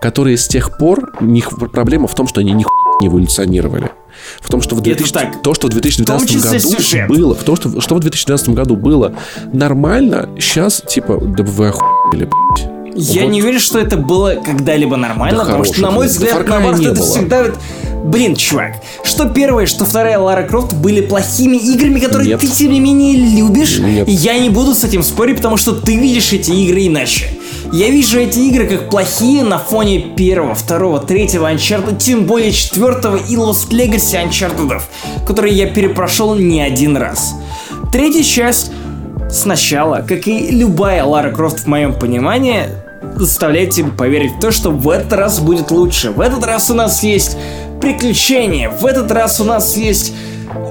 которые 0.00 0.36
с 0.36 0.46
тех 0.46 0.78
пор... 0.78 1.12
Не, 1.20 1.42
проблема 1.72 2.06
в 2.06 2.14
том, 2.14 2.26
что 2.26 2.40
они 2.40 2.52
ни 2.52 2.64
не 3.00 3.08
эволюционировали. 3.08 3.90
В 4.40 4.48
том, 4.50 4.60
что 4.60 4.74
в 4.76 4.82
2000, 4.82 5.12
так. 5.12 5.42
то, 5.42 5.54
что 5.54 5.68
в 5.68 5.70
2012 5.70 6.30
В 6.30 6.42
году 6.42 6.58
сюжет. 6.58 7.08
было, 7.08 7.34
в 7.34 7.42
том, 7.42 7.56
что, 7.56 7.80
что 7.80 7.94
в 7.94 8.00
2012 8.00 8.50
году 8.50 8.76
было 8.76 9.14
нормально, 9.52 10.28
сейчас 10.38 10.82
типа, 10.86 11.18
да 11.18 11.42
вы 11.42 11.68
охуели, 11.68 12.26
блядь. 12.26 12.79
Я 13.00 13.22
Вот. 13.24 13.30
не 13.32 13.42
уверен, 13.42 13.58
что 13.60 13.78
это 13.78 13.96
было 13.96 14.34
когда-либо 14.44 14.96
нормально, 14.96 15.38
Да 15.38 15.44
потому 15.44 15.64
что, 15.64 15.80
на 15.80 15.90
мой 15.90 16.06
взгляд, 16.06 16.38
Cry 16.42 16.48
наоборот, 16.48 16.80
это 16.80 16.94
было. 16.94 17.04
всегда... 17.04 17.44
Блин, 18.02 18.34
чувак, 18.34 18.76
что 19.04 19.28
первая, 19.28 19.66
что 19.66 19.84
вторая 19.84 20.18
Лара 20.18 20.42
Крофт 20.44 20.72
были 20.72 21.02
плохими 21.02 21.58
играми, 21.58 22.00
которые 22.00 22.30
Нет. 22.30 22.40
ты, 22.40 22.46
тем 22.46 22.72
не 22.72 22.80
менее, 22.80 23.14
любишь. 23.14 23.78
Нет. 23.78 24.08
И 24.08 24.12
я 24.12 24.38
не 24.38 24.48
буду 24.48 24.74
с 24.74 24.84
этим 24.84 25.02
спорить, 25.02 25.36
потому 25.36 25.58
что 25.58 25.72
ты 25.72 25.96
видишь 25.96 26.32
эти 26.32 26.50
игры 26.50 26.86
иначе. 26.86 27.26
Я 27.72 27.90
вижу 27.90 28.18
эти 28.18 28.38
игры 28.38 28.66
как 28.66 28.88
плохие 28.88 29.44
на 29.44 29.58
фоне 29.58 30.00
первого, 30.16 30.54
второго, 30.54 30.98
третьего 30.98 31.52
Uncharted, 31.52 31.98
тем 31.98 32.24
более 32.24 32.52
четвертого 32.52 33.16
и 33.16 33.34
Lost 33.36 33.68
Legacy 33.70 34.18
Uncharted, 34.26 34.80
которые 35.26 35.54
я 35.54 35.66
перепрошел 35.66 36.34
не 36.34 36.62
один 36.62 36.96
раз. 36.96 37.34
Третья 37.92 38.22
часть 38.22 38.72
сначала, 39.30 40.04
как 40.08 40.26
и 40.26 40.50
любая 40.50 41.04
Лара 41.04 41.30
Крофт 41.30 41.60
в 41.60 41.66
моем 41.66 41.92
понимании, 41.92 42.64
заставляет 43.16 43.70
тебя 43.70 43.90
поверить 43.90 44.36
в 44.36 44.40
то, 44.40 44.50
что 44.50 44.70
в 44.70 44.88
этот 44.88 45.12
раз 45.12 45.40
будет 45.40 45.70
лучше. 45.70 46.10
В 46.10 46.20
этот 46.20 46.44
раз 46.44 46.70
у 46.70 46.74
нас 46.74 47.02
есть 47.02 47.36
приключения, 47.80 48.70
в 48.70 48.84
этот 48.86 49.10
раз 49.10 49.40
у 49.40 49.44
нас 49.44 49.76
есть 49.76 50.12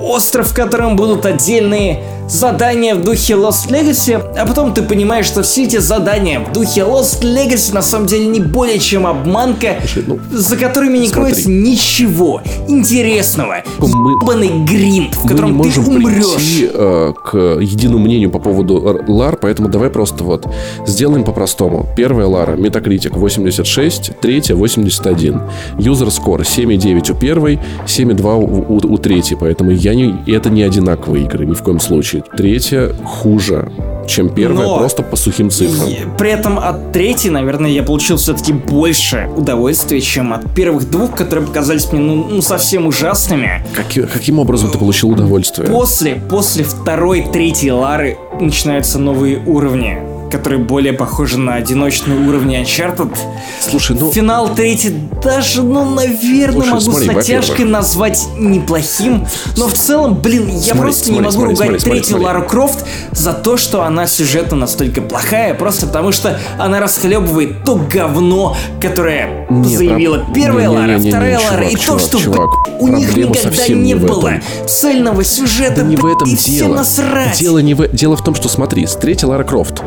остров, 0.02 0.52
в 0.52 0.54
котором 0.54 0.96
будут 0.96 1.26
отдельные 1.26 2.04
задания 2.30 2.96
в 2.96 3.04
духе 3.04 3.34
Lost 3.34 3.70
Legacy, 3.70 4.14
а 4.38 4.46
потом 4.46 4.74
ты 4.74 4.84
понимаешь, 4.84 5.26
что 5.26 5.42
все 5.44 5.64
эти 5.64 5.78
задания 5.78 6.40
в 6.40 6.54
духе 6.54 6.82
Lost 6.82 7.22
Legacy 7.22 7.74
на 7.74 7.82
самом 7.82 8.06
деле 8.08 8.28
не 8.28 8.40
более 8.40 8.80
чем 8.80 9.08
обманка, 9.08 9.78
Слушай, 9.82 10.04
ну, 10.08 10.20
за 10.32 10.56
которыми 10.58 10.98
не 10.98 11.08
смотри. 11.08 11.32
кроется 11.34 11.50
ничего 11.50 12.42
интересного. 12.68 13.64
Мы- 13.80 14.10
Ебаный 14.22 14.50
гринд, 14.66 15.16
в 15.16 15.24
Мы 15.24 15.24
не 15.24 15.30
котором 15.30 15.50
ты 15.52 15.56
можем 15.58 15.88
умрешь. 15.88 16.26
прийти 16.36 16.70
э, 16.72 17.14
к 17.24 17.38
единому 17.62 18.00
мнению 18.04 18.30
по 18.32 18.40
поводу 18.40 19.02
Лар, 19.08 19.36
поэтому 19.38 19.68
давай 19.70 19.90
просто 19.90 20.24
вот 20.24 20.46
сделаем 20.86 21.24
по-простому. 21.24 21.88
Первая 21.98 22.28
Лара, 22.28 22.56
Metacritic 22.56 23.18
86, 23.18 24.12
третья 24.22 24.56
81. 24.56 25.42
User 25.78 26.08
score 26.10 26.42
7,9 26.42 27.12
у 27.12 27.16
первой, 27.16 27.60
7,2 27.86 28.36
у, 28.36 28.74
у, 28.74 28.94
у 28.94 28.98
третьей, 28.98 29.38
поэтому 29.40 29.72
я 29.72 29.96
не, 29.96 30.16
это 30.28 30.50
не 30.50 30.62
одинаковые 30.64 31.26
игры 31.26 31.46
ни 31.46 31.54
в 31.54 31.64
коем 31.64 31.80
случае. 31.80 32.19
Третья 32.36 32.92
хуже, 33.06 33.72
чем 34.08 34.30
первая, 34.30 34.68
Но- 34.68 34.78
просто 34.80 35.04
по 35.04 35.16
сухим 35.16 35.50
цифрам. 35.50 35.90
При 36.18 36.32
этом 36.32 36.60
от 36.60 36.92
третьей, 36.92 37.30
наверное, 37.32 37.70
я 37.70 37.84
получил 37.84 38.18
все-таки 38.18 38.54
больше 38.54 39.30
удовольствия, 39.36 40.02
чем 40.02 40.34
от 40.34 40.54
первых 40.54 40.90
двух, 40.90 41.16
которые 41.16 41.46
показались 41.48 41.92
мне 41.92 42.02
ну, 42.02 42.16
ну, 42.30 42.42
совсем 42.42 42.88
ужасными. 42.88 43.64
Каки- 43.76 44.04
каким 44.04 44.40
образом 44.40 44.72
ты 44.72 44.78
получил 44.78 45.10
удовольствие? 45.10 45.68
После, 45.70 46.16
после 46.16 46.64
второй, 46.64 47.26
третьей 47.32 47.72
Лары 47.72 48.18
начинаются 48.40 49.00
новые 49.00 49.40
уровни, 49.46 49.98
которые 50.30 50.60
более 50.60 50.94
похожи 50.94 51.38
на 51.38 51.56
одиночные 51.56 52.18
уровни 52.20 52.62
Uncharted. 52.62 53.16
Слушай, 53.62 53.98
ну... 54.00 54.12
Финал 54.12 54.54
третий 54.54 54.94
даже, 55.24 55.64
ну, 55.64 55.84
наверное, 55.90 56.62
Слушай, 56.62 56.70
могу 56.72 56.92
смотри, 56.92 57.06
с 57.06 57.14
натяжкой 57.14 57.66
назвать 57.66 58.28
неплохим. 58.38 59.26
Но 59.58 59.68
в 59.68 59.74
целом, 59.74 60.16
блин, 60.16 60.48
я 60.50 60.74
Смотри, 60.74 60.80
просто 60.82 61.12
не 61.12 61.20
смотри, 61.20 61.26
могу 61.26 61.32
смотри, 61.32 61.50
ругать 61.56 61.82
смотри, 61.82 61.92
третью 61.92 62.10
смотри. 62.18 62.26
Лару 62.26 62.44
Крофт 62.44 62.86
за 63.12 63.34
то, 63.34 63.58
что 63.58 63.84
она 63.84 64.08
сюжетно 64.08 64.58
настолько 64.58 65.02
плохая, 65.02 65.54
просто 65.54 65.88
потому 65.88 66.12
что 66.12 66.40
она 66.58 66.80
расхлебывает 66.80 67.64
то 67.66 67.76
говно, 67.76 68.56
которое 68.82 69.46
Не, 69.50 69.76
заявила 69.76 70.18
проб- 70.18 70.34
первая 70.34 70.70
не-не-не-не-не, 70.70 71.10
Лара, 71.10 71.10
вторая 71.10 71.38
чувак, 71.38 71.52
Лара, 71.52 71.68
и 71.68 71.76
то, 71.76 71.82
чувак, 71.82 72.02
что 72.02 72.20
чувак, 72.20 72.50
у 72.80 72.88
них 72.88 73.16
никогда 73.16 73.68
не 73.68 73.74
не 73.74 73.96
было 73.96 74.34
цельного 74.68 75.24
сюжета, 75.24 75.82
Да 75.82 75.84
не 75.84 75.96
в 75.96 76.06
этом 76.06 76.30
и 76.30 76.36
всем 76.36 76.54
дело. 76.54 76.76
насрать. 76.76 77.38
Дело, 77.40 77.60
не 77.60 77.74
в... 77.74 77.88
дело 77.90 78.16
в 78.16 78.24
том, 78.24 78.36
что 78.36 78.48
смотри, 78.50 78.86
с 78.86 78.96
третьей 78.96 79.28
Лара 79.28 79.44
Крофт. 79.44 79.82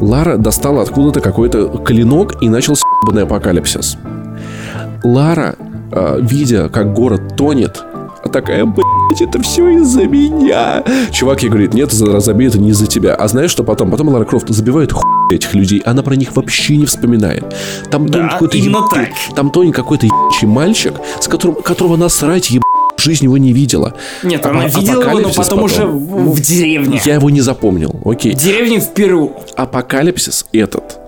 Лара 0.00 0.36
достала 0.36 0.82
откуда-то 0.82 1.20
какой-то 1.20 1.68
клинок 1.84 2.42
и 2.42 2.48
начался 2.48 2.82
ебаный 3.02 3.24
апокалипсис. 3.24 3.96
Лара, 5.02 5.56
э, 5.92 6.18
видя, 6.20 6.68
как 6.68 6.92
город 6.92 7.36
тонет, 7.36 7.82
такая, 8.32 8.64
блядь, 8.64 9.20
это 9.20 9.40
все 9.42 9.68
из-за 9.78 10.04
меня. 10.04 10.84
Чувак 11.10 11.42
ей 11.42 11.48
говорит, 11.48 11.74
нет, 11.74 11.92
разобей, 12.00 12.48
это 12.48 12.58
не 12.58 12.70
из-за 12.70 12.86
тебя. 12.86 13.14
А 13.14 13.28
знаешь, 13.28 13.50
что 13.50 13.64
потом? 13.64 13.90
Потом 13.90 14.08
Лара 14.08 14.24
Крофт 14.24 14.48
забивает 14.48 14.92
хуй 14.92 15.04
этих 15.34 15.54
людей, 15.54 15.80
она 15.84 16.02
про 16.02 16.14
них 16.16 16.34
вообще 16.36 16.76
не 16.76 16.86
вспоминает. 16.86 17.44
Там 17.90 18.06
Да, 18.06 18.18
тонет 18.18 18.32
какой-то 18.32 18.56
именно 18.58 18.78
еб- 18.78 18.90
так. 18.92 19.08
Там 19.34 19.50
тонет 19.50 19.74
какой-то 19.74 20.06
ебучий 20.06 20.46
мальчик, 20.48 20.94
с 21.20 21.28
которым, 21.28 21.56
которого 21.56 21.96
насрать 21.96 22.50
еб... 22.50 22.62
в 23.00 23.04
жизни 23.04 23.26
его 23.26 23.38
не 23.38 23.52
видела. 23.52 23.94
Нет, 24.22 24.44
А- 24.46 24.50
она 24.50 24.66
видела 24.66 25.02
его, 25.02 25.18
но 25.20 25.28
апокалипсис 25.28 25.36
потом 25.36 25.62
уже 25.62 25.86
в, 25.86 26.32
в 26.34 26.40
деревне. 26.40 27.00
Я 27.04 27.14
его 27.14 27.30
не 27.30 27.40
запомнил, 27.40 27.94
окей. 28.04 28.32
В 28.32 28.36
деревне 28.36 28.80
в 28.80 28.90
Перу. 28.90 29.34
Апокалипсис 29.56 30.46
этот 30.52 30.99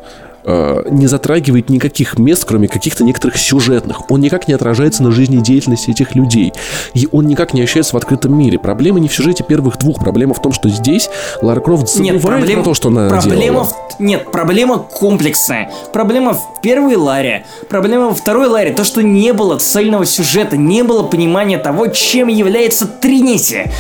э, 0.44 0.82
не 0.90 1.06
затрагивает 1.06 1.70
никаких 1.70 2.18
мест, 2.18 2.44
кроме 2.44 2.68
каких-то 2.68 3.04
некоторых 3.04 3.36
сюжетных. 3.36 4.10
Он 4.10 4.20
никак 4.20 4.48
не 4.48 4.54
отражается 4.54 5.02
на 5.02 5.10
жизнедеятельности 5.10 5.90
этих 5.90 6.14
людей. 6.14 6.52
И 6.94 7.08
он 7.12 7.26
никак 7.26 7.54
не 7.54 7.62
ощущается 7.62 7.94
в 7.94 7.96
открытом 7.96 8.36
мире. 8.36 8.58
Проблема 8.58 9.00
не 9.00 9.08
в 9.08 9.14
сюжете 9.14 9.44
первых 9.44 9.78
двух. 9.78 10.00
Проблема 10.00 10.34
в 10.34 10.42
том, 10.42 10.52
что 10.52 10.68
здесь 10.68 11.08
Лара 11.40 11.60
Крофт 11.60 11.88
забывает 11.88 12.14
Нет, 12.14 12.22
проблема, 12.22 12.62
про 12.62 12.70
то, 12.70 12.74
что 12.74 12.88
она 12.88 13.08
проблема 13.08 13.42
делала. 13.42 13.68
нет, 13.98 14.30
проблема 14.30 14.78
комплексная. 14.78 15.70
Проблема 15.92 16.34
в 16.34 16.60
первой 16.62 16.96
Ларе, 16.96 17.44
проблема 17.68 18.08
во 18.08 18.14
второй 18.14 18.48
Ларе, 18.48 18.72
то, 18.72 18.84
что 18.84 19.02
не 19.02 19.32
было 19.32 19.58
цельного 19.58 20.06
сюжета, 20.06 20.56
не 20.56 20.82
было 20.82 21.02
понимания 21.02 21.58
того, 21.58 21.88
чем 21.88 22.28
является 22.28 22.86
Тринити. 22.86 23.70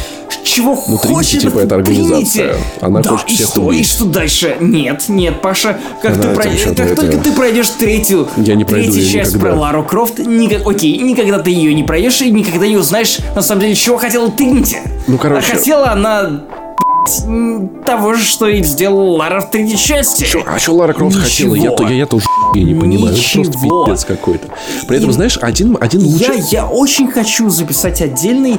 Чего 0.44 0.82
Ну, 0.88 0.96
хочет 0.96 1.40
типа, 1.42 1.60
это 1.60 1.74
организация. 1.76 2.56
Она 2.80 3.00
да, 3.00 3.10
хочет 3.10 3.30
и 3.30 3.34
всех 3.34 3.48
что, 3.48 3.60
убить. 3.62 3.80
и 3.80 3.84
что 3.84 4.04
дальше? 4.06 4.56
Нет, 4.60 5.04
нет, 5.08 5.40
Паша, 5.40 5.78
как, 6.00 6.14
Она 6.14 6.22
ты 6.22 6.28
вообще-то 6.34 6.74
как 6.74 6.86
это- 6.92 7.00
только 7.02 7.18
ты 7.18 7.32
пройдешь 7.32 7.68
третью, 7.70 8.28
Я 8.36 8.54
не 8.54 8.64
пройду 8.64 8.92
третью 8.92 9.10
часть 9.12 9.34
никогда. 9.34 9.50
про 9.54 9.60
Лару 9.60 9.84
Крофт, 9.84 10.18
никак, 10.18 10.66
окей, 10.66 10.98
никогда 10.98 11.38
ты 11.38 11.50
ее 11.50 11.74
не 11.74 11.82
пройдешь 11.84 12.20
и 12.22 12.30
никогда 12.30 12.66
не 12.66 12.76
узнаешь, 12.76 13.18
на 13.34 13.42
самом 13.42 13.62
деле, 13.62 13.74
чего 13.74 13.96
хотела 13.98 14.30
Тринити. 14.30 14.78
Ну, 15.06 15.18
короче. 15.18 15.46
А 15.52 15.56
хотела 15.56 15.90
она 15.92 16.42
того 17.84 18.14
же, 18.14 18.24
что 18.24 18.46
и 18.46 18.62
сделала 18.62 19.16
Лара 19.16 19.40
в 19.40 19.50
третьей 19.50 19.76
части. 19.76 20.24
Чё- 20.24 20.42
а 20.46 20.58
что 20.58 20.74
Лара 20.74 20.92
Крофт 20.92 21.16
хотела? 21.18 21.54
Я, 21.54 21.70
то, 21.72 21.82
я, 21.88 21.94
я 21.96 22.06
тоже 22.06 22.26
я 22.54 22.62
не 22.62 22.74
понимаю. 22.74 23.12
Это 23.14 23.22
просто 23.22 23.38
Ничего. 23.58 23.84
пиздец 23.86 24.04
какой-то. 24.04 24.48
При 24.86 24.96
этом, 24.98 25.10
И- 25.10 25.12
знаешь, 25.12 25.38
один, 25.40 25.76
один 25.80 26.04
лучик... 26.04 26.28
Я, 26.50 26.62
я 26.62 26.66
очень 26.66 27.10
хочу 27.10 27.50
записать 27.50 28.00
отдельный 28.00 28.58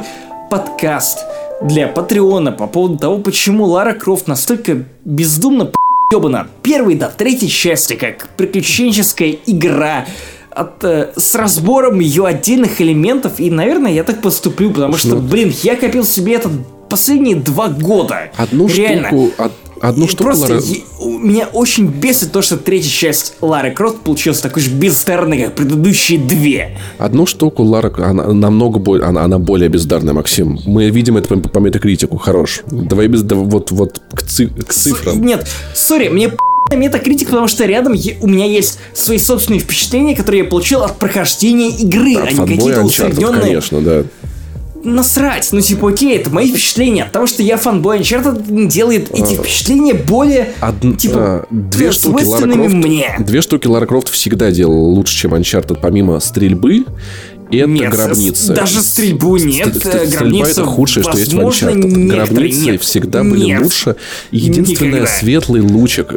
подкаст 0.49 1.19
для 1.63 1.87
Патреона 1.87 2.51
по 2.51 2.67
поводу 2.67 2.97
того, 2.97 3.17
почему 3.19 3.65
Лара 3.65 3.93
Крофт 3.93 4.27
настолько 4.27 4.83
бездумно 5.05 5.71
ебана 6.11 6.41
от 6.41 6.49
первой 6.61 6.95
до 6.95 7.09
третьей 7.09 7.49
части, 7.49 7.93
как 7.93 8.29
приключенческая 8.37 9.35
игра, 9.45 10.05
от, 10.51 10.83
э, 10.83 11.11
с 11.15 11.33
разбором 11.33 11.99
ее 11.99 12.25
отдельных 12.25 12.79
элементов, 12.81 13.39
и, 13.39 13.49
наверное, 13.49 13.91
я 13.91 14.03
так 14.03 14.21
поступлю, 14.21 14.71
потому 14.71 14.95
что, 14.97 15.15
Ну, 15.15 15.21
блин, 15.21 15.51
я 15.63 15.75
копил 15.75 16.03
себе 16.03 16.35
это 16.35 16.49
последние 16.89 17.37
два 17.37 17.69
года. 17.69 18.31
Одну 18.37 18.67
Реально. 18.67 19.07
штуку... 19.07 19.31
од- 19.83 19.89
одну 19.89 20.07
штуку 20.07 20.23
Просто 20.23 20.53
Лара... 20.53 20.63
е- 20.65 20.81
у- 20.99 21.19
меня 21.19 21.47
очень 21.53 21.87
бесит 21.87 22.31
то, 22.31 22.41
что 22.41 22.57
третья 22.57 22.89
часть 22.89 23.35
Лары 23.41 23.71
Крофт 23.71 23.97
получилась 23.99 24.39
такой 24.39 24.61
же 24.63 24.71
бездарной, 24.71 25.43
как 25.43 25.55
предыдущие 25.55 26.19
две. 26.19 26.77
Одну 26.97 27.25
штуку 27.25 27.63
Лара, 27.63 27.91
она 27.97 28.33
намного 28.33 28.79
более, 28.79 29.05
она, 29.07 29.23
она 29.23 29.39
более 29.39 29.69
бездарная, 29.69 30.13
Максим. 30.13 30.59
Мы 30.65 30.89
видим 30.89 31.17
это 31.17 31.27
по, 31.35 31.49
по 31.49 31.59
метакритику, 31.59 32.17
хорош. 32.17 32.61
Давай 32.71 33.07
без, 33.07 33.23
вот, 33.23 33.71
вот 33.71 34.01
к, 34.13 34.23
ци- 34.23 34.47
к 34.47 34.71
С- 34.73 34.83
цифрам. 34.83 35.21
Нет, 35.23 35.47
сори, 35.75 36.09
мне 36.09 36.31
метакритик, 36.73 37.27
потому 37.29 37.47
что 37.47 37.65
рядом 37.65 37.93
е- 37.93 38.17
у 38.21 38.27
меня 38.27 38.45
есть 38.45 38.79
свои 38.93 39.17
собственные 39.17 39.59
впечатления, 39.59 40.15
которые 40.15 40.43
я 40.43 40.49
получил 40.49 40.81
от 40.83 40.97
прохождения 40.97 41.69
игры, 41.69 42.15
а 42.15 42.31
не 42.31 42.37
какие-то 42.39 42.83
усредненные... 42.83 43.41
конечно, 43.41 43.81
да. 43.81 44.03
Насрать, 44.83 45.49
ну 45.51 45.61
типа 45.61 45.89
окей, 45.91 46.17
это 46.17 46.29
мои 46.29 46.49
впечатления. 46.49 47.03
От 47.03 47.11
того, 47.11 47.25
что 47.25 47.41
я 47.41 47.57
фанбой 47.57 47.99
Uncharted, 47.99 48.51
не 48.51 48.67
делает 48.67 49.09
эти 49.13 49.35
впечатления 49.35 49.93
более, 49.93 50.49
Од- 50.61 50.97
типа, 50.97 51.15
а, 51.15 51.45
две 51.49 51.91
штуки 51.91 52.23
Лара 52.23 52.51
Крофт, 52.51 52.73
мне. 52.73 53.15
Две 53.19 53.41
штуки 53.41 53.67
Лара 53.67 53.85
Крофт 53.85 54.09
всегда 54.09 54.51
делала 54.51 54.87
лучше, 54.89 55.15
чем 55.17 55.33
Uncharted, 55.35 55.79
помимо 55.81 56.19
стрельбы. 56.19 56.85
Это 57.51 57.67
Нет, 57.67 57.91
гробница. 57.93 58.53
даже 58.53 58.81
стрельбу 58.81 59.37
нет, 59.37 59.75
Ст- 59.75 59.83
ст- 59.83 59.85
э, 59.85 60.05
Стрельба 60.07 60.17
гробница, 60.17 60.51
это 60.51 60.65
худшее, 60.65 61.03
что 61.03 61.17
есть 61.17 61.33
в 61.33 61.39
Uncharted. 61.39 62.07
Гробницы 62.07 62.71
нет. 62.71 62.81
всегда 62.81 63.23
были 63.23 63.45
Нет. 63.45 63.61
лучше. 63.61 63.95
Единственное, 64.31 64.93
Никогда. 65.01 65.07
светлый 65.11 65.61
лучик. 65.61 66.07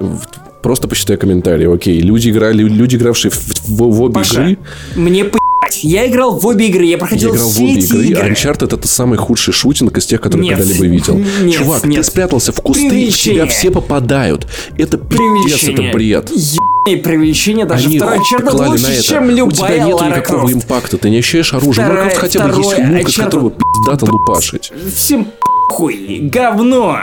Просто 0.62 0.88
почитай 0.88 1.16
комментарии, 1.18 1.72
окей. 1.72 2.00
Люди 2.00 2.30
играли, 2.30 2.62
люди, 2.62 2.96
игравшие 2.96 3.30
в, 3.30 3.36
в- 3.36 3.76
в 3.94 4.02
обе 4.02 4.14
Паша, 4.14 4.42
игры, 4.42 4.58
мне 4.96 5.24
поебать. 5.66 5.84
Я 5.84 6.06
играл 6.06 6.38
в 6.38 6.46
обе 6.46 6.68
игры, 6.68 6.84
я 6.84 6.92
я 6.92 6.98
проходил 6.98 7.34
играл 7.34 7.48
в 7.48 7.52
все 7.52 7.64
обе 7.64 7.72
эти 7.78 7.84
игры, 7.86 8.04
игры. 8.06 8.30
Uncharted 8.32 8.74
это 8.74 8.88
самый 8.88 9.18
худший 9.18 9.52
шутинг 9.52 9.96
из 9.98 10.06
тех, 10.06 10.20
которые 10.20 10.48
Нет. 10.48 10.58
когда-либо 10.58 10.86
видел. 10.86 11.18
Нет, 11.42 11.54
Чувак, 11.56 11.84
нет. 11.84 12.00
ты 12.02 12.10
спрятался 12.10 12.52
в 12.52 12.60
кусты, 12.60 12.86
в 12.86 12.88
Преувеличение. 12.88 13.42
тебя 13.42 13.50
все 13.52 13.70
попадают. 13.70 14.46
Это 14.78 14.98
пиздец, 14.98 15.64
это 15.64 15.82
бред. 15.92 16.30
Ебаные 16.30 17.02
преувеличение, 17.02 17.66
даже 17.66 17.86
Они 17.88 17.98
второй 17.98 18.18
Uncharted 18.18 18.50
клали 18.50 18.68
на 18.68 18.72
лучше, 18.72 18.92
это. 18.92 19.02
чем 19.02 19.24
У 19.26 19.30
любая 19.30 19.74
тебя 19.76 19.84
нет 19.84 19.94
Лара 19.96 20.08
никакого 20.16 20.38
Крофт. 20.40 20.54
импакта, 20.54 20.98
ты 20.98 21.10
не 21.10 21.18
ощущаешь 21.18 21.52
оружие. 21.52 21.86
Лара 21.86 22.00
Крофт 22.02 22.16
хотя 22.16 22.46
бы 22.46 22.56
есть 22.58 22.78
лук, 22.78 22.78
Uncharted. 22.78 23.24
которого 23.24 23.50
пиздато 23.50 24.06
лупашить. 24.10 24.72
Всем 24.94 25.26
хуй, 25.68 26.20
говно. 26.32 26.98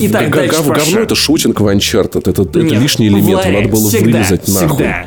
И 0.00 0.08
так 0.08 0.30
Г- 0.30 0.36
дальше, 0.38 0.56
гов- 0.62 0.76
говно 0.76 1.00
это 1.00 1.14
шутинг 1.14 1.60
в 1.60 1.66
Uncharted. 1.66 2.28
Это, 2.30 2.42
это 2.42 2.60
Нет, 2.60 2.80
лишний 2.80 3.08
в 3.10 3.12
элемент, 3.12 3.44
Ларе 3.44 3.56
надо 3.58 3.68
было 3.68 3.88
всегда, 3.88 4.18
вырезать 4.18 4.48
нахуй. 4.48 4.68
всегда. 4.68 5.06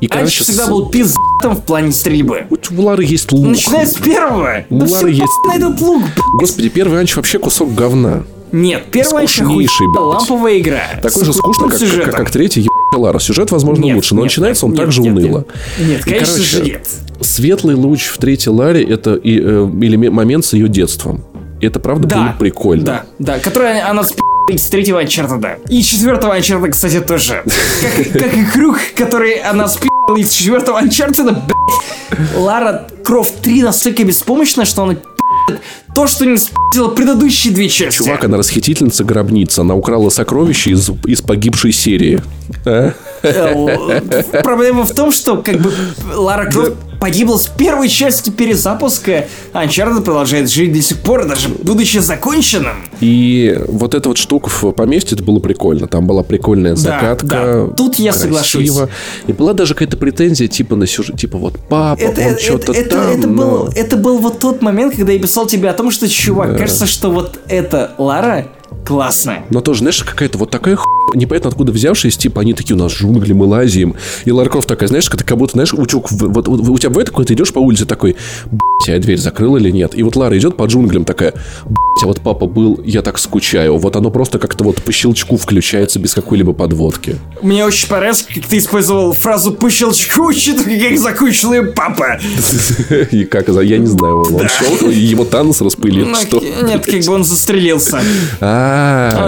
И, 0.00 0.06
короче, 0.06 0.44
всегда 0.44 0.66
с- 0.66 0.68
был 0.68 0.88
пиздатом 0.90 1.56
в 1.56 1.62
плане 1.62 1.92
стрельбы. 1.92 2.44
у 2.50 2.82
Лары 2.82 3.04
есть 3.04 3.32
лук. 3.32 3.46
Начиная 3.48 3.86
с 3.86 3.94
первого. 3.94 4.64
У 4.70 4.78
Да 4.78 4.86
Лары 4.86 5.10
есть- 5.10 5.22
на 5.48 5.56
этот 5.56 5.80
лук. 5.80 6.02
Господи, 6.38 6.68
первый 6.68 7.00
Анч 7.00 7.16
вообще 7.16 7.38
кусок 7.38 7.74
говна. 7.74 8.24
Нет, 8.52 8.82
первая 8.90 9.26
Скучнейший, 9.26 9.86
блядь. 9.94 10.02
ламповая 10.04 10.58
игра. 10.58 10.80
Такой 11.00 11.24
же 11.24 11.30
охуенным 11.30 11.70
как, 11.70 11.78
как, 11.78 11.88
сюжетом. 11.88 12.12
как 12.12 12.30
третий 12.30 12.68
Лара. 12.94 13.18
Сюжет, 13.18 13.50
возможно, 13.50 13.84
Нет, 13.86 13.96
лучше, 13.96 14.14
но 14.14 14.20
нет, 14.20 14.24
начинается 14.30 14.66
он 14.66 14.72
нет, 14.72 14.80
так 14.82 14.92
же 14.92 15.00
нет, 15.00 15.14
уныло. 15.16 15.46
Нет, 15.78 15.88
нет 15.88 16.00
И, 16.06 16.10
конечно 16.10 16.34
короче, 16.34 16.42
же 16.58 16.62
нет. 16.62 16.86
Светлый 17.22 17.74
луч 17.76 18.02
в 18.08 18.18
третьей 18.18 18.52
Ларе 18.52 18.84
это 18.84 19.14
и, 19.14 19.40
э, 19.40 19.70
элемент- 19.80 20.12
момент 20.12 20.44
с 20.44 20.52
ее 20.52 20.68
детством. 20.68 21.24
Это 21.62 21.78
правда 21.78 22.08
было 22.08 22.24
Да, 22.24 22.36
прикольно. 22.38 22.84
Да, 22.84 23.04
да, 23.18 23.38
которая 23.38 23.88
она 23.88 24.02
с 24.02 24.14
из 24.50 24.66
третьего 24.66 24.98
Анчартеда. 24.98 25.58
И 25.68 25.82
четвертого 25.82 26.34
Анчартеда, 26.34 26.72
кстати, 26.72 27.00
тоже. 27.00 27.44
Как, 27.80 28.22
как 28.22 28.34
и 28.36 28.44
Крюк, 28.44 28.78
который 28.96 29.34
она 29.34 29.68
спи***ла 29.68 30.18
из 30.18 30.32
четвертого 30.32 30.80
Анчартеда, 30.80 31.32
блядь. 31.32 32.34
Лара 32.36 32.88
Крофт 33.04 33.40
3 33.40 33.62
настолько 33.62 34.02
беспомощна, 34.02 34.64
что 34.64 34.82
она 34.82 34.96
то, 35.94 36.08
что 36.08 36.26
не 36.26 36.38
спи***ла 36.38 36.88
предыдущие 36.88 37.54
две 37.54 37.68
части. 37.68 37.98
Чувак, 37.98 38.24
она 38.24 38.36
расхитительница 38.36 39.04
гробницы. 39.04 39.60
Она 39.60 39.74
украла 39.76 40.08
сокровища 40.10 40.70
из, 40.70 40.90
из 41.06 41.20
погибшей 41.20 41.72
серии. 41.72 42.20
А? 42.66 42.92
Э, 43.22 44.42
проблема 44.42 44.84
в 44.84 44.92
том, 44.92 45.12
что 45.12 45.36
как 45.36 45.60
бы 45.60 45.72
Лара 46.14 46.50
Крофт 46.50 46.74
погибла 47.02 47.36
с 47.36 47.48
первой 47.48 47.88
части 47.88 48.30
перезапуска, 48.30 49.26
а 49.52 49.64
Uncharted 49.64 50.02
продолжает 50.02 50.48
жить 50.48 50.72
до 50.72 50.80
сих 50.80 50.98
пор, 50.98 51.26
даже 51.26 51.48
будучи 51.48 51.98
законченным. 51.98 52.76
И 53.00 53.58
вот 53.66 53.94
эта 53.94 54.08
вот 54.08 54.18
штука 54.18 54.48
в 54.48 54.70
поместье, 54.70 55.16
это 55.16 55.24
было 55.24 55.40
прикольно. 55.40 55.88
Там 55.88 56.06
была 56.06 56.22
прикольная 56.22 56.76
закатка. 56.76 57.26
Да, 57.26 57.66
да. 57.66 57.74
Тут 57.74 57.96
я 57.96 58.12
красиво. 58.12 58.22
соглашусь. 58.22 58.88
И 59.26 59.32
была 59.32 59.52
даже 59.52 59.74
какая-то 59.74 59.96
претензия 59.96 60.46
типа 60.46 60.76
на 60.76 60.86
сюжет, 60.86 61.18
типа 61.18 61.38
вот 61.38 61.58
папа, 61.68 62.00
это, 62.00 62.20
он 62.20 62.38
что-то 62.38 62.72
это, 62.72 62.90
там. 62.90 63.18
Это, 63.18 63.26
но... 63.26 63.34
был, 63.34 63.72
это 63.74 63.96
был 63.96 64.18
вот 64.18 64.38
тот 64.38 64.62
момент, 64.62 64.94
когда 64.94 65.10
я 65.10 65.18
писал 65.18 65.46
тебе 65.46 65.70
о 65.70 65.72
том, 65.72 65.90
что, 65.90 66.08
чувак, 66.08 66.52
да. 66.52 66.58
кажется, 66.58 66.86
что 66.86 67.10
вот 67.10 67.40
это 67.48 67.96
Лара 67.98 68.46
классная. 68.86 69.44
Но 69.50 69.60
тоже, 69.60 69.80
знаешь, 69.80 70.02
какая-то 70.02 70.38
вот 70.38 70.50
такая 70.50 70.76
ху... 70.76 70.86
непонятно 71.14 71.50
откуда 71.50 71.72
взявшись, 71.72 72.16
типа, 72.16 72.40
они 72.40 72.54
такие, 72.54 72.76
у 72.76 72.78
нас 72.78 72.92
джунгли, 72.92 73.32
мы 73.32 73.46
лазим. 73.46 73.94
И 74.24 74.32
Ларков 74.32 74.66
такая, 74.66 74.88
знаешь, 74.88 75.08
ты 75.08 75.24
как 75.24 75.38
будто, 75.38 75.52
знаешь, 75.52 75.72
учук, 75.74 76.10
вот, 76.10 76.48
вот, 76.48 76.60
у 76.60 76.78
тебя 76.78 76.90
бывает 76.90 77.08
такое, 77.08 77.24
ты 77.26 77.34
идешь 77.34 77.52
по 77.52 77.58
улице 77.58 77.86
такой, 77.86 78.16
блядь, 78.50 78.96
а 78.96 78.98
дверь 78.98 79.18
закрыла 79.18 79.56
или 79.56 79.70
нет? 79.70 79.96
И 79.96 80.02
вот 80.02 80.16
Лара 80.16 80.36
идет 80.38 80.56
по 80.56 80.64
джунглям 80.64 81.04
такая, 81.04 81.32
блядь, 81.64 82.04
а 82.04 82.06
вот 82.06 82.20
папа 82.20 82.46
был, 82.46 82.80
я 82.84 83.02
так 83.02 83.18
скучаю. 83.18 83.76
Вот 83.76 83.96
оно 83.96 84.10
просто 84.10 84.38
как-то 84.38 84.64
вот 84.64 84.82
по 84.82 84.92
щелчку 84.92 85.36
включается 85.36 85.98
без 85.98 86.14
какой-либо 86.14 86.52
подводки. 86.52 87.16
Мне 87.42 87.64
очень 87.64 87.88
понравилось, 87.88 88.26
как 88.34 88.44
ты 88.44 88.58
использовал 88.58 89.12
фразу 89.12 89.52
по 89.52 89.70
щелчку, 89.70 90.26
учитывая, 90.26 90.88
как 90.88 90.98
закончил 90.98 91.52
папа. 91.74 92.18
И 93.10 93.24
как, 93.24 93.48
я 93.48 93.78
не 93.78 93.86
знаю, 93.86 94.20
он 94.20 94.48
шел, 94.48 94.90
его 94.90 95.24
Танос 95.24 95.60
распылил, 95.60 96.06
ну, 96.06 96.14
что? 96.14 96.42
Нет, 96.62 96.84
как 96.86 97.02
бы 97.04 97.12
он 97.12 97.24
застрелился. 97.24 98.00
А, 98.40 98.61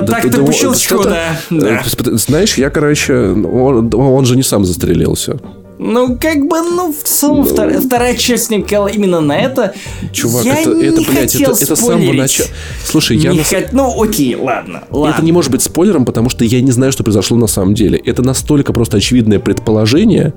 так-то 0.07 0.45
по 0.45 0.53
щелчку, 0.53 1.05
да. 1.05 1.83
Знаешь, 2.13 2.59
я, 2.59 2.71
короче, 2.71 3.15
он 3.15 4.25
же 4.25 4.37
не 4.37 4.43
сам 4.43 4.65
застрелился. 4.65 5.39
Ну, 5.77 6.17
как 6.21 6.37
бы, 6.47 6.61
ну, 6.61 6.93
в 6.93 7.03
целом, 7.03 7.39
ну, 7.39 7.45
вторая, 7.45 7.81
вторая 7.81 8.17
часть 8.17 8.49
намекала 8.49 8.87
именно 8.87 9.21
на 9.21 9.37
это. 9.37 9.75
Чувак, 10.13 10.45
я 10.45 10.61
это, 10.61 10.73
не 10.73 10.85
это, 10.85 11.03
блядь, 11.03 11.33
хотел 11.33 11.51
это, 11.51 11.65
это 11.65 11.77
с 11.77 11.81
самого 11.81 12.13
начала. 12.13 12.49
Слушай, 12.85 13.17
я... 13.17 13.33
Не 13.33 13.39
на... 13.39 13.45
хот... 13.45 13.73
Ну, 13.73 14.03
окей, 14.03 14.37
ладно, 14.37 14.85
ладно. 14.91 15.15
Это 15.15 15.25
не 15.25 15.33
может 15.33 15.51
быть 15.51 15.63
спойлером, 15.63 16.05
потому 16.05 16.31
что 16.31 16.45
я 16.45 16.61
не 16.61 16.71
знаю, 16.71 16.93
что 16.93 17.03
произошло 17.03 17.37
на 17.37 17.49
самом 17.49 17.75
деле. 17.75 17.99
Это 17.99 18.23
настолько 18.23 18.73
просто 18.73 18.99
очевидное 18.99 19.41
предположение, 19.41 20.35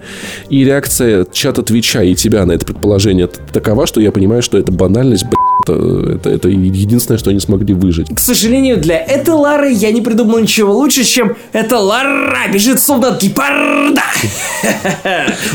и 0.49 0.65
реакция 0.65 1.25
чата 1.31 1.61
Твича 1.61 2.01
и 2.01 2.15
тебя 2.15 2.43
на 2.47 2.53
это 2.53 2.65
предположение 2.65 3.27
такова, 3.27 3.85
что 3.85 4.01
я 4.01 4.11
понимаю, 4.11 4.41
что 4.41 4.57
это 4.57 4.71
банальность, 4.71 5.25
блядь, 5.25 5.35
это, 5.67 6.11
это, 6.15 6.29
это 6.29 6.49
единственное, 6.49 7.17
что 7.17 7.29
они 7.29 7.39
смогли 7.39 7.73
выжить. 7.73 8.07
К 8.13 8.19
сожалению, 8.19 8.77
для 8.77 8.97
этой 8.97 9.33
Лары 9.33 9.71
я 9.71 9.91
не 9.91 10.01
придумал 10.01 10.39
ничего 10.39 10.73
лучше, 10.73 11.03
чем 11.03 11.35
это 11.53 11.79
Лара 11.79 12.47
бежит 12.51 12.79
солдат 12.79 13.21
гепарда. 13.21 14.03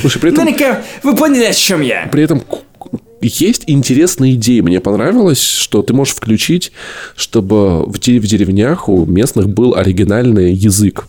Слушай, 0.01 0.21
при 0.21 0.33
этом... 0.33 0.45
Наверняка 0.45 0.83
вы 1.03 1.17
поняли, 1.17 1.45
о 1.45 1.53
чем 1.53 1.81
я. 1.81 2.09
При 2.11 2.23
этом 2.23 2.43
есть 3.21 3.65
интересная 3.67 4.33
идея. 4.33 4.63
Мне 4.63 4.81
понравилось, 4.81 5.41
что 5.41 5.83
ты 5.83 5.95
можешь 5.95 6.15
включить, 6.15 6.73
чтобы 7.17 7.85
в, 7.85 7.99
деревнях 7.99 8.89
у 8.89 9.07
местных 9.07 9.49
был 9.49 9.75
оригинальный 9.75 10.53
язык. 10.53 11.07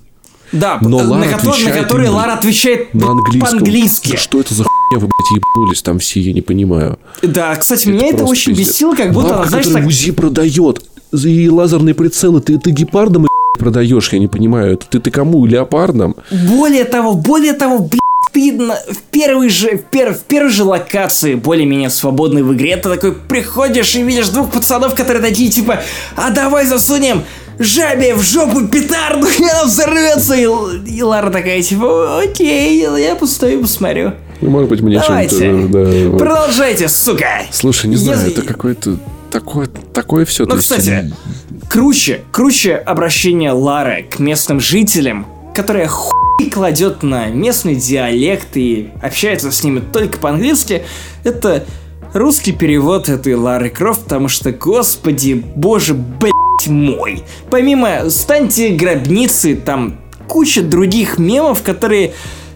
Да, 0.52 0.78
но 0.82 1.02
на, 1.02 1.10
Лара 1.10 1.30
который, 1.30 1.64
на 1.64 1.72
который 1.72 2.10
Лара 2.10 2.34
отвечает 2.34 2.94
на 2.94 3.08
английском. 3.08 3.58
по-английски. 3.58 4.16
Что 4.18 4.40
это 4.40 4.54
за 4.54 4.66
вы, 4.98 5.07
блядь, 5.07 5.44
ебнулись 5.44 5.82
там 5.82 5.99
все, 5.99 6.20
я 6.20 6.34
не 6.34 6.41
понимаю. 6.41 6.98
Да, 7.22 7.56
кстати, 7.56 7.84
это 7.84 7.91
меня 7.91 8.07
это 8.07 8.26
очень 8.26 8.56
пиздец. 8.56 8.76
бесило, 8.76 8.95
как 8.95 9.11
будто, 9.11 9.30
Бабка, 9.30 9.49
знаешь, 9.49 9.68
так... 9.68 9.86
УЗИ 9.86 10.11
продает, 10.11 10.84
и 11.11 11.49
лазерные 11.49 11.94
прицелы, 11.94 12.41
ты, 12.41 12.57
ты 12.57 12.72
гепардом 12.72 13.28
продаешь, 13.60 14.11
я 14.14 14.20
не 14.20 14.28
понимаю. 14.28 14.78
Ты, 14.78 14.99
ты 14.99 15.11
кому, 15.11 15.45
леопардом? 15.45 16.15
Более 16.32 16.86
того, 16.86 17.14
более 17.14 17.53
того, 17.53 17.80
блядь, 17.80 17.99
ты 18.34 18.57
в 18.57 19.02
первой 19.11 19.49
же, 19.49 19.78
в, 19.78 19.84
пер, 19.84 20.14
в 20.14 20.24
первой 20.24 20.49
же 20.49 20.64
локации, 20.64 21.36
более-менее 21.36 21.91
свободной 21.91 22.41
в 22.41 22.53
игре, 22.53 22.76
ты 22.78 22.90
такой 22.90 23.14
приходишь 23.14 23.95
и 23.95 24.02
видишь 24.02 24.30
двух 24.30 24.52
пацанов, 24.52 24.95
которые 24.95 25.22
такие 25.22 25.52
типа, 25.52 25.82
а 26.15 26.32
давай 26.32 26.65
засунем 26.65 27.24
жабе 27.60 28.15
в 28.15 28.22
жопу 28.22 28.68
петарду, 28.68 29.28
и 29.40 29.44
она 29.44 29.65
взорвется. 29.65 30.34
И, 30.36 30.48
и 30.90 31.03
Лара 31.03 31.30
такая, 31.30 31.61
типа, 31.61 32.22
окей, 32.22 32.82
я 32.82 33.15
постою, 33.15 33.61
посмотрю. 33.61 34.14
Ну, 34.41 34.49
может 34.49 34.69
быть, 34.69 34.81
мне 34.81 34.95
чем-то... 34.95 35.68
Да, 35.68 36.18
Продолжайте, 36.18 36.88
сука! 36.89 37.43
Слушай, 37.51 37.88
не 37.88 37.95
знаю, 37.95 38.19
Если... 38.19 38.34
это 38.34 38.41
какое-то 38.41 38.97
такое, 39.31 39.68
такое 39.93 40.26
все. 40.26 40.45
Ну, 40.45 40.57
кстати, 40.57 40.89
есть... 40.89 41.69
круче, 41.69 42.22
круче 42.31 42.76
обращение 42.76 43.51
Лары 43.51 44.05
к 44.10 44.19
местным 44.19 44.60
жителям, 44.60 45.26
которая 45.55 45.88
хуй 45.88 46.49
кладет 46.51 47.03
на 47.03 47.27
местный 47.27 47.76
диалект 47.76 48.55
и 48.55 48.89
общается 49.01 49.51
с 49.51 49.64
ними 49.64 49.80
только 49.80 50.18
по-английски, 50.18 50.84
это 51.23 51.65
русский 52.14 52.51
перевод 52.51 53.10
этой 53.10 53.35
Лары 53.35 53.69
Крофт, 53.69 54.03
потому 54.03 54.27
что, 54.27 54.51
господи, 54.51 55.43
боже, 55.55 55.93
блядь, 55.93 56.34
мой. 56.68 57.23
Помимо 57.49 58.10
«Станьте 58.10 58.69
гробницы», 58.69 59.55
там 59.55 59.99
куча 60.27 60.61
других 60.61 61.18
мемов, 61.18 61.61
которые 61.64 62.14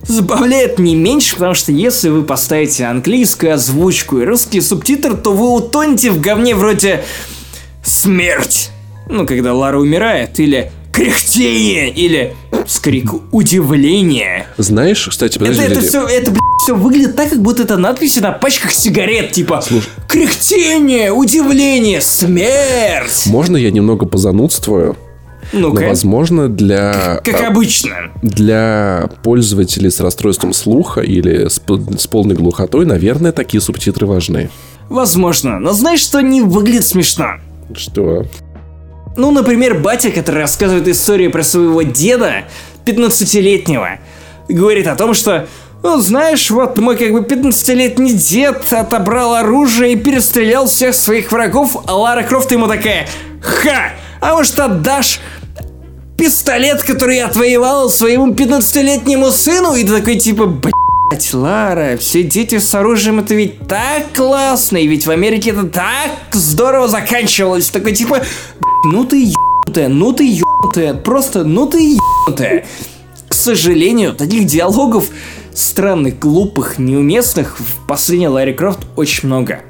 забавляют 0.08 0.80
не 0.80 0.96
меньше, 0.96 1.36
потому 1.36 1.54
что 1.54 1.72
если 1.72 2.10
вы 2.10 2.24
поставите 2.24 2.86
английскую 2.86 3.54
озвучку 3.54 4.20
и 4.20 4.26
русский 4.26 4.62
субтитр, 4.62 5.16
то 5.16 5.34
вы 5.34 5.52
утонете 5.52 6.12
в 6.12 6.20
говне 6.20 6.56
вроде 6.56 7.04
«Смерть». 7.84 8.72
Ну, 9.10 9.26
когда 9.26 9.54
Лара 9.54 9.80
умирает, 9.80 10.40
или 10.40 10.72
кряхтение 10.92 11.90
или 11.90 12.36
скрик 12.66 13.12
удивления. 13.32 14.48
Знаешь, 14.58 15.08
кстати, 15.08 15.38
подожди. 15.38 15.62
Это, 15.62 15.74
это 15.74 15.82
все, 15.82 16.08
это, 16.08 16.32
блядь, 16.32 16.42
все 16.64 16.76
выглядит 16.76 17.16
так, 17.16 17.30
как 17.30 17.42
будто 17.42 17.64
это 17.64 17.78
надписи 17.78 18.20
на 18.20 18.32
пачках 18.32 18.72
сигарет, 18.72 19.32
типа 19.32 19.62
Слушай. 19.62 19.90
кряхтение, 20.08 21.12
удивление, 21.12 22.02
смерть. 22.02 23.28
Можно 23.28 23.58
я 23.58 23.72
немного 23.72 24.06
позанудствую? 24.06 24.98
Ну. 25.54 25.74
Но, 25.74 25.88
возможно, 25.88 26.50
для... 26.50 27.22
Как, 27.24 27.38
как 27.38 27.48
обычно. 27.50 28.12
Для 28.22 29.10
пользователей 29.24 29.90
с 29.90 30.00
расстройством 30.00 30.54
слуха 30.54 31.02
или 31.02 31.48
с, 31.48 31.62
с 31.98 32.08
полной 32.08 32.36
глухотой, 32.36 32.86
наверное, 32.86 33.32
такие 33.32 33.62
субтитры 33.62 34.06
важны. 34.06 34.50
Возможно. 34.90 35.60
Но 35.60 35.74
знаешь, 35.74 36.00
что 36.00 36.22
не 36.22 36.42
выглядит 36.42 36.86
смешно? 36.86 37.36
Что? 37.76 38.26
Ну, 39.16 39.32
например, 39.32 39.80
батя, 39.80 40.12
который 40.12 40.42
рассказывает 40.42 40.88
историю 40.88 41.32
про 41.32 41.44
своего 41.44 41.82
деда, 41.82 42.44
15-летнего, 42.86 44.00
говорит 44.48 44.88
о 44.88 44.96
том, 44.96 45.14
что 45.14 45.48
ну, 45.84 45.98
знаешь, 46.00 46.50
вот 46.50 46.78
мой 46.78 46.98
как 46.98 47.12
бы 47.12 47.20
15-летний 47.20 48.14
дед 48.14 48.72
отобрал 48.74 49.36
оружие 49.36 49.94
и 49.94 49.96
перестрелял 49.96 50.68
всех 50.68 50.96
своих 50.96 51.32
врагов, 51.32 51.78
а 51.86 51.96
Лара 51.96 52.24
Крофт 52.24 52.52
ему 52.52 52.68
такая, 52.68 53.08
ха, 53.42 53.92
а 54.20 54.36
может 54.36 54.60
отдашь 54.60 55.20
пистолет, 56.18 56.84
который 56.84 57.18
я 57.18 57.28
отвоевал 57.28 57.90
своему 57.90 58.34
15-летнему 58.34 59.32
сыну? 59.32 59.76
И 59.76 59.84
такой 59.86 60.16
типа, 60.16 60.48
блять, 60.48 61.34
Лара, 61.34 61.98
все 61.98 62.24
дети 62.24 62.58
с 62.58 62.74
оружием 62.76 63.20
это 63.20 63.36
ведь 63.36 63.68
так 63.68 64.12
классно, 64.14 64.78
и 64.78 64.88
ведь 64.88 65.06
в 65.06 65.12
Америке 65.12 65.52
это 65.52 65.64
так 65.64 66.12
здорово 66.34 66.88
заканчивалось. 66.88 67.70
Такой 67.70 67.94
типа, 67.94 68.24
ну 68.84 69.06
ты 69.06 69.32
ебнутая, 69.32 69.88
ну 69.88 70.12
ты 70.12 70.26
ебнутая, 70.26 70.94
просто 70.96 71.44
ну 71.44 71.68
ты 71.68 71.78
ебнутая. 71.78 72.66
К 73.30 73.34
сожалению, 73.34 74.14
таких 74.14 74.46
диалогов 74.46 75.10
странных, 75.54 76.20
глупых, 76.20 76.78
неуместных 76.80 77.60
в 77.60 77.88
последней 77.88 78.28
Ларри 78.28 78.54
Крофт 78.54 78.80
очень 78.96 79.28
много. 79.28 79.62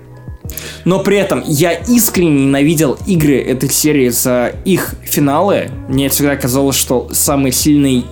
Но 0.85 0.99
при 0.99 1.17
этом 1.17 1.43
я 1.45 1.73
искренне 1.73 2.45
ненавидел 2.45 2.97
игры 3.05 3.39
этой 3.39 3.69
серии 3.69 4.09
за 4.09 4.53
их 4.65 4.95
финалы. 5.03 5.69
Мне 5.89 6.09
всегда 6.09 6.35
казалось, 6.35 6.75
что 6.75 7.09
самые 7.11 7.51
сильные 7.51 8.03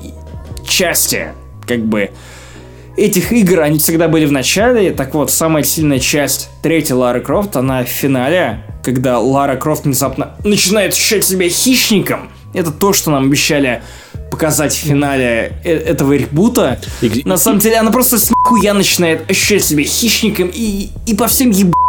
части, 0.67 1.27
как 1.67 1.85
бы, 1.85 2.09
этих 2.97 3.31
игр, 3.31 3.61
они 3.61 3.79
всегда 3.79 4.07
были 4.07 4.25
в 4.25 4.31
начале. 4.31 4.91
Так 4.91 5.13
вот, 5.13 5.31
самая 5.31 5.63
сильная 5.63 5.99
часть 5.99 6.49
третьей 6.61 6.95
Лары 6.95 7.21
Крофт, 7.21 7.55
она 7.55 7.83
в 7.83 7.87
финале, 7.87 8.63
когда 8.83 9.19
Лара 9.19 9.55
Крофт 9.55 9.85
внезапно 9.85 10.35
начинает 10.43 10.93
ощущать 10.93 11.23
себя 11.23 11.49
хищником. 11.49 12.29
Это 12.53 12.71
то, 12.71 12.93
что 12.93 13.11
нам 13.11 13.25
обещали 13.25 13.81
показать 14.31 14.73
в 14.73 14.77
финале 14.77 15.59
э, 15.63 15.73
этого 15.73 16.13
ребута. 16.13 16.79
И, 17.01 17.21
На 17.25 17.37
самом 17.37 17.59
деле, 17.59 17.77
она 17.77 17.91
просто 17.91 18.17
с 18.17 18.31
я 18.61 18.73
начинает 18.73 19.29
ощущать 19.29 19.63
себя 19.63 19.83
хищником 19.83 20.49
и, 20.53 20.89
и 21.05 21.15
по 21.15 21.27
всем 21.27 21.49
ебать. 21.51 21.84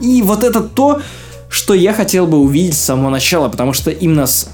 И 0.00 0.22
вот 0.22 0.44
это 0.44 0.60
то, 0.60 1.00
что 1.48 1.74
я 1.74 1.92
хотел 1.92 2.26
бы 2.26 2.38
увидеть 2.38 2.74
с 2.74 2.80
самого 2.80 3.10
начала, 3.10 3.48
потому 3.48 3.72
что 3.72 3.90
именно 3.90 4.26
с 4.26 4.48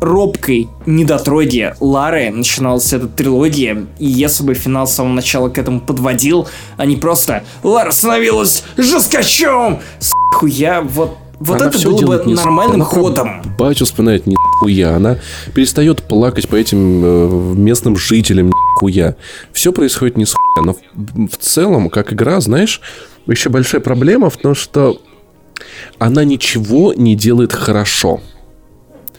робкой 0.00 0.68
недотроге 0.86 1.76
Лары 1.80 2.30
начиналась 2.30 2.92
эта 2.92 3.06
трилогия, 3.06 3.86
и 3.98 4.06
если 4.06 4.42
бы 4.44 4.54
финал 4.54 4.86
с 4.86 4.94
самого 4.94 5.12
начала 5.12 5.48
к 5.48 5.58
этому 5.58 5.80
подводил, 5.80 6.48
а 6.76 6.86
не 6.86 6.96
просто 6.96 7.44
«Лара 7.62 7.90
становилась 7.90 8.64
жесткачом!» 8.76 9.80
Хуя, 10.32 10.80
вот 10.80 11.16
вот 11.40 11.56
Она 11.56 11.68
это 11.68 11.78
всё 11.78 11.96
было 11.96 12.22
бы 12.22 12.34
нормальным 12.34 12.82
ходом. 12.82 13.42
Батю 13.58 13.86
вспоминает 13.86 14.26
ни 14.26 14.36
хуя. 14.58 14.96
Она 14.96 15.16
перестает 15.54 16.02
плакать 16.02 16.48
по 16.48 16.54
этим 16.54 17.02
э, 17.02 17.54
местным 17.56 17.96
жителям 17.96 18.48
ни 18.48 18.78
хуя. 18.78 19.16
Все 19.52 19.72
происходит 19.72 20.18
не 20.18 20.26
с 20.26 20.34
хуя. 20.34 20.66
Но 20.66 20.74
в, 20.74 21.28
в 21.28 21.36
целом, 21.38 21.88
как 21.88 22.12
игра, 22.12 22.40
знаешь, 22.40 22.82
еще 23.26 23.48
большая 23.48 23.80
проблема 23.80 24.28
в 24.28 24.36
том, 24.36 24.54
что 24.54 25.00
она 25.98 26.24
ничего 26.24 26.92
не 26.92 27.16
делает 27.16 27.54
хорошо. 27.54 28.20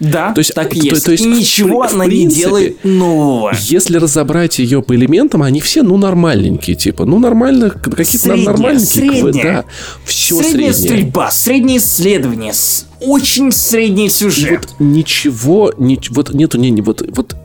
Да, 0.02 0.34
То 0.34 0.40
есть, 0.40 0.54
так 0.56 0.76
и 0.76 0.80
то- 0.80 0.86
есть. 0.88 1.06
то 1.06 1.12
есть, 1.12 1.24
и 1.24 1.32
в 1.32 1.38
ничего 1.38 1.80
в 1.84 1.94
она 1.94 2.06
не 2.06 2.10
принципе, 2.10 2.42
делает 2.42 2.84
нового. 2.84 3.54
Если 3.62 3.98
разобрать 3.98 4.58
ее 4.60 4.82
по 4.82 4.96
элементам, 4.96 5.44
они 5.44 5.62
все, 5.62 5.84
ну, 5.84 5.96
нормальненькие, 5.98 6.76
типа. 6.76 7.06
Ну, 7.06 7.20
нормально, 7.20 7.70
какие-то 7.70 8.04
Средняя, 8.18 8.46
нормальненькие. 8.48 9.04
кве- 9.06 9.22
средняя. 9.22 9.44
Да, 9.58 9.66
все 10.04 10.42
средняя 10.42 10.74
среднее. 10.74 10.74
стрельба, 10.98 11.32
среднее 11.32 11.78
исследование, 11.78 12.54
очень 13.00 13.52
средний 13.52 14.10
сюжет. 14.10 14.62
Вот 14.70 14.80
ничего, 14.80 15.72
ни- 15.78 16.00
вот 16.10 16.34
нету, 16.34 16.58
не, 16.58 16.72
не- 16.72 16.82
вот, 16.82 17.04
вот, 17.16 17.36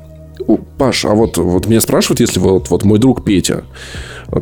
Паш, 0.78 1.04
а 1.04 1.10
вот, 1.14 1.38
вот 1.38 1.66
меня 1.66 1.80
спрашивают, 1.80 2.20
если 2.20 2.38
вот, 2.38 2.70
вот 2.70 2.84
мой 2.84 2.98
друг 2.98 3.24
Петя, 3.24 3.64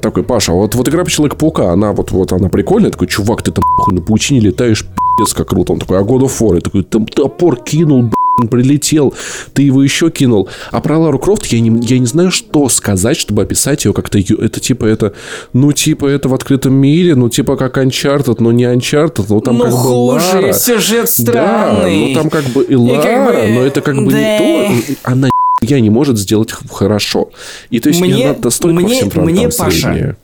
такой, 0.02 0.22
Паша, 0.22 0.52
а 0.52 0.54
вот, 0.54 0.74
вот 0.74 0.88
игра 0.88 1.02
по 1.04 1.10
Человека-паука, 1.10 1.72
она 1.72 1.92
вот, 1.92 2.10
вот, 2.10 2.32
она 2.32 2.48
прикольная, 2.48 2.90
такой, 2.90 3.08
чувак, 3.08 3.42
ты 3.42 3.52
там 3.52 3.64
нахуй 3.78 3.94
на 3.94 4.00
паучине 4.02 4.40
летаешь, 4.40 4.86
пиздец, 5.18 5.34
как 5.34 5.48
круто. 5.48 5.72
Он 5.72 5.78
такой, 5.78 5.98
а 5.98 6.02
God 6.02 6.22
of 6.22 6.38
War, 6.40 6.54
я 6.56 6.60
такой, 6.60 6.82
там 6.82 7.06
топор 7.06 7.56
кинул, 7.62 8.02
блин, 8.02 8.48
прилетел, 8.50 9.14
ты 9.52 9.62
его 9.62 9.82
еще 9.82 10.10
кинул. 10.10 10.48
А 10.70 10.80
про 10.80 10.98
Лару 10.98 11.18
Крофт 11.18 11.46
я 11.46 11.60
не, 11.60 11.70
я 11.86 11.98
не 11.98 12.06
знаю, 12.06 12.30
что 12.30 12.68
сказать, 12.68 13.16
чтобы 13.16 13.42
описать 13.42 13.84
ее 13.84 13.92
как-то, 13.92 14.18
это 14.18 14.60
типа, 14.60 14.84
это, 14.86 15.12
ну, 15.52 15.72
типа, 15.72 16.06
это 16.06 16.28
в 16.28 16.34
открытом 16.34 16.74
мире, 16.74 17.14
ну, 17.14 17.28
типа, 17.28 17.56
как 17.56 17.78
Uncharted, 17.78 18.36
но 18.40 18.52
не 18.52 18.64
Uncharted, 18.64 19.26
ну, 19.28 19.40
там 19.40 19.58
ну 19.58 19.64
как 19.64 19.72
бы 19.72 19.78
хуже, 19.78 20.36
Лара. 20.36 20.52
сюжет 20.52 21.04
Да, 21.04 21.06
странный. 21.06 22.08
ну 22.08 22.14
там 22.14 22.30
как 22.30 22.44
бы 22.46 22.64
и 22.64 22.74
как 22.74 23.04
Лара, 23.04 23.32
бы, 23.42 23.48
но 23.48 23.62
это 23.62 23.80
как 23.80 23.96
бы 23.96 24.10
да. 24.10 24.18
не 24.18 24.38
то. 24.82 24.92
Она 25.04 25.28
я 25.62 25.80
не 25.80 25.88
может 25.90 26.18
сделать 26.18 26.52
хорошо. 26.70 27.30
И 27.70 27.80
то 27.80 27.88
есть 27.88 28.00
Мне- 28.00 28.26
она 28.26 28.34
по 28.34 28.50
мне- 28.68 28.96
всем 28.96 29.10
фронтам 29.10 29.34
мне, 29.34 29.48
Паша, 29.48 29.70
средняя. 29.70 30.16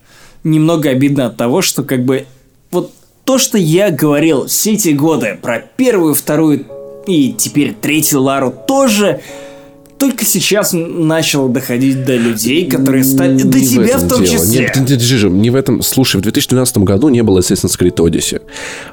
Немного 0.45 0.91
обидно 0.91 1.27
от 1.27 1.37
того, 1.37 1.63
что 1.63 1.83
как 1.83 2.05
бы 2.05 2.27
вот 2.71 2.93
то, 3.31 3.39
что 3.39 3.59
я 3.59 3.93
говорил 3.93 4.49
все 4.49 4.73
эти 4.73 4.89
годы 4.89 5.39
про 5.41 5.61
первую, 5.77 6.15
вторую 6.17 6.67
и 7.07 7.33
теперь 7.33 7.75
третью 7.81 8.23
Лару 8.23 8.53
тоже 8.67 9.21
только 9.99 10.25
сейчас 10.25 10.75
н- 10.75 11.07
начало 11.07 11.49
доходить 11.49 12.05
до 12.05 12.17
людей, 12.17 12.69
которые 12.69 13.05
стали... 13.05 13.41
До 13.41 13.57
Не 13.61 13.65
тебя 13.69 13.85
этом 13.85 14.01
в 14.01 14.09
том 14.09 14.25
дело. 14.25 14.37
числе. 14.45 14.61
Нет, 14.63 14.77
не, 14.77 14.97
не, 14.97 15.31
не, 15.35 15.41
не 15.43 15.51
в 15.51 15.55
этом. 15.55 15.81
Слушай, 15.83 16.17
в 16.17 16.23
2012 16.23 16.79
году 16.79 17.09
не 17.09 17.23
было 17.23 17.39
Assassin's 17.39 17.79
Creed 17.79 17.95
Odyssey. 17.99 18.41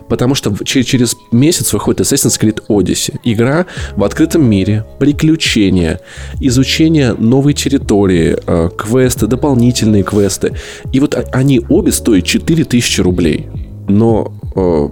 Потому 0.07 0.35
что 0.35 0.51
в- 0.51 0.63
че- 0.65 0.83
через 0.83 1.15
месяц 1.31 1.73
выходит 1.73 2.01
Assassin's 2.01 2.39
Creed 2.39 2.61
Odyssey. 2.69 3.15
Игра 3.23 3.65
в 3.95 4.03
открытом 4.03 4.47
мире, 4.47 4.85
приключения, 4.99 5.99
изучение 6.41 7.13
новой 7.13 7.53
территории, 7.55 8.37
э, 8.45 8.69
квесты, 8.77 9.25
дополнительные 9.25 10.03
квесты. 10.03 10.53
И 10.91 10.99
вот 10.99 11.17
они 11.31 11.61
обе 11.69 11.91
стоят 11.91 12.25
4000 12.25 12.99
рублей. 13.01 13.47
Но 13.87 14.31
э, 14.55 14.89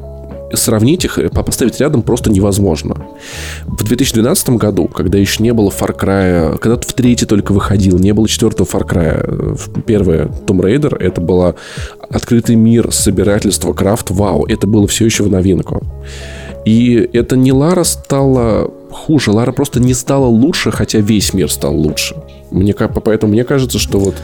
сравнить 0.54 1.06
их, 1.06 1.18
э, 1.18 1.30
по- 1.30 1.44
поставить 1.44 1.80
рядом 1.80 2.02
просто 2.02 2.30
невозможно. 2.30 2.96
В 3.66 3.84
2012 3.84 4.50
году, 4.52 4.88
когда 4.88 5.18
еще 5.18 5.44
не 5.44 5.54
было 5.54 5.70
Far 5.70 5.98
Cry, 5.98 6.58
когда 6.60 6.78
в 6.78 6.94
третий 6.94 7.26
только 7.26 7.52
выходил, 7.52 7.98
не 8.00 8.14
было 8.14 8.28
четвертого 8.28 8.68
Far 8.68 8.88
Cry, 8.88 9.56
э, 9.78 9.82
первое 9.86 10.26
Tomb 10.46 10.62
Raider, 10.62 10.96
это 10.98 11.22
было 11.22 11.56
открытый 12.10 12.56
мир, 12.56 12.92
собирательство, 12.92 13.74
крафт, 13.74 14.12
вау, 14.12 14.46
это 14.46 14.68
было 14.68 14.88
все 14.88 15.06
еще 15.06 15.24
в 15.24 15.32
новинку. 15.32 15.84
И 16.66 17.10
это 17.14 17.36
не 17.38 17.52
Лара 17.52 17.84
стала 17.84 18.72
хуже, 18.92 19.32
Лара 19.32 19.52
просто 19.52 19.80
не 19.80 19.94
стала 19.94 20.26
лучше, 20.26 20.72
хотя 20.72 21.00
весь 21.00 21.34
мир 21.34 21.52
стал 21.52 21.76
лучше. 21.76 22.16
Мне, 22.50 22.74
поэтому 22.74 23.34
мне 23.34 23.44
кажется, 23.44 23.78
что 23.78 24.00
вот 24.00 24.16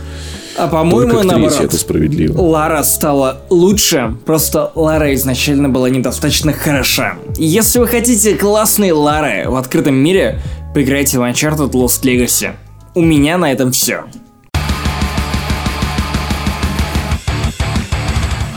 А 0.57 0.67
по-моему, 0.67 1.11
только 1.13 1.27
наоборот. 1.27 1.59
это 1.59 1.77
справедливо. 1.77 2.39
Лара 2.41 2.83
стала 2.83 3.41
лучше, 3.49 4.15
просто 4.25 4.71
Лара 4.75 5.13
изначально 5.13 5.69
была 5.69 5.89
недостаточно 5.89 6.53
хороша. 6.53 7.15
Если 7.37 7.79
вы 7.79 7.87
хотите 7.87 8.35
классные 8.35 8.93
Лары 8.93 9.49
в 9.49 9.55
открытом 9.55 9.95
мире, 9.95 10.39
поиграйте 10.73 11.17
в 11.19 11.21
Uncharted 11.21 11.71
Lost 11.71 12.03
Legacy. 12.03 12.51
У 12.93 13.01
меня 13.01 13.37
на 13.37 13.51
этом 13.51 13.71
все. 13.71 14.03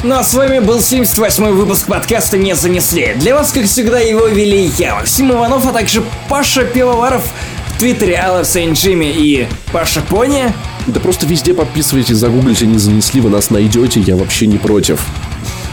Ну 0.03 0.17
а 0.17 0.23
с 0.23 0.35
вами 0.35 0.59
был 0.59 0.81
78-й 0.81 1.53
выпуск 1.53 1.87
подкаста 1.87 2.37
«Не 2.37 2.55
занесли». 2.55 3.15
Для 3.17 3.35
вас, 3.35 3.53
как 3.53 3.65
всегда, 3.65 4.01
его 4.01 4.27
вели 4.27 4.71
я, 4.77 4.97
Максим 4.97 5.33
Иванов, 5.33 5.67
а 5.67 5.73
также 5.73 6.03
Паша 6.29 6.65
Пивоваров 6.65 7.23
твиттере 7.85 8.17
Алла 8.17 8.47
Сейн 8.47 8.73
Джимми 8.73 9.05
и 9.05 9.47
Паша 9.71 10.01
Пони. 10.01 10.55
Да 10.87 11.01
просто 11.01 11.27
везде 11.27 11.53
подписывайтесь, 11.53 12.17
загуглите, 12.17 12.65
не 12.65 12.79
занесли, 12.79 13.21
вы 13.21 13.29
нас 13.29 13.51
найдете, 13.51 14.01
я 14.01 14.17
вообще 14.17 14.47
не 14.47 14.57
против. 14.57 15.03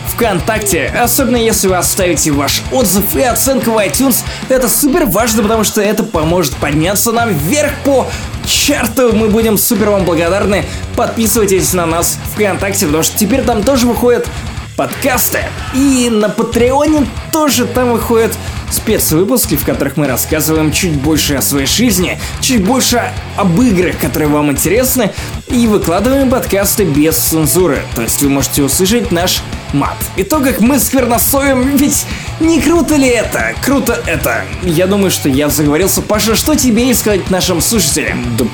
ВКонтакте, 0.07 0.87
особенно 0.87 1.37
если 1.37 1.69
вы 1.69 1.77
оставите 1.77 2.31
ваш 2.31 2.63
отзыв 2.73 3.15
и 3.15 3.21
оценку 3.21 3.71
в 3.71 3.77
iTunes, 3.77 4.25
это 4.49 4.67
супер 4.67 5.05
важно, 5.05 5.41
потому 5.41 5.63
что 5.63 5.79
это 5.79 6.03
поможет 6.03 6.53
подняться 6.55 7.13
нам 7.13 7.33
вверх 7.33 7.71
по 7.85 8.05
чарту. 8.45 9.15
Мы 9.15 9.29
будем 9.29 9.57
супер 9.57 9.91
вам 9.91 10.03
благодарны. 10.03 10.65
Подписывайтесь 10.97 11.71
на 11.71 11.85
нас 11.85 12.17
ВКонтакте, 12.35 12.87
потому 12.87 13.05
что 13.05 13.17
теперь 13.17 13.43
там 13.43 13.63
тоже 13.63 13.87
выходят 13.87 14.27
подкасты. 14.75 15.39
И 15.73 16.09
на 16.11 16.29
Патреоне 16.29 17.07
тоже 17.31 17.65
там 17.65 17.93
выходят 17.93 18.33
спецвыпуски, 18.71 19.55
в 19.55 19.65
которых 19.65 19.97
мы 19.97 20.07
рассказываем 20.07 20.71
чуть 20.71 20.93
больше 20.93 21.35
о 21.35 21.41
своей 21.41 21.67
жизни, 21.67 22.19
чуть 22.39 22.63
больше 22.63 23.11
об 23.35 23.59
играх, 23.61 23.97
которые 23.99 24.29
вам 24.29 24.51
интересны, 24.51 25.11
и 25.47 25.67
выкладываем 25.67 26.29
подкасты 26.29 26.85
без 26.85 27.17
цензуры, 27.17 27.83
то 27.95 28.01
есть 28.01 28.21
вы 28.21 28.29
можете 28.29 28.63
услышать 28.63 29.11
наш 29.11 29.41
мат. 29.73 29.97
И 30.15 30.23
то, 30.23 30.39
как 30.39 30.61
мы 30.61 30.79
скверносоем, 30.79 31.75
ведь 31.75 32.05
не 32.39 32.61
круто 32.61 32.95
ли 32.95 33.07
это? 33.07 33.53
Круто 33.63 34.01
это. 34.05 34.45
Я 34.63 34.87
думаю, 34.87 35.11
что 35.11 35.27
я 35.29 35.49
заговорился. 35.49 36.01
Паша, 36.01 36.35
что 36.35 36.55
тебе 36.55 36.89
и 36.89 36.93
сказать 36.93 37.29
нашим 37.29 37.61
слушателям? 37.61 38.23
Да 38.37 38.45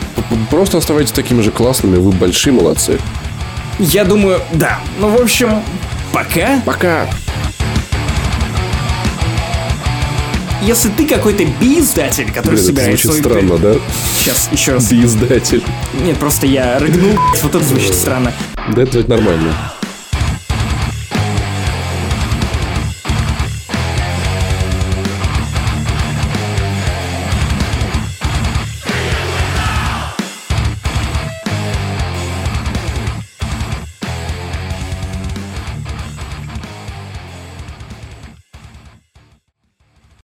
просто 0.50 0.78
оставайтесь 0.78 1.12
такими 1.12 1.42
же 1.42 1.52
классными, 1.52 1.98
вы 1.98 2.12
большие 2.12 2.54
молодцы. 2.54 3.00
Я 3.80 4.06
думаю, 4.06 4.42
да. 4.54 4.80
Ну, 5.00 5.10
в 5.10 5.22
общем, 5.22 5.62
пока. 6.14 6.62
Пока! 6.66 7.08
Если 10.62 10.90
ты 10.90 11.08
какой-то 11.08 11.46
би-издатель, 11.46 12.32
который 12.32 12.56
Блин, 12.56 12.58
это 12.58 12.66
собирает 12.66 13.00
звучит 13.00 13.12
свой... 13.12 13.20
странно, 13.20 13.58
да? 13.58 13.74
Сейчас, 14.18 14.50
еще 14.52 14.74
раз. 14.74 14.86
Ты 14.86 15.02
издатель. 15.04 15.64
Нет, 16.02 16.18
просто 16.18 16.48
я 16.48 16.80
рыгнул, 16.80 17.18
вот 17.44 17.56
это 17.56 17.64
звучит 17.64 17.94
странно. 17.94 18.34
Да 18.76 18.82
это 18.82 19.08
нормально. 19.08 19.54